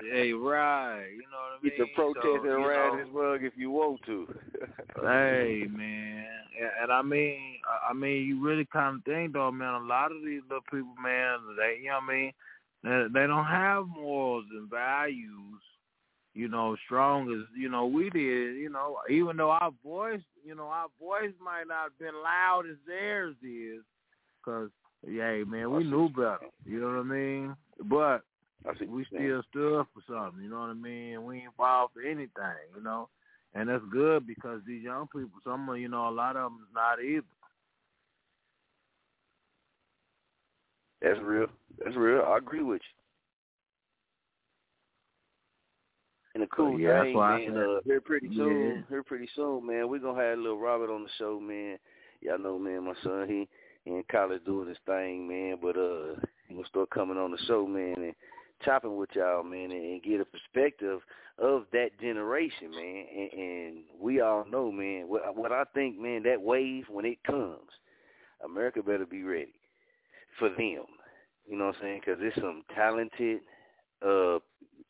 Hey, 0.00 0.32
right. 0.32 1.06
You 1.10 1.22
know 1.30 1.38
what 1.42 1.58
I 1.58 1.62
mean? 1.62 1.72
Get 1.76 1.78
the 1.78 1.86
protesting 1.94 2.42
So, 2.44 2.50
around 2.50 2.96
know, 2.98 3.04
his 3.04 3.12
rug 3.12 3.42
if 3.44 3.52
you 3.56 3.70
want 3.70 4.00
to. 4.06 4.26
Hey 5.02 5.66
man, 5.70 6.26
and, 6.60 6.70
and 6.82 6.92
I 6.92 7.02
mean, 7.02 7.58
I- 7.68 7.90
I 7.90 7.92
mean, 7.94 8.26
you 8.26 8.40
really 8.42 8.64
kind 8.72 8.96
of 8.98 9.04
think 9.04 9.32
though, 9.32 9.50
man. 9.52 9.74
A 9.74 9.84
lot 9.84 10.10
of 10.12 10.22
these 10.24 10.42
little 10.48 10.62
people, 10.70 10.94
man, 11.02 11.38
they, 11.56 11.78
you 11.82 11.88
know 11.90 11.98
what 12.00 12.04
I 12.04 12.14
mean, 12.14 12.32
they, 12.82 13.20
they 13.20 13.26
don't 13.26 13.44
have 13.44 13.86
morals 13.88 14.44
and 14.52 14.68
values, 14.70 15.62
you 16.38 16.46
know, 16.46 16.76
strong 16.86 17.32
as 17.32 17.48
you 17.58 17.68
know 17.68 17.86
we 17.86 18.10
did. 18.10 18.56
You 18.56 18.70
know, 18.70 18.98
even 19.10 19.36
though 19.36 19.50
our 19.50 19.72
voice, 19.82 20.20
you 20.44 20.54
know, 20.54 20.66
our 20.66 20.86
voice 21.00 21.34
might 21.44 21.64
not 21.66 21.90
have 21.90 21.98
been 21.98 22.14
loud 22.14 22.62
as 22.70 22.76
theirs 22.86 23.34
is, 23.42 23.82
because 24.40 24.70
yeah, 25.04 25.42
man, 25.44 25.72
we 25.72 25.82
knew 25.82 26.08
better. 26.08 26.38
You 26.64 26.80
know 26.80 26.86
what 26.86 27.00
I 27.00 27.02
mean? 27.02 27.56
But 27.84 28.22
we 28.88 29.04
still 29.06 29.42
stood 29.50 29.84
for 29.92 30.02
something. 30.06 30.40
You 30.40 30.48
know 30.48 30.60
what 30.60 30.70
I 30.70 30.74
mean? 30.74 31.24
We 31.24 31.38
ain't 31.38 31.56
fall 31.56 31.90
for 31.92 32.02
anything. 32.02 32.30
You 32.76 32.84
know. 32.84 33.08
And 33.54 33.68
that's 33.68 33.82
good 33.90 34.24
because 34.24 34.60
these 34.64 34.84
young 34.84 35.08
people, 35.08 35.40
some 35.42 35.68
of 35.68 35.78
you 35.78 35.88
know, 35.88 36.08
a 36.08 36.10
lot 36.10 36.36
of 36.36 36.52
them 36.52 36.60
is 36.62 36.72
not 36.72 37.02
either. 37.02 37.24
That's 41.02 41.18
real. 41.20 41.46
That's 41.82 41.96
real. 41.96 42.22
I 42.28 42.36
agree 42.36 42.62
with 42.62 42.82
you. 42.82 42.97
And 46.38 46.46
the 46.46 46.54
cool 46.54 46.78
yeah, 46.78 47.02
thing, 47.02 47.18
man, 47.18 47.56
uh, 47.56 47.80
here 47.84 48.00
pretty 48.00 48.30
soon, 48.36 48.76
Yeah. 48.76 48.82
here 48.88 49.02
pretty 49.02 49.28
soon, 49.34 49.66
man, 49.66 49.88
we're 49.88 49.98
gonna 49.98 50.22
have 50.22 50.38
little 50.38 50.56
Robert 50.56 50.88
on 50.88 51.02
the 51.02 51.08
show, 51.18 51.40
man. 51.40 51.80
Y'all 52.20 52.38
know, 52.38 52.56
man, 52.60 52.84
my 52.84 52.94
son, 53.02 53.26
he, 53.28 53.48
he 53.84 53.90
in 53.90 54.04
college 54.08 54.44
doing 54.44 54.68
his 54.68 54.78
thing, 54.86 55.26
man, 55.26 55.56
but 55.60 55.76
uh 55.76 56.14
he 56.46 56.54
gonna 56.54 56.68
start 56.68 56.90
coming 56.90 57.18
on 57.18 57.32
the 57.32 57.38
show, 57.48 57.66
man, 57.66 57.96
and 57.96 58.14
chopping 58.64 58.96
with 58.96 59.08
y'all, 59.16 59.42
man, 59.42 59.72
and, 59.72 59.84
and 59.84 60.02
get 60.04 60.20
a 60.20 60.24
perspective 60.24 61.00
of 61.40 61.64
that 61.72 61.88
generation, 62.00 62.70
man. 62.70 63.06
And, 63.16 63.32
and 63.32 63.76
we 64.00 64.20
all 64.20 64.44
know, 64.48 64.70
man, 64.70 65.08
what 65.08 65.36
what 65.36 65.50
I 65.50 65.64
think, 65.74 65.98
man, 65.98 66.22
that 66.22 66.40
wave 66.40 66.84
when 66.88 67.04
it 67.04 67.18
comes, 67.24 67.68
America 68.44 68.80
better 68.80 69.06
be 69.06 69.24
ready 69.24 69.58
for 70.38 70.50
them. 70.50 70.86
You 71.48 71.58
know 71.58 71.66
what 71.66 71.74
I'm 71.78 71.82
saying? 71.82 72.00
Because 72.06 72.20
there's 72.20 72.34
some 72.36 72.62
talented 72.76 73.40
uh 74.06 74.38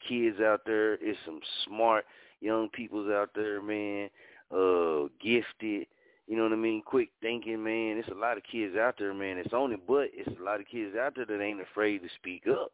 kids 0.06 0.40
out 0.40 0.62
there. 0.66 0.94
It's 0.94 1.18
some 1.24 1.40
smart 1.66 2.04
young 2.40 2.68
peoples 2.70 3.10
out 3.10 3.30
there, 3.34 3.62
man. 3.62 4.10
Uh, 4.50 5.08
gifted. 5.22 5.86
You 6.26 6.36
know 6.36 6.42
what 6.42 6.52
I 6.52 6.56
mean? 6.56 6.82
Quick 6.84 7.10
thinking, 7.22 7.62
man. 7.62 7.96
It's 7.98 8.08
a 8.08 8.14
lot 8.14 8.36
of 8.36 8.42
kids 8.50 8.76
out 8.76 8.96
there, 8.98 9.14
man. 9.14 9.38
It's 9.38 9.54
only, 9.54 9.76
but 9.76 10.08
it's 10.12 10.38
a 10.38 10.42
lot 10.42 10.60
of 10.60 10.66
kids 10.66 10.94
out 10.94 11.14
there 11.16 11.24
that 11.24 11.42
ain't 11.42 11.60
afraid 11.60 12.02
to 12.02 12.08
speak 12.18 12.44
up. 12.46 12.72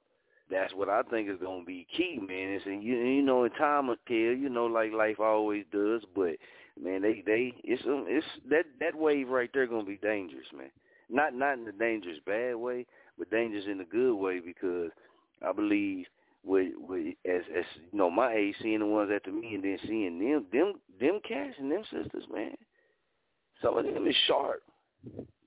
That's 0.50 0.74
what 0.74 0.88
I 0.88 1.02
think 1.02 1.30
is 1.30 1.38
gonna 1.42 1.64
be 1.64 1.86
key, 1.96 2.18
man. 2.20 2.50
It's 2.50 2.66
and 2.66 2.82
you 2.82 2.96
you 2.96 3.22
know, 3.22 3.44
in 3.44 3.50
time 3.52 3.86
will 3.86 3.96
tell. 4.06 4.16
You 4.16 4.48
know, 4.48 4.66
like 4.66 4.92
life 4.92 5.18
always 5.20 5.64
does. 5.72 6.02
But 6.14 6.36
man, 6.80 7.02
they 7.02 7.22
they 7.24 7.54
it's 7.64 7.82
um, 7.86 8.04
it's 8.08 8.26
that 8.50 8.66
that 8.80 8.94
wave 8.94 9.28
right 9.28 9.50
there 9.54 9.66
gonna 9.66 9.84
be 9.84 9.96
dangerous, 9.96 10.46
man. 10.56 10.70
Not 11.08 11.34
not 11.34 11.54
in 11.54 11.64
the 11.64 11.72
dangerous 11.72 12.18
bad 12.26 12.56
way, 12.56 12.86
but 13.18 13.30
dangerous 13.30 13.64
in 13.70 13.78
the 13.78 13.84
good 13.84 14.16
way 14.16 14.40
because 14.40 14.90
I 15.46 15.52
believe 15.52 16.06
with, 16.44 16.72
with 16.76 17.14
as 17.24 17.42
that's 17.54 17.66
you 17.90 17.98
know 17.98 18.10
my 18.10 18.34
age 18.34 18.54
seeing 18.62 18.80
the 18.80 18.86
ones 18.86 19.10
after 19.14 19.32
me 19.32 19.54
and 19.54 19.64
then 19.64 19.78
seeing 19.86 20.18
them 20.18 20.44
them 20.52 20.74
them 21.00 21.20
cats 21.26 21.54
and 21.58 21.70
them 21.70 21.82
sisters, 21.90 22.24
man. 22.32 22.54
Some 23.62 23.78
of 23.78 23.84
them 23.84 24.06
is 24.06 24.16
sharp. 24.26 24.62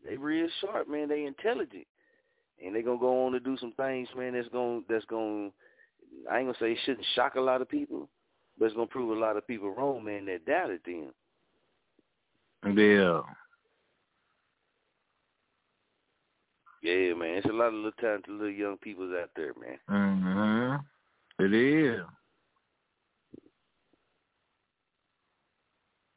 They 0.08 0.18
real 0.18 0.48
sharp, 0.62 0.90
man. 0.90 1.10
They 1.10 1.26
intelligent. 1.26 1.86
And 2.64 2.76
they 2.76 2.82
gonna 2.82 3.00
go 3.00 3.26
on 3.26 3.34
to 3.34 3.40
do 3.40 3.58
some 3.58 3.74
things, 3.74 4.08
man, 4.18 4.34
that's 4.34 4.48
gonna 4.50 4.82
that's 4.90 5.06
gonna 5.06 5.50
I 6.30 6.40
ain't 6.40 6.48
gonna 6.48 6.58
say 6.60 6.72
it 6.72 6.80
shouldn't 6.86 7.06
shock 7.16 7.36
a 7.36 7.42
lot 7.42 7.62
of 7.62 7.70
people, 7.70 8.10
but 8.58 8.66
it's 8.66 8.76
gonna 8.76 8.88
prove 8.88 9.16
a 9.16 9.20
lot 9.20 9.38
of 9.38 9.48
people 9.48 9.70
wrong, 9.70 10.04
man, 10.04 10.26
that 10.26 10.46
doubted 10.46 10.82
them. 10.86 11.14
Yeah. 12.76 13.22
Yeah, 16.84 17.14
man. 17.16 17.36
It's 17.36 17.46
a 17.48 17.52
lot 17.52 17.68
of 17.68 17.74
little 17.74 17.92
talented 18.00 18.32
little 18.32 18.50
young 18.50 18.78
peoples 18.78 19.14
out 19.20 19.32
there, 19.36 19.54
man. 19.60 19.80
Mhm. 19.90 20.57
It 21.40 21.54
is. 21.54 22.02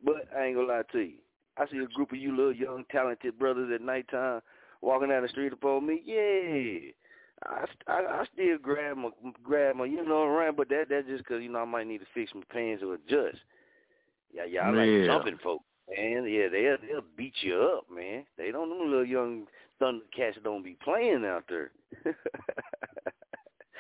But 0.03 0.29
I 0.37 0.47
ain't 0.47 0.57
gonna 0.57 0.69
lie 0.69 0.83
to 0.93 0.99
you. 1.01 1.19
I 1.59 1.67
see 1.69 1.79
a 1.79 1.87
group 1.87 2.13
of 2.13 2.19
you 2.19 2.35
little 2.35 2.55
young 2.55 2.85
talented 2.91 3.39
brothers 3.39 3.71
at 3.75 3.83
nighttime 3.83 4.41
walking 4.81 5.11
down 5.11 5.23
the 5.23 5.29
street 5.29 5.53
upon 5.53 5.87
me. 5.87 6.01
Yeah, 6.05 6.91
I, 7.47 7.65
I, 7.87 8.21
I 8.21 8.25
still 8.33 8.57
grab 8.59 8.97
my 8.97 9.11
grab 9.43 9.77
my 9.77 9.85
you 9.85 10.05
know 10.05 10.23
around, 10.23 10.57
but 10.57 10.69
that 10.71 10.87
that's 10.89 11.07
just 11.07 11.25
'cause 11.27 11.43
you 11.43 11.51
know 11.51 11.61
I 11.61 11.65
might 11.67 11.87
need 11.87 11.99
to 11.99 12.07
fix 12.15 12.33
my 12.35 12.43
pants 12.51 12.83
or 12.83 12.95
adjust. 12.95 13.39
Yeah, 14.33 14.45
yeah, 14.45 14.63
I 14.63 14.71
like 14.71 15.07
jumping 15.07 15.39
folks, 15.43 15.65
man. 15.95 16.25
Yeah, 16.27 16.49
they'll 16.49 16.77
they'll 16.81 17.05
beat 17.17 17.35
you 17.43 17.61
up, 17.61 17.85
man. 17.95 18.25
They 18.39 18.51
don't 18.53 18.71
them 18.71 18.89
little 18.89 19.05
young 19.05 19.47
thundercats 19.81 20.43
don't 20.43 20.63
be 20.65 20.77
playing 20.83 21.25
out 21.27 21.45
there. 21.49 21.73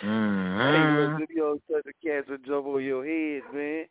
Hey, 0.00 0.06
Mhm. 0.08 0.96
look, 0.96 1.28
them 1.28 1.36
young 1.36 1.60
thundercats 1.70 2.28
will 2.28 2.38
jump 2.38 2.66
on 2.66 2.82
your 2.82 3.04
head, 3.04 3.42
man. 3.52 3.86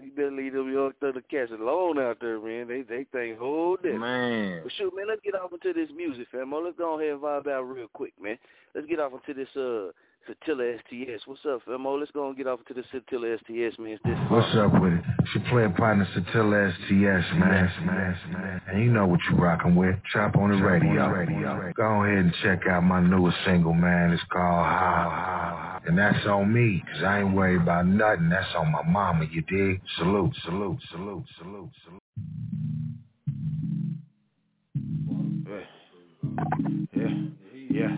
You 0.00 0.10
better 0.12 0.30
leave 0.30 0.52
them 0.54 0.72
young 0.72 0.92
thundercats 1.02 1.52
alone 1.52 1.98
out 1.98 2.18
there, 2.20 2.38
man. 2.40 2.68
They 2.68 2.82
they 2.82 3.04
think 3.04 3.38
whole 3.38 3.76
different. 3.76 4.00
Man. 4.00 4.60
But 4.62 4.72
shoot, 4.72 4.94
man, 4.94 5.08
let's 5.08 5.20
get 5.22 5.34
off 5.34 5.52
into 5.52 5.72
this 5.72 5.90
music, 5.94 6.28
fam. 6.30 6.52
Let's 6.52 6.76
go 6.78 6.98
ahead 6.98 7.12
and 7.12 7.20
vibe 7.20 7.46
out 7.46 7.62
real 7.62 7.88
quick, 7.88 8.14
man. 8.20 8.38
Let's 8.74 8.86
get 8.86 9.00
off 9.00 9.12
into 9.12 9.34
this 9.34 9.54
uh 9.56 9.92
Satilla 10.28 10.78
STS. 10.78 11.26
What's 11.26 11.40
up, 11.46 11.62
famo? 11.66 11.98
Let's 11.98 12.10
go 12.12 12.28
and 12.28 12.36
get 12.36 12.46
off 12.46 12.60
to 12.68 12.74
the 12.74 12.82
Satilla 12.92 13.36
STS, 13.38 13.78
man. 13.78 13.92
It's 13.92 14.02
this 14.04 14.16
What's 14.28 14.54
up 14.56 14.80
with 14.80 14.92
it? 14.92 15.04
It's 15.20 15.34
your 15.34 15.44
player 15.50 15.70
partner 15.70 16.06
Satilla 16.14 16.72
STS, 16.74 17.32
man. 17.38 17.70
man, 17.86 18.18
man. 18.32 18.62
And 18.68 18.82
you 18.82 18.90
know 18.90 19.06
what 19.06 19.20
you 19.30 19.36
rockin' 19.36 19.74
with. 19.74 19.96
Chop 20.12 20.36
on 20.36 20.50
the 20.50 20.62
radio. 20.62 21.10
Go 21.76 22.04
ahead 22.04 22.18
and 22.18 22.34
check 22.42 22.66
out 22.68 22.84
my 22.84 23.00
newest 23.00 23.36
single, 23.44 23.74
man. 23.74 24.12
It's 24.12 24.22
called 24.30 24.66
How. 24.66 25.80
And 25.86 25.98
that's 25.98 26.24
on 26.26 26.52
me, 26.52 26.82
cause 26.92 27.02
I 27.02 27.20
ain't 27.20 27.34
worried 27.34 27.62
about 27.62 27.86
nothing. 27.86 28.28
That's 28.28 28.54
on 28.56 28.70
my 28.70 28.82
mama, 28.82 29.26
you 29.30 29.42
dig? 29.42 29.80
Salute, 29.98 30.32
salute, 30.44 30.78
salute, 30.90 31.24
salute, 31.38 31.70
salute. 31.84 31.98
Yeah, 36.94 37.08
yeah. 37.08 37.08
Yeah, 37.70 37.96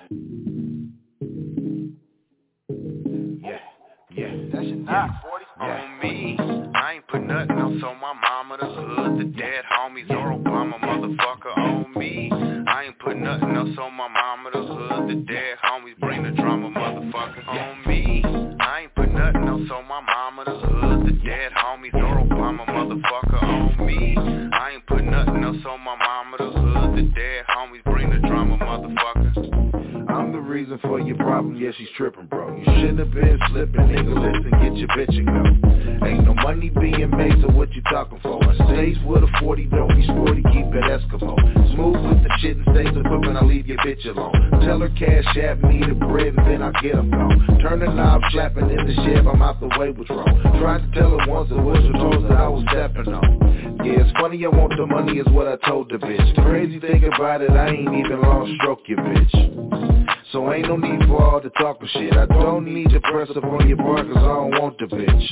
yeah. 4.15 4.31
That's 4.53 4.66
your 4.66 4.77
knock, 4.77 5.23
40. 5.23 5.45
On 5.61 5.99
me, 6.01 6.36
I 6.74 6.95
ain't 6.95 7.07
put 7.09 7.23
nothing 7.23 7.59
else 7.59 7.82
on 7.85 8.01
my 8.01 8.12
mama, 8.12 8.57
the 8.61 8.66
hood, 8.66 9.19
the 9.19 9.24
dead 9.24 9.65
homies, 9.73 10.11
or 10.11 10.39
Obama, 10.39 10.78
motherfucker. 10.81 11.57
On 11.57 11.93
me, 11.97 12.31
I 12.66 12.85
ain't 12.85 12.99
put 12.99 13.16
nothing 13.16 13.55
else 13.57 13.77
on 13.81 13.95
my 13.95 14.09
mama, 14.09 14.51
the 14.53 14.62
hood, 14.62 15.09
the 15.09 15.15
dead 15.27 15.59
homies, 15.65 15.99
bring 16.01 16.23
the 16.23 16.31
drama, 16.31 16.70
motherfucker. 16.70 17.49
On 17.49 17.89
me, 17.89 18.23
I 18.61 18.82
ain't 18.82 18.95
put 18.95 19.11
nothing 19.12 19.49
else 19.49 19.70
on 19.73 19.86
my 19.89 20.01
mama, 20.01 20.45
the 20.45 20.59
hood, 20.59 21.07
the 21.07 21.12
dead 21.24 21.53
homies, 21.53 21.95
or 21.95 22.27
Obama, 22.27 22.66
motherfucker. 22.66 23.43
On 23.43 23.86
me, 23.86 24.16
I 24.53 24.73
ain't 24.74 24.86
put 24.86 25.05
nothing 25.05 25.43
else 25.43 25.65
on 25.69 25.81
my 25.81 25.97
mama, 25.97 26.36
the 26.39 26.51
hood, 26.51 26.97
the 26.97 27.03
dead 27.15 27.34
reason 30.55 30.78
for 30.82 31.01
your 31.01 31.16
problem, 31.16 31.56
yeah, 31.56 31.72
she's 31.76 31.89
tripping, 31.97 32.26
bro. 32.26 32.56
You 32.56 32.64
shouldn't 32.64 33.01
have 33.01 33.10
been 33.10 33.40
slipping, 33.51 33.90
nigga, 33.90 34.14
listen, 34.14 34.51
get 34.62 34.74
your 34.78 34.89
bitch 34.94 35.18
and 35.18 35.26
go. 35.26 36.06
Ain't 36.06 36.24
no 36.24 36.35
money 36.35 36.70
being 36.70 37.10
made, 37.10 37.43
so 37.43 37.51
what 37.51 37.74
you 37.74 37.82
talking 37.90 38.20
for? 38.22 38.39
I 38.44 38.55
stays 38.70 38.97
with 39.05 39.24
a 39.24 39.31
40, 39.40 39.66
don't 39.66 39.89
be 39.89 40.05
sporty, 40.05 40.43
keep 40.55 40.70
it 40.70 40.85
Eskimo. 40.86 41.35
Smooth 41.74 42.06
with 42.06 42.22
the 42.22 42.31
shit 42.39 42.56
and 42.56 42.66
stays 42.70 42.86
equipment, 42.86 43.36
I'll 43.36 43.48
leave 43.48 43.66
your 43.66 43.78
bitch 43.78 44.06
alone. 44.06 44.32
Tell 44.64 44.78
her 44.78 44.90
cash 44.90 45.26
at 45.36 45.60
me 45.60 45.82
the 45.82 45.94
bread 46.06 46.35
and 46.39 46.47
then 46.47 46.62
I 46.62 46.70
get 46.81 46.94
get 46.94 46.94
'em 46.94 47.10
gone. 47.10 47.59
Turn 47.59 47.81
the 47.81 47.86
knob, 47.86 48.22
slapping 48.31 48.70
in 48.70 48.86
the 48.86 48.94
shed, 48.94 49.26
I'm 49.26 49.43
out 49.43 49.59
the 49.59 49.68
way, 49.78 49.90
what's 49.90 50.10
wrong? 50.10 50.40
Tried 50.60 50.86
to 50.86 51.01
tell 51.01 51.18
her 51.18 51.26
once, 51.26 51.51
it 51.51 51.59
was 51.59 51.82
toes 51.98 52.22
that 52.28 52.39
I 52.39 52.48
was 52.48 52.64
stepping 52.70 53.12
on. 53.12 53.64
Yeah, 53.85 54.01
it's 54.01 54.19
funny, 54.19 54.43
I 54.47 54.48
want 54.48 54.73
the 54.78 54.86
money 54.86 55.19
is 55.19 55.27
what 55.28 55.47
I 55.47 55.56
told 55.69 55.90
the 55.90 55.98
bitch. 55.98 56.35
The 56.36 56.40
crazy 56.40 56.81
thing 56.81 57.05
about 57.05 57.43
it, 57.43 57.51
I 57.51 57.69
ain't 57.69 57.94
even 57.94 58.23
long 58.23 58.56
stroke 58.59 58.81
your 58.86 58.97
bitch. 58.97 60.24
So 60.32 60.51
ain't 60.55 60.69
no 60.69 60.77
need 60.77 61.06
for 61.06 61.23
all 61.23 61.40
the 61.40 61.51
talking 61.51 61.89
shit. 61.93 62.15
I 62.15 62.24
don't 62.24 62.65
need 62.65 62.89
to 62.90 63.01
press 63.01 63.28
up 63.36 63.44
on 63.44 63.69
your 63.69 63.77
bar 63.77 64.02
cause 64.02 64.16
I 64.16 64.20
don't 64.20 64.51
want 64.59 64.78
the 64.78 64.86
bitch. 64.86 65.28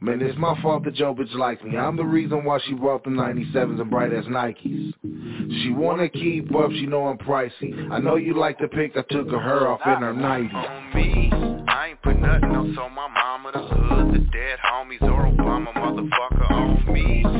Man, 0.00 0.22
it's 0.22 0.38
my 0.38 0.56
fault 0.62 0.84
that 0.84 0.94
your 0.94 1.12
bitch 1.12 1.34
likes 1.34 1.62
me. 1.64 1.76
I'm 1.76 1.96
the 1.96 2.04
reason 2.04 2.44
why 2.44 2.60
she 2.66 2.74
brought 2.74 3.02
the 3.02 3.10
97s 3.10 3.80
and 3.80 3.90
bright 3.90 4.12
ass 4.12 4.26
Nikes. 4.26 4.94
She 5.02 5.72
wanna 5.72 6.08
keep 6.08 6.54
up, 6.54 6.70
she 6.70 6.86
know 6.86 7.08
I'm 7.08 7.18
pricey. 7.18 7.90
I 7.90 7.98
know 7.98 8.14
you 8.14 8.38
like 8.38 8.60
the 8.60 8.68
pic 8.68 8.92
I 8.96 9.02
took 9.12 9.28
her 9.28 9.66
off 9.66 9.80
in 9.84 10.02
her 10.02 10.14
90s. 10.14 10.54
On 10.54 10.94
me, 10.94 11.30
I 11.66 11.88
ain't 11.88 12.02
put 12.02 12.16
nothing 12.20 12.50
on, 12.54 12.78
on 12.78 12.94
my 12.94 13.08
mama, 13.08 13.50
the 13.52 13.58
hood, 13.58 14.14
the 14.14 14.18
dead 14.30 14.58
homies, 14.64 15.02
or 15.02 15.32
Obama, 15.32 15.74
motherfucker. 15.74 16.50
On 16.52 16.92
me, 16.92 17.35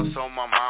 else 0.00 0.16
on 0.16 0.30
my 0.34 0.46
mama, 0.46 0.69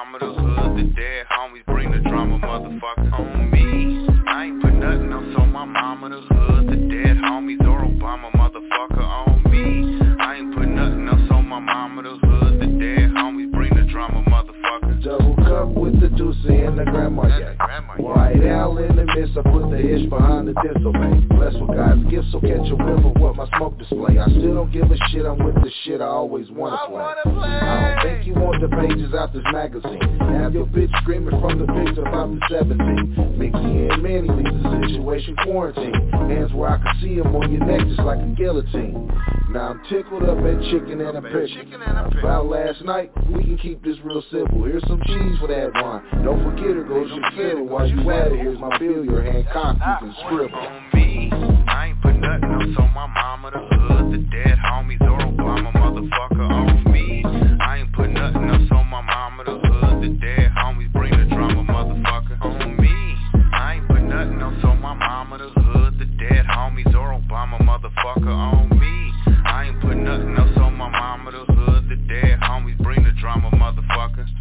cup 16.00 16.10
with 16.10 16.10
the 16.10 16.16
deuce 16.16 16.36
and 16.48 16.78
the 16.78 16.84
grandma 16.84 17.26
yak. 17.38 17.58
White 17.98 18.44
owl 18.46 18.78
in 18.78 18.96
the 18.96 19.04
midst, 19.04 19.36
I 19.36 19.42
put 19.42 19.70
the 19.70 19.78
ish 19.78 20.08
behind 20.08 20.48
the 20.48 20.54
distal 20.62 20.92
man. 20.92 21.28
Blessed 21.28 21.60
with 21.60 21.76
God's 21.76 22.04
gift, 22.10 22.26
so 22.32 22.40
catch 22.40 22.70
a 22.70 22.76
whiff 22.76 23.04
of 23.04 23.16
what 23.20 23.36
my 23.36 23.46
smoke 23.56 23.78
display. 23.78 24.18
I 24.18 24.26
still 24.26 24.54
don't 24.54 24.72
give 24.72 24.90
a 24.90 24.96
shit, 25.10 25.26
I'm 25.26 25.42
with 25.44 25.54
the 25.56 25.70
shit 25.84 26.00
I 26.00 26.06
always 26.06 26.50
wanna 26.50 26.78
play. 26.86 27.02
I 27.02 27.94
don't 27.94 28.02
think 28.02 28.26
you 28.26 28.34
want 28.34 28.60
the 28.60 28.68
pages 28.68 29.14
out 29.14 29.32
this 29.32 29.44
magazine. 29.52 30.00
Have 30.40 30.54
your 30.54 30.66
bitch 30.66 30.90
screaming 31.02 31.38
from 31.40 31.58
the 31.58 31.66
picture 31.66 32.02
about 32.02 32.30
the 32.30 32.40
17. 32.48 33.38
Mickey 33.38 33.88
and 33.88 34.02
Manny 34.02 34.28
leave 34.28 34.62
the 34.62 34.86
situation 34.86 35.36
quarantine. 35.42 36.10
Hands 36.10 36.52
where 36.52 36.70
I 36.70 36.78
can 36.78 37.00
see 37.00 37.16
them 37.16 37.34
on 37.34 37.52
your 37.52 37.64
neck 37.64 37.86
just 37.86 38.00
like 38.00 38.18
a 38.18 38.34
guillotine. 38.36 39.10
Now 39.50 39.70
I'm 39.70 39.82
tickled 39.88 40.22
up 40.22 40.38
at 40.38 40.62
chicken 40.70 41.00
and 41.00 41.18
a 41.18 41.22
pickle. 41.22 42.20
About 42.20 42.46
last 42.46 42.82
night, 42.82 43.10
we 43.32 43.42
can 43.42 43.58
keep 43.58 43.82
this 43.82 43.96
real 44.04 44.22
simple. 44.30 44.64
Here's 44.64 44.86
some 44.86 45.00
cheese 45.06 45.38
for 45.40 45.48
that 45.48 45.72
wine. 45.90 46.24
Don't 46.24 46.42
forget 46.42 46.76
it 46.76 46.88
goes 46.88 47.10
your 47.10 47.30
fiddle 47.36 47.66
while 47.66 47.86
you 47.86 48.10
at 48.10 48.32
it. 48.32 48.38
Here's 48.38 48.58
my 48.58 48.76
bill, 48.78 49.04
your 49.04 49.22
hand 49.22 49.46
cocked, 49.52 49.78
you 49.78 50.08
can 50.08 50.14
scribble. 50.24 50.80
me. 50.94 51.30
I 51.68 51.86
ain't 51.88 52.02
put 52.02 52.16
nothing 52.16 52.50
else 52.50 52.76
on 52.78 52.92
my 52.94 53.06
mama, 53.06 53.50
the 53.50 53.58
hood, 53.58 54.12
the 54.12 54.18
dead 54.30 54.58
homies, 54.58 55.00
or 55.02 55.18
Obama, 55.18 55.72
motherfucker. 55.74 56.50
On 56.50 56.92
me, 56.92 57.22
I 57.60 57.78
ain't 57.78 57.92
put 57.92 58.10
nothing 58.10 58.48
else 58.48 58.68
on 58.70 58.86
my 58.86 59.00
mama, 59.00 59.44
the 59.44 59.58
hood, 59.58 60.02
the 60.02 60.08
dead 60.20 60.52
homies, 60.56 60.92
bring 60.92 61.10
the 61.10 61.26
drama, 61.34 61.64
motherfucker. 61.64 62.40
On 62.42 62.76
me, 62.76 63.16
I 63.52 63.74
ain't 63.74 63.88
put 63.88 64.02
nothing 64.02 64.40
else 64.40 64.64
on 64.64 64.80
my 64.80 64.94
mama, 64.94 65.38
the 65.38 65.48
hood, 65.60 65.98
the 65.98 66.04
dead 66.04 66.46
homies, 66.46 66.94
or 66.94 67.18
Obama, 67.18 67.60
motherfucker. 67.60 68.28
On 68.28 68.68
me, 68.78 69.12
I 69.46 69.66
ain't 69.68 69.80
put 69.80 69.96
nothing 69.96 70.36
else 70.36 70.56
on 70.58 70.74
my 70.74 70.88
mama, 70.88 71.32
the 71.32 71.52
hood, 71.52 71.88
the 71.88 71.96
dead 71.96 72.40
homies, 72.40 72.78
bring 72.78 73.02
the 73.02 73.12
drama, 73.12 73.50
motherfucker. 73.50 74.39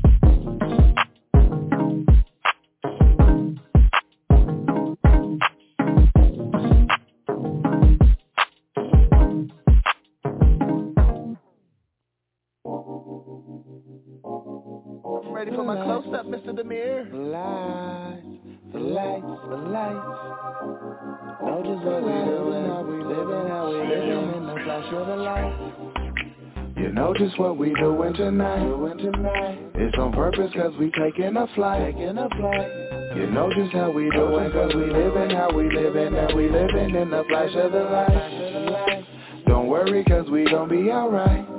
Lights, 17.40 18.26
the 18.74 18.80
lights, 18.80 19.26
the 19.50 19.56
lights. 19.56 20.40
Know 21.42 21.64
just 21.64 21.86
what 21.86 22.04
we 22.04 22.12
doing, 22.12 22.66
how 22.66 22.84
we 22.84 22.98
living, 23.04 23.48
how 23.48 23.72
we 23.72 23.78
living 23.88 24.36
in 24.36 24.46
the 24.46 24.56
flash 24.66 24.94
of 24.94 25.08
the 25.08 25.16
light. 25.16 25.56
You 26.76 26.92
know 26.92 27.14
just 27.18 27.40
what 27.40 27.58
we 27.58 27.74
doing 27.76 28.14
tonight. 28.14 29.58
It's 29.76 29.98
on 29.98 30.12
purpose 30.12 30.52
cause 30.54 30.74
we 30.78 30.92
taking 30.92 31.38
a 31.38 31.48
flight. 31.56 31.94
Taking 31.94 32.18
a 32.18 32.30
flight. 32.30 33.16
You 33.16 33.28
know 33.32 33.50
just 33.56 33.72
how 33.72 33.92
we 33.92 34.10
doing 34.10 34.52
cause 34.52 34.74
we 34.76 34.92
living 34.92 35.30
how 35.30 35.50
we 35.56 35.72
living 35.74 36.16
and 36.16 36.36
we 36.36 36.50
living 36.50 36.96
in 36.96 37.10
the 37.10 37.24
flash 37.30 37.56
of 37.56 37.72
the 37.72 37.84
light. 37.84 39.06
Don't 39.48 39.68
worry 39.68 40.04
cause 40.04 40.30
we 40.30 40.44
gon' 40.46 40.68
be 40.68 40.92
alright 40.92 41.59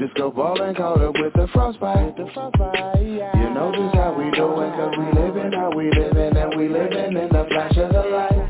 Disco 0.00 0.30
ballin' 0.30 0.74
caught 0.76 0.98
up 1.02 1.12
with 1.18 1.34
the 1.34 1.46
frostbite. 1.52 2.16
the 2.16 2.26
frostbite 2.32 3.02
You 3.02 3.50
know 3.52 3.70
just 3.70 3.94
how 3.94 4.14
we 4.16 4.30
doin' 4.30 4.72
cause 4.72 4.94
we 4.96 5.04
livin' 5.12 5.52
how 5.52 5.70
we 5.76 5.90
livin' 5.90 6.38
and 6.38 6.56
we 6.56 6.68
livin' 6.68 7.18
in 7.18 7.28
the 7.28 7.44
flash 7.50 7.76
of 7.76 7.92
the 7.92 8.00
light. 8.08 8.48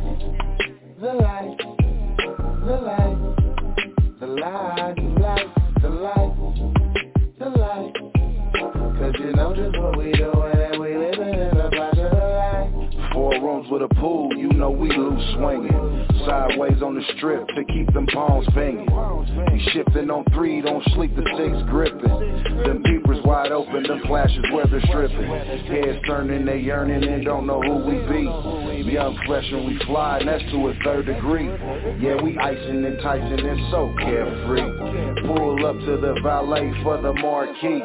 The 1.00 1.12
light, 1.12 1.58
the 2.64 2.76
light, 2.86 3.18
the 4.20 4.26
light, 4.28 4.94
the 4.94 5.08
light, 5.18 5.56
the 5.82 5.88
light, 5.88 6.34
the 7.40 7.48
light. 7.48 7.94
Cause 9.00 9.14
you 9.18 9.32
know 9.32 9.52
just 9.52 9.76
what 9.76 9.98
we 9.98 10.12
doin' 10.12 10.39
Four 13.30 13.42
rooms 13.42 13.70
with 13.70 13.82
a 13.82 13.88
pool, 13.94 14.30
you 14.36 14.48
know 14.52 14.70
we 14.70 14.88
loose 14.88 15.34
swinging. 15.34 16.06
Sideways 16.26 16.82
on 16.82 16.94
the 16.94 17.02
strip 17.16 17.46
to 17.48 17.64
keep 17.64 17.92
them 17.92 18.06
palms 18.06 18.46
banging. 18.54 18.86
We 19.52 19.60
shifting 19.72 20.10
on 20.10 20.24
three, 20.34 20.60
don't 20.62 20.82
sleep, 20.94 21.14
the 21.14 21.22
six 21.36 21.70
gripping. 21.70 22.64
Them 22.64 22.82
peepers 22.82 23.22
wide 23.24 23.52
open, 23.52 23.84
them 23.84 24.02
flashes 24.06 24.44
where 24.52 24.66
they're 24.66 24.82
stripping. 24.82 25.26
Heads 25.26 25.98
turning, 26.06 26.44
they 26.44 26.58
yearning 26.58 27.04
and 27.04 27.24
don't 27.24 27.46
know 27.46 27.60
who 27.62 27.84
we 27.86 27.98
be. 28.10 28.90
Young 28.90 29.16
flesh 29.26 29.46
and 29.52 29.66
we 29.66 29.78
fly, 29.86 30.18
and 30.18 30.28
that's 30.28 30.42
to 30.50 30.68
a 30.68 30.74
third 30.84 31.06
degree. 31.06 31.46
Yeah, 32.02 32.20
we 32.20 32.36
icing, 32.38 32.84
and 32.84 32.86
enticing, 32.86 33.46
and 33.46 33.70
so 33.70 33.94
carefree. 33.98 35.26
Pull 35.26 35.66
up 35.66 35.78
to 35.78 35.96
the 36.00 36.18
valet 36.22 36.72
for 36.82 37.00
the 37.00 37.12
marquee. 37.12 37.80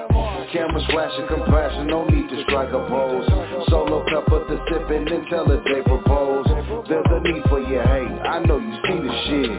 Cameras 0.52 0.86
flashing 0.90 1.28
compassion, 1.28 1.88
no 1.88 2.06
need 2.06 2.30
to 2.30 2.44
strike 2.44 2.70
a 2.70 2.82
pose. 2.90 3.28
Solo 3.70 4.06
cup 4.10 4.32
of 4.32 4.48
the 4.48 4.58
sipping 4.70 5.06
until 5.36 5.58
the 5.58 5.64
day 5.64 5.82
propose. 5.84 6.46
There's 6.88 7.06
a 7.10 7.20
need 7.22 7.44
for 7.50 7.60
your 7.60 7.84
hate, 7.84 8.22
I 8.26 8.40
know 8.46 8.58
you 8.58 8.74
see 8.86 9.00
the 9.00 9.12
shit. 9.28 9.52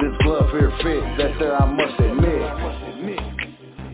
This 0.00 0.14
glove 0.22 0.48
here 0.50 0.72
fit, 0.82 1.02
that 1.18 1.38
there 1.38 1.54
I 1.60 1.66
must 1.66 2.00
admit. 2.00 2.40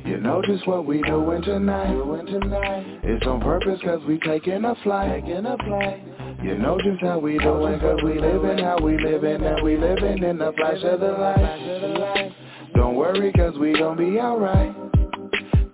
You 0.07 0.19
know 0.19 0.41
just 0.43 0.65
what 0.67 0.85
we 0.87 1.03
doing 1.03 1.43
tonight. 1.43 1.93
Tonight. 2.27 3.01
It's 3.03 3.27
on 3.27 3.41
purpose 3.41 3.81
cause 3.85 4.01
we 4.07 4.19
taking 4.21 4.65
a 4.65 4.75
flight. 4.83 5.25
A 5.27 5.57
flight. 5.67 6.03
You 6.43 6.57
know 6.57 6.79
just 6.79 7.03
how 7.03 7.19
we 7.19 7.37
doing 7.39 7.81
cause 7.81 8.01
we 8.03 8.19
living 8.19 8.59
how 8.59 8.79
we 8.81 8.99
living 8.99 9.45
and 9.45 9.63
we 9.63 9.77
living 9.77 10.23
in 10.23 10.39
the 10.39 10.53
flash 10.57 10.83
of 10.83 11.01
the 11.01 11.13
light. 11.13 12.33
Don't 12.75 12.97
worry 12.97 13.33
cause 13.33 13.57
we 13.59 13.75
gon' 13.75 13.97
be 13.97 14.19
alright. 14.19 14.75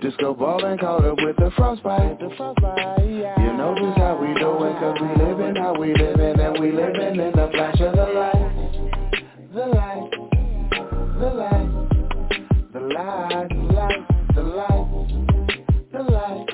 Disco 0.05 0.35
ballin' 0.35 0.77
caught 0.77 1.03
up 1.03 1.17
with 1.17 1.35
the 1.37 1.51
frostbite. 1.57 2.21
Yeah, 2.21 3.41
You 3.41 3.57
know 3.57 3.75
just 3.75 3.97
how 3.97 4.19
we 4.21 4.35
doing 4.35 4.77
cause 4.77 4.99
we 5.01 5.09
living 5.25 5.57
how 5.57 5.73
we 5.81 5.95
living 5.95 6.39
and 6.39 6.61
we 6.61 6.73
living 6.73 7.19
in 7.19 7.33
the 7.33 7.49
flash 7.51 7.81
of 7.81 7.97
the 7.97 8.05
light. 8.13 8.53
The 9.55 9.65
light, 9.65 10.11
the 11.19 11.31
light, 11.33 11.71
the 12.75 12.81
light, 12.81 13.49
the 13.49 13.71
light, 13.73 14.05
the 14.35 14.43
light, 14.43 14.89
the 15.91 16.03
light. 16.03 16.49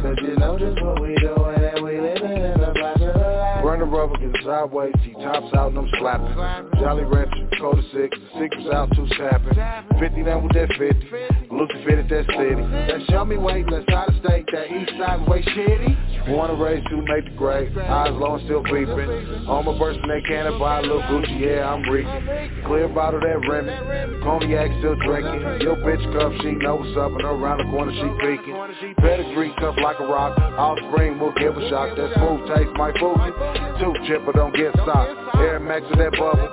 Cause 0.00 0.18
you 0.22 0.36
know 0.36 0.56
just 0.56 0.80
what 0.80 1.02
we 1.02 1.16
doing 1.16 1.58
and 1.58 1.84
we 1.84 2.00
living 2.00 2.38
in 2.38 2.60
the 2.60 2.72
flash 2.78 3.00
of 3.02 3.14
the 3.14 3.30
light. 3.34 3.62
Burner 3.64 3.86
rubber, 3.86 4.16
get 4.16 4.43
sideways, 4.44 4.94
T-tops 5.02 5.54
out 5.54 5.72
and 5.72 5.78
I'm 5.78 5.88
slapping. 5.98 6.80
Jolly 6.80 7.04
Rancher, 7.04 7.48
Coda 7.58 7.82
6, 7.82 7.92
the 7.94 8.28
secrets 8.38 8.68
out, 8.72 8.90
two 8.94 9.06
snapping. 9.16 9.56
50 9.98 10.22
down 10.22 10.42
with 10.44 10.52
that 10.52 10.68
50, 10.78 11.48
Lucy 11.50 11.84
fitted 11.84 12.08
that 12.08 12.26
city. 12.36 12.60
That 12.60 13.00
show 13.10 13.24
me 13.24 13.36
way, 13.36 13.64
let's 13.68 13.88
out 13.88 14.08
of 14.08 14.14
state, 14.24 14.46
that 14.52 14.70
east 14.70 14.92
side 14.98 15.26
way 15.26 15.42
shitty. 15.42 16.26
Born 16.26 16.50
and 16.50 16.60
raised 16.60 16.88
to 16.88 16.96
make 16.96 17.24
the 17.24 17.36
grade, 17.36 17.76
eyes 17.76 18.12
low 18.12 18.36
and 18.36 18.44
still 18.44 18.62
beeping. 18.64 19.48
On 19.48 19.64
my 19.64 19.78
bursting 19.78 20.08
that 20.08 20.24
can't 20.26 20.58
buy 20.58 20.80
a 20.80 20.82
little 20.82 21.02
Gucci, 21.02 21.40
yeah, 21.40 21.68
I'm 21.68 21.82
reeking. 21.88 22.64
Clear 22.64 22.88
bottle 22.88 23.20
that 23.20 23.40
Remy, 23.48 24.20
cognac 24.22 24.70
still 24.80 24.96
drinking. 25.04 25.40
Your 25.60 25.76
bitch 25.76 26.04
cup, 26.16 26.32
she 26.40 26.52
know 26.52 26.76
what's 26.76 26.96
up, 26.96 27.12
and 27.12 27.24
around 27.24 27.58
the 27.58 27.68
corner 27.70 27.92
she 27.92 28.08
peeking. 28.20 28.56
Pedigree 28.98 29.52
tough 29.60 29.76
like 29.82 30.00
a 30.00 30.06
rock, 30.06 30.36
all 30.56 30.76
spring 30.88 31.18
will 31.18 31.32
give 31.36 31.56
a 31.56 31.68
shock. 31.68 31.96
That 31.96 32.12
smooth 32.16 32.48
taste 32.56 32.72
might 32.76 32.96
fool 32.98 33.16
you. 33.20 33.32
Two 33.80 33.92
chipper 34.08 34.33
don't 34.34 34.54
get 34.54 34.74
socked. 34.84 35.36
Air 35.36 35.60
Max 35.60 35.84
with 35.88 35.98
that 35.98 36.12
bubble, 36.12 36.48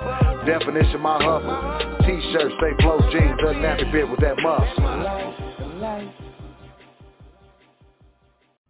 definition 0.46 1.00
my 1.00 1.22
hustle. 1.22 1.98
T-shirt, 2.06 2.52
stay 2.58 2.82
flow 2.82 2.98
jeans, 3.12 3.40
a 3.40 3.54
nappy 3.54 3.92
bit 3.92 4.08
with 4.08 4.20
that 4.20 4.36
muscle. 4.38 5.42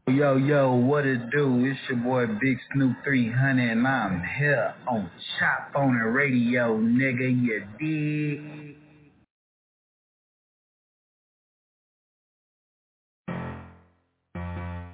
Yo, 0.08 0.36
yo, 0.36 0.74
what 0.74 1.06
it 1.06 1.30
do? 1.30 1.64
It's 1.64 1.78
your 1.88 1.98
boy 1.98 2.26
Big 2.40 2.58
Snoop 2.74 2.96
300 3.04 3.70
and 3.70 3.86
I'm 3.86 4.22
here 4.38 4.74
on 4.86 5.10
Chop 5.38 5.70
on 5.76 5.98
the 5.98 6.10
Radio, 6.10 6.76
nigga, 6.76 7.30
you 7.40 7.62
dig? 7.78 8.76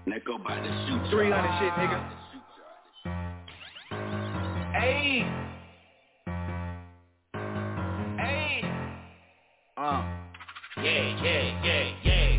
Let 0.07 0.25
go 0.25 0.39
by 0.39 0.57
the 0.57 0.69
shoot. 0.87 1.11
300 1.11 1.59
shit, 1.59 1.73
nigga. 1.73 2.18
Hey. 4.79 5.25
Hey. 8.19 8.63
Uh. 9.77 10.03
Yeah, 10.79 11.23
yeah, 11.25 11.65
yeah, 11.65 11.93
yeah. 12.05 12.38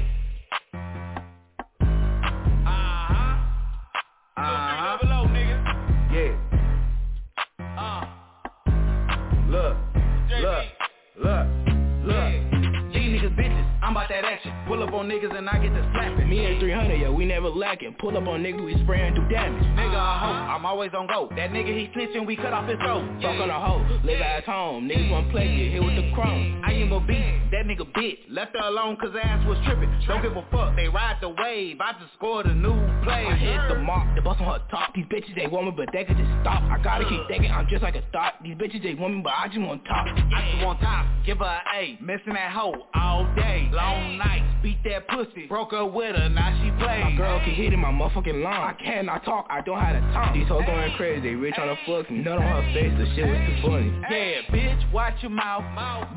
Pull 14.70 14.84
up 14.84 14.94
on 14.94 15.10
niggas 15.10 15.36
and 15.36 15.50
I 15.50 15.58
get 15.58 15.74
to 15.74 15.82
slapping. 15.96 16.30
Me 16.30 16.46
and 16.46 16.60
300, 16.60 17.02
yo, 17.02 17.12
we 17.12 17.26
never 17.26 17.50
lacking. 17.50 17.96
Pull 17.98 18.16
up 18.16 18.28
on 18.28 18.44
niggas, 18.44 18.64
we 18.64 18.78
spray 18.84 19.02
and 19.02 19.16
do 19.16 19.28
damage. 19.28 19.64
Nigga 19.74 19.98
a 19.98 20.20
hoe, 20.20 20.54
I'm 20.54 20.64
always 20.64 20.92
on 20.94 21.08
go. 21.08 21.28
That 21.36 21.50
nigga 21.50 21.74
he 21.74 21.90
snitching, 21.98 22.28
we 22.28 22.36
cut 22.36 22.54
off 22.54 22.70
his 22.70 22.78
throat. 22.78 23.02
Fuck 23.20 23.42
on 23.42 23.50
a 23.50 23.60
hoe, 23.60 23.82
live 24.06 24.22
at 24.22 24.44
home. 24.44 24.88
Niggas 24.88 25.10
want 25.10 25.32
play, 25.32 25.48
get 25.58 25.72
hit 25.74 25.84
with 25.84 25.96
the 25.96 26.12
chrome. 26.14 26.62
I 26.64 26.74
am 26.74 26.92
a 26.92 27.00
beat, 27.02 27.50
that 27.50 27.66
nigga 27.66 27.82
bitch. 27.98 28.20
Left 28.30 28.56
her 28.56 28.64
alone 28.64 28.96
cause 29.02 29.10
ass 29.20 29.44
was 29.48 29.58
tripping. 29.66 29.90
Don't 30.06 30.22
give 30.22 30.38
a 30.38 30.46
fuck, 30.52 30.76
they 30.76 30.88
ride 30.88 31.18
the 31.20 31.30
wave. 31.30 31.82
I 31.82 31.94
just 31.94 32.14
scored 32.14 32.46
a 32.46 32.54
new 32.54 32.78
play. 33.02 33.26
I 33.26 33.34
hit 33.34 33.74
the 33.74 33.82
mark, 33.82 34.14
they 34.14 34.22
bust 34.22 34.40
on 34.40 34.54
her 34.54 34.64
top. 34.70 34.94
These 34.94 35.06
bitches, 35.06 35.34
they 35.34 35.48
want 35.48 35.66
me, 35.66 35.74
but 35.76 35.90
they 35.92 36.06
could 36.06 36.18
just 36.18 36.30
stop. 36.46 36.62
I 36.70 36.78
gotta 36.84 37.10
keep 37.10 37.26
thinking, 37.28 37.50
I'm 37.50 37.66
just 37.68 37.82
like 37.82 37.96
a 37.96 38.04
thought. 38.14 38.36
These 38.44 38.54
bitches, 38.54 38.84
they 38.84 38.94
want 38.94 39.16
me, 39.16 39.22
but 39.24 39.34
I 39.34 39.48
just 39.48 39.62
want 39.62 39.84
top. 39.86 40.06
I 40.06 40.46
just 40.54 40.64
want 40.64 40.80
top, 40.80 41.08
give 41.26 41.40
her 41.40 41.58
a 41.58 41.62
A. 41.74 41.98
Missing 42.06 42.38
that 42.38 42.54
hoe 42.54 42.86
all 42.94 43.26
day. 43.34 43.68
Long 43.74 44.20
nights, 44.20 44.46
beat 44.62 44.84
that 44.84 45.08
pussy. 45.08 45.48
Broke 45.48 45.72
her 45.72 45.86
with 45.86 46.16
her, 46.16 46.30
now 46.30 46.52
she 46.64 46.72
plays. 46.84 47.04
My 47.04 47.16
girl 47.16 47.42
keep 47.46 47.56
hitting 47.56 47.80
my 47.80 47.92
motherfucking 47.92 48.44
line. 48.44 48.76
I 48.76 48.84
cannot 48.84 49.24
talk, 49.26 49.48
I 49.50 49.62
don't 49.62 49.80
have 49.80 49.96
to 49.96 50.14
talk. 50.14 50.34
These 50.34 50.48
hoes 50.48 50.64
going 50.66 50.92
crazy, 50.96 51.22
they 51.22 51.36
rich 51.36 51.56
on 51.58 51.68
the 51.68 51.76
fuck. 51.86 52.10
Nut 52.12 52.38
on 52.38 52.64
her 52.64 52.74
face, 52.74 52.94
the 52.98 53.06
shit 53.16 53.28
was 53.28 53.38
too 53.48 53.68
funny. 53.68 53.92
Yeah, 54.10 54.42
bitch, 54.52 54.92
watch 54.92 55.16
your 55.22 55.32
mouth. 55.32 55.64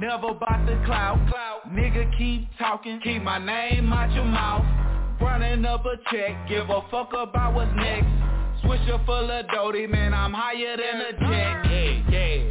Never 0.01 0.35
bout 0.35 0.67
the 0.67 0.81
clout. 0.85 1.19
Nigga, 1.69 2.17
keep 2.19 2.49
talking. 2.59 3.01
Keep 3.03 3.23
my 3.23 3.39
name 3.39 3.93
out 3.93 4.13
your 4.13 4.25
mouth. 4.25 4.65
Running 5.21 5.65
up 5.65 5.87
a 5.87 5.97
check. 6.11 6.49
Give 6.49 6.69
a 6.69 6.83
fuck 6.91 7.13
about 7.13 7.55
what's 7.55 7.71
next. 7.77 8.07
Swisher 8.65 9.05
full 9.07 9.31
of 9.31 9.49
doty, 9.49 9.87
man. 9.87 10.13
I'm 10.13 10.33
higher 10.33 10.77
than 10.77 11.01
a 11.01 11.13
jet. 11.13 11.71
Yeah, 11.71 12.11
yeah. 12.11 12.51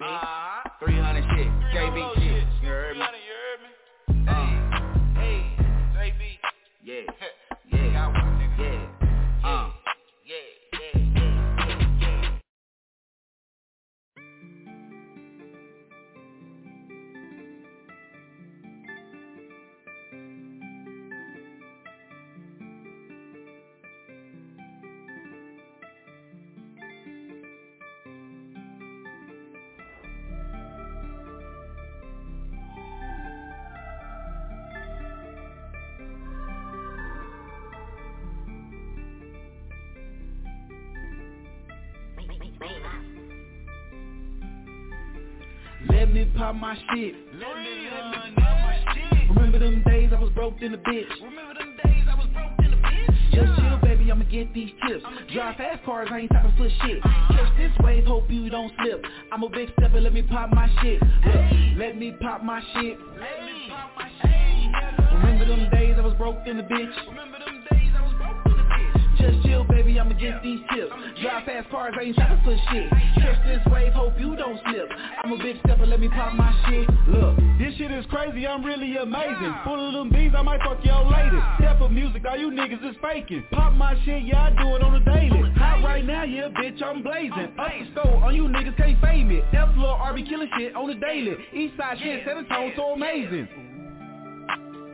Bitch, 0.00 0.84
300 0.84 1.24
shit. 1.36 1.48
JB 1.74 2.14
Yeah. 7.06 7.37
My 46.68 46.76
shit. 46.94 47.14
Remember 49.30 49.58
them 49.58 49.82
days 49.86 50.12
I 50.14 50.20
was 50.20 50.30
broke 50.34 50.60
in 50.60 50.72
the 50.72 50.78
bitch. 50.78 51.08
Remember 51.22 51.54
them 51.54 51.74
days 51.82 52.04
I 52.06 52.14
was 52.14 52.26
broke 52.34 52.58
in 52.58 52.70
the 52.72 52.76
bitch. 52.76 53.06
Just 53.32 53.58
chill, 53.58 53.78
baby, 53.80 54.12
I'ma 54.12 54.24
get 54.24 54.52
these 54.52 54.68
tips. 54.86 55.02
Drive 55.32 55.56
fast 55.56 55.82
cars, 55.86 56.08
I 56.12 56.18
ain't 56.18 56.30
stopping 56.30 56.52
for 56.58 56.68
shit. 56.86 56.98
Uh-huh. 57.02 57.36
Catch 57.36 57.56
this 57.56 57.72
wave, 57.80 58.04
hope 58.04 58.30
you 58.30 58.50
don't 58.50 58.70
slip. 58.82 59.02
I'm 59.32 59.42
a 59.44 59.48
big 59.48 59.70
stepper, 59.78 59.98
let 59.98 60.12
me 60.12 60.20
pop 60.20 60.50
my 60.52 60.68
shit. 60.82 61.00
Look, 61.00 61.78
let 61.78 61.96
me 61.96 62.12
pop 62.20 62.44
my 62.44 62.60
shit. 62.74 62.98
Remember 65.14 65.46
them 65.46 65.70
days 65.70 65.94
I 65.96 66.02
was 66.02 66.14
broke 66.18 66.46
in 66.46 66.58
the 66.58 66.64
bitch? 66.64 67.37
Just 69.18 69.42
chill, 69.42 69.64
baby, 69.64 69.98
I'ma 69.98 70.14
get 70.14 70.42
these 70.42 70.60
tips. 70.72 70.92
Drive 71.20 71.44
fast 71.44 71.70
cars, 71.70 71.94
I 71.98 72.04
ain't 72.04 72.14
stopping 72.14 72.40
for 72.44 72.56
shit. 72.70 72.90
Catch 73.18 73.46
this 73.46 73.72
wave, 73.72 73.92
hope 73.92 74.14
you 74.18 74.36
don't 74.36 74.60
slip. 74.64 74.88
I'm 75.24 75.32
a 75.32 75.38
big 75.38 75.56
stepper, 75.64 75.86
let 75.86 75.98
me 75.98 76.08
pop 76.08 76.34
my 76.34 76.54
shit. 76.66 76.88
Look, 77.08 77.36
this 77.58 77.74
shit 77.76 77.90
is 77.90 78.06
crazy, 78.06 78.46
I'm 78.46 78.64
really 78.64 78.96
amazing. 78.96 79.54
Full 79.64 79.88
of 79.88 79.92
them 79.94 80.10
bees, 80.10 80.32
I 80.36 80.42
might 80.42 80.60
fuck 80.60 80.84
your 80.84 81.04
lady. 81.04 81.38
Step 81.58 81.80
of 81.80 81.90
music, 81.90 82.22
all 82.28 82.36
you 82.36 82.50
niggas 82.50 82.88
is 82.88 82.96
faking. 83.02 83.44
Pop 83.52 83.72
my 83.74 83.94
shit, 84.04 84.22
yeah, 84.22 84.46
I 84.46 84.50
do 84.50 84.76
it 84.76 84.82
on 84.82 84.92
the 84.92 85.10
daily. 85.10 85.50
Hot 85.56 85.82
right 85.82 86.04
now, 86.04 86.22
yeah, 86.22 86.48
bitch, 86.48 86.80
I'm 86.82 87.02
blazing. 87.02 87.52
Up 87.58 87.70
the 87.70 87.88
stove, 87.92 88.22
on 88.22 88.34
you 88.34 88.44
niggas 88.44 88.76
can't 88.76 89.00
fame 89.00 89.30
it. 89.30 89.44
F 89.52 89.68
Lil 89.76 89.96
RB 89.98 90.28
killing 90.28 90.48
shit 90.58 90.76
on 90.76 90.88
the 90.88 90.94
daily. 90.94 91.36
East 91.52 91.76
side 91.76 91.98
shit, 91.98 92.22
seven 92.24 92.46
tone, 92.46 92.72
so 92.76 92.92
amazing. 92.92 93.48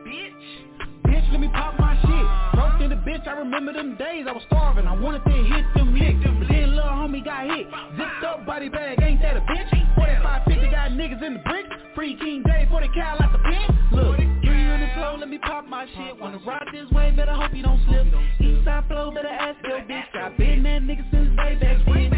Bitch. 0.07 0.75
Bitch, 1.05 1.31
let 1.31 1.39
me 1.39 1.49
pop 1.53 1.77
my 1.79 1.93
shit. 2.01 2.44
In 2.85 2.91
the 2.91 2.97
bitch, 2.97 3.27
I 3.27 3.31
remember 3.31 3.73
them 3.73 3.95
days 3.97 4.27
I 4.29 4.31
was 4.31 4.43
starving. 4.45 4.85
I 4.85 4.93
wanted 4.93 5.25
to 5.25 5.31
hit 5.31 5.65
them 5.73 5.97
licks. 5.97 6.21
Then 6.21 6.75
little 6.75 6.85
homie 6.85 7.25
got 7.25 7.49
hit. 7.49 7.65
Zipped 7.97 8.23
up 8.23 8.45
body 8.45 8.69
bag, 8.69 9.01
ain't 9.01 9.19
that 9.23 9.37
a 9.37 9.41
bitch? 9.41 9.73
4550 9.95 10.69
got 10.69 10.91
niggas 10.91 11.23
in 11.25 11.33
the 11.33 11.39
bricks. 11.39 11.69
Free 11.95 12.15
King 12.15 12.43
Day 12.43 12.67
for 12.69 12.81
the 12.81 12.87
cow 12.93 13.17
out 13.19 13.31
the 13.31 13.39
pen. 13.39 13.89
Look, 13.91 14.17
three 14.45 14.69
on 14.69 14.81
the 14.81 14.91
floor, 14.93 15.17
let 15.17 15.29
me 15.29 15.39
pop 15.39 15.65
my 15.65 15.87
shit. 15.97 16.21
Wanna 16.21 16.37
ride 16.45 16.67
this 16.71 16.87
way, 16.91 17.09
better 17.09 17.33
hope 17.33 17.55
you 17.55 17.63
don't 17.63 17.81
slip. 17.87 18.05
Eastside 18.39 18.87
flow, 18.87 19.09
better 19.09 19.29
ask 19.29 19.57
your 19.63 19.79
bitch. 19.79 20.13
I 20.13 20.29
been 20.37 20.61
that 20.61 20.83
nigga 20.83 21.09
since 21.09 21.35
way 21.39 21.55
back 21.55 21.87
when. 21.87 22.14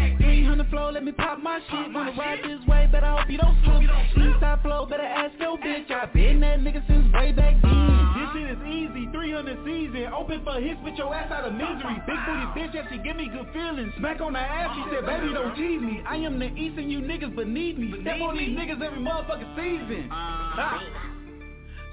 300 0.78 0.88
flow, 0.88 0.90
let 0.92 1.04
me 1.04 1.12
pop 1.12 1.38
my 1.42 1.60
shit. 1.70 1.92
Wanna 1.92 2.12
ride 2.16 2.40
this 2.44 2.66
way, 2.66 2.88
but 2.90 3.02
I 3.04 3.18
hope 3.18 3.30
you 3.30 3.38
don't 3.38 3.56
slip. 3.64 3.82
Eastside 4.16 4.62
flow, 4.62 4.86
better 4.86 5.02
ask 5.02 5.38
your 5.38 5.58
bitch. 5.58 5.90
I 5.90 6.06
been 6.06 6.40
that 6.40 6.60
nigga 6.60 6.86
since 6.86 7.12
way 7.12 7.32
back 7.32 7.60
then. 7.62 7.88
This 8.14 8.28
shit 8.34 8.50
is 8.50 8.62
easy, 8.66 9.08
300 9.12 9.58
season. 9.64 10.12
Open 10.12 10.44
for 10.44 10.60
hits 10.60 10.80
with 10.84 10.94
your 10.94 11.14
ass 11.14 11.30
out 11.32 11.44
of 11.44 11.52
misery. 11.54 11.98
Big 12.06 12.18
booty 12.26 12.46
bitch, 12.54 12.74
yeah, 12.74 12.86
she 12.90 12.98
give 12.98 13.16
me 13.16 13.28
good 13.28 13.48
feelings. 13.52 13.92
Smack 13.98 14.20
on 14.20 14.32
the 14.32 14.38
ass, 14.38 14.76
she 14.76 14.94
said, 14.94 15.06
baby, 15.06 15.32
don't 15.32 15.54
tease 15.56 15.80
me. 15.80 16.02
I 16.06 16.16
am 16.16 16.38
the 16.38 16.46
East 16.46 16.78
and 16.78 16.90
you 16.90 17.00
niggas 17.00 17.34
beneath 17.34 17.78
me. 17.78 17.94
Step 18.02 18.20
on 18.20 18.36
these 18.36 18.56
niggas 18.56 18.80
every 18.82 19.00
motherfucking 19.00 19.56
season. 19.56 20.08
Ah. 20.12 20.82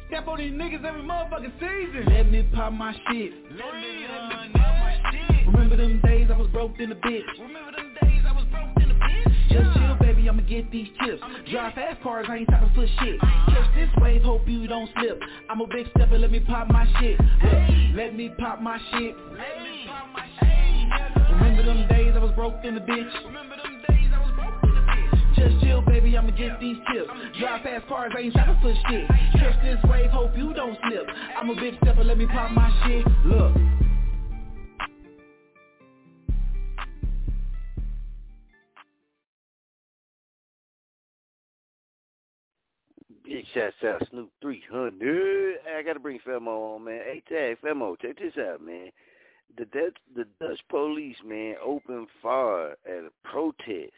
Step 0.07 0.27
on 0.27 0.37
these 0.37 0.53
niggas 0.53 0.85
every 0.85 1.01
motherfucking 1.01 1.53
season. 1.59 2.13
Let 2.13 2.29
me 2.29 2.47
pop 2.53 2.73
my 2.73 2.93
shit. 3.09 3.33
Let 3.51 3.73
me 3.73 4.05
pop 4.07 4.53
my 4.53 5.01
shit. 5.11 5.47
Remember 5.47 5.77
them 5.77 6.01
days 6.03 6.29
I 6.31 6.37
was 6.37 6.47
broke 6.49 6.79
in 6.79 6.89
the 6.89 6.95
bitch. 6.95 7.25
Remember 7.39 7.71
them 7.71 7.95
days 8.01 8.24
Just 9.49 9.77
chill, 9.77 9.95
baby, 9.99 10.27
I'ma 10.27 10.41
get 10.43 10.71
these 10.71 10.87
tips. 11.03 11.21
Drive 11.51 11.73
fast 11.73 12.01
cars, 12.01 12.25
I 12.29 12.37
ain't 12.37 12.47
stopping 12.49 12.71
for 12.75 12.87
shit. 13.03 13.19
Catch 13.19 13.75
this 13.75 13.89
wave, 14.01 14.21
hope 14.21 14.47
you 14.47 14.67
don't 14.67 14.89
slip. 14.97 15.19
I'm 15.49 15.61
a 15.61 15.67
big 15.67 15.87
stepper, 15.95 16.17
let 16.17 16.31
me 16.31 16.39
pop 16.39 16.67
my 16.69 16.85
shit. 16.99 17.19
Look, 17.19 17.95
let 17.95 18.15
me 18.15 18.29
pop 18.37 18.61
my 18.61 18.77
shit. 18.91 19.15
Remember 21.31 21.63
them 21.63 21.87
days 21.87 22.13
I 22.15 22.19
was 22.19 22.31
broke 22.35 22.63
in 22.63 22.75
the 22.75 22.81
bitch. 22.81 23.11
Just 25.35 25.63
chill, 25.63 25.81
baby, 25.81 26.17
I'ma 26.17 26.31
get 26.31 26.59
these 26.59 26.77
tips. 26.91 27.09
Drive 27.39 27.61
fast 27.63 27.87
cars, 27.87 28.11
I 28.15 28.21
ain't 28.21 28.33
stopping 28.33 28.57
for 28.61 28.73
shit. 28.89 29.07
Catch 29.33 29.61
this 29.63 29.77
wave, 29.89 30.09
hope 30.09 30.35
you 30.35 30.53
don't 30.53 30.77
slip. 30.87 31.07
I'm 31.37 31.49
a 31.49 31.55
big 31.55 31.75
stepper, 31.81 32.03
let 32.03 32.17
me 32.17 32.25
pop 32.27 32.51
my 32.51 32.71
shit. 32.85 33.05
Look. 33.25 33.74
Shouts 43.55 43.75
out 43.85 44.07
Snoop 44.09 44.29
300. 44.41 45.55
I 45.77 45.81
gotta 45.81 45.99
bring 45.99 46.19
Femo 46.27 46.75
on, 46.75 46.83
man. 46.83 47.01
Hey, 47.05 47.23
tag 47.27 47.57
Femo, 47.63 47.99
check 47.99 48.19
this 48.19 48.33
out, 48.37 48.61
man. 48.61 48.89
The 49.57 49.65
Dutch, 49.65 49.97
the 50.15 50.25
Dutch 50.39 50.59
police, 50.69 51.15
man, 51.25 51.55
opened 51.63 52.07
fire 52.21 52.75
at 52.85 53.05
a 53.05 53.11
protest. 53.23 53.93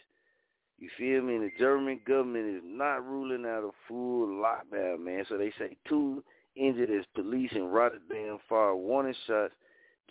You 0.77 0.89
feel 0.97 1.21
me? 1.23 1.39
The 1.39 1.51
German 1.57 1.99
government 2.07 2.57
is 2.57 2.61
not 2.63 3.03
ruling 3.03 3.45
out 3.45 3.63
a 3.63 3.71
full 3.87 4.27
lockdown, 4.27 5.03
man. 5.03 5.25
So 5.27 5.37
they 5.37 5.51
say 5.57 5.75
two 5.89 6.23
injured 6.55 6.91
as 6.91 7.05
police 7.15 7.51
in 7.55 7.65
Rotterdam 7.65 8.37
fire 8.47 8.75
warning 8.75 9.15
shots. 9.25 9.53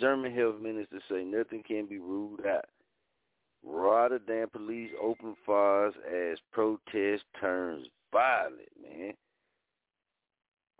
German 0.00 0.34
health 0.34 0.60
minister 0.60 0.98
say 1.08 1.24
nothing 1.24 1.62
can 1.66 1.86
be 1.86 1.98
ruled 1.98 2.44
out. 2.46 2.66
Rotterdam 3.64 4.48
police 4.52 4.90
open 5.00 5.36
fires 5.46 5.94
as 6.06 6.38
protest 6.52 7.22
turns 7.40 7.86
violent, 8.12 8.68
man. 8.82 9.12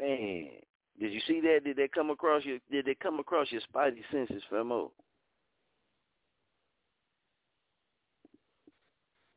Man, 0.01 0.49
did 1.01 1.13
you 1.13 1.21
see 1.27 1.41
that? 1.41 1.61
Did 1.65 1.77
that 1.77 1.93
come 1.93 2.11
across 2.11 2.45
your? 2.45 2.59
Did 2.71 2.87
they 2.87 2.95
come 2.95 3.19
across 3.19 3.49
your 3.51 3.63
spidey 3.63 4.03
senses, 4.11 4.43
Femo? 4.53 4.91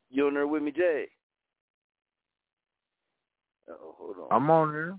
You 0.09 0.27
on 0.27 0.33
there 0.33 0.47
with 0.47 0.63
me, 0.63 0.71
Jay? 0.71 1.05
Oh, 3.69 3.95
hold 3.97 4.15
on. 4.17 4.27
I'm 4.31 4.49
on 4.49 4.71
here. 4.71 4.97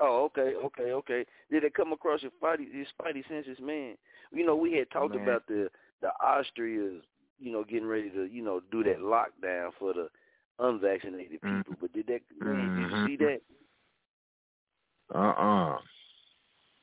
Oh, 0.00 0.24
okay, 0.24 0.54
okay, 0.56 0.92
okay. 0.92 1.24
Did 1.50 1.64
it 1.64 1.74
come 1.74 1.92
across 1.92 2.22
your 2.22 2.30
spidey 2.42 2.66
your 2.72 2.86
spidey 2.98 3.26
senses, 3.28 3.58
man? 3.60 3.96
You 4.32 4.44
know, 4.44 4.56
we 4.56 4.72
had 4.72 4.90
talked 4.90 5.14
Man. 5.14 5.22
about 5.22 5.46
the 5.46 5.68
the 6.00 6.10
Austrias, 6.24 7.00
you 7.38 7.52
know, 7.52 7.64
getting 7.64 7.86
ready 7.86 8.10
to, 8.10 8.24
you 8.24 8.42
know, 8.42 8.60
do 8.70 8.82
that 8.84 8.98
lockdown 8.98 9.70
for 9.78 9.92
the 9.94 10.08
unvaccinated 10.58 11.40
mm-hmm. 11.40 11.58
people. 11.58 11.74
But 11.80 11.92
did 11.92 12.06
that 12.08 12.20
man, 12.40 12.54
did 12.54 12.90
you 12.90 12.96
mm-hmm. 12.96 13.06
see 13.06 13.16
that? 13.16 13.40
Uh-uh. 15.12 15.78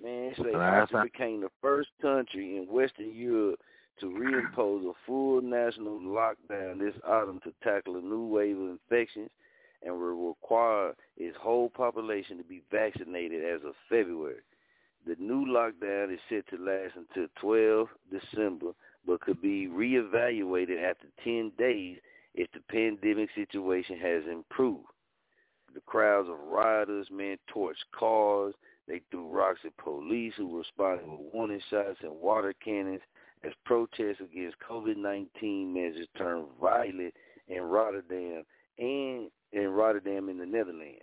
Man, 0.02 0.34
say 0.38 0.56
Last 0.56 0.94
Austria 0.94 1.04
became 1.04 1.42
the 1.42 1.50
first 1.62 1.90
country 2.02 2.58
in 2.58 2.64
Western 2.64 3.14
Europe 3.14 3.60
to 4.00 4.08
reimpose 4.08 4.90
a 4.90 4.94
full 5.06 5.42
national 5.42 6.00
lockdown 6.00 6.80
this 6.80 6.96
autumn 7.08 7.40
to 7.44 7.54
tackle 7.64 7.98
a 7.98 8.02
new 8.02 8.26
wave 8.26 8.58
of 8.58 8.70
infections 8.70 9.30
and 9.84 9.94
will 9.94 10.30
require 10.30 10.94
its 11.18 11.38
whole 11.40 11.70
population 11.70 12.38
to 12.38 12.44
be 12.44 12.64
vaccinated 12.72 13.44
as 13.44 13.62
of 13.66 13.74
February. 13.90 14.42
The 15.06 15.16
new 15.20 15.46
lockdown 15.46 16.14
is 16.14 16.20
set 16.30 16.48
to 16.50 16.64
last 16.64 16.94
until 16.96 17.28
12 17.40 17.88
December, 18.12 18.72
but 19.06 19.22
could 19.22 19.42
be 19.42 19.68
reevaluated 19.68 20.82
after 20.84 21.08
10 21.24 21.52
days 21.58 21.98
if 22.36 22.48
the 22.52 22.60
pandemic 22.70 23.30
situation 23.36 23.98
has 24.00 24.24
improved. 24.32 24.86
The 25.74 25.82
crowds 25.82 26.30
of 26.30 26.38
rioters, 26.48 27.08
men 27.12 27.38
torched 27.54 27.76
cars. 27.98 28.54
They 28.88 29.02
threw 29.10 29.30
rocks 29.30 29.60
at 29.66 29.78
police 29.78 30.34
who 30.38 30.58
responded 30.58 31.08
with 31.08 31.34
warning 31.34 31.62
shots 31.70 32.00
and 32.02 32.12
water 32.12 32.54
cannons 32.64 33.02
as 33.44 33.54
protests 33.66 34.22
against 34.22 34.58
COVID-19 34.70 35.74
measures 35.74 36.08
turned 36.18 36.48
violent 36.60 37.14
in 37.48 37.62
Rotterdam 37.64 38.44
and 38.78 39.30
in 39.54 39.68
Rotterdam 39.70 40.30
in 40.30 40.38
the 40.38 40.46
Netherlands. 40.46 41.00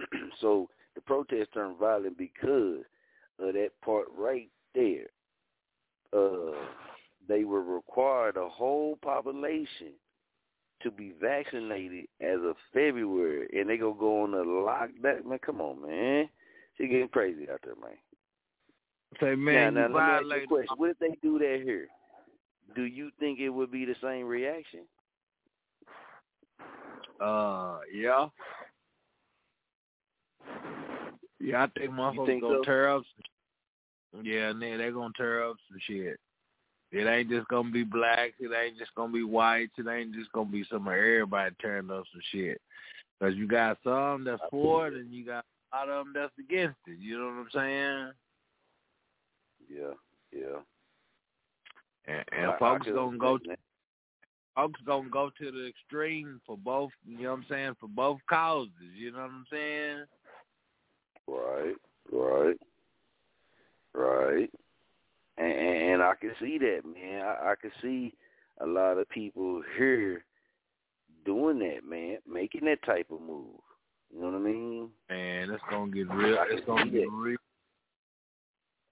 so 0.40 0.68
the 0.94 1.00
protests 1.02 1.48
turned 1.54 1.78
violent 1.78 2.18
because 2.18 2.84
of 3.38 3.54
that 3.54 3.70
part 3.84 4.06
right 4.16 4.48
there. 4.74 5.06
Uh, 6.12 6.56
they 7.28 7.44
were 7.44 7.62
required 7.62 8.36
the 8.36 8.48
whole 8.48 8.96
population 9.02 9.92
to 10.82 10.90
be 10.90 11.12
vaccinated 11.20 12.06
as 12.20 12.38
of 12.44 12.56
February, 12.72 13.48
and 13.52 13.68
they 13.68 13.76
gonna 13.76 13.94
go 13.98 14.22
on 14.22 14.34
a 14.34 14.44
lockdown. 14.44 15.24
Man, 15.24 15.38
come 15.44 15.60
on, 15.60 15.82
man, 15.82 16.28
she 16.76 16.86
getting 16.86 17.08
crazy 17.08 17.48
out 17.50 17.60
there, 17.64 17.74
man. 17.80 17.96
Say, 19.20 19.34
man, 19.34 19.74
now, 19.74 19.86
you 19.86 19.94
now 19.94 20.20
let 20.20 20.24
me 20.24 20.34
ask 20.34 20.40
you 20.40 20.44
a 20.44 20.46
question. 20.46 20.76
What 20.76 20.90
if 20.90 20.98
they 20.98 21.16
do 21.22 21.38
that 21.38 21.60
here? 21.64 21.88
Do 22.76 22.82
you 22.82 23.10
think 23.18 23.40
it 23.40 23.48
would 23.48 23.70
be 23.70 23.84
the 23.84 23.96
same 24.02 24.26
reaction? 24.26 24.80
Uh, 27.20 27.78
yeah. 27.92 28.28
Yeah, 31.40 31.64
I 31.64 31.66
think 31.78 31.90
motherfuckers 31.92 32.26
think 32.26 32.42
gonna 32.42 32.58
so? 32.58 32.64
tear 32.64 32.96
up. 32.96 33.02
Yeah, 34.22 34.52
nigga, 34.52 34.78
they're 34.78 34.92
gonna 34.92 35.12
tear 35.16 35.48
up 35.48 35.56
some 35.68 35.78
shit. 35.86 36.18
It 36.90 37.06
ain't 37.06 37.28
just 37.28 37.48
gonna 37.48 37.70
be 37.70 37.84
blacks. 37.84 38.34
It 38.40 38.50
ain't 38.52 38.78
just 38.78 38.94
gonna 38.94 39.12
be 39.12 39.24
whites. 39.24 39.72
It 39.78 39.86
ain't 39.88 40.14
just 40.14 40.32
gonna 40.32 40.50
be 40.50 40.64
some 40.70 40.86
of 40.86 40.94
everybody 40.94 41.54
tearing 41.60 41.90
up 41.90 42.04
some 42.12 42.22
shit. 42.32 42.60
Cause 43.20 43.34
you 43.34 43.46
got 43.48 43.78
some 43.82 44.24
that's 44.24 44.40
for 44.50 44.88
it, 44.88 44.94
and 44.94 45.12
you 45.12 45.26
got 45.26 45.44
a 45.72 45.76
lot 45.76 45.88
of 45.88 46.04
them 46.06 46.12
that's 46.14 46.32
against 46.38 46.78
it. 46.86 46.98
You 46.98 47.18
know 47.18 47.26
what 47.26 47.32
I'm 47.32 47.48
saying? 47.52 48.12
Yeah, 49.68 49.94
yeah. 50.32 50.60
And, 52.06 52.24
and 52.32 52.50
I- 52.50 52.54
I 52.54 52.58
folks 52.58 52.86
could 52.86 52.94
gonna 52.94 53.18
go. 53.18 53.34
understand 53.34 53.58
Folks 54.54 54.80
gonna 54.84 55.08
go 55.08 55.30
to 55.38 55.52
the 55.52 55.68
extreme 55.68 56.40
for 56.44 56.56
both. 56.56 56.90
You 57.06 57.24
know 57.24 57.30
what 57.30 57.36
I'm 57.38 57.46
saying? 57.48 57.76
For 57.78 57.88
both 57.88 58.18
causes. 58.28 58.72
You 58.96 59.12
know 59.12 59.18
what 59.18 59.30
I'm 59.30 59.46
saying? 59.52 60.04
Right, 61.28 61.76
right, 62.10 62.56
right. 63.94 64.50
And, 65.38 65.92
and 65.92 66.02
I 66.02 66.12
can 66.20 66.32
see 66.40 66.58
that, 66.58 66.80
man. 66.84 67.22
I, 67.22 67.52
I 67.52 67.54
can 67.60 67.70
see 67.82 68.14
a 68.60 68.66
lot 68.66 68.98
of 68.98 69.08
people 69.08 69.62
here 69.76 70.24
doing 71.24 71.58
that, 71.60 71.88
man, 71.88 72.18
making 72.30 72.64
that 72.64 72.82
type 72.84 73.06
of 73.10 73.20
move. 73.20 73.60
You 74.12 74.22
know 74.22 74.28
what 74.28 74.36
I 74.36 74.38
mean? 74.38 74.88
Man, 75.10 75.50
it's 75.50 75.62
gonna 75.70 75.92
get 75.92 76.10
real. 76.10 76.38
I 76.38 76.46
It's 76.50 76.66
gonna 76.66 76.90
get 76.90 77.04
that. 77.04 77.10
real. 77.10 77.36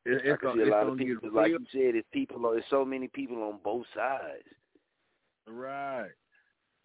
It, 0.05 0.33
I 0.33 0.37
can 0.37 0.55
see 0.55 0.63
a 0.63 0.67
lot 0.67 0.89
of 0.89 0.99
people, 0.99 1.31
like 1.33 1.51
you 1.51 1.59
said, 1.73 1.97
it's 1.97 2.07
people. 2.13 2.43
There's 2.51 2.63
so 2.71 2.85
many 2.85 3.09
people 3.09 3.43
on 3.43 3.59
both 3.65 3.87
sides. 3.95 4.45
Right. 5.49 6.11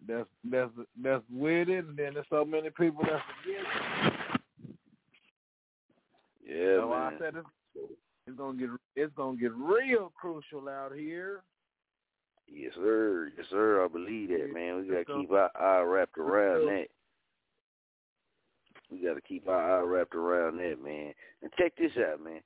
That's 0.08 0.28
that's 0.44 0.70
that's 1.00 1.22
with 1.30 1.68
it, 1.68 1.84
and 1.84 1.96
then 1.96 2.14
there's 2.14 2.26
so 2.30 2.44
many 2.44 2.70
people 2.70 3.04
that's 3.04 3.22
against 3.44 3.68
it. 4.06 4.12
Yeah, 6.44 6.76
so 6.78 6.92
I 6.92 7.10
man. 7.10 7.18
said 7.20 7.34
it's, 7.36 7.48
it's 8.26 8.36
gonna 8.36 8.58
get 8.58 8.70
it's 8.96 9.12
gonna 9.16 9.36
get 9.36 9.52
real 9.54 10.12
crucial 10.16 10.68
out 10.68 10.92
here. 10.94 11.42
Yes, 12.46 12.72
sir. 12.74 13.32
Yes, 13.36 13.46
sir. 13.50 13.84
I 13.84 13.88
believe 13.88 14.28
that, 14.28 14.52
man. 14.52 14.80
We 14.80 14.88
gotta 14.88 15.20
keep 15.20 15.30
our 15.32 15.50
eye 15.58 15.82
wrapped 15.82 16.18
around 16.18 16.66
that. 16.66 16.86
We 18.90 19.02
gotta 19.02 19.20
keep 19.22 19.48
our 19.48 19.78
eye 19.78 19.82
wrapped 19.82 20.14
around 20.14 20.58
that, 20.58 20.82
man. 20.82 21.14
And 21.42 21.50
check 21.58 21.72
this 21.76 21.92
out, 21.98 22.22
man. 22.22 22.40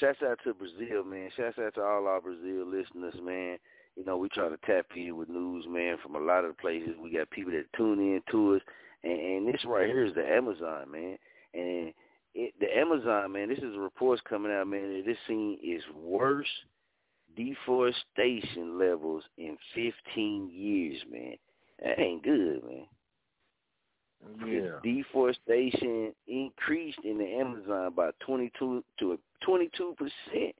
Shouts 0.00 0.18
out 0.26 0.38
to 0.44 0.54
Brazil, 0.54 1.04
man. 1.04 1.30
Shouts 1.36 1.58
out 1.58 1.74
to 1.74 1.82
all 1.82 2.06
our 2.06 2.20
Brazil 2.20 2.66
listeners, 2.66 3.14
man. 3.22 3.58
You 3.96 4.04
know, 4.04 4.18
we 4.18 4.28
try 4.28 4.48
to 4.48 4.56
tap 4.66 4.86
in 4.96 5.16
with 5.16 5.28
news, 5.28 5.64
man, 5.68 5.96
from 6.02 6.16
a 6.16 6.20
lot 6.20 6.44
of 6.44 6.58
places. 6.58 6.96
We 7.00 7.12
got 7.12 7.30
people 7.30 7.52
that 7.52 7.66
tune 7.76 8.00
in 8.00 8.20
to 8.32 8.56
us, 8.56 8.62
and, 9.04 9.12
and 9.12 9.48
this 9.48 9.64
right 9.64 9.86
here 9.86 10.04
is 10.04 10.14
the 10.14 10.26
Amazon, 10.26 10.90
man. 10.90 11.16
And 11.54 11.92
it, 12.34 12.54
the 12.60 12.76
Amazon, 12.76 13.32
man, 13.32 13.48
this 13.48 13.58
is 13.58 13.76
reports 13.76 14.22
coming 14.28 14.52
out, 14.52 14.66
man. 14.66 14.92
That 14.92 15.02
this 15.06 15.18
scene 15.26 15.58
is 15.62 15.82
worse 15.96 16.48
deforestation 17.36 18.78
levels 18.78 19.24
in 19.38 19.56
15 19.74 20.50
years, 20.52 21.02
man. 21.10 21.34
That 21.82 21.98
ain't 21.98 22.22
good, 22.22 22.62
man. 22.64 22.86
Yeah. 24.46 24.78
Deforestation 24.82 26.14
increased 26.26 27.00
in 27.04 27.18
the 27.18 27.26
Amazon 27.26 27.92
by 27.94 28.10
22 28.24 28.82
to 29.00 29.18
22 29.44 29.94
percent 29.98 30.54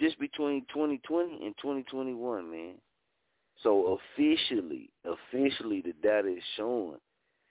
just 0.00 0.18
between 0.18 0.62
2020 0.72 1.44
and 1.44 1.54
2021, 1.60 2.50
man. 2.50 2.74
So 3.62 3.98
officially, 3.98 4.90
officially, 5.04 5.82
the 5.82 5.92
data 6.02 6.28
is 6.28 6.42
showing 6.56 6.98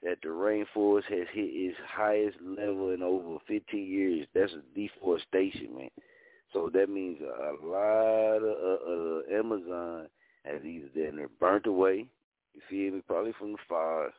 that 0.05 0.19
the 0.21 0.29
rainforest 0.29 1.05
has 1.05 1.27
hit 1.33 1.49
its 1.49 1.77
highest 1.87 2.37
level 2.41 2.91
in 2.91 3.01
over 3.01 3.39
15 3.47 3.85
years. 3.85 4.27
That's 4.35 4.53
deforestation, 4.75 5.75
man. 5.75 5.89
So 6.53 6.69
that 6.73 6.89
means 6.89 7.19
a 7.21 7.65
lot 7.65 8.37
of 8.37 8.43
uh, 8.43 8.91
uh, 8.91 9.37
Amazon 9.37 10.07
has 10.45 10.63
either 10.63 10.87
been 10.93 11.27
burnt 11.39 11.65
away. 11.65 12.05
You 12.53 12.61
feel 12.69 12.93
me? 12.93 13.01
Probably 13.07 13.33
from 13.37 13.53
the 13.53 13.57
fires. 13.67 14.13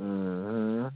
Mm-hmm. 0.00 0.86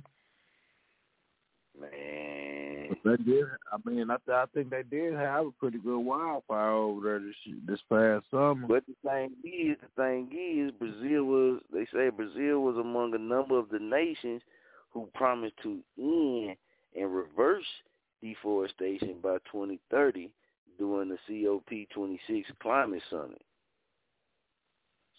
Man, 1.80 2.59
They 3.04 3.16
did. 3.16 3.44
I 3.72 3.78
mean, 3.88 4.10
I 4.10 4.16
th- 4.26 4.36
I 4.36 4.44
think 4.52 4.70
they 4.70 4.82
did 4.82 5.14
have 5.14 5.46
a 5.46 5.50
pretty 5.52 5.78
good 5.78 6.00
wildfire 6.00 6.70
over 6.70 7.00
there 7.00 7.18
this 7.18 7.34
this 7.66 7.80
past 7.88 8.26
summer. 8.30 8.66
But 8.68 8.84
the 8.86 8.94
thing 9.08 9.30
is, 9.42 9.76
the 9.80 10.02
thing 10.02 10.28
is, 10.32 10.70
Brazil 10.72 11.24
was. 11.24 11.60
They 11.72 11.86
say 11.92 12.10
Brazil 12.10 12.60
was 12.60 12.76
among 12.76 13.14
a 13.14 13.18
number 13.18 13.58
of 13.58 13.70
the 13.70 13.78
nations 13.78 14.42
who 14.90 15.08
promised 15.14 15.54
to 15.62 15.78
end 15.98 16.56
and 16.96 17.14
reverse 17.14 17.64
deforestation 18.22 19.16
by 19.22 19.38
2030 19.50 20.30
during 20.78 21.08
the 21.08 21.18
COP26 21.28 22.44
climate 22.60 23.02
summit. 23.08 23.40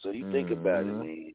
So 0.04 0.12
you 0.12 0.26
think 0.32 0.52
about 0.52 0.86
it, 0.86 0.94
Mhm. 0.94 1.00
man. 1.00 1.34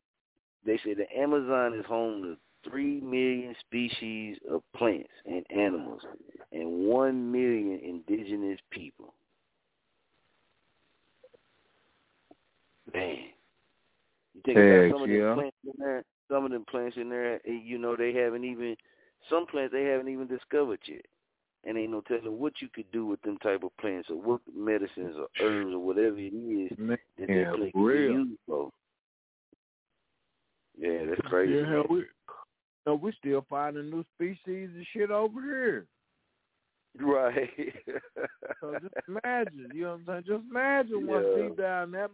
They 0.64 0.78
say 0.78 0.94
the 0.94 1.06
Amazon 1.16 1.74
is 1.74 1.86
home 1.86 2.22
to 2.22 2.36
three 2.68 3.00
million 3.00 3.54
species 3.60 4.36
of 4.50 4.62
plants 4.76 5.10
and 5.24 5.44
animals 5.50 6.00
and 6.52 6.86
one 6.86 7.30
million 7.30 7.80
indigenous 7.82 8.58
people. 8.70 9.14
Man, 12.94 13.16
you 14.34 14.42
think 14.44 14.58
Heck, 14.58 14.90
about 14.90 14.92
some 14.92 15.02
of 15.02 15.10
yeah. 15.10 15.22
them 15.22 15.34
plants 15.34 15.56
in 15.64 15.72
there. 15.78 16.04
Some 16.30 16.44
of 16.44 16.50
them 16.50 16.64
plants 16.68 16.96
in 16.96 17.08
there, 17.08 17.34
eh, 17.46 17.60
you 17.64 17.78
know, 17.78 17.96
they 17.96 18.12
haven't 18.12 18.44
even. 18.44 18.76
Some 19.30 19.46
plants 19.46 19.72
they 19.72 19.84
haven't 19.84 20.08
even 20.08 20.26
discovered 20.28 20.78
yet, 20.86 21.04
and 21.64 21.76
ain't 21.76 21.90
no 21.90 22.00
telling 22.02 22.38
what 22.38 22.54
you 22.60 22.68
could 22.72 22.90
do 22.92 23.06
with 23.06 23.20
them 23.22 23.38
type 23.38 23.62
of 23.64 23.76
plants 23.78 24.08
or 24.10 24.16
what 24.16 24.40
medicines 24.54 25.16
or 25.16 25.26
herbs 25.44 25.72
or 25.72 25.78
whatever 25.80 26.16
it 26.18 26.32
is 26.32 26.70
that 26.78 26.98
they 27.18 27.26
plants 27.26 27.72
for 27.72 27.84
real. 27.84 28.12
can 28.12 28.28
use 28.28 28.38
for. 28.46 28.70
Yeah, 30.78 31.06
that's 31.08 31.20
crazy. 31.22 31.54
Yeah, 31.54 31.70
hell, 31.70 31.84
we, 31.88 32.04
no, 32.86 32.94
we 32.94 33.12
still 33.18 33.44
finding 33.50 33.90
new 33.90 34.04
species 34.14 34.70
and 34.74 34.86
shit 34.92 35.10
over 35.10 35.40
here. 35.40 35.86
Right. 36.98 37.50
So 38.60 38.78
just 38.80 38.94
imagine, 39.06 39.70
you 39.74 39.82
know 39.82 40.00
what 40.04 40.14
I'm 40.14 40.24
saying? 40.24 40.38
Just 40.38 40.50
imagine 40.50 41.06
what's 41.06 41.26
Yeah. 41.36 41.42
deep 41.48 41.56
down 41.58 41.90
there 41.90 42.08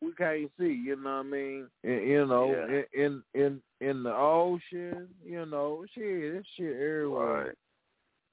we 0.00 0.12
can't 0.12 0.50
see. 0.58 0.72
You 0.72 0.96
know 0.96 1.16
what 1.16 1.18
I 1.18 1.22
mean? 1.24 1.66
And, 1.82 2.06
you 2.06 2.26
know, 2.26 2.50
Yeah. 2.52 2.82
in, 2.92 3.22
in 3.34 3.62
in 3.80 3.88
in 3.88 4.02
the 4.02 4.14
ocean, 4.14 5.08
you 5.24 5.46
know, 5.46 5.84
shit, 5.92 6.04
it's 6.36 6.48
shit 6.56 6.76
everywhere. 6.76 7.46
Right. 7.46 7.58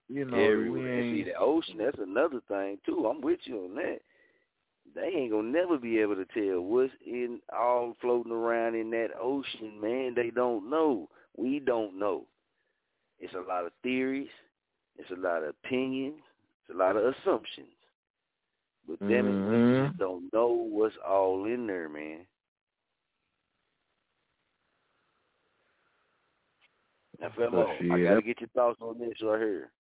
You 0.08 0.26
know, 0.26 0.38
Everywhere. 0.38 1.02
See, 1.02 1.24
the 1.24 1.36
ocean, 1.36 1.78
that's 1.80 1.98
another 2.00 2.42
thing, 2.48 2.78
too. 2.86 3.08
I'm 3.08 3.22
with 3.22 3.40
you 3.46 3.66
on 3.66 3.76
that. 3.76 4.00
They 4.94 5.08
ain't 5.08 5.32
to 5.32 5.42
never 5.42 5.78
be 5.78 6.00
able 6.00 6.16
to 6.16 6.26
tell 6.26 6.62
what's 6.62 6.94
in 7.06 7.40
all 7.52 7.96
floating 8.00 8.32
around 8.32 8.76
in 8.76 8.92
that 8.92 9.10
ocean, 9.20 9.82
man. 9.82 10.14
They 10.16 10.30
don't 10.30 10.70
know. 10.70 11.10
We 11.38 11.60
don't 11.60 11.98
know. 12.00 12.26
It's 13.20 13.34
a 13.34 13.48
lot 13.48 13.66
of 13.66 13.72
theories. 13.84 14.30
It's 14.98 15.10
a 15.12 15.20
lot 15.20 15.44
of 15.44 15.50
opinions. 15.64 16.22
It's 16.62 16.76
a 16.76 16.78
lot 16.78 16.96
of 16.96 17.04
assumptions. 17.04 17.68
But 18.88 18.98
it, 19.02 19.24
we 19.24 19.88
just 19.88 19.98
don't 19.98 20.32
know 20.32 20.48
what's 20.48 20.96
all 21.08 21.46
in 21.46 21.66
there, 21.66 21.90
man. 21.90 22.20
Now, 27.20 27.30
Femo, 27.38 27.92
I 27.92 28.04
gotta 28.04 28.22
get 28.22 28.42
your 28.42 28.50
thoughts 28.50 28.80
on 28.82 29.00
this 29.00 29.14
right 29.24 29.40
here. 29.40 29.72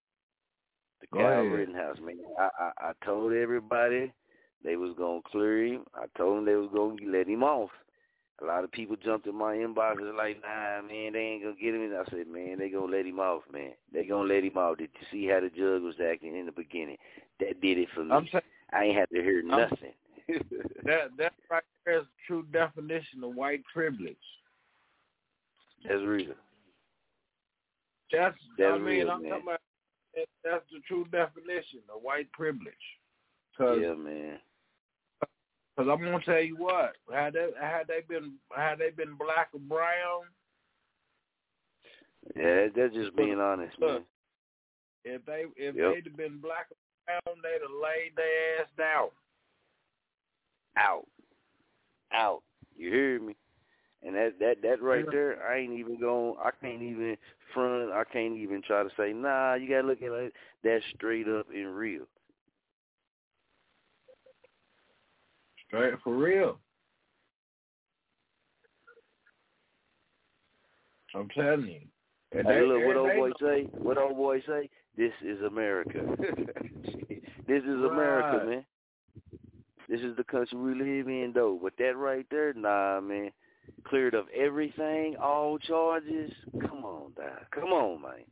The 1.02 1.08
Kyle 1.18 1.42
ahead. 1.42 1.52
Rittenhouse, 1.52 1.98
man. 2.04 2.16
I, 2.40 2.50
I 2.60 2.90
I 2.90 3.06
told 3.06 3.34
everybody 3.34 4.12
they 4.64 4.76
was 4.76 4.96
gonna 4.98 5.20
clear 5.28 5.66
him. 5.66 5.86
I 5.94 6.06
told 6.18 6.38
them 6.38 6.46
they 6.46 6.56
was 6.56 6.70
gonna 6.74 6.96
let 7.12 7.28
him 7.28 7.44
off. 7.44 7.70
A 8.42 8.46
lot 8.46 8.66
of 8.66 8.72
people 8.72 8.98
jumped 8.98 9.28
in 9.28 9.36
my 9.36 9.56
inbox 9.56 9.98
and 10.00 10.18
like, 10.18 10.42
nah, 10.42 10.86
man, 10.86 11.14
they 11.14 11.20
ain't 11.20 11.44
gonna 11.44 11.56
get 11.56 11.74
him. 11.74 11.84
And 11.84 11.96
I 11.96 12.04
said, 12.10 12.28
man, 12.28 12.60
they 12.60 12.70
gonna 12.70 12.92
let 12.92 13.06
him 13.06 13.20
off, 13.20 13.44
man. 13.52 13.72
They 13.94 14.06
gonna 14.06 14.28
let 14.28 14.44
him 14.44 14.58
off. 14.58 14.78
Did 14.78 14.90
you 15.00 15.08
see 15.12 15.28
how 15.28 15.40
the 15.40 15.50
judge 15.50 15.82
was 15.82 15.96
acting 16.06 16.36
in 16.36 16.46
the 16.46 16.52
beginning? 16.52 16.98
That 17.40 17.62
did 17.62 17.78
it 17.78 17.88
for 17.96 18.04
me. 18.04 18.12
I'm 18.12 18.28
saying 18.32 18.44
I 18.74 18.84
ain't 18.84 18.98
had 18.98 19.10
to 19.14 19.22
hear 19.22 19.42
nothing. 19.42 19.94
that 20.84 21.12
that 21.18 21.34
right 21.50 21.64
there 21.86 22.00
is 22.00 22.06
the 22.06 22.28
true 22.28 22.46
definition 22.52 23.24
of 23.24 23.36
white 23.36 23.64
privilege. 23.74 24.18
That's 25.88 26.02
real. 26.02 26.34
That's, 28.12 28.36
That's 28.58 28.74
I 28.74 28.78
mean, 28.78 28.86
real, 28.86 29.12
I'm 29.12 29.22
man. 29.22 29.32
talking 29.32 29.48
about 29.48 29.60
that's 30.44 30.64
the 30.72 30.80
true 30.88 31.06
definition 31.12 31.82
of 31.94 32.02
white 32.02 32.32
privilege. 32.32 32.74
Cause, 33.58 33.80
Yeah, 33.82 33.94
man. 33.94 34.40
Cause 35.78 35.88
I'm 35.92 36.00
gonna 36.00 36.20
tell 36.24 36.42
you 36.42 36.56
what, 36.56 36.94
had 37.12 37.34
they 37.34 37.50
had 37.60 37.88
they 37.88 38.00
been 38.08 38.34
had 38.56 38.80
they 38.80 38.92
been 38.92 39.16
black 39.16 39.50
or 39.54 39.60
brown, 39.60 40.24
Yeah, 42.36 42.68
that's 42.76 42.94
just 42.94 43.16
being 43.18 43.40
honest, 43.40 43.78
man. 43.80 44.06
if 45.04 45.26
they 45.26 45.46
if 45.58 45.76
Yep. 45.76 45.94
they'd 45.94 46.06
have 46.06 46.18
been 46.18 46.40
black 46.40 46.68
or 46.72 46.78
brown, 47.06 47.42
they'd 47.44 47.62
have 47.62 47.82
laid 47.84 48.16
their 48.16 48.62
ass 48.62 48.68
down. 48.78 49.10
Out. 50.78 51.08
Out. 52.14 52.44
You 52.78 52.92
hear 52.92 53.20
me? 53.20 53.36
And 54.02 54.16
that 54.16 54.40
that 54.40 54.62
that 54.62 54.82
right 54.82 55.04
Yeah. 55.06 55.12
there, 55.12 55.48
I 55.48 55.58
ain't 55.58 55.74
even 55.74 56.00
going. 56.00 56.36
I 56.40 56.52
can't 56.52 56.82
even 56.82 57.18
front. 57.54 57.92
I 57.92 58.04
can't 58.06 58.38
even 58.38 58.62
try 58.62 58.84
to 58.84 58.90
say, 58.96 59.14
nah. 59.14 59.56
You 59.56 59.68
gotta 59.68 59.88
look 59.88 60.02
at 60.02 60.12
it 60.12 60.34
that 60.64 60.82
straight 60.96 61.28
up 61.28 61.48
and 61.54 61.76
real. 61.76 62.08
Straight 65.68 65.96
for 66.04 66.16
real. 66.16 66.60
I'm 71.16 71.30
telling 71.30 71.68
you. 71.68 71.82
And 72.34 72.46
Hey, 72.48 72.60
they- 72.60 72.66
look, 72.66 72.84
what 72.86 72.98
old 72.98 73.16
boy 73.16 73.32
say? 73.40 73.64
What 73.78 73.98
old 73.98 74.18
boy 74.18 74.42
say? 74.42 74.70
This 74.98 75.14
is 75.22 75.42
America. 75.42 76.02
this 77.48 77.64
is 77.64 77.84
America, 77.84 78.38
Right. 78.40 78.46
man. 78.48 78.66
This 79.88 80.02
is 80.02 80.16
the 80.18 80.24
country 80.24 80.58
we 80.58 80.74
live 80.74 81.08
in, 81.08 81.32
though. 81.34 81.58
But 81.62 81.78
that 81.78 81.96
right 81.96 82.26
there, 82.30 82.54
nah, 82.54 83.00
man. 83.02 83.32
Cleared 83.86 84.14
of 84.14 84.28
everything, 84.30 85.16
all 85.18 85.58
charges. 85.60 86.32
Come 86.62 86.84
on, 86.86 87.14
Doc. 87.16 87.50
Come 87.52 87.72
on, 87.72 88.02
man. 88.02 88.26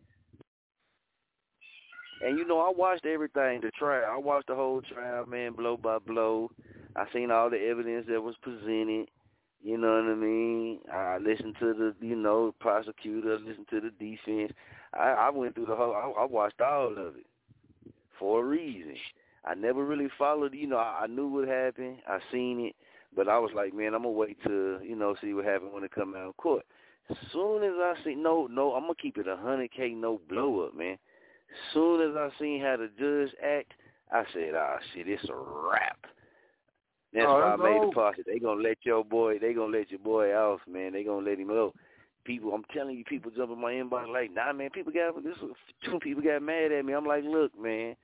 And 2.22 2.38
you 2.38 2.46
know, 2.46 2.60
I 2.60 2.70
watched 2.70 3.06
everything, 3.06 3.62
the 3.62 3.72
trial. 3.72 4.06
I 4.10 4.18
watched 4.18 4.48
the 4.48 4.56
whole 4.56 4.82
trial, 4.82 5.26
man, 5.26 5.54
blow 5.54 5.78
by 5.78 6.00
blow. 6.00 6.50
I 6.96 7.06
seen 7.14 7.32
all 7.32 7.50
the 7.50 7.60
evidence 7.60 8.06
that 8.10 8.22
was 8.22 8.36
presented. 8.42 9.08
You 9.62 9.78
know 9.78 9.94
what 9.94 10.12
I 10.12 10.16
mean? 10.16 10.80
I 10.92 11.18
listened 11.18 11.56
to 11.60 11.74
the, 11.74 11.96
you 12.06 12.16
know, 12.16 12.54
prosecutor, 12.60 13.40
listened 13.40 13.68
to 13.70 13.80
the 13.80 13.92
defense. 13.92 14.52
I, 14.94 15.12
I 15.12 15.30
went 15.30 15.56
through 15.56 15.68
the 15.68 15.76
whole. 15.76 15.94
I, 15.94 16.22
I 16.22 16.26
watched 16.26 16.60
all 16.62 16.92
of 16.92 17.16
it 17.16 17.26
for 18.20 18.42
a 18.42 18.46
reason. 18.46 18.96
I 19.46 19.56
never 19.56 19.86
really 19.86 20.10
followed. 20.18 20.54
You 20.54 20.68
know, 20.68 20.78
I, 20.78 21.02
I 21.04 21.08
knew 21.08 21.28
what 21.28 21.48
happened. 21.48 21.98
I 22.08 22.20
seen 22.32 22.60
it, 22.60 22.76
but 23.16 23.28
I 23.28 23.40
was 23.40 23.52
like, 23.56 23.74
man, 23.74 23.94
I'm 23.94 24.04
gonna 24.04 24.10
wait 24.10 24.42
to, 24.44 24.80
you 24.84 24.96
know, 24.96 25.16
see 25.22 25.34
what 25.34 25.46
happened 25.46 25.74
when 25.74 25.84
it 25.84 25.92
come 25.92 26.14
out 26.16 26.30
of 26.30 26.38
court. 26.38 26.66
As 27.10 27.18
soon 27.32 27.64
as 27.64 27.74
I 27.76 27.96
see, 28.04 28.16
no, 28.16 28.48
no, 28.48 28.74
I'm 28.74 28.84
gonna 28.84 28.96
keep 29.02 29.18
it 29.18 29.28
a 29.28 29.36
hundred 29.36 29.72
k, 29.72 29.90
no 29.90 30.22
blow 30.30 30.62
up, 30.62 30.76
man. 30.76 30.94
As 30.94 31.74
soon 31.74 32.02
as 32.02 32.16
I 32.16 32.30
seen 32.40 32.62
how 32.62 32.78
the 32.78 32.90
judge 32.98 33.36
act, 33.44 33.74
I 34.12 34.24
said, 34.34 34.54
ah, 34.56 34.78
shit, 34.94 35.08
it's 35.08 35.24
a 35.30 35.36
wrap. 35.36 36.06
That's 37.14 37.28
Oh, 37.28 37.34
why 37.34 37.42
I 37.44 37.56
made 37.56 37.78
over. 37.78 37.86
the 37.88 37.92
posse. 37.92 38.24
They 38.26 38.40
gonna 38.40 38.62
let 38.62 38.78
your 38.84 39.04
boy. 39.04 39.38
They 39.40 39.54
gonna 39.54 39.78
let 39.78 39.92
your 39.92 40.00
boy 40.00 40.34
off, 40.34 40.62
man. 40.68 40.94
They 40.94 41.04
gonna 41.04 41.26
let 41.26 41.40
him 41.40 41.48
go. 41.48 41.74
People, 42.26 42.54
I'm 42.54 42.64
telling 42.74 42.98
you, 42.98 43.04
people 43.04 43.32
jump 43.36 43.52
in 43.52 43.60
my 43.60 43.74
inbox 43.74 44.12
like, 44.12 44.34
nah, 44.34 44.54
man. 44.54 44.70
People 44.72 44.94
got 44.94 45.22
this. 45.24 45.36
Two 45.86 46.00
people 46.00 46.24
got 46.24 46.42
mad 46.42 46.72
at 46.72 46.86
me. 46.86 46.94
I'm 46.94 47.06
like, 47.06 47.24
look, 47.24 47.52
man. 47.60 47.96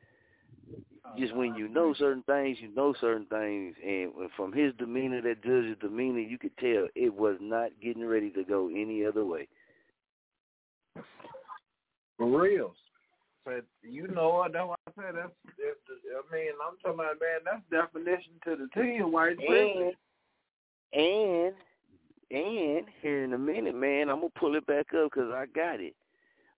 Just 1.18 1.36
when 1.36 1.56
you 1.56 1.68
know 1.68 1.94
certain 1.98 2.24
things, 2.24 2.58
you 2.62 2.70
know 2.76 2.94
certain 3.02 3.26
things, 3.26 3.76
and 3.84 4.12
from 4.36 4.54
his 4.54 4.74
demeanor, 4.78 5.22
that 5.22 5.44
judge's 5.44 5.78
demeanor, 5.82 6.20
you 6.20 6.38
could 6.38 6.56
tell 6.60 6.88
it 6.96 7.14
was 7.14 7.38
not 7.42 7.72
getting 7.82 8.06
ready 8.06 8.30
to 8.32 8.44
go 8.44 8.68
any 8.68 9.06
other 9.06 9.26
way. 9.26 9.48
For 12.18 12.42
real. 12.42 12.74
But 13.46 13.66
you 13.82 14.08
know 14.08 14.30
what? 14.30 14.54
That's 14.54 14.68
what 14.68 14.80
I 14.88 14.92
said. 15.02 15.16
That's, 15.16 15.32
that's 15.58 15.80
I 16.32 16.36
mean, 16.36 16.52
I'm 16.66 16.78
talking 16.84 17.00
about 17.00 17.18
man. 17.20 17.42
That's 17.46 17.64
definition 17.72 18.34
to 18.46 18.56
the 18.56 18.82
T 18.82 18.98
of 18.98 19.12
white 19.12 19.38
privilege. 19.38 19.96
And 20.94 21.54
and 22.32 22.86
here 23.02 23.24
in 23.24 23.34
a 23.34 23.38
minute, 23.38 23.76
man, 23.76 24.10
I'm 24.10 24.18
gonna 24.18 24.30
pull 24.36 24.56
it 24.56 24.66
back 24.68 24.88
up 24.94 25.12
because 25.12 25.32
I 25.34 25.46
got 25.48 25.80
it. 25.80 25.96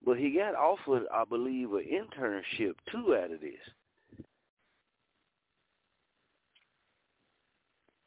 But 0.04 0.18
he 0.18 0.30
got 0.30 0.54
offered, 0.54 1.04
I 1.12 1.24
believe, 1.24 1.72
an 1.72 1.84
internship 1.84 2.74
too 2.90 3.16
out 3.16 3.30
of 3.30 3.40
this. 3.40 4.24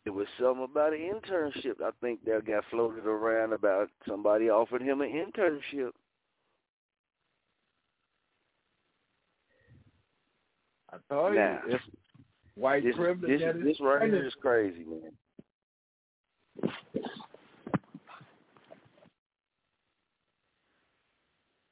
It 0.06 0.14
was 0.14 0.28
something 0.40 0.66
about 0.66 0.94
an 0.94 1.00
internship. 1.00 1.82
I 1.82 1.90
think 2.02 2.24
that 2.26 2.46
got 2.46 2.66
floated 2.70 3.08
around 3.08 3.54
about 3.54 3.90
somebody 4.08 4.50
offered 4.50 4.84
him 4.84 5.02
an 5.02 5.10
internship. 5.10 5.92
I 10.96 11.14
told 11.14 11.36
Now, 11.36 11.60
you, 11.68 11.76
it's 11.76 11.84
white 12.56 12.84
this, 12.84 12.96
privilege. 12.96 13.40
this, 13.40 13.56
this 13.64 13.80
right 13.82 14.02
here 14.04 14.12
finest. 14.12 14.28
is 14.28 14.42
crazy, 14.42 14.86
man. 14.86 15.12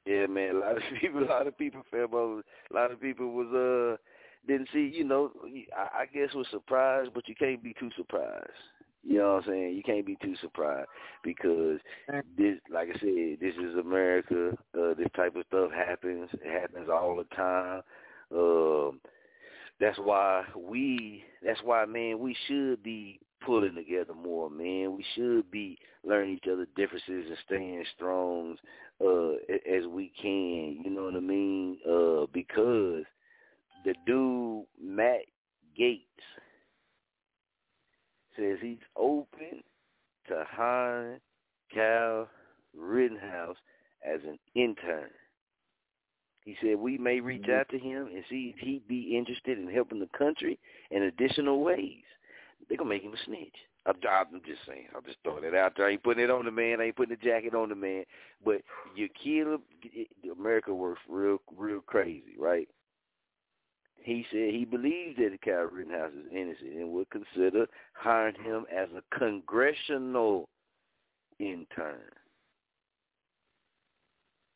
Yeah, 0.06 0.26
man. 0.26 0.56
A 0.56 0.58
lot 0.58 0.76
of 0.76 0.82
people, 1.00 1.24
a 1.24 1.26
lot 1.26 1.46
of 1.46 1.58
people 1.58 1.82
over. 1.92 2.40
A 2.70 2.74
lot 2.74 2.90
of 2.90 3.00
people 3.00 3.32
was 3.32 3.48
uh 3.52 3.96
didn't 4.46 4.68
see. 4.72 4.90
You 4.94 5.04
know, 5.04 5.32
I, 5.76 6.02
I 6.02 6.06
guess 6.06 6.34
was 6.34 6.46
surprised, 6.50 7.12
but 7.14 7.28
you 7.28 7.34
can't 7.34 7.62
be 7.62 7.74
too 7.78 7.90
surprised. 7.96 8.50
You 9.06 9.18
know 9.18 9.34
what 9.34 9.44
I'm 9.44 9.50
saying? 9.50 9.74
You 9.76 9.82
can't 9.82 10.06
be 10.06 10.16
too 10.22 10.34
surprised 10.40 10.88
because 11.22 11.78
this, 12.38 12.56
like 12.72 12.88
I 12.88 12.98
said, 12.98 13.38
this 13.40 13.54
is 13.62 13.76
America. 13.78 14.52
Uh, 14.78 14.94
this 14.94 15.08
type 15.14 15.36
of 15.36 15.44
stuff 15.48 15.70
happens. 15.72 16.30
It 16.32 16.60
happens 16.60 16.88
all 16.90 17.16
the 17.16 17.24
time. 17.36 17.82
Um, 18.34 19.00
that's 19.80 19.98
why 19.98 20.44
we. 20.56 21.24
That's 21.44 21.60
why, 21.62 21.84
man, 21.84 22.18
we 22.18 22.36
should 22.46 22.82
be 22.82 23.20
pulling 23.44 23.74
together 23.74 24.14
more, 24.14 24.48
man. 24.48 24.96
We 24.96 25.04
should 25.14 25.50
be 25.50 25.78
learning 26.04 26.36
each 26.36 26.50
other 26.50 26.66
differences 26.76 27.26
and 27.28 27.38
staying 27.46 27.84
strong 27.96 28.56
uh, 29.04 29.32
as 29.50 29.86
we 29.88 30.12
can. 30.20 30.80
You 30.84 30.90
know 30.90 31.04
what 31.04 31.16
I 31.16 31.20
mean? 31.20 31.78
Uh, 31.88 32.26
because 32.32 33.04
the 33.84 33.94
dude 34.06 34.64
Matt 34.82 35.20
Gaetz 35.78 36.00
says 38.36 38.58
he's 38.60 38.78
open 38.96 39.62
to 40.28 40.44
hiring 40.48 41.20
Cal 41.72 42.28
Rittenhouse 42.76 43.56
as 44.04 44.20
an 44.24 44.38
intern. 44.54 45.10
He 46.44 46.56
said 46.60 46.76
we 46.76 46.98
may 46.98 47.20
reach 47.20 47.42
mm-hmm. 47.42 47.60
out 47.60 47.68
to 47.70 47.78
him 47.78 48.08
and 48.14 48.22
see 48.28 48.54
if 48.54 48.60
he'd 48.60 48.86
be 48.86 49.16
interested 49.16 49.58
in 49.58 49.68
helping 49.68 50.00
the 50.00 50.08
country 50.16 50.58
in 50.90 51.04
additional 51.04 51.62
ways. 51.62 52.02
They're 52.68 52.78
gonna 52.78 52.90
make 52.90 53.02
him 53.02 53.14
a 53.14 53.24
snitch. 53.24 53.56
I'm, 53.86 53.96
I'm 54.08 54.40
just 54.46 54.60
saying. 54.66 54.86
I'm 54.96 55.04
just 55.04 55.18
throwing 55.22 55.44
it 55.44 55.54
out 55.54 55.74
there. 55.76 55.86
I 55.86 55.90
ain't 55.90 56.02
putting 56.02 56.24
it 56.24 56.30
on 56.30 56.46
the 56.46 56.50
man. 56.50 56.80
I 56.80 56.84
ain't 56.84 56.96
putting 56.96 57.16
the 57.20 57.24
jacket 57.24 57.54
on 57.54 57.68
the 57.68 57.74
man. 57.74 58.04
But 58.44 58.62
you 58.94 59.08
kill 59.22 59.54
him. 59.54 59.62
America 60.38 60.72
works 60.74 61.02
real, 61.08 61.38
real 61.56 61.80
crazy, 61.80 62.34
right? 62.38 62.68
He 64.02 64.26
said 64.30 64.52
he 64.52 64.64
believes 64.64 65.16
that 65.16 65.38
Kyle 65.42 65.68
Rittenhouse 65.70 66.12
is 66.12 66.30
innocent 66.30 66.74
and 66.74 66.90
would 66.92 67.08
consider 67.10 67.66
hiring 67.94 68.34
him 68.42 68.66
as 68.74 68.88
a 68.96 69.18
congressional 69.18 70.48
intern. 71.38 72.00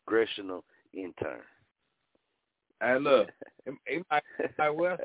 Congressional 0.06 0.64
intern. 0.92 1.40
Hey, 2.80 2.98
look, 3.00 3.28
he 3.86 4.02
might, 4.10 4.22
he 4.38 4.44
might 4.58 4.70
well 4.70 4.96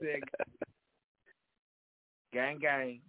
gang, 2.34 2.60
gang. 2.60 3.02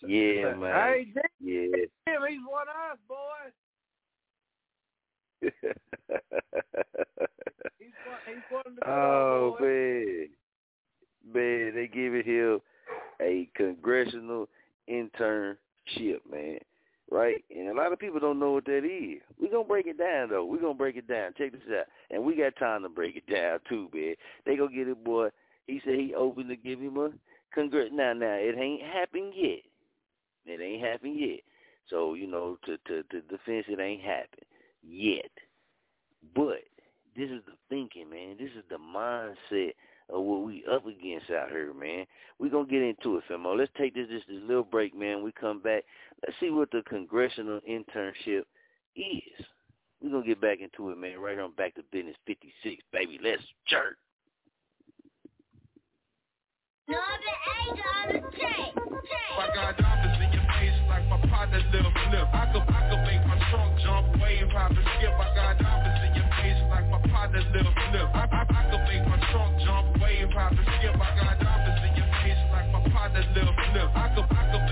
Yeah, 0.00 0.54
man. 0.54 0.74
Hey, 0.74 1.04
Jim, 1.12 1.22
Yeah. 1.40 1.86
he's 2.28 2.40
one 2.48 2.66
of 2.68 2.76
us, 2.92 2.98
boy. 3.08 3.50
He's 7.78 7.92
one, 8.04 8.18
he's 8.26 8.42
one 8.50 8.62
of 8.66 8.74
the 8.74 8.88
oh 8.90 9.56
boys. 9.58 9.66
man, 9.68 10.28
man, 11.32 11.74
they 11.76 11.86
giving 11.86 12.24
him 12.24 12.60
a 13.20 13.48
congressional 13.54 14.48
internship, 14.90 16.20
man. 16.28 16.58
Right, 17.10 17.42
and 17.54 17.68
a 17.68 17.74
lot 17.74 17.92
of 17.92 17.98
people 17.98 18.20
don't 18.20 18.38
know 18.38 18.52
what 18.52 18.66
that 18.66 18.84
is. 18.84 19.22
We're 19.40 19.50
gonna 19.50 19.64
break 19.64 19.86
it 19.86 19.96
down 19.96 20.28
though. 20.28 20.44
We're 20.44 20.60
gonna 20.60 20.74
break 20.74 20.96
it 20.96 21.08
down. 21.08 21.32
Check 21.38 21.52
this 21.52 21.62
out, 21.70 21.86
and 22.10 22.22
we 22.22 22.36
got 22.36 22.54
time 22.56 22.82
to 22.82 22.90
break 22.90 23.16
it 23.16 23.26
down 23.32 23.60
too, 23.66 23.88
man. 23.94 24.14
They 24.44 24.56
gonna 24.56 24.74
get 24.74 24.88
it, 24.88 25.02
boy. 25.02 25.28
He 25.66 25.80
said 25.84 25.94
he 25.94 26.14
open 26.14 26.48
to 26.48 26.56
give 26.56 26.80
him 26.80 26.98
a 26.98 27.10
congress. 27.54 27.88
Now, 27.92 28.12
now 28.12 28.34
it 28.34 28.58
ain't 28.58 28.82
happened 28.82 29.32
yet. 29.34 29.60
It 30.44 30.60
ain't 30.60 30.84
happened 30.84 31.18
yet. 31.18 31.40
So 31.88 32.12
you 32.12 32.26
know, 32.26 32.58
to 32.66 32.76
to 32.76 33.02
to 33.04 33.20
defense, 33.22 33.66
it 33.68 33.80
ain't 33.80 34.02
happened 34.02 34.44
yet. 34.82 35.30
But 36.34 36.64
this 37.16 37.30
is 37.30 37.40
the 37.46 37.54
thinking, 37.70 38.10
man. 38.10 38.36
This 38.38 38.50
is 38.56 38.64
the 38.68 38.76
mindset 38.76 39.72
of 40.10 40.22
what 40.22 40.42
we 40.42 40.64
up 40.70 40.86
against 40.86 41.30
out 41.30 41.50
here, 41.50 41.72
man. 41.74 42.06
we 42.38 42.48
gonna 42.48 42.66
get 42.66 42.82
into 42.82 43.16
it, 43.18 43.24
Femo. 43.30 43.56
Let's 43.56 43.70
take 43.76 43.94
this 43.94 44.08
just 44.08 44.26
this 44.26 44.40
little 44.46 44.64
break, 44.64 44.96
man. 44.96 45.22
We 45.22 45.32
come 45.32 45.60
back. 45.60 45.84
Let's 46.26 46.38
see 46.40 46.50
what 46.50 46.70
the 46.70 46.82
congressional 46.88 47.60
internship 47.68 48.42
is. 48.96 49.46
We're 50.02 50.10
gonna 50.10 50.26
get 50.26 50.40
back 50.40 50.60
into 50.60 50.90
it, 50.90 50.98
man, 50.98 51.18
right 51.18 51.34
here 51.34 51.42
on 51.42 51.52
Back 51.52 51.74
to 51.74 51.82
Bizness 51.94 52.16
fifty 52.26 52.52
six, 52.62 52.82
baby. 52.92 53.18
Let's 53.22 53.42
jerk. 53.66 53.96
I 56.88 56.92
got 59.54 59.76
diamonds 59.76 60.18
in 60.24 60.32
your 60.32 60.42
face 60.56 60.80
like 60.88 61.06
my 61.08 61.20
partner 61.28 61.60
Lil 61.72 61.82
Flip. 61.82 62.28
I 62.32 62.48
could, 62.52 62.62
I 62.62 62.88
could 62.88 63.02
make 63.04 63.22
my 63.26 63.38
trunk 63.50 63.78
jump, 63.84 64.22
wave, 64.22 64.48
hop 64.50 64.70
and 64.70 64.88
skip. 64.96 65.12
I 65.12 65.34
got 65.36 65.58
diamonds 65.58 66.00
in 66.06 66.14
your 66.16 66.28
face 66.40 66.62
like 66.70 66.88
my 66.88 67.00
partner 67.10 67.42
Lil 67.52 67.68
Flip. 67.90 68.08
I, 68.14 68.24
I, 68.24 68.42
I 68.48 68.62
could 68.70 68.82
make 68.88 69.04
my 69.06 69.18
trunk 69.30 69.60
jump, 69.62 70.00
wave, 70.00 70.30
hop 70.32 70.52
and 70.52 70.68
skip. 70.78 70.96
I 70.96 71.14
got 71.20 71.38
diamonds 71.38 71.82
in 71.84 71.92
your 72.00 72.08
face 72.22 72.42
like 72.52 72.72
my 72.72 72.80
partner 72.90 73.24
Lil 73.36 73.52
Flip. 73.52 73.90
I 73.92 74.08
could, 74.14 74.24
I 74.32 74.42
could 74.48 74.64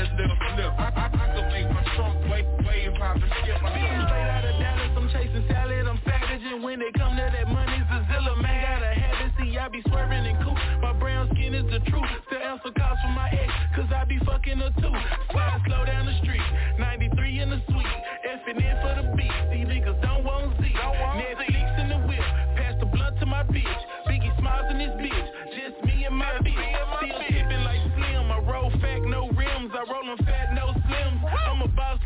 my 0.00 0.16
partner 0.16 0.56
Flip. 0.56 0.72
I, 0.78 0.88
I, 0.96 1.06
I 1.12 1.26
could 1.34 1.48
make 1.52 1.68
my 1.68 1.84
trunk 1.96 2.16
wave, 2.30 2.48
wave, 2.64 2.94
hop 2.96 3.16
and 3.16 3.32
skip. 3.42 3.60
I 3.60 3.68
Me 3.76 3.84
straight 4.08 4.30
out 4.32 4.44
of 4.44 4.56
Dallas, 4.60 4.92
I'm 4.96 5.08
chasing 5.12 5.44
salad, 5.48 5.86
I'm 5.86 6.00
savage, 6.04 6.44
and 6.44 6.64
when 6.64 6.80
they 6.80 6.92
come 6.96 7.16
to 7.16 7.26
that 7.28 7.48
money's 7.48 7.88
a 7.92 8.06
zilla, 8.08 8.36
man, 8.40 8.80
Got 8.80 8.82
a 8.82 8.92
have 8.96 9.26
it, 9.26 9.32
see, 9.38 9.58
I 9.58 9.68
be 9.68 9.82
swerving 9.88 10.24
and 10.24 10.38
cool, 10.44 10.56
my 10.80 10.92
brown 10.94 11.28
skin 11.34 11.54
is 11.54 11.64
the 11.68 11.80
truth, 11.90 12.08
still 12.26 12.40
answer 12.40 12.72
calls 12.72 12.98
from 13.02 13.14
my 13.14 13.28
ex, 13.28 13.52
cause 13.76 13.88
I 13.94 14.04
be 14.04 14.18
fucking 14.24 14.58
her 14.58 14.72
too, 14.80 14.94
slide 15.32 15.60
slow 15.66 15.84
down 15.84 16.06
the 16.06 16.16
street, 16.24 16.44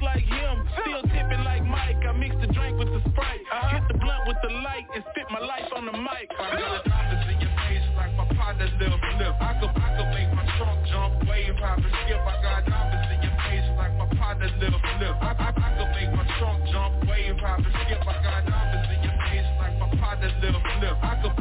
like 0.05 0.25
him, 0.29 0.57
still 0.77 1.03
tipping 1.09 1.43
like 1.43 1.65
Mike, 1.65 1.99
I 2.05 2.13
mix 2.13 2.37
the 2.41 2.47
drink 2.53 2.79
with 2.79 2.93
the 2.93 3.01
Sprite. 3.11 3.41
Uh-huh. 3.49 3.73
Hit 3.73 3.85
the 3.89 3.97
blunt 3.99 4.29
with 4.29 4.37
the 4.45 4.53
light 4.61 4.87
and 4.95 5.03
spit 5.11 5.27
my 5.33 5.41
life 5.41 5.67
on 5.75 5.89
the 5.89 5.97
mic. 5.97 6.29
I 6.37 6.53
got 6.61 6.85
diamonds 6.85 7.27
in 7.33 7.41
your 7.41 7.55
face 7.65 7.89
like 7.97 8.13
my 8.15 8.29
partner 8.37 8.69
Lil 8.79 8.95
Flip. 8.95 9.35
I 9.41 9.53
could, 9.59 9.73
I 9.73 9.89
could 9.97 10.11
make 10.13 10.31
my 10.37 10.47
trunk 10.61 10.79
jump, 10.93 11.13
wave, 11.25 11.57
hop 11.57 11.81
and 11.81 11.95
skip. 12.05 12.21
I 12.21 12.35
got 12.45 12.61
diamonds 12.69 13.09
in 13.17 13.19
your 13.25 13.37
face 13.49 13.69
like 13.81 13.95
my 13.97 14.09
partner 14.21 14.51
Lil 14.61 14.77
Flip. 14.77 15.17
I, 15.25 15.31
I, 15.35 15.49
I 15.57 15.69
could 15.81 15.91
make 15.97 16.13
my 16.13 16.27
trunk 16.39 16.59
jump, 16.69 16.93
wave, 17.09 17.39
hop 17.41 17.59
and 17.65 17.75
skip. 17.89 18.01
I 18.05 18.15
got 18.21 18.41
diamonds 18.45 18.89
in 18.93 19.01
your 19.09 19.17
face 19.25 19.49
like 19.57 19.75
my 19.81 19.89
partner 19.97 20.31
Lil 20.45 20.59
Flip. 20.61 20.97
I 21.01 21.13
could, 21.25 21.34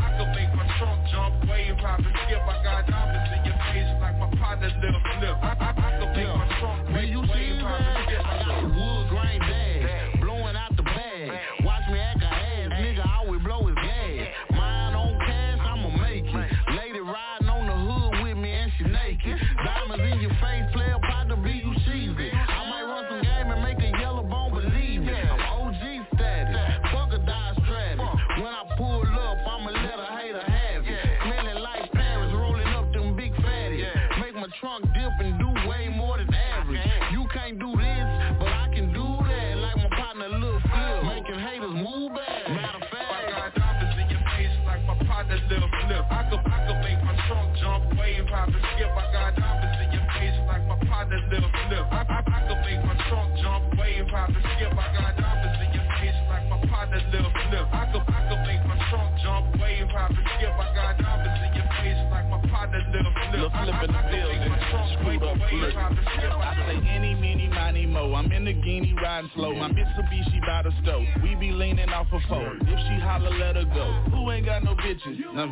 I 65.72 66.56
say 66.68 66.90
any, 66.90 67.16
meeny, 67.16 67.48
miny, 67.48 67.86
mo. 67.86 68.14
I'm 68.14 68.32
in 68.32 68.46
the 68.46 68.54
guinea 68.54 68.94
riding 69.02 69.30
slow. 69.36 69.56
My 69.56 69.70
Mitsubishi 69.70 70.42
by 70.46 70.64
the 70.64 70.72
stove. 70.82 71.04
We 71.22 71.36
be 71.36 71.52
leaning 71.52 71.90
off 71.90 72.08
a 72.12 72.20
four. 72.28 72.56
If 72.62 72.80
she 72.88 73.00
holler, 73.02 73.32
let 73.32 73.56
her 73.56 73.66
go. 73.66 74.12
Who 74.12 74.32
ain't 74.32 74.46
got 74.46 74.64
no 74.64 74.76
bitches? 74.76 75.20
Now, 75.34 75.52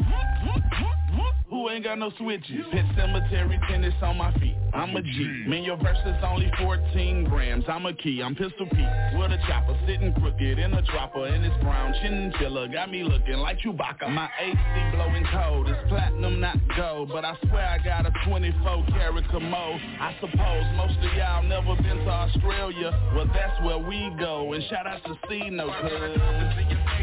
who 1.62 1.70
ain't 1.70 1.84
got 1.84 2.00
no 2.00 2.12
switches? 2.18 2.66
Pet 2.72 2.86
cemetery 2.98 3.60
tennis 3.70 3.94
on 4.02 4.18
my 4.18 4.34
feet. 4.40 4.56
I'm 4.74 4.96
a 4.96 5.02
G. 5.02 5.44
Man, 5.48 5.64
your 5.64 5.78
verse 5.78 5.98
is 6.06 6.16
only 6.24 6.50
14 6.58 7.26
grams. 7.26 7.66
I'm 7.68 7.86
a 7.86 7.94
key. 7.94 8.22
I'm 8.24 8.34
pistol 8.34 8.66
Pete 8.72 9.20
with 9.20 9.32
a 9.32 9.38
chopper 9.48 9.78
sitting 9.86 10.14
crooked 10.14 10.58
in 10.58 10.74
a 10.74 10.82
dropper 10.82 11.26
and 11.26 11.46
it's 11.46 11.56
brown 11.62 11.94
chinchilla. 12.02 12.68
Got 12.70 12.90
me 12.90 13.04
looking 13.04 13.36
like 13.36 13.60
Chewbacca. 13.60 14.10
My 14.10 14.30
AC 14.42 14.58
blowing 14.96 15.26
cold. 15.32 15.68
It's 15.68 15.90
platinum, 15.90 16.40
not 16.40 16.58
gold, 16.76 17.10
but 17.10 17.26
I 17.26 17.36
swear 17.48 17.68
I 17.68 17.78
got 17.84 18.08
a 18.08 18.14
24 18.28 18.86
karat 18.90 19.30
commode. 19.30 19.82
I 20.00 20.16
suppose 20.20 20.66
most 20.78 20.98
of 20.98 21.14
y'all 21.16 21.44
never 21.44 21.76
been 21.76 21.98
to 21.98 22.10
Australia. 22.10 22.98
Well, 23.14 23.30
that's 23.34 23.62
where 23.64 23.78
we 23.78 24.12
go. 24.18 24.54
And 24.54 24.64
shout 24.70 24.88
out 24.88 25.04
to 25.04 25.14
C 25.30 25.50
No 25.50 25.68
Cuz. 25.68 26.18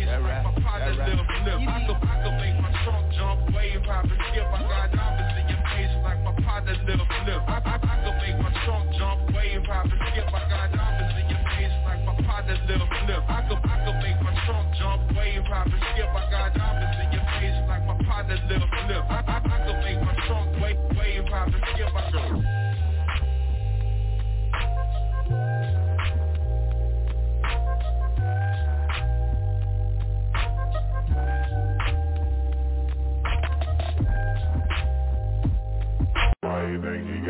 That 0.09 0.23
right. 0.23 0.49
Lil 0.97 1.21
Flip. 1.45 1.61
I 1.69 1.85
could, 1.87 1.97
I 2.01 2.23
could 2.25 2.37
make 2.41 2.61
my 2.63 2.73
trunk 2.85 3.13
jump, 3.13 3.55
wave, 3.55 3.83
hop 3.85 4.05
and 4.05 4.19
skip. 4.33 4.48
I 4.53 4.61
got 4.65 4.89
diamonds 4.93 5.35
in 5.41 5.47
your 5.49 5.63
face 5.73 5.95
like 6.05 6.21
my 6.23 6.33
partner 6.45 6.77
Lil 6.87 7.03
Flip. 7.05 7.41
I, 7.49 7.57
I, 7.65 7.75
I 7.77 7.95
could 8.05 8.17
make 8.23 8.39
my 8.41 8.53
trunk 8.65 8.93
jump, 8.97 9.21
wave, 9.35 9.65
hop 9.67 9.85
and 9.85 10.01
skip. 10.13 10.29
I 10.29 10.43
got 10.49 10.69
diamonds 10.73 11.15
in 11.17 11.27
your 11.29 11.43
face 11.53 11.77
like 11.85 12.03
my 12.05 12.15
partner 12.25 12.59
Lil 12.69 12.85
Flip. 12.85 13.23
I 13.29 13.41
could, 13.49 13.61
I 13.65 13.77
could 13.85 13.99
make 14.05 14.21
my 14.23 14.35
trunk 14.47 14.69
jump, 14.79 15.01
wave, 15.17 15.45
hop 15.49 15.67
and 15.67 15.83
skip. 15.93 16.09
I 16.13 16.28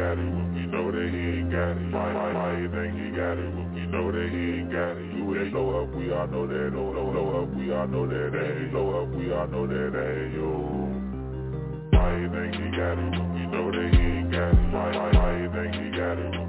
got 0.09 0.19
it 0.19 0.25
when 0.25 0.55
we 0.55 0.65
know 0.65 0.91
that 0.91 1.11
he 1.13 1.21
ain't 1.37 1.51
got 1.53 1.77
it? 1.77 1.93
Why, 1.93 2.13
why, 2.15 2.33
why 2.33 2.57
you 2.57 2.69
think 2.73 2.95
he 2.97 3.11
got 3.13 3.37
it 3.37 3.53
when 3.53 3.75
we 3.75 3.85
know 3.93 4.09
that 4.09 4.29
he 4.33 4.43
ain't 4.57 4.73
got 4.73 4.97
it? 4.97 5.05
You 5.13 5.37
ain't 5.37 5.53
low 5.53 5.83
up, 5.83 5.95
we 5.95 6.13
all 6.13 6.27
know 6.29 6.47
that. 6.47 6.73
Low, 6.73 6.89
low, 6.97 7.09
low 7.13 7.43
up, 7.43 7.49
we 7.55 7.73
all 7.73 7.87
know 7.89 8.07
that. 8.09 8.33
Hey, 8.33 8.73
low 8.73 9.03
up, 9.03 9.09
we 9.13 9.33
all 9.33 9.49
know 9.49 9.67
that. 9.67 9.93
Hey, 9.93 10.33
yo. 10.33 10.49
Why 11.93 12.09
you 12.17 12.29
think 12.33 12.57
he 12.57 12.67
got 12.73 12.97
it 12.97 13.11
when 13.13 13.29
we 13.37 13.45
know 13.53 13.69
that 13.69 13.89
he 13.93 14.01
ain't 14.01 14.33
got 14.33 14.49
it? 14.49 14.73
Why, 14.73 14.97
why, 14.97 15.11
why 15.13 15.31
you 15.45 15.49
think 15.53 15.75
he 15.77 15.91
got 15.93 16.17
it 16.17 16.48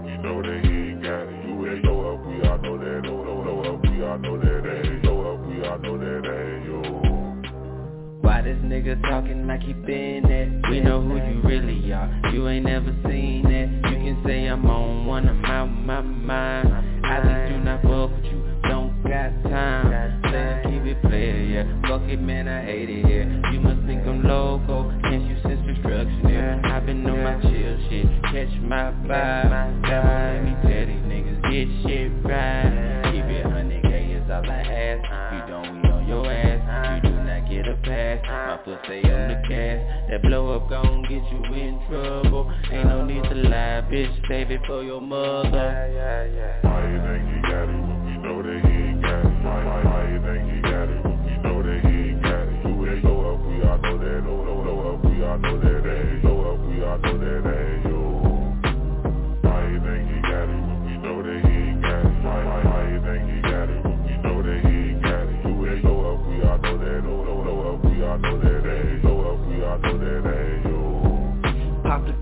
This 8.42 8.58
nigga 8.64 9.00
talking 9.04 9.46
like 9.48 9.62
he 9.62 9.74
been 9.74 10.24
that? 10.24 10.70
We 10.72 10.80
know 10.80 11.02
who 11.02 11.18
you 11.18 11.42
really 11.44 11.92
are. 11.92 12.10
You 12.34 12.48
ain't 12.48 12.66
never 12.66 12.96
seen 13.04 13.44
that. 13.44 13.92
You 13.92 13.98
can 14.00 14.24
say 14.26 14.46
I'm 14.46 14.66
on 14.66 15.06
one, 15.06 15.28
I'm 15.28 15.46
out 15.46 15.68
my 15.68 16.02
mind. 16.02 17.06
I 17.06 17.18
just 17.20 17.54
do 17.54 17.60
not 17.60 17.82
fuck 17.84 18.16
with 18.16 18.26
you. 18.32 18.40
Don't 18.64 19.04
got 19.04 19.30
time. 19.44 20.22
Say 20.32 20.62
keep 20.66 20.84
it 20.86 21.02
player, 21.04 21.38
yeah. 21.38 21.82
Fuck 21.88 22.04
it, 22.10 22.22
man, 22.22 22.48
I 22.48 22.64
hate 22.64 22.90
it 22.90 23.06
here. 23.06 23.24
You 23.52 23.60
must 23.60 23.86
think 23.86 24.08
I'm 24.08 24.24
loco. 24.24 24.90
Can't 25.04 25.24
you 25.28 25.36
sense 25.44 25.60
destruction 25.68 26.28
here? 26.28 26.62
I've 26.64 26.86
been 26.86 27.06
on 27.06 27.22
my 27.22 27.42
chill 27.42 27.78
shit. 27.90 28.08
Catch 28.24 28.56
my 28.64 28.94
vibe. 29.06 29.82
Devil, 29.84 30.10
let 30.10 30.44
me 30.44 30.54
tell 30.64 30.86
these 30.88 31.06
niggas 31.06 31.42
get 31.52 31.68
shit 31.86 32.12
right. 32.24 33.04
Keep 33.12 33.26
it 33.26 33.46
100k 33.46 34.24
is 34.24 34.32
all 34.32 34.50
I 34.50 34.64
ask. 34.64 35.29
You 37.70 37.76
do 37.76 37.82
not 37.82 37.86
get 37.86 38.18
a 38.18 38.22
pass. 38.22 38.28
My 38.28 38.66
foot 38.66 38.80
stay 38.86 39.02
on 39.04 39.28
the 39.30 39.48
cast. 39.48 40.10
That 40.10 40.22
blow 40.24 40.56
up 40.56 40.70
gon' 40.70 41.04
get 41.04 41.24
you 41.32 41.44
in 41.54 41.80
trouble. 41.88 42.52
Ain't 42.72 42.88
no 42.88 43.06
need 43.06 43.24
to 43.24 43.36
lie, 43.36 43.84
bitch. 43.92 44.28
Save 44.28 44.52
it 44.52 44.62
for 44.66 44.84
your 44.84 45.02
mother. 45.02 45.50
Why 46.62 46.90
you 46.90 46.98
think 46.98 47.36
he 47.36 47.42
got 47.42 47.70
it 47.70 47.89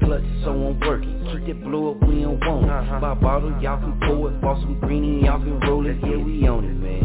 clutch, 0.08 0.24
so 0.44 0.52
I'm 0.52 0.80
working. 0.80 1.20
Keep 1.32 1.48
that 1.48 1.64
blow 1.64 1.92
up, 1.92 2.08
we 2.08 2.22
don't 2.22 2.40
want 2.40 2.66
it. 2.66 2.72
Uh-huh. 2.72 3.00
Buy 3.00 3.12
a 3.12 3.16
bottle, 3.16 3.52
y'all 3.62 3.80
can 3.80 4.00
pour 4.08 4.32
it. 4.32 4.42
Bought 4.42 4.62
some 4.62 4.80
greenie, 4.80 5.26
y'all 5.26 5.40
can 5.40 5.60
roll 5.60 5.86
it. 5.86 5.98
Yeah, 6.02 6.18
we 6.18 6.48
own 6.48 6.64
it, 6.64 6.74
man. 6.74 7.04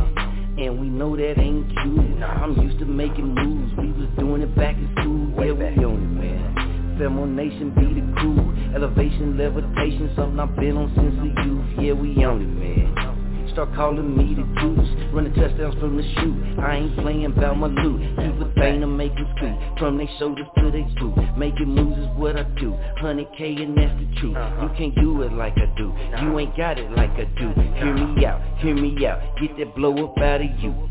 And 0.59 0.81
we 0.81 0.87
know 0.87 1.17
that 1.17 1.39
ain't 1.39 1.69
you. 1.85 2.23
I'm 2.23 2.55
used 2.63 2.79
to 2.79 2.85
making 2.85 3.35
moves. 3.35 3.73
We 3.77 3.91
was 3.93 4.09
doing 4.19 4.43
it 4.43 4.55
back 4.55 4.77
in 4.77 4.89
school. 5.01 5.45
Yeah, 5.45 5.53
we 5.53 5.85
own 5.85 5.99
it, 5.99 6.15
man. 6.23 6.99
Femo 6.99 7.27
Nation 7.27 7.75
be 7.75 8.01
the 8.01 8.07
crew. 8.21 8.39
Elevation, 8.75 9.37
levitation, 9.37 10.13
something 10.15 10.39
I've 10.39 10.55
been 10.57 10.77
on 10.77 10.93
since 10.95 11.17
the 11.19 11.43
youth. 11.43 11.67
Yeah, 11.81 11.93
we 11.95 12.25
own 12.25 12.43
it, 12.43 12.47
man. 12.47 13.02
Start 13.53 13.75
calling 13.75 14.17
me 14.17 14.35
the 14.35 14.43
juice 14.61 15.13
Running 15.13 15.35
touchdowns 15.35 15.75
from 15.81 15.97
the 15.97 16.03
shoot 16.15 16.59
I 16.59 16.77
ain't 16.77 16.97
playing 16.99 17.27
about 17.27 17.59
my 17.59 17.69
loot 17.69 18.01
Keep 18.17 18.41
a 18.41 18.53
thing 18.55 18.81
to 18.81 18.87
make 18.87 19.15
them 19.15 19.27
scoot 19.37 19.79
From 19.79 19.99
they 19.99 20.09
shoulders 20.19 20.47
to 20.59 20.71
they 20.71 20.83
boot 20.99 21.37
Making 21.37 21.69
moves 21.69 21.99
is 21.99 22.07
what 22.17 22.37
I 22.37 22.45
do. 22.61 22.73
100k 23.01 23.63
and 23.63 23.77
that's 23.77 23.99
the 23.99 24.21
truth. 24.21 24.37
You 24.61 24.71
can't 24.77 24.95
do 24.95 25.23
it 25.23 25.33
like 25.33 25.55
I 25.57 25.67
do. 25.77 25.93
You 26.21 26.39
ain't 26.39 26.57
got 26.57 26.79
it 26.79 26.91
like 26.93 27.11
I 27.11 27.25
do. 27.39 27.53
Hear 27.53 27.95
me 27.95 28.25
out, 28.25 28.41
hear 28.59 28.75
me 28.75 29.07
out. 29.07 29.21
Get 29.41 29.57
that 29.59 29.75
blow 29.75 29.93
up 30.05 30.19
out 30.19 30.41
of 30.41 30.51
you 30.61 30.89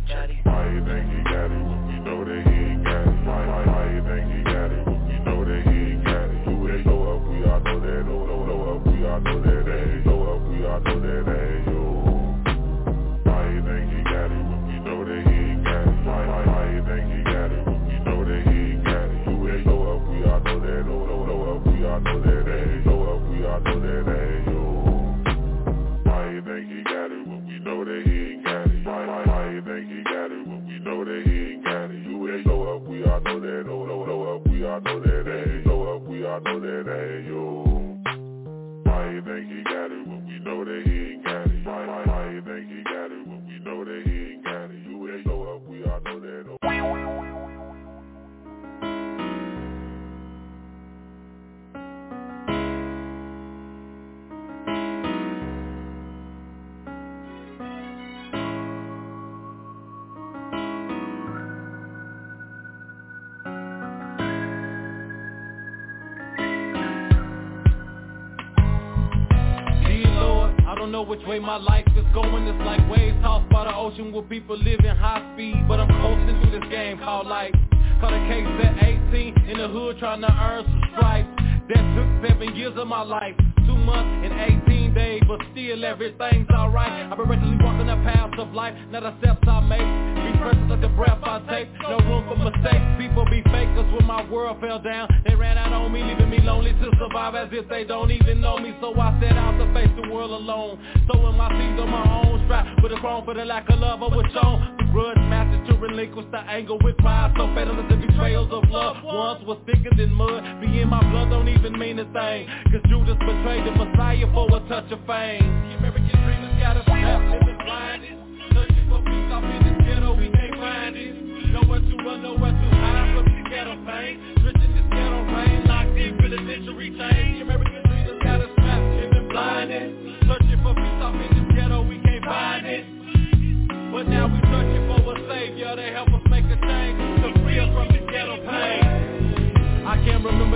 way 71.31 71.39
my 71.39 71.55
life 71.55 71.87
is 71.95 72.03
going. 72.13 72.45
It's 72.45 72.65
like 72.65 72.81
waves 72.91 73.15
tossed 73.21 73.49
by 73.49 73.63
the 73.63 73.73
ocean 73.73 74.11
where 74.11 74.21
people 74.23 74.57
live 74.57 74.81
in 74.83 74.95
high 74.97 75.23
speed. 75.33 75.63
But 75.65 75.79
I'm 75.79 75.87
coasting 75.87 76.41
through 76.41 76.59
this 76.59 76.69
game 76.69 76.97
called 76.97 77.27
life. 77.27 77.55
Caught 78.01 78.11
a 78.11 78.21
case 78.27 78.47
at 78.67 78.83
18 79.15 79.47
in 79.47 79.57
the 79.57 79.69
hood 79.69 79.97
trying 79.97 80.19
to 80.19 80.27
earn 80.27 80.65
some 80.65 80.81
stripes. 80.91 81.29
That 81.69 81.83
took 81.95 82.09
seven 82.27 82.53
years 82.53 82.73
of 82.75 82.85
my 82.85 83.03
life. 83.03 83.35
Two 83.65 83.77
months 83.77 84.27
and 84.27 84.67
18 84.67 84.93
days, 84.93 85.20
but 85.31 85.39
still 85.55 85.85
everything's 85.85 86.49
alright. 86.51 86.91
I've 87.07 87.15
been 87.15 87.29
recklessly 87.29 87.55
walking 87.63 87.87
the 87.87 87.95
paths 88.03 88.35
of 88.37 88.51
life, 88.51 88.75
not 88.91 89.03
the 89.03 89.15
steps 89.23 89.47
I 89.47 89.63
make. 89.63 89.79
Be 89.79 90.35
precious 90.43 90.67
like 90.67 90.81
the 90.81 90.91
breath 90.91 91.23
I 91.23 91.39
take, 91.47 91.71
no 91.87 92.03
room 92.03 92.27
for 92.27 92.35
mistakes. 92.35 92.83
People 92.99 93.23
be 93.31 93.39
fakers 93.47 93.87
when 93.95 94.03
my 94.03 94.27
world 94.27 94.59
fell 94.59 94.83
down. 94.83 95.07
They 95.23 95.35
ran 95.35 95.57
out 95.57 95.71
on 95.71 95.93
me, 95.93 96.03
leaving 96.03 96.29
me 96.29 96.39
lonely 96.43 96.73
to 96.73 96.91
survive 96.99 97.35
as 97.35 97.47
if 97.53 97.69
they 97.69 97.85
don't 97.85 98.11
even 98.11 98.41
know 98.41 98.59
me. 98.59 98.75
So 98.81 98.91
I 98.99 99.15
set 99.23 99.37
out 99.39 99.55
to 99.55 99.71
face 99.71 99.91
the 99.95 100.11
world 100.11 100.31
alone. 100.31 100.83
Sowing 101.07 101.37
my 101.37 101.47
seeds 101.55 101.79
on 101.79 101.87
my 101.87 102.03
own 102.27 102.43
strap, 102.43 102.67
with 102.83 102.91
a 102.91 102.99
crown 102.99 103.23
for 103.23 103.33
the 103.33 103.45
lack 103.45 103.69
of 103.69 103.79
love 103.79 104.03
I 104.03 104.11
was 104.11 104.27
shown. 104.35 104.75
The 104.83 104.85
grudge 104.91 105.21
masters 105.31 105.63
to 105.71 105.79
relinquish 105.79 106.27
the 106.31 106.43
anger 106.43 106.75
with 106.83 106.97
pride. 106.97 107.31
So 107.37 107.47
fatal 107.55 107.79
as 107.79 107.87
the 107.87 107.95
betrayals 107.95 108.51
of 108.51 108.67
love. 108.67 108.97
Once 109.05 109.47
was 109.47 109.63
thicker 109.65 109.95
than 109.95 110.11
mud. 110.11 110.59
Being 110.59 110.89
my 110.89 110.99
blood 110.99 111.29
don't 111.29 111.47
even 111.47 111.79
mean 111.79 111.99
a 111.99 112.05
thing. 112.11 112.51
Cause 112.67 112.83
Judas 112.91 113.15
betrayed 113.23 113.63
the 113.63 113.71
Messiah 113.79 114.27
for 114.35 114.51
a 114.51 114.59
touch 114.67 114.91
of 114.91 114.99
fame. 115.07 115.20
The 115.21 115.77
American 115.77 116.17
dream 116.25 116.41
has 116.41 116.59
got 116.59 116.77
us 116.77 116.85
trapped, 116.85 117.29
living 117.29 117.57
blinded. 117.63 118.17
Searching 118.57 118.89
for 118.89 119.05
peace 119.05 119.29
off 119.29 119.43
in 119.45 119.61
this 119.61 119.77
ghetto, 119.85 120.17
we 120.17 120.31
can't 120.33 120.55
find 120.57 120.95
it. 120.97 121.13
Nowhere 121.53 121.79
to 121.79 121.95
run, 122.01 122.23
nowhere 122.23 122.51
to 122.51 122.69
hide 122.81 123.13
from 123.13 123.25
this 123.29 123.45
ghetto 123.53 123.75
pain. 123.85 124.40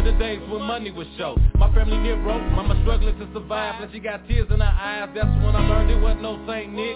The 0.05 0.11
days 0.21 0.39
when 0.53 0.61
money 0.61 0.91
was 0.91 1.07
short. 1.17 1.41
My 1.57 1.73
family 1.73 1.97
near 1.97 2.15
broke, 2.21 2.45
mama 2.53 2.77
struggling 2.83 3.17
to 3.17 3.25
survive. 3.33 3.81
But 3.81 3.89
she 3.91 3.99
got 3.99 4.21
tears 4.27 4.45
in 4.53 4.59
her 4.61 4.77
eyes, 4.77 5.09
that's 5.15 5.33
when 5.41 5.57
I 5.57 5.65
learned 5.65 5.89
it 5.89 5.99
wasn't 5.99 6.21
no 6.21 6.37
Saint 6.45 6.73
Nick. 6.73 6.95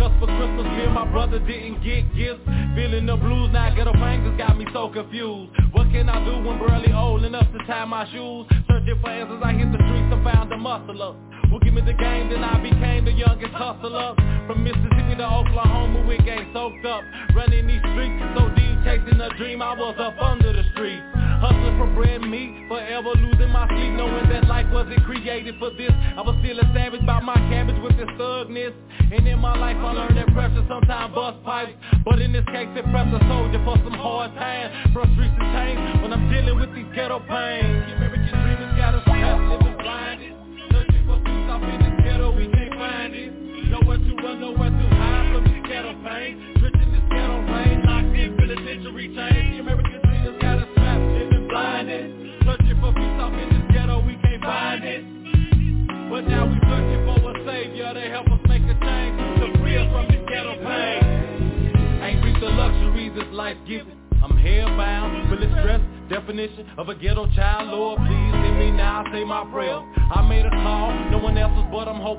Cause 0.00 0.12
for 0.16 0.24
Christmas, 0.24 0.64
me 0.64 0.88
and 0.88 0.94
my 0.96 1.04
brother 1.12 1.38
didn't 1.38 1.84
get 1.84 2.08
gifts. 2.16 2.40
Feeling 2.74 3.04
the 3.04 3.16
blues, 3.16 3.52
now 3.52 3.68
ghetto 3.76 3.92
pain 3.92 4.24
just 4.24 4.40
got 4.40 4.56
me 4.56 4.64
so 4.72 4.88
confused. 4.88 5.52
What 5.72 5.92
can 5.92 6.08
I 6.08 6.24
do 6.24 6.48
when 6.48 6.56
barely 6.58 6.92
old 6.96 7.24
enough 7.24 7.44
to 7.52 7.58
tie 7.68 7.84
my 7.84 8.08
shoes? 8.08 8.48
Searching 8.68 8.98
for 9.04 9.10
answers, 9.10 9.40
I 9.44 9.52
hit 9.52 9.68
the 9.68 9.80
streets 9.84 10.08
and 10.08 10.24
found 10.24 10.52
a 10.52 10.56
muscle 10.56 11.02
up. 11.02 11.16
Who 11.52 11.60
give 11.60 11.74
me 11.74 11.84
the 11.84 11.92
game, 11.92 12.32
then 12.32 12.42
I 12.42 12.56
became 12.56 13.04
the 13.04 13.12
youngest 13.12 13.52
hustler. 13.52 14.16
From 14.48 14.64
Mississippi 14.64 15.16
to 15.20 15.28
Oklahoma, 15.28 16.08
we 16.08 16.16
game 16.24 16.48
soaked 16.56 16.84
up. 16.88 17.04
Running 17.36 17.68
these 17.68 17.84
streets 17.92 18.16
so 18.32 18.48
deep, 18.56 18.80
chasing 18.84 19.20
a 19.20 19.28
dream, 19.36 19.60
I 19.60 19.76
was 19.76 19.96
up 20.00 20.16
under 20.20 20.52
the 20.52 20.64
street. 20.72 21.15
Hustling 21.40 21.76
for 21.76 21.86
bread 21.94 22.22
and 22.22 22.30
meat, 22.30 22.66
forever 22.68 23.12
losing 23.16 23.50
my 23.50 23.68
sleep, 23.68 23.92
knowing 23.92 24.28
that 24.30 24.48
life 24.48 24.66
wasn't 24.72 25.04
created 25.04 25.54
for 25.58 25.70
this. 25.76 25.92
I 25.92 26.22
was 26.22 26.36
still 26.40 26.58
a 26.58 26.66
savage 26.72 27.04
by 27.04 27.20
my 27.20 27.36
cabbage 27.52 27.80
with 27.82 27.96
this 27.96 28.08
thugness. 28.16 28.72
And 29.12 29.26
in 29.28 29.38
my 29.38 29.56
life 29.56 29.76
I 29.76 29.92
learned 29.92 30.16
that 30.16 30.32
pressure 30.32 30.64
sometimes 30.68 31.14
bust 31.14 31.42
pipes. 31.44 31.72
But 32.04 32.20
in 32.20 32.32
this 32.32 32.44
case 32.46 32.68
it 32.74 32.84
pressed 32.90 33.14
a 33.14 33.20
soldier 33.28 33.60
for 33.64 33.76
some 33.84 33.94
hard 33.94 34.34
times. 34.34 34.72
From 34.92 35.12
streets 35.14 35.36
to 35.38 35.44
change 35.52 36.02
when 36.02 36.12
I'm 36.12 36.28
dealing 36.30 36.58
with 36.58 36.74
these 36.74 36.88
ghetto 36.94 37.20
pains. 37.20 37.84
American 37.96 38.32
dream 38.32 38.58
has 38.60 38.72
got 38.80 38.94
us 38.96 39.06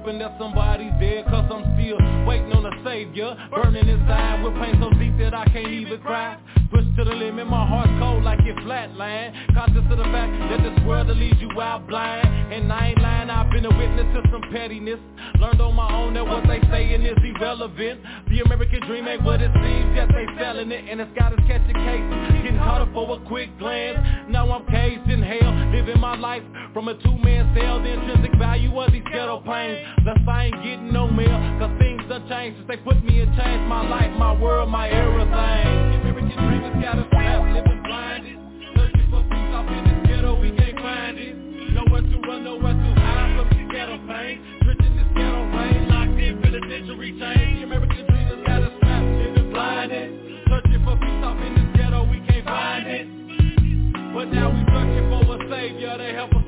hoping 0.07 0.19
that 0.19 0.37
somebody's 0.39 0.93
there, 0.99 1.23
cause 1.23 1.51
I'm 1.51 1.75
still 1.75 1.99
waiting 2.25 2.53
on 2.53 2.65
a 2.65 2.83
savior. 2.83 3.35
Burning 3.51 3.89
inside 3.89 4.41
with 4.41 4.53
pain 4.53 4.79
so 4.79 4.89
deep 4.97 5.17
that 5.19 5.33
I 5.33 5.45
can't 5.51 5.67
even 5.67 5.99
cry. 5.99 6.37
Pushed 6.71 6.95
to 6.97 7.03
the 7.03 7.11
limit, 7.11 7.47
my 7.47 7.67
heart's 7.67 7.91
cold 7.99 8.23
like 8.23 8.39
it 8.39 8.55
flatline. 8.63 9.35
Conscious 9.53 9.83
of 9.91 9.97
the 9.97 10.07
fact 10.15 10.31
that 10.47 10.63
this 10.63 10.85
world 10.85 11.07
will 11.07 11.15
lead 11.15 11.35
you 11.39 11.49
out 11.59 11.87
blind. 11.87 12.25
And 12.53 12.71
I 12.71 12.87
ain't 12.87 13.01
lying, 13.01 13.29
I've 13.29 13.51
been 13.51 13.65
a 13.65 13.77
witness 13.77 14.07
to 14.15 14.23
some 14.31 14.43
pettiness. 14.49 14.99
Learned 15.41 15.59
on 15.59 15.75
my 15.75 15.91
own 15.91 16.13
that 16.13 16.25
what 16.25 16.47
they 16.47 16.61
saying 16.71 17.03
is 17.03 17.16
irrelevant. 17.47 18.01
The 18.29 18.41
American 18.41 18.81
dream 18.87 19.07
ain't 19.07 19.23
what 19.23 19.41
it 19.41 19.51
seems, 19.53 19.95
yet 19.95 20.09
they 20.09 20.25
selling 20.39 20.71
it. 20.71 20.85
And 20.89 20.99
it's 20.99 21.11
got 21.17 21.31
us 21.31 21.39
catching 21.47 21.75
cases, 21.75 22.43
getting 22.43 22.57
caught 22.59 22.81
up 22.81 22.93
for 22.93 23.15
a 23.15 23.19
quick 23.27 23.57
glance. 23.57 23.97
Now 24.29 24.51
I'm 24.51 24.65
caged 24.67 25.09
in 25.09 25.21
hell, 25.21 25.71
living 25.71 25.99
my 25.99 26.17
life 26.17 26.43
from 26.73 26.87
a 26.89 26.95
two-man 27.01 27.55
cell. 27.55 27.81
The 27.81 27.93
intrinsic 27.93 28.37
value 28.37 28.77
of 28.79 28.91
these 28.91 29.03
ghetto 29.11 29.41
pains. 29.41 29.79
Thus 30.03 30.17
I 30.27 30.45
ain't 30.45 30.63
getting 30.63 30.91
no 30.91 31.07
mail, 31.07 31.37
cause 31.59 31.71
things 31.79 32.01
done 32.09 32.27
changed 32.27 32.57
since 32.59 32.67
they 32.67 32.77
put 32.77 33.03
me 33.03 33.21
in 33.21 33.27
chains. 33.35 33.63
My 33.67 33.87
life, 33.87 34.11
my 34.17 34.33
world, 34.39 34.69
my 34.69 34.89
everything. 34.89 35.31
The 35.31 35.97
American 36.03 36.47
dream 36.47 36.61
has 36.67 36.83
got 36.83 36.99
us 36.99 37.07
trapped, 37.11 37.53
living 37.53 37.83
blinded. 37.83 38.37
Searching 38.75 39.07
for 39.09 39.23
peace 39.23 39.53
off 39.55 39.71
in 39.71 39.83
this 39.87 40.07
ghetto, 40.07 40.39
we 40.39 40.51
can't 40.51 40.79
find 40.79 41.17
it. 41.17 41.35
Nowhere 41.71 42.01
to 42.01 42.17
run, 42.27 42.43
nowhere 42.43 42.73
to 42.73 42.89
hide 42.99 43.39
from 43.39 43.47
this 43.55 43.71
ghetto 43.71 43.97
pain. 44.07 44.56
Now 54.37 54.51
we 54.51 54.59
searching 54.69 55.09
for 55.09 55.35
a 55.35 55.49
savior. 55.49 55.97
To 55.97 56.13
help 56.13 56.35
us 56.35 56.46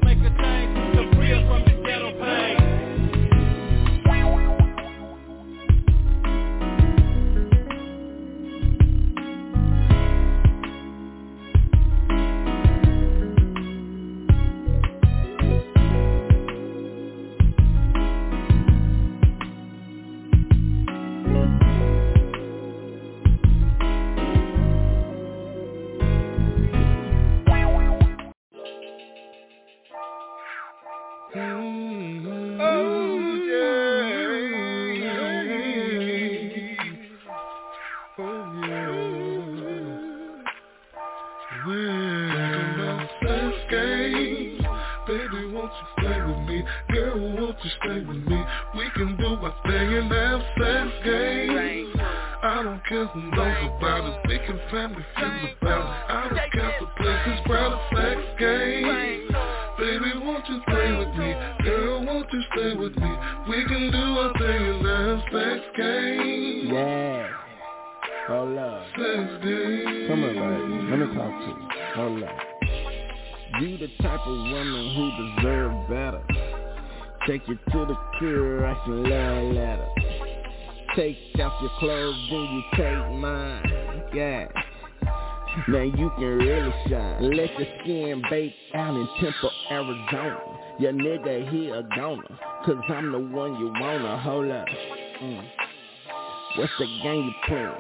What's 96.60 96.74
the 96.78 96.88
game 97.02 97.24
you 97.24 97.32
playing? 97.48 97.72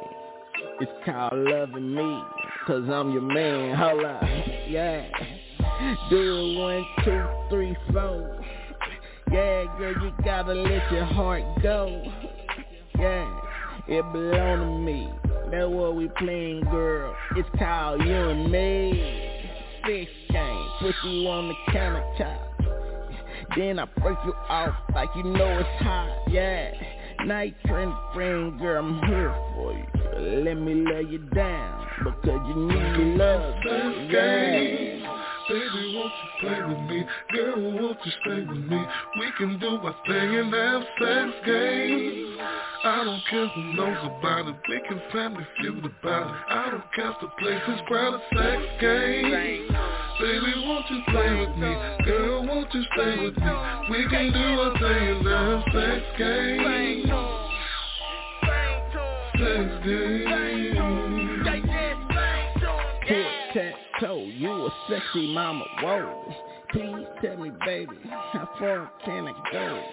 It's 0.80 0.92
called 1.04 1.34
loving 1.34 1.94
me. 1.94 2.24
Cause 2.66 2.84
I'm 2.90 3.12
your 3.12 3.22
man. 3.22 3.76
Hold. 3.76 4.00
Yeah. 4.70 5.06
Do 6.10 6.16
it 6.16 6.58
one, 6.58 6.86
two, 7.04 7.26
three, 7.50 7.76
four. 7.92 8.42
Yeah, 9.34 9.66
girl, 9.78 9.94
you 10.02 10.14
gotta 10.24 10.54
let 10.54 10.90
your 10.94 11.04
heart 11.04 11.44
go. 11.62 12.06
Yeah, 12.98 13.42
it 13.90 14.14
belong 14.14 14.60
to 14.60 14.80
me. 14.80 15.10
That's 15.52 15.68
what 15.68 15.98
we 15.98 16.08
playing, 16.18 16.62
girl. 16.72 17.14
It's 17.36 17.50
called 17.60 18.00
you 18.06 18.16
and 18.16 18.50
me. 18.50 19.42
Fish 19.86 20.08
game, 20.30 20.68
put 20.80 20.96
you 21.04 21.28
on 21.28 21.50
the 21.50 21.74
countertop. 21.74 22.50
Then 23.58 23.78
I 23.78 23.86
break 24.00 24.18
you 24.24 24.34
off 24.48 24.74
like 24.96 25.10
you 25.18 25.24
know 25.24 25.60
it's 25.60 25.84
hot. 25.84 26.30
Yeah, 26.30 26.72
night 27.26 27.56
trend 27.66 27.94
friend, 28.14 28.60
girl, 28.60 28.84
I'm 28.84 29.08
here 29.08 29.36
for 29.56 29.74
you. 29.74 30.44
Let 30.44 30.56
me 30.56 30.86
lay 30.86 31.04
you 31.04 31.20
down 31.34 31.88
because 32.04 32.42
you 32.48 32.56
need 32.56 33.18
love. 33.18 33.56
Yeah. 34.10 35.39
Baby, 35.50 35.96
won't 35.96 36.14
you 36.14 36.30
play 36.42 36.62
with 36.62 36.90
me? 36.92 37.04
Girl, 37.32 37.72
won't 37.74 37.98
you 38.06 38.12
stay 38.22 38.46
with 38.46 38.70
me? 38.70 38.86
We 39.20 39.32
can 39.36 39.58
do 39.60 39.80
our 39.82 39.96
thing 40.06 40.36
and 40.36 40.54
have 40.54 40.84
sex 41.02 41.32
games. 41.44 42.38
I 42.84 43.04
don't 43.04 43.22
care 43.28 43.48
who 43.48 43.74
knows 43.74 43.98
about 44.20 44.48
it. 44.48 44.56
We 44.70 44.80
can 44.88 45.02
family 45.12 45.44
feud 45.60 45.86
about 45.86 46.30
it. 46.30 46.36
I 46.50 46.70
don't 46.70 46.94
care 46.94 47.10
if 47.10 47.18
the 47.22 47.28
place 47.40 47.64
is. 47.68 47.80
Sex 48.38 48.62
games. 48.80 49.72
Baby, 50.22 50.54
won't 50.68 50.86
you 50.92 51.02
play 51.08 51.34
with 51.40 51.58
me? 51.58 51.76
Girl, 52.06 52.46
won't 52.46 52.72
you 52.72 52.84
stay 52.94 53.18
with 53.18 53.38
me? 53.38 53.52
We 53.90 54.08
can 54.08 54.32
do 54.32 54.62
our 54.62 54.74
thing 54.78 55.18
and 55.18 55.28
have 55.28 55.64
sex 55.74 56.06
games. 56.20 57.10
Sex 59.34 59.84
games. 59.84 60.79
Sexy 64.90 65.34
mama, 65.34 65.66
whoa. 65.82 66.34
Please 66.72 67.08
tell 67.22 67.38
me, 67.38 67.52
baby, 67.66 67.96
how 68.04 68.50
far 68.60 68.92
can 69.04 69.28
I 69.28 69.34
go? 69.52 69.84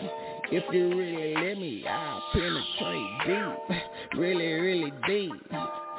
If 0.50 0.64
you 0.74 0.88
really 0.96 1.34
let 1.34 1.58
me, 1.58 1.84
I'll 1.86 2.22
penetrate 2.32 3.06
deep 3.26 3.78
Really, 4.16 4.52
really 4.52 4.92
deep. 5.06 5.32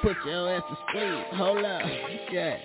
Put 0.02 0.18
your 0.26 0.54
ass 0.54 0.64
to 0.70 0.78
sleep, 0.92 1.26
hold 1.34 1.66
up, 1.66 1.82
yeah. 2.32 2.58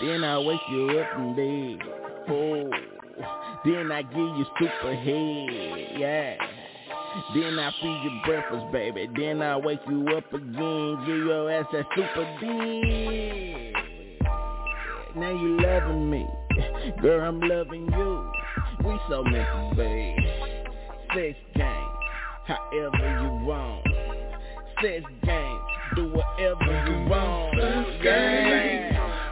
Then 0.00 0.24
I 0.24 0.38
wake 0.38 0.60
you 0.70 1.00
up 1.00 1.18
in 1.18 1.34
bed, 1.36 1.88
oh 2.30 2.70
Then 3.64 3.92
I 3.92 4.02
give 4.02 4.16
you 4.16 4.46
super 4.58 4.94
head, 4.94 5.98
yeah. 5.98 6.36
Then 7.34 7.58
I 7.58 7.72
feed 7.82 8.00
you 8.04 8.20
breakfast, 8.24 8.72
baby. 8.72 9.08
Then 9.16 9.42
I 9.42 9.56
wake 9.56 9.80
you 9.88 10.06
up 10.16 10.32
again, 10.32 11.04
give 11.06 11.16
your 11.16 11.50
ass 11.50 11.66
that 11.72 11.86
super 11.94 12.24
Now 15.16 15.30
you 15.30 15.60
loving 15.60 16.10
me, 16.10 16.26
girl. 17.02 17.26
I'm 17.26 17.40
loving 17.40 17.90
you. 17.90 18.32
We 18.84 18.98
so 19.08 19.24
meant 19.24 19.48
to 19.70 19.76
be. 19.76 20.16
Sex 21.14 21.38
game, 21.56 21.88
however 22.44 23.20
you 23.22 23.46
want. 23.46 23.86
Sex 24.80 25.04
game, 25.24 25.60
do 25.96 26.12
whatever 26.12 26.88
you 26.88 27.08
want. 27.10 27.60
Sex 27.60 28.02
game. 28.02 28.90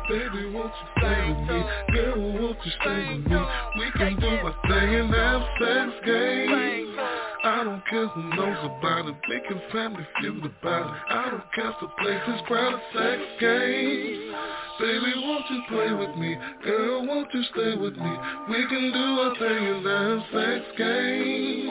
Baby, 0.09 0.51
won't 0.53 0.73
you 0.73 0.89
stay 0.99 1.29
with 1.29 1.49
me? 1.49 1.65
Girl, 1.93 2.33
won't 2.41 2.59
you 2.65 2.73
stay 2.81 3.17
with 3.17 3.27
me? 3.27 3.39
We 3.79 3.91
can 3.93 4.19
do 4.19 4.27
our 4.27 4.55
thing 4.67 4.95
and 4.95 5.15
have 5.15 5.43
sex 5.61 5.93
games. 6.05 7.18
I 7.45 7.65
don't 7.65 7.87
care 7.87 8.07
who 8.09 8.23
knows 8.35 8.59
about 8.65 9.07
it. 9.07 9.15
Can 9.49 9.61
family 9.73 10.07
feel 10.21 10.39
about 10.45 10.95
it. 10.95 11.03
I 11.09 11.31
don't 11.31 11.53
care 11.55 11.71
if 11.71 11.77
the 11.81 11.89
place 12.01 12.23
is 12.35 12.41
crowded. 12.47 12.81
Sex 12.93 13.23
games. 13.41 14.35
Baby, 14.81 15.13
won't 15.17 15.45
you 15.51 15.63
play 15.69 15.93
with 15.93 16.17
me? 16.17 16.37
Girl, 16.65 17.07
won't 17.07 17.33
you 17.33 17.43
stay 17.53 17.77
with 17.77 17.97
me? 17.97 18.17
We 18.51 18.67
can 18.69 18.93
do 18.93 19.21
our 19.21 19.35
thing 19.39 19.65
in 19.67 19.83
have 19.85 20.23
sex 20.33 20.65
games. 20.77 21.71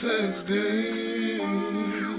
Sex 0.00 0.48
games. 0.48 2.11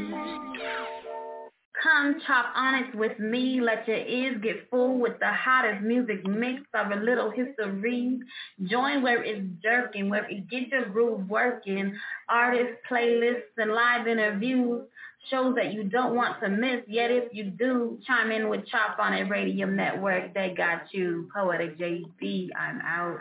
Come 1.84 2.22
chop 2.26 2.46
on 2.56 2.76
it 2.76 2.96
with 2.96 3.20
me. 3.20 3.60
Let 3.60 3.86
your 3.90 3.98
ears 3.98 4.40
get 4.42 4.70
full 4.70 5.00
with 5.00 5.20
the 5.20 5.34
hottest 5.34 5.84
music 5.84 6.26
mix 6.26 6.62
of 6.74 6.92
a 6.92 6.96
little 6.96 7.30
history. 7.30 8.20
Join 8.64 9.04
where 9.04 9.22
it's 9.22 9.46
jerking, 9.62 10.10
where 10.10 10.24
it 10.30 10.50
get 10.50 10.70
your 10.70 10.86
groove 10.86 11.28
working. 11.30 11.94
Artists, 12.30 12.78
playlists, 12.90 13.58
and 13.58 13.74
live 13.74 14.08
interviews. 14.08 14.84
Shows 15.30 15.56
that 15.56 15.74
you 15.74 15.84
don't 15.84 16.16
want 16.16 16.40
to 16.42 16.50
miss. 16.50 16.84
Yet 16.88 17.12
if 17.12 17.34
you 17.34 17.46
do, 17.46 18.00
chime 18.08 18.32
in 18.32 18.48
with 18.48 18.66
Chop 18.68 18.98
on 19.00 19.14
it 19.14 19.30
Radio 19.30 19.68
Network. 19.68 20.34
They 20.34 20.54
got 20.56 20.84
you. 20.94 21.30
Poetic 21.36 21.78
JB, 21.78 22.50
I'm 22.58 22.80
out. 22.82 23.20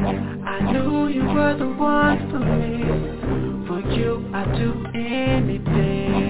I 0.00 0.72
knew 0.72 1.06
you 1.06 1.22
were 1.22 1.56
the 1.56 1.68
one 1.68 2.30
for 2.30 2.40
me. 2.40 3.66
For 3.68 3.80
you, 3.92 4.28
I'd 4.34 4.56
do 4.56 4.86
anything. 4.98 6.27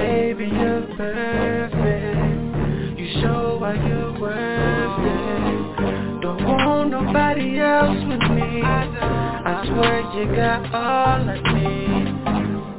Baby, 0.00 0.46
you're 0.46 0.86
perfect. 0.96 1.78
You 2.98 3.20
show 3.20 3.58
why 3.60 3.74
you're 3.86 4.18
worth 4.18 5.04
it. 5.04 6.20
Don't 6.22 6.42
want 6.42 6.90
nobody 6.90 7.60
else 7.60 7.98
with 8.08 8.30
me. 8.30 8.62
I 8.64 9.62
swear 9.66 10.00
you 10.14 10.24
got 10.34 10.74
all 10.74 11.28
I 11.28 11.36
need. 11.52 12.06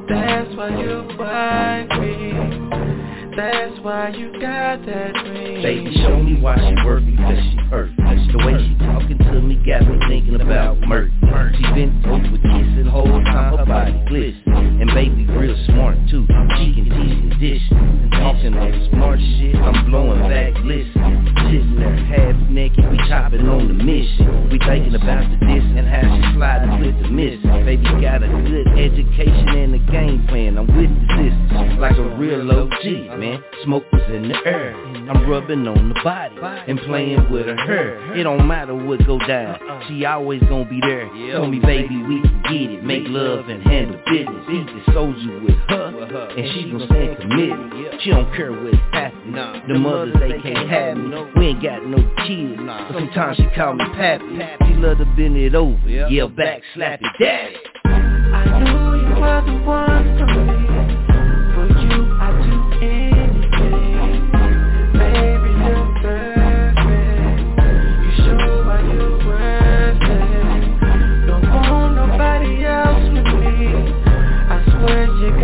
That's 0.10 0.56
why 0.58 0.70
you 0.82 0.96
wife 1.20 1.90
me. 2.02 2.91
That's 3.36 3.80
why 3.80 4.10
you 4.10 4.32
got 4.42 4.86
that 4.86 5.14
ring. 5.24 5.64
Baby, 5.64 5.96
show 6.04 6.22
me 6.22 6.42
why 6.42 6.58
she 6.58 6.86
work 6.86 7.04
because 7.06 7.40
she 7.40 7.56
hurt. 7.72 7.90
The 7.96 8.38
way 8.44 8.56
she 8.60 8.76
talking 8.84 9.18
to 9.18 9.42
me 9.42 9.56
got 9.64 9.88
me 9.88 10.00
thinking 10.08 10.40
about 10.40 10.80
murder. 10.82 11.12
She 11.56 11.64
been 11.72 12.04
over 12.08 12.28
kissing 12.28 12.88
whole 12.92 13.24
time 13.24 13.58
her 13.58 13.66
body 13.66 13.96
glisten. 14.08 14.82
And 14.82 14.92
baby 14.92 15.26
real 15.32 15.56
smart 15.68 15.96
too. 16.10 16.28
She 16.60 16.76
can 16.76 16.86
teach 16.92 17.20
and 17.24 17.40
dish. 17.40 17.64
And 17.72 18.12
talking 18.12 18.52
that 18.52 18.90
smart 18.92 19.20
shit, 19.20 19.56
I'm 19.56 19.90
blowing 19.90 20.28
back 20.28 20.52
listen. 20.64 21.32
Sitting 21.48 21.80
there 21.80 21.96
half 22.12 22.36
naked, 22.50 22.84
we 22.92 22.98
chopping 23.08 23.48
on 23.48 23.68
the 23.68 23.76
mission. 23.76 24.50
We 24.52 24.60
thinking 24.60 24.96
about 24.96 25.24
the 25.32 25.40
diss 25.48 25.64
and 25.76 25.88
how 25.88 26.04
she 26.04 26.36
sliding 26.36 26.84
with 26.84 27.00
the 27.00 27.08
miss. 27.08 27.40
Baby 27.64 27.88
got 28.04 28.24
a 28.24 28.28
good 28.28 28.68
education 28.76 29.48
and 29.56 29.76
a 29.76 29.84
game 29.92 30.28
plan. 30.28 30.58
I'm 30.58 30.68
with 30.68 30.92
the 30.92 31.08
sisters 31.16 31.80
like 31.80 31.98
a 31.98 32.08
real 32.16 32.44
OG, 32.52 33.20
man. 33.22 33.44
Smoke 33.64 33.86
was 33.92 34.02
in 34.10 34.28
the 34.30 34.36
air. 34.46 34.76
I'm 34.76 35.30
rubbing 35.30 35.68
on 35.68 35.90
the 35.90 36.00
body 36.04 36.36
and 36.68 36.80
playing 36.80 37.32
with 37.32 37.46
her 37.46 37.56
hair. 37.56 38.16
It 38.16 38.24
don't 38.24 38.48
matter 38.48 38.74
what 38.74 39.06
go 39.06 39.20
down. 39.20 39.60
She 39.88 40.06
always 40.06 40.42
gonna 40.42 40.66
be 40.66 40.80
there. 40.82 41.08
Told 41.34 41.52
me, 41.52 41.60
baby, 41.60 41.98
we 42.02 42.22
can 42.22 42.42
get 42.44 42.72
it. 42.80 42.84
Make 42.84 43.04
love 43.08 43.48
and 43.48 43.62
handle 43.64 44.02
business. 44.08 44.46
Eat 44.50 44.66
the 44.66 44.94
soldier 44.94 45.40
with 45.40 45.56
her, 45.70 46.34
and 46.36 46.54
she 46.54 46.72
gon' 46.72 46.88
stand 46.88 47.18
committed. 47.20 48.02
She 48.02 48.10
don't 48.10 48.34
care 48.36 48.52
what's 48.52 48.78
happening. 48.92 49.34
The 49.68 49.76
mothers 49.76 50.16
they 50.20 50.42
can't 50.42 50.70
have 50.70 50.98
me. 50.98 51.16
We 51.36 51.48
ain't 51.48 51.64
got 51.64 51.86
no 51.86 51.98
kids. 52.26 52.60
But 52.60 52.94
sometimes 52.94 53.38
she 53.38 53.48
call 53.56 53.74
me 53.76 53.86
pappy. 53.94 54.40
She 54.68 54.74
love 54.76 54.98
to 54.98 55.06
bend 55.06 55.38
it 55.38 55.54
over. 55.54 55.78
Yell 55.88 56.28
back, 56.30 56.62
slap 56.74 57.00
it, 57.02 57.12
daddy. 57.20 57.56
I 57.86 58.60
knew 58.64 59.00
you 59.00 59.22
were 59.22 59.44
the 59.46 59.66
one 59.66 60.51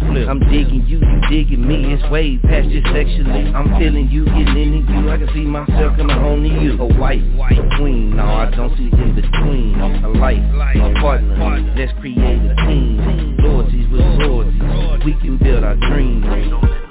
flip. 0.00 0.28
I'm 0.28 0.40
digging 0.40 0.84
you, 0.86 0.98
you 0.98 1.20
digging 1.28 1.66
me, 1.66 1.94
it's 1.94 2.04
way 2.10 2.38
past 2.38 2.68
just 2.68 2.86
sexually. 2.92 3.52
I'm 3.52 3.68
feeling 3.78 4.08
you, 4.10 4.24
getting 4.24 4.80
into 4.80 4.92
you, 4.92 5.10
I 5.10 5.16
can 5.18 5.28
see 5.32 5.44
myself 5.44 5.96
coming 5.96 6.16
home 6.16 6.42
to 6.42 6.48
you. 6.48 6.80
A 6.80 6.86
wife, 6.98 7.22
a 7.22 7.76
queen, 7.76 8.16
no, 8.16 8.24
I 8.24 8.50
don't 8.50 8.76
see 8.76 8.90
in 8.90 9.14
between. 9.14 9.78
A 9.80 10.08
life, 10.08 10.42
a 10.76 10.92
partner, 11.00 11.74
let's 11.76 11.92
create 12.00 12.18
a 12.18 12.54
team. 12.66 13.36
Loyalties 13.38 13.88
with 13.90 14.00
royalties, 14.20 15.04
we 15.04 15.14
can 15.20 15.38
build 15.38 15.64
our 15.64 15.76
dreams. 15.76 16.89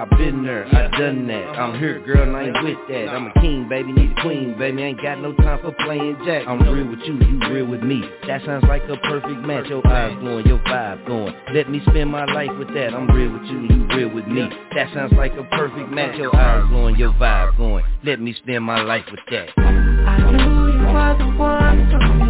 I 0.00 0.06
been 0.16 0.42
there, 0.46 0.64
I've 0.64 0.92
done 0.92 1.26
that. 1.26 1.58
I'm 1.60 1.78
here, 1.78 2.00
girl, 2.00 2.34
I 2.34 2.44
ain't 2.44 2.64
with 2.64 2.88
that. 2.88 3.08
I'm 3.10 3.26
a 3.26 3.32
king, 3.34 3.68
baby, 3.68 3.92
need 3.92 4.16
a 4.16 4.22
queen, 4.22 4.56
baby. 4.58 4.80
Ain't 4.82 5.02
got 5.02 5.20
no 5.20 5.34
time 5.34 5.60
for 5.60 5.72
playing 5.84 6.16
jack. 6.24 6.48
I'm 6.48 6.58
real 6.62 6.88
with 6.88 7.00
you, 7.00 7.18
you 7.20 7.38
real 7.52 7.66
with 7.66 7.82
me. 7.82 8.02
That 8.26 8.42
sounds 8.46 8.64
like 8.66 8.82
a 8.84 8.96
perfect 8.96 9.42
match. 9.44 9.66
Your 9.66 9.86
eyes 9.86 10.16
glowing, 10.20 10.46
your 10.46 10.58
vibe 10.60 11.06
going. 11.06 11.34
Let 11.52 11.68
me 11.68 11.82
spend 11.86 12.10
my 12.10 12.24
life 12.24 12.48
with 12.58 12.68
that. 12.68 12.94
I'm 12.94 13.10
real 13.10 13.30
with 13.30 13.42
you, 13.42 13.60
you 13.68 13.86
real 13.94 14.08
with 14.08 14.26
me. 14.26 14.48
That 14.74 14.88
sounds 14.94 15.12
like 15.12 15.34
a 15.34 15.44
perfect 15.54 15.90
match. 15.90 16.16
Your 16.16 16.34
eyes 16.34 16.66
glowing, 16.70 16.96
your 16.96 17.12
vibe 17.12 17.58
going. 17.58 17.84
Let 18.02 18.22
me 18.22 18.32
spend 18.42 18.64
my 18.64 18.80
life 18.80 19.04
with 19.10 19.20
that. 19.30 19.50
I 19.58 20.30
knew 20.32 20.72
you 20.72 20.94
were 20.94 21.16
the 21.18 21.38
one 21.38 21.90
for 21.90 22.24
me. 22.24 22.29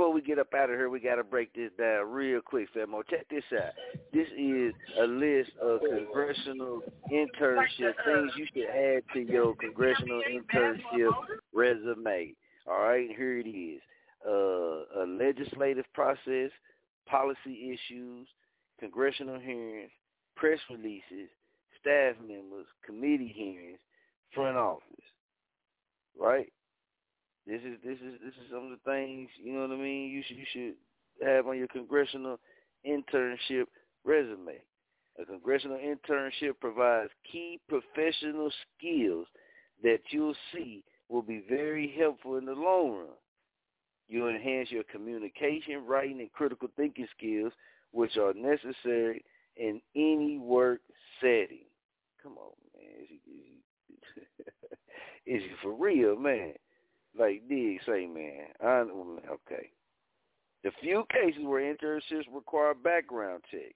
Before 0.00 0.14
we 0.14 0.22
get 0.22 0.38
up 0.38 0.54
out 0.54 0.70
of 0.70 0.76
here, 0.76 0.88
we 0.88 0.98
gotta 0.98 1.22
break 1.22 1.52
this 1.52 1.70
down 1.78 2.10
real 2.10 2.40
quick, 2.40 2.72
Famo. 2.74 3.02
Check 3.10 3.28
this 3.28 3.44
out. 3.52 3.74
This 4.14 4.26
is 4.28 4.72
a 4.98 5.04
list 5.06 5.50
of 5.60 5.80
congressional 5.82 6.80
internship 7.12 7.92
things 8.06 8.32
you 8.34 8.46
should 8.50 8.70
add 8.70 9.02
to 9.12 9.20
your 9.20 9.54
congressional 9.56 10.22
internship 10.22 11.10
resume. 11.52 12.32
All 12.66 12.80
right, 12.80 13.10
here 13.14 13.40
it 13.40 13.46
is. 13.46 13.82
Uh, 14.26 15.02
a 15.02 15.06
legislative 15.06 15.84
process, 15.92 16.50
policy 17.06 17.70
issues, 17.70 18.26
congressional 18.78 19.38
hearings, 19.38 19.90
press 20.34 20.60
releases, 20.70 21.28
staff 21.78 22.16
members, 22.26 22.64
committee 22.86 23.34
hearings, 23.36 23.80
front 24.34 24.56
office. 24.56 25.04
Right? 26.18 26.50
This 27.46 27.60
is 27.62 27.78
this 27.84 27.98
is 27.98 28.20
this 28.24 28.34
is 28.34 28.50
some 28.50 28.64
of 28.64 28.70
the 28.70 28.90
things 28.90 29.28
you 29.42 29.52
know 29.52 29.62
what 29.62 29.70
I 29.70 29.76
mean. 29.76 30.10
You 30.10 30.22
should 30.26 30.36
you 30.36 30.46
should 30.52 31.26
have 31.26 31.46
on 31.46 31.58
your 31.58 31.68
congressional 31.68 32.38
internship 32.86 33.64
resume. 34.04 34.60
A 35.20 35.24
congressional 35.24 35.78
internship 35.78 36.52
provides 36.60 37.10
key 37.30 37.60
professional 37.68 38.50
skills 38.78 39.26
that 39.82 40.00
you'll 40.10 40.36
see 40.52 40.84
will 41.08 41.22
be 41.22 41.42
very 41.48 41.94
helpful 41.98 42.36
in 42.36 42.44
the 42.44 42.52
long 42.52 42.92
run. 42.92 43.16
You 44.08 44.28
enhance 44.28 44.70
your 44.70 44.84
communication, 44.84 45.84
writing, 45.86 46.20
and 46.20 46.32
critical 46.32 46.68
thinking 46.76 47.06
skills, 47.16 47.52
which 47.92 48.16
are 48.16 48.32
necessary 48.34 49.24
in 49.56 49.80
any 49.94 50.38
work 50.38 50.80
setting. 51.20 51.66
Come 52.22 52.38
on, 52.38 52.52
man. 52.74 53.02
Is 53.02 53.20
he, 53.24 53.92
is 53.92 54.24
he, 55.26 55.32
is 55.32 55.42
he 55.42 55.50
for 55.62 55.74
real, 55.74 56.16
man? 56.16 56.54
Like 57.18 57.42
Dig 57.48 57.80
say, 57.86 58.06
man. 58.06 58.46
I 58.62 58.84
okay. 59.30 59.70
The 60.62 60.70
few 60.80 61.04
cases 61.10 61.42
where 61.44 61.62
internships 61.62 62.26
require 62.32 62.74
background 62.74 63.42
checks. 63.50 63.74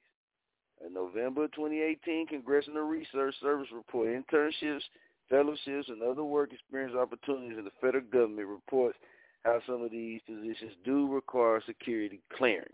A 0.85 0.93
November 0.93 1.49
2018 1.49 2.27
Congressional 2.27 2.83
Research 2.83 3.35
Service 3.41 3.69
report, 3.73 4.09
internships, 4.09 4.83
fellowships, 5.31 5.89
and 5.89 6.03
other 6.03 6.25
work 6.25 6.53
experience 6.53 6.95
opportunities 6.95 7.59
in 7.59 7.65
the 7.65 7.71
federal 7.81 8.05
government 8.05 8.49
reports 8.49 8.99
how 9.45 9.61
some 9.67 9.83
of 9.83 9.91
these 9.91 10.21
positions 10.27 10.73
do 10.85 11.07
require 11.07 11.63
security 11.67 12.21
clearance. 12.37 12.73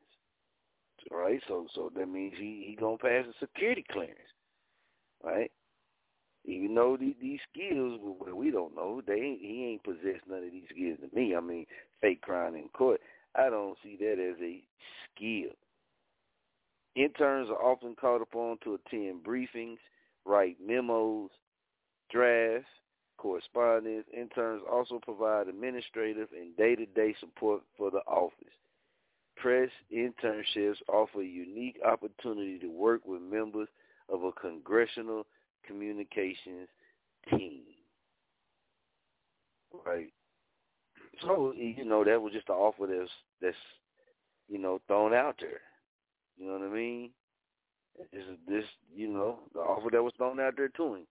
All 1.11 1.19
right, 1.19 1.41
so 1.49 1.67
so 1.75 1.91
that 1.97 2.09
means 2.09 2.35
he 2.37 2.65
he 2.67 2.77
gonna 2.77 2.99
pass 2.99 3.25
a 3.27 3.39
security 3.39 3.85
clearance, 3.91 4.19
right? 5.23 5.51
Even 6.45 6.75
though 6.75 6.97
these, 6.99 7.15
these 7.21 7.41
skills, 7.53 8.01
well, 8.03 8.35
we 8.35 8.51
don't 8.51 8.75
know. 8.75 9.03
They 9.07 9.15
ain't, 9.15 9.41
he 9.41 9.67
ain't 9.67 9.85
possessed 9.85 10.27
none 10.29 10.45
of 10.45 10.51
these 10.51 10.65
skills 10.71 10.99
to 11.01 11.15
me. 11.17 11.37
I 11.37 11.41
mean, 11.41 11.67
fake 12.01 12.23
crying 12.23 12.55
in 12.57 12.69
court. 12.71 13.01
I 13.37 13.51
don't 13.51 13.77
see 13.83 13.97
that 14.01 14.13
as 14.13 14.41
a 14.43 14.63
skill. 15.15 15.53
Interns 16.97 17.49
are 17.51 17.63
often 17.63 17.95
called 17.95 18.23
upon 18.23 18.59
to 18.65 18.75
attend 18.75 19.23
briefings, 19.23 19.79
write 20.25 20.57
memos, 20.65 21.31
drafts, 22.11 22.69
correspondence. 23.17 24.07
Interns 24.17 24.63
also 24.71 24.99
provide 24.99 25.47
administrative 25.47 26.29
and 26.37 26.57
day-to-day 26.57 27.15
support 27.21 27.63
for 27.77 27.91
the 27.91 28.01
office. 28.07 28.35
Press 29.37 29.71
internships 29.95 30.77
offer 30.89 31.21
a 31.21 31.25
unique 31.25 31.79
opportunity 31.87 32.59
to 32.59 32.69
work 32.69 33.03
with 33.07 33.23
members 33.23 33.69
of 34.09 34.25
a 34.25 34.33
congressional 34.33 35.27
communications 35.71 36.69
team. 37.31 37.63
Right. 39.87 40.13
So 41.23 41.53
you 41.57 41.85
know 41.85 42.05
that 42.05 42.21
was 42.21 42.33
just 42.33 42.49
an 42.49 42.57
offer 42.57 42.87
that's 42.87 43.11
that's 43.41 43.57
you 44.49 44.59
know 44.59 44.81
thrown 44.87 45.15
out 45.15 45.37
there. 45.41 45.61
You 46.37 46.47
know 46.47 46.59
what 46.59 46.69
I 46.69 46.75
mean? 46.75 47.11
Is 48.13 48.25
this 48.49 48.65
you 48.95 49.09
know 49.09 49.41
the 49.55 49.61
offer 49.61 49.91
that 49.93 50.03
was 50.03 50.13
thrown 50.17 50.41
out 50.41 50.55
there 50.57 50.69
to 50.69 50.95
him 50.95 51.07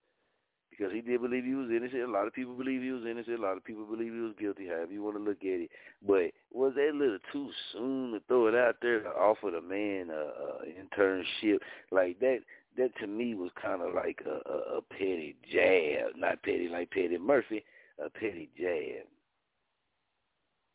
because 0.70 0.94
he 0.94 1.02
did 1.02 1.22
believe 1.22 1.44
he 1.44 1.54
was 1.54 1.70
innocent. 1.70 2.04
A 2.04 2.08
lot 2.12 2.28
of 2.28 2.34
people 2.34 2.54
believe 2.54 2.82
he 2.82 2.92
was 2.92 3.04
innocent. 3.06 3.40
A 3.40 3.42
lot 3.42 3.58
of 3.58 3.64
people 3.64 3.86
believe 3.86 4.14
he 4.14 4.20
was 4.20 4.34
guilty. 4.40 4.68
However 4.68 4.92
you 4.94 5.04
want 5.04 5.18
to 5.18 5.24
look 5.24 5.40
at 5.42 5.62
it, 5.62 5.70
but 6.06 6.32
was 6.52 6.74
that 6.76 6.92
a 6.94 6.98
little 6.98 7.20
too 7.32 7.50
soon 7.74 8.14
to 8.14 8.22
throw 8.28 8.48
it 8.48 8.56
out 8.56 8.78
there 8.82 9.02
to 9.02 9.10
offer 9.10 9.52
the 9.52 9.62
man 9.62 10.10
a, 10.10 10.14
a 10.14 10.66
internship 10.80 11.60
like 11.92 12.20
that? 12.20 12.40
That 12.78 12.96
to 13.00 13.08
me 13.08 13.36
was 13.36 13.52
kind 13.62 13.82
of 13.82 13.94
like 13.94 14.22
a, 14.26 14.50
a, 14.50 14.78
a 14.78 14.82
petty 14.82 15.36
jab, 15.52 16.16
not 16.16 16.42
petty 16.44 16.70
like 16.70 16.92
Petty 16.92 17.18
Murphy, 17.18 17.64
a 18.04 18.10
petty 18.10 18.50
jab. 18.58 19.06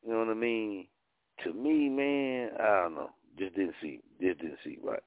You 0.05 0.13
know 0.13 0.19
what 0.19 0.29
I 0.29 0.35
mean? 0.35 0.87
To 1.45 1.53
me, 1.53 1.89
man, 1.89 2.51
I 2.61 2.83
don't 2.83 2.95
know. 2.95 3.11
Just 3.39 3.55
didn't 3.57 3.75
see. 3.81 4.01
Just 4.21 4.41
didn't 4.41 4.59
see 4.65 4.79
right. 4.83 5.03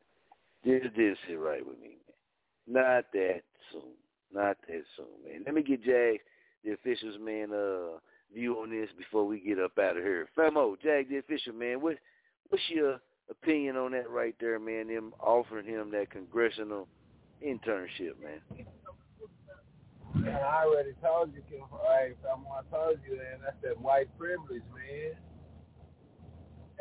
Just 0.65 0.95
didn't 0.95 1.17
sit 1.27 1.39
right 1.39 1.65
with 1.65 1.79
me, 1.79 1.97
man. 2.07 2.83
Not 2.83 3.05
that 3.13 3.41
soon. 3.71 3.93
Not 4.33 4.57
that 4.67 4.83
soon, 4.95 5.05
man. 5.25 5.43
Let 5.45 5.55
me 5.55 5.63
get 5.63 5.83
Jag, 5.83 6.19
the 6.65 6.71
officials, 6.73 7.15
man, 7.21 7.53
uh, 7.53 7.99
view 8.33 8.55
on 8.55 8.71
this 8.71 8.89
before 8.97 9.25
we 9.25 9.39
get 9.39 9.59
up 9.59 9.77
out 9.79 9.97
of 9.97 10.03
here. 10.03 10.27
Famo, 10.37 10.75
Jag, 10.83 11.09
the 11.09 11.17
official, 11.17 11.53
man. 11.53 11.79
What, 11.79 11.97
what's 12.49 12.63
your 12.69 12.99
opinion 13.29 13.75
on 13.77 13.91
that 13.91 14.09
right 14.09 14.35
there, 14.39 14.59
man? 14.59 14.87
Them 14.87 15.13
offering 15.19 15.65
him 15.65 15.91
that 15.91 16.09
congressional 16.09 16.87
internship, 17.45 18.13
man. 18.21 18.65
Man, 20.15 20.35
I 20.35 20.63
already 20.65 20.93
told 21.03 21.33
you, 21.33 21.41
Kim. 21.49 21.65
Hey, 21.87 22.13
someone 22.23 22.63
told 22.71 22.97
you, 23.07 23.17
man. 23.17 23.39
That's 23.43 23.57
that 23.63 23.79
white 23.79 24.07
privilege, 24.17 24.63
man. 24.73 25.13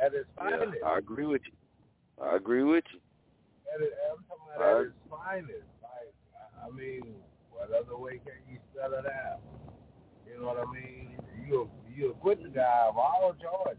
At 0.02 0.14
its 0.14 0.28
finest. 0.36 0.78
Yeah, 0.80 0.88
I 0.88 0.98
agree 0.98 1.26
with 1.26 1.42
you. 1.46 2.24
I 2.24 2.36
agree 2.36 2.62
with 2.62 2.84
you. 2.92 3.00
At 3.74 3.82
it, 3.82 3.92
I'm 4.10 4.24
talking 4.28 4.56
about 4.56 4.80
at 4.80 4.86
its 4.86 4.94
finest. 5.10 5.68
Like, 5.82 6.14
I 6.64 6.70
mean, 6.74 7.02
what 7.50 7.70
other 7.70 7.96
way 7.96 8.20
can 8.24 8.40
you 8.50 8.58
spell 8.72 8.92
it 8.92 9.06
out? 9.06 9.40
You 10.26 10.40
know 10.40 10.46
what 10.48 10.58
I 10.58 10.72
mean? 10.72 11.16
You 11.46 11.70
you 11.94 12.10
acquit 12.10 12.42
the 12.42 12.48
guy 12.48 12.86
of 12.88 12.96
all 12.96 13.34
charges, 13.40 13.78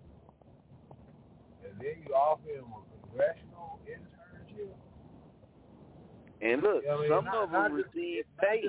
and 1.70 1.80
then 1.80 1.96
you 2.08 2.14
offer 2.14 2.50
him 2.50 2.66
a 2.66 3.08
congressional 3.08 3.80
internship. 3.88 4.72
And 6.42 6.62
look, 6.62 6.84
You 6.84 6.90
know 6.90 6.98
I 6.98 7.02
mean? 7.02 7.10
some 7.10 7.26
Not- 7.26 7.36
of 7.44 7.52
them 7.52 7.74
receive 7.74 8.26
pay. 8.40 8.64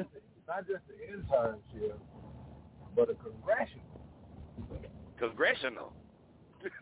Not 0.47 0.67
just 0.67 0.83
the 0.89 0.95
internship, 1.15 1.99
but 2.97 3.11
a 3.11 3.15
congressional. 3.15 3.85
Congressional. 5.19 5.93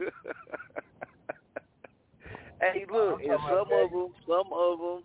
hey, 2.60 2.86
look, 2.90 3.20
and 3.22 3.38
some 3.48 3.68
of 3.72 3.90
them, 3.90 4.08
some 4.26 4.52
of 4.52 4.78
them, 4.78 5.02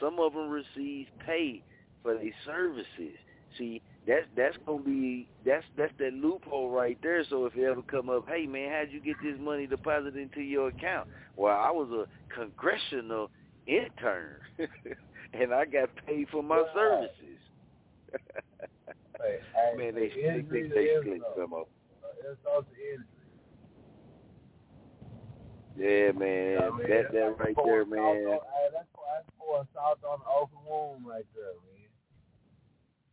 some 0.00 0.18
of 0.20 0.32
them 0.32 0.48
receive 0.50 1.06
pay 1.26 1.62
for 2.02 2.14
their 2.14 2.32
services. 2.44 3.16
See, 3.58 3.82
that's 4.06 4.26
that's 4.36 4.56
gonna 4.66 4.82
be 4.82 5.28
that's 5.46 5.64
that's 5.76 5.92
that 5.98 6.12
loophole 6.12 6.70
right 6.70 6.98
there. 7.02 7.24
So 7.28 7.46
if 7.46 7.56
it 7.56 7.64
ever 7.64 7.82
come 7.82 8.10
up, 8.10 8.26
hey 8.28 8.46
man, 8.46 8.70
how'd 8.70 8.92
you 8.92 9.00
get 9.00 9.16
this 9.22 9.36
money 9.40 9.66
deposited 9.66 10.16
into 10.16 10.40
your 10.40 10.68
account? 10.68 11.08
Well, 11.36 11.56
I 11.56 11.70
was 11.70 11.88
a 11.90 12.34
congressional 12.34 13.30
intern, 13.66 14.40
and 15.32 15.54
I 15.54 15.64
got 15.64 15.88
paid 16.06 16.28
for 16.30 16.42
my 16.42 16.64
services. 16.74 17.40
hey, 19.22 19.76
man, 19.76 19.94
they 19.94 20.08
the 20.08 20.44
they 20.50 20.60
think 20.60 20.74
they 20.74 21.18
though. 21.18 21.34
some 21.36 21.54
of. 21.54 21.66
It's 22.20 22.40
also 22.46 22.66
injury. 22.78 23.06
Yeah, 25.76 26.12
man, 26.12 26.62
I 26.62 26.70
mean, 26.70 26.88
that 26.88 27.12
that 27.12 27.36
right 27.38 27.56
there, 27.64 27.84
man. 27.84 27.98
On, 27.98 28.16
hey, 28.16 28.38
that's, 28.72 28.86
pouring 29.38 29.66
salt 29.74 29.98
on 30.08 30.20
the 30.20 30.30
open 30.30 30.58
wound 30.68 31.04
right 31.06 31.26
there, 31.34 31.58
man. 31.66 31.90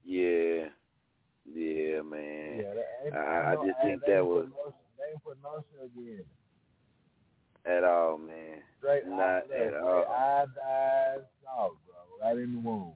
Yeah, 0.04 0.70
yeah, 1.54 2.02
man. 2.02 2.64
Yeah, 2.64 2.74
that 2.76 3.14
I, 3.14 3.52
I 3.52 3.56
no, 3.56 3.64
just 3.66 3.80
think 3.82 4.06
that 4.06 4.26
was 4.26 4.48
they 4.98 5.12
ain't 5.12 5.24
put 5.24 5.38
no 5.44 5.64
sugar 5.72 5.90
in 6.08 6.24
at 7.66 7.84
all, 7.84 8.18
man. 8.18 8.62
Straight 8.80 9.06
Not 9.08 9.20
eye- 9.20 9.38
at 9.38 9.46
straight 9.46 9.74
all. 9.74 10.06
iodized 10.10 11.26
salt, 11.44 11.78
bro, 11.86 11.96
right 12.22 12.38
in 12.38 12.54
the 12.54 12.60
wound. 12.60 12.94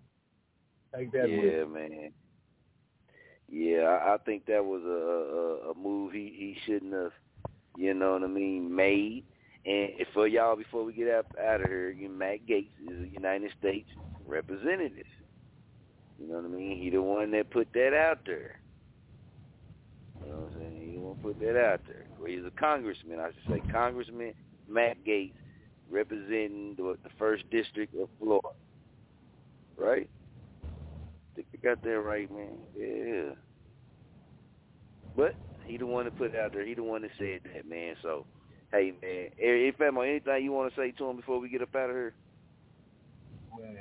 Take 0.95 1.11
that 1.11 1.27
Yeah, 1.27 1.65
man. 1.65 2.11
Yeah, 3.47 3.83
I, 3.83 4.15
I 4.15 4.17
think 4.25 4.45
that 4.45 4.63
was 4.65 4.81
a, 4.83 5.67
a 5.67 5.71
a 5.71 5.75
move 5.75 6.13
he 6.13 6.33
he 6.37 6.55
shouldn't 6.65 6.93
have, 6.93 7.11
you 7.75 7.93
know 7.93 8.13
what 8.13 8.23
I 8.23 8.27
mean, 8.27 8.73
made. 8.73 9.23
And 9.65 9.91
for 10.13 10.27
y'all, 10.27 10.55
before 10.55 10.83
we 10.83 10.93
get 10.93 11.09
out 11.09 11.25
out 11.39 11.61
of 11.61 11.67
here, 11.67 11.89
you 11.89 12.09
Matt 12.09 12.45
Gaetz 12.47 12.71
is 12.85 13.03
a 13.03 13.07
United 13.13 13.51
States 13.59 13.89
representative. 14.27 15.05
You 16.19 16.27
know 16.27 16.35
what 16.35 16.45
I 16.45 16.47
mean? 16.47 16.81
He 16.81 16.89
the 16.89 17.01
one 17.01 17.31
that 17.31 17.49
put 17.49 17.67
that 17.73 17.93
out 17.93 18.19
there. 18.25 18.59
You 20.23 20.31
know 20.31 20.37
what 20.37 20.53
I'm 20.53 20.59
saying? 20.59 20.81
He 20.81 20.95
the 20.97 21.01
one 21.01 21.17
put 21.17 21.39
that 21.39 21.59
out 21.59 21.81
there. 21.87 22.05
Well, 22.19 22.29
he's 22.29 22.45
a 22.45 22.51
congressman, 22.59 23.19
I 23.19 23.31
should 23.31 23.61
say, 23.63 23.71
Congressman 23.71 24.33
Matt 24.69 24.97
Gaetz, 25.05 25.33
representing 25.89 26.75
the, 26.77 26.97
the 27.03 27.09
first 27.19 27.43
district 27.51 27.95
of 27.95 28.09
Florida. 28.19 28.49
Right? 29.77 30.09
think 31.35 31.47
I 31.53 31.57
got 31.57 31.83
that 31.83 31.99
right, 31.99 32.31
man. 32.31 32.57
Yeah. 32.77 33.35
But 35.15 35.35
he 35.65 35.77
the 35.77 35.85
one 35.85 36.05
that 36.05 36.17
put 36.17 36.33
it 36.33 36.39
out 36.39 36.53
there. 36.53 36.65
He 36.65 36.73
the 36.73 36.83
one 36.83 37.01
that 37.01 37.11
said 37.17 37.41
that, 37.53 37.67
man. 37.67 37.95
So, 38.01 38.25
hey, 38.71 38.93
man. 39.01 39.29
If 39.37 39.77
Famo, 39.77 40.07
anything 40.07 40.43
you 40.43 40.51
want 40.51 40.73
to 40.73 40.79
say 40.79 40.91
to 40.91 41.09
him 41.09 41.17
before 41.17 41.39
we 41.39 41.49
get 41.49 41.61
up 41.61 41.75
out 41.75 41.89
of 41.89 41.95
here? 41.95 42.13
Man, 43.59 43.75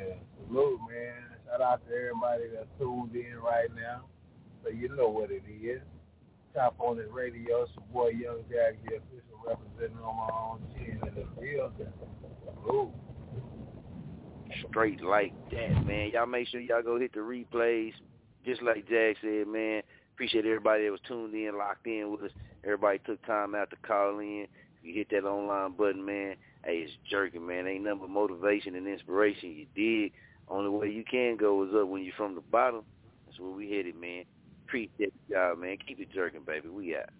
salute, 0.47 0.81
man. 0.89 1.34
Shout 1.55 1.62
out 1.62 1.86
to 1.86 1.94
everybody 1.94 2.43
that's 2.52 2.66
tuned 2.81 3.14
in 3.14 3.39
right 3.39 3.68
now. 3.76 4.02
So 4.64 4.70
you 4.70 4.89
know 4.89 5.09
what 5.09 5.31
it 5.31 5.43
is. 5.62 5.81
Top 6.52 6.74
on 6.81 6.97
the 6.97 7.06
radio, 7.06 7.62
it's 7.62 7.70
your 7.76 7.85
boy 7.93 8.09
Young 8.09 8.43
Jack, 8.51 8.74
the 8.85 8.97
official 8.97 9.39
representative 9.47 10.05
on 10.05 10.16
my 10.16 10.31
own 10.35 10.60
chin 10.74 10.98
in 11.06 11.14
the 11.14 11.26
building. 11.40 11.93
Salute. 12.44 12.90
Straight 14.68 15.01
like 15.02 15.32
that, 15.51 15.86
man. 15.86 16.10
Y'all 16.12 16.26
make 16.26 16.48
sure 16.48 16.60
y'all 16.60 16.82
go 16.82 16.98
hit 16.98 17.12
the 17.12 17.20
replays. 17.20 17.93
Just 18.44 18.60
like 18.62 18.89
Jack 18.89 19.16
said, 19.22 19.47
man. 19.47 19.82
Appreciate 20.14 20.47
everybody 20.47 20.85
that 20.85 20.90
was 20.90 21.01
tuned 21.06 21.35
in, 21.35 21.56
locked 21.56 21.86
in 21.86 22.10
with 22.10 22.22
us. 22.22 22.36
Everybody 22.64 22.98
took 23.06 23.24
time 23.26 23.55
out 23.55 23.70
to 23.70 23.76
call 23.76 24.18
in. 24.18 24.48
If 24.78 24.82
you 24.82 24.94
hit 24.94 25.10
that 25.10 25.24
online 25.24 25.76
button, 25.76 26.05
man, 26.05 26.35
hey, 26.64 26.78
it's 26.78 26.93
jerking, 27.09 27.47
man. 27.47 27.68
Ain't 27.68 27.85
nothing 27.85 28.01
but 28.01 28.10
motivation 28.10 28.74
and 28.74 28.89
inspiration. 28.89 29.52
You 29.52 29.66
dig? 29.76 30.12
Only 30.49 30.71
way 30.71 30.91
you 30.91 31.05
can 31.05 31.37
go 31.37 31.62
is 31.65 31.75
up 31.75 31.89
when 31.89 32.03
you're 32.05 32.15
from 32.16 32.35
the 32.35 32.41
bottom. 32.41 32.83
That's 33.27 33.39
where 33.41 33.51
we 33.51 33.71
headed, 33.71 33.97
man. 34.01 34.25
Appreciate 34.66 35.12
y'all, 35.29 35.57
man. 35.57 35.77
Keep 35.87 36.01
it 36.01 36.12
jerking, 36.12 36.43
baby. 36.47 36.69
We 36.69 36.97
out. 36.97 37.11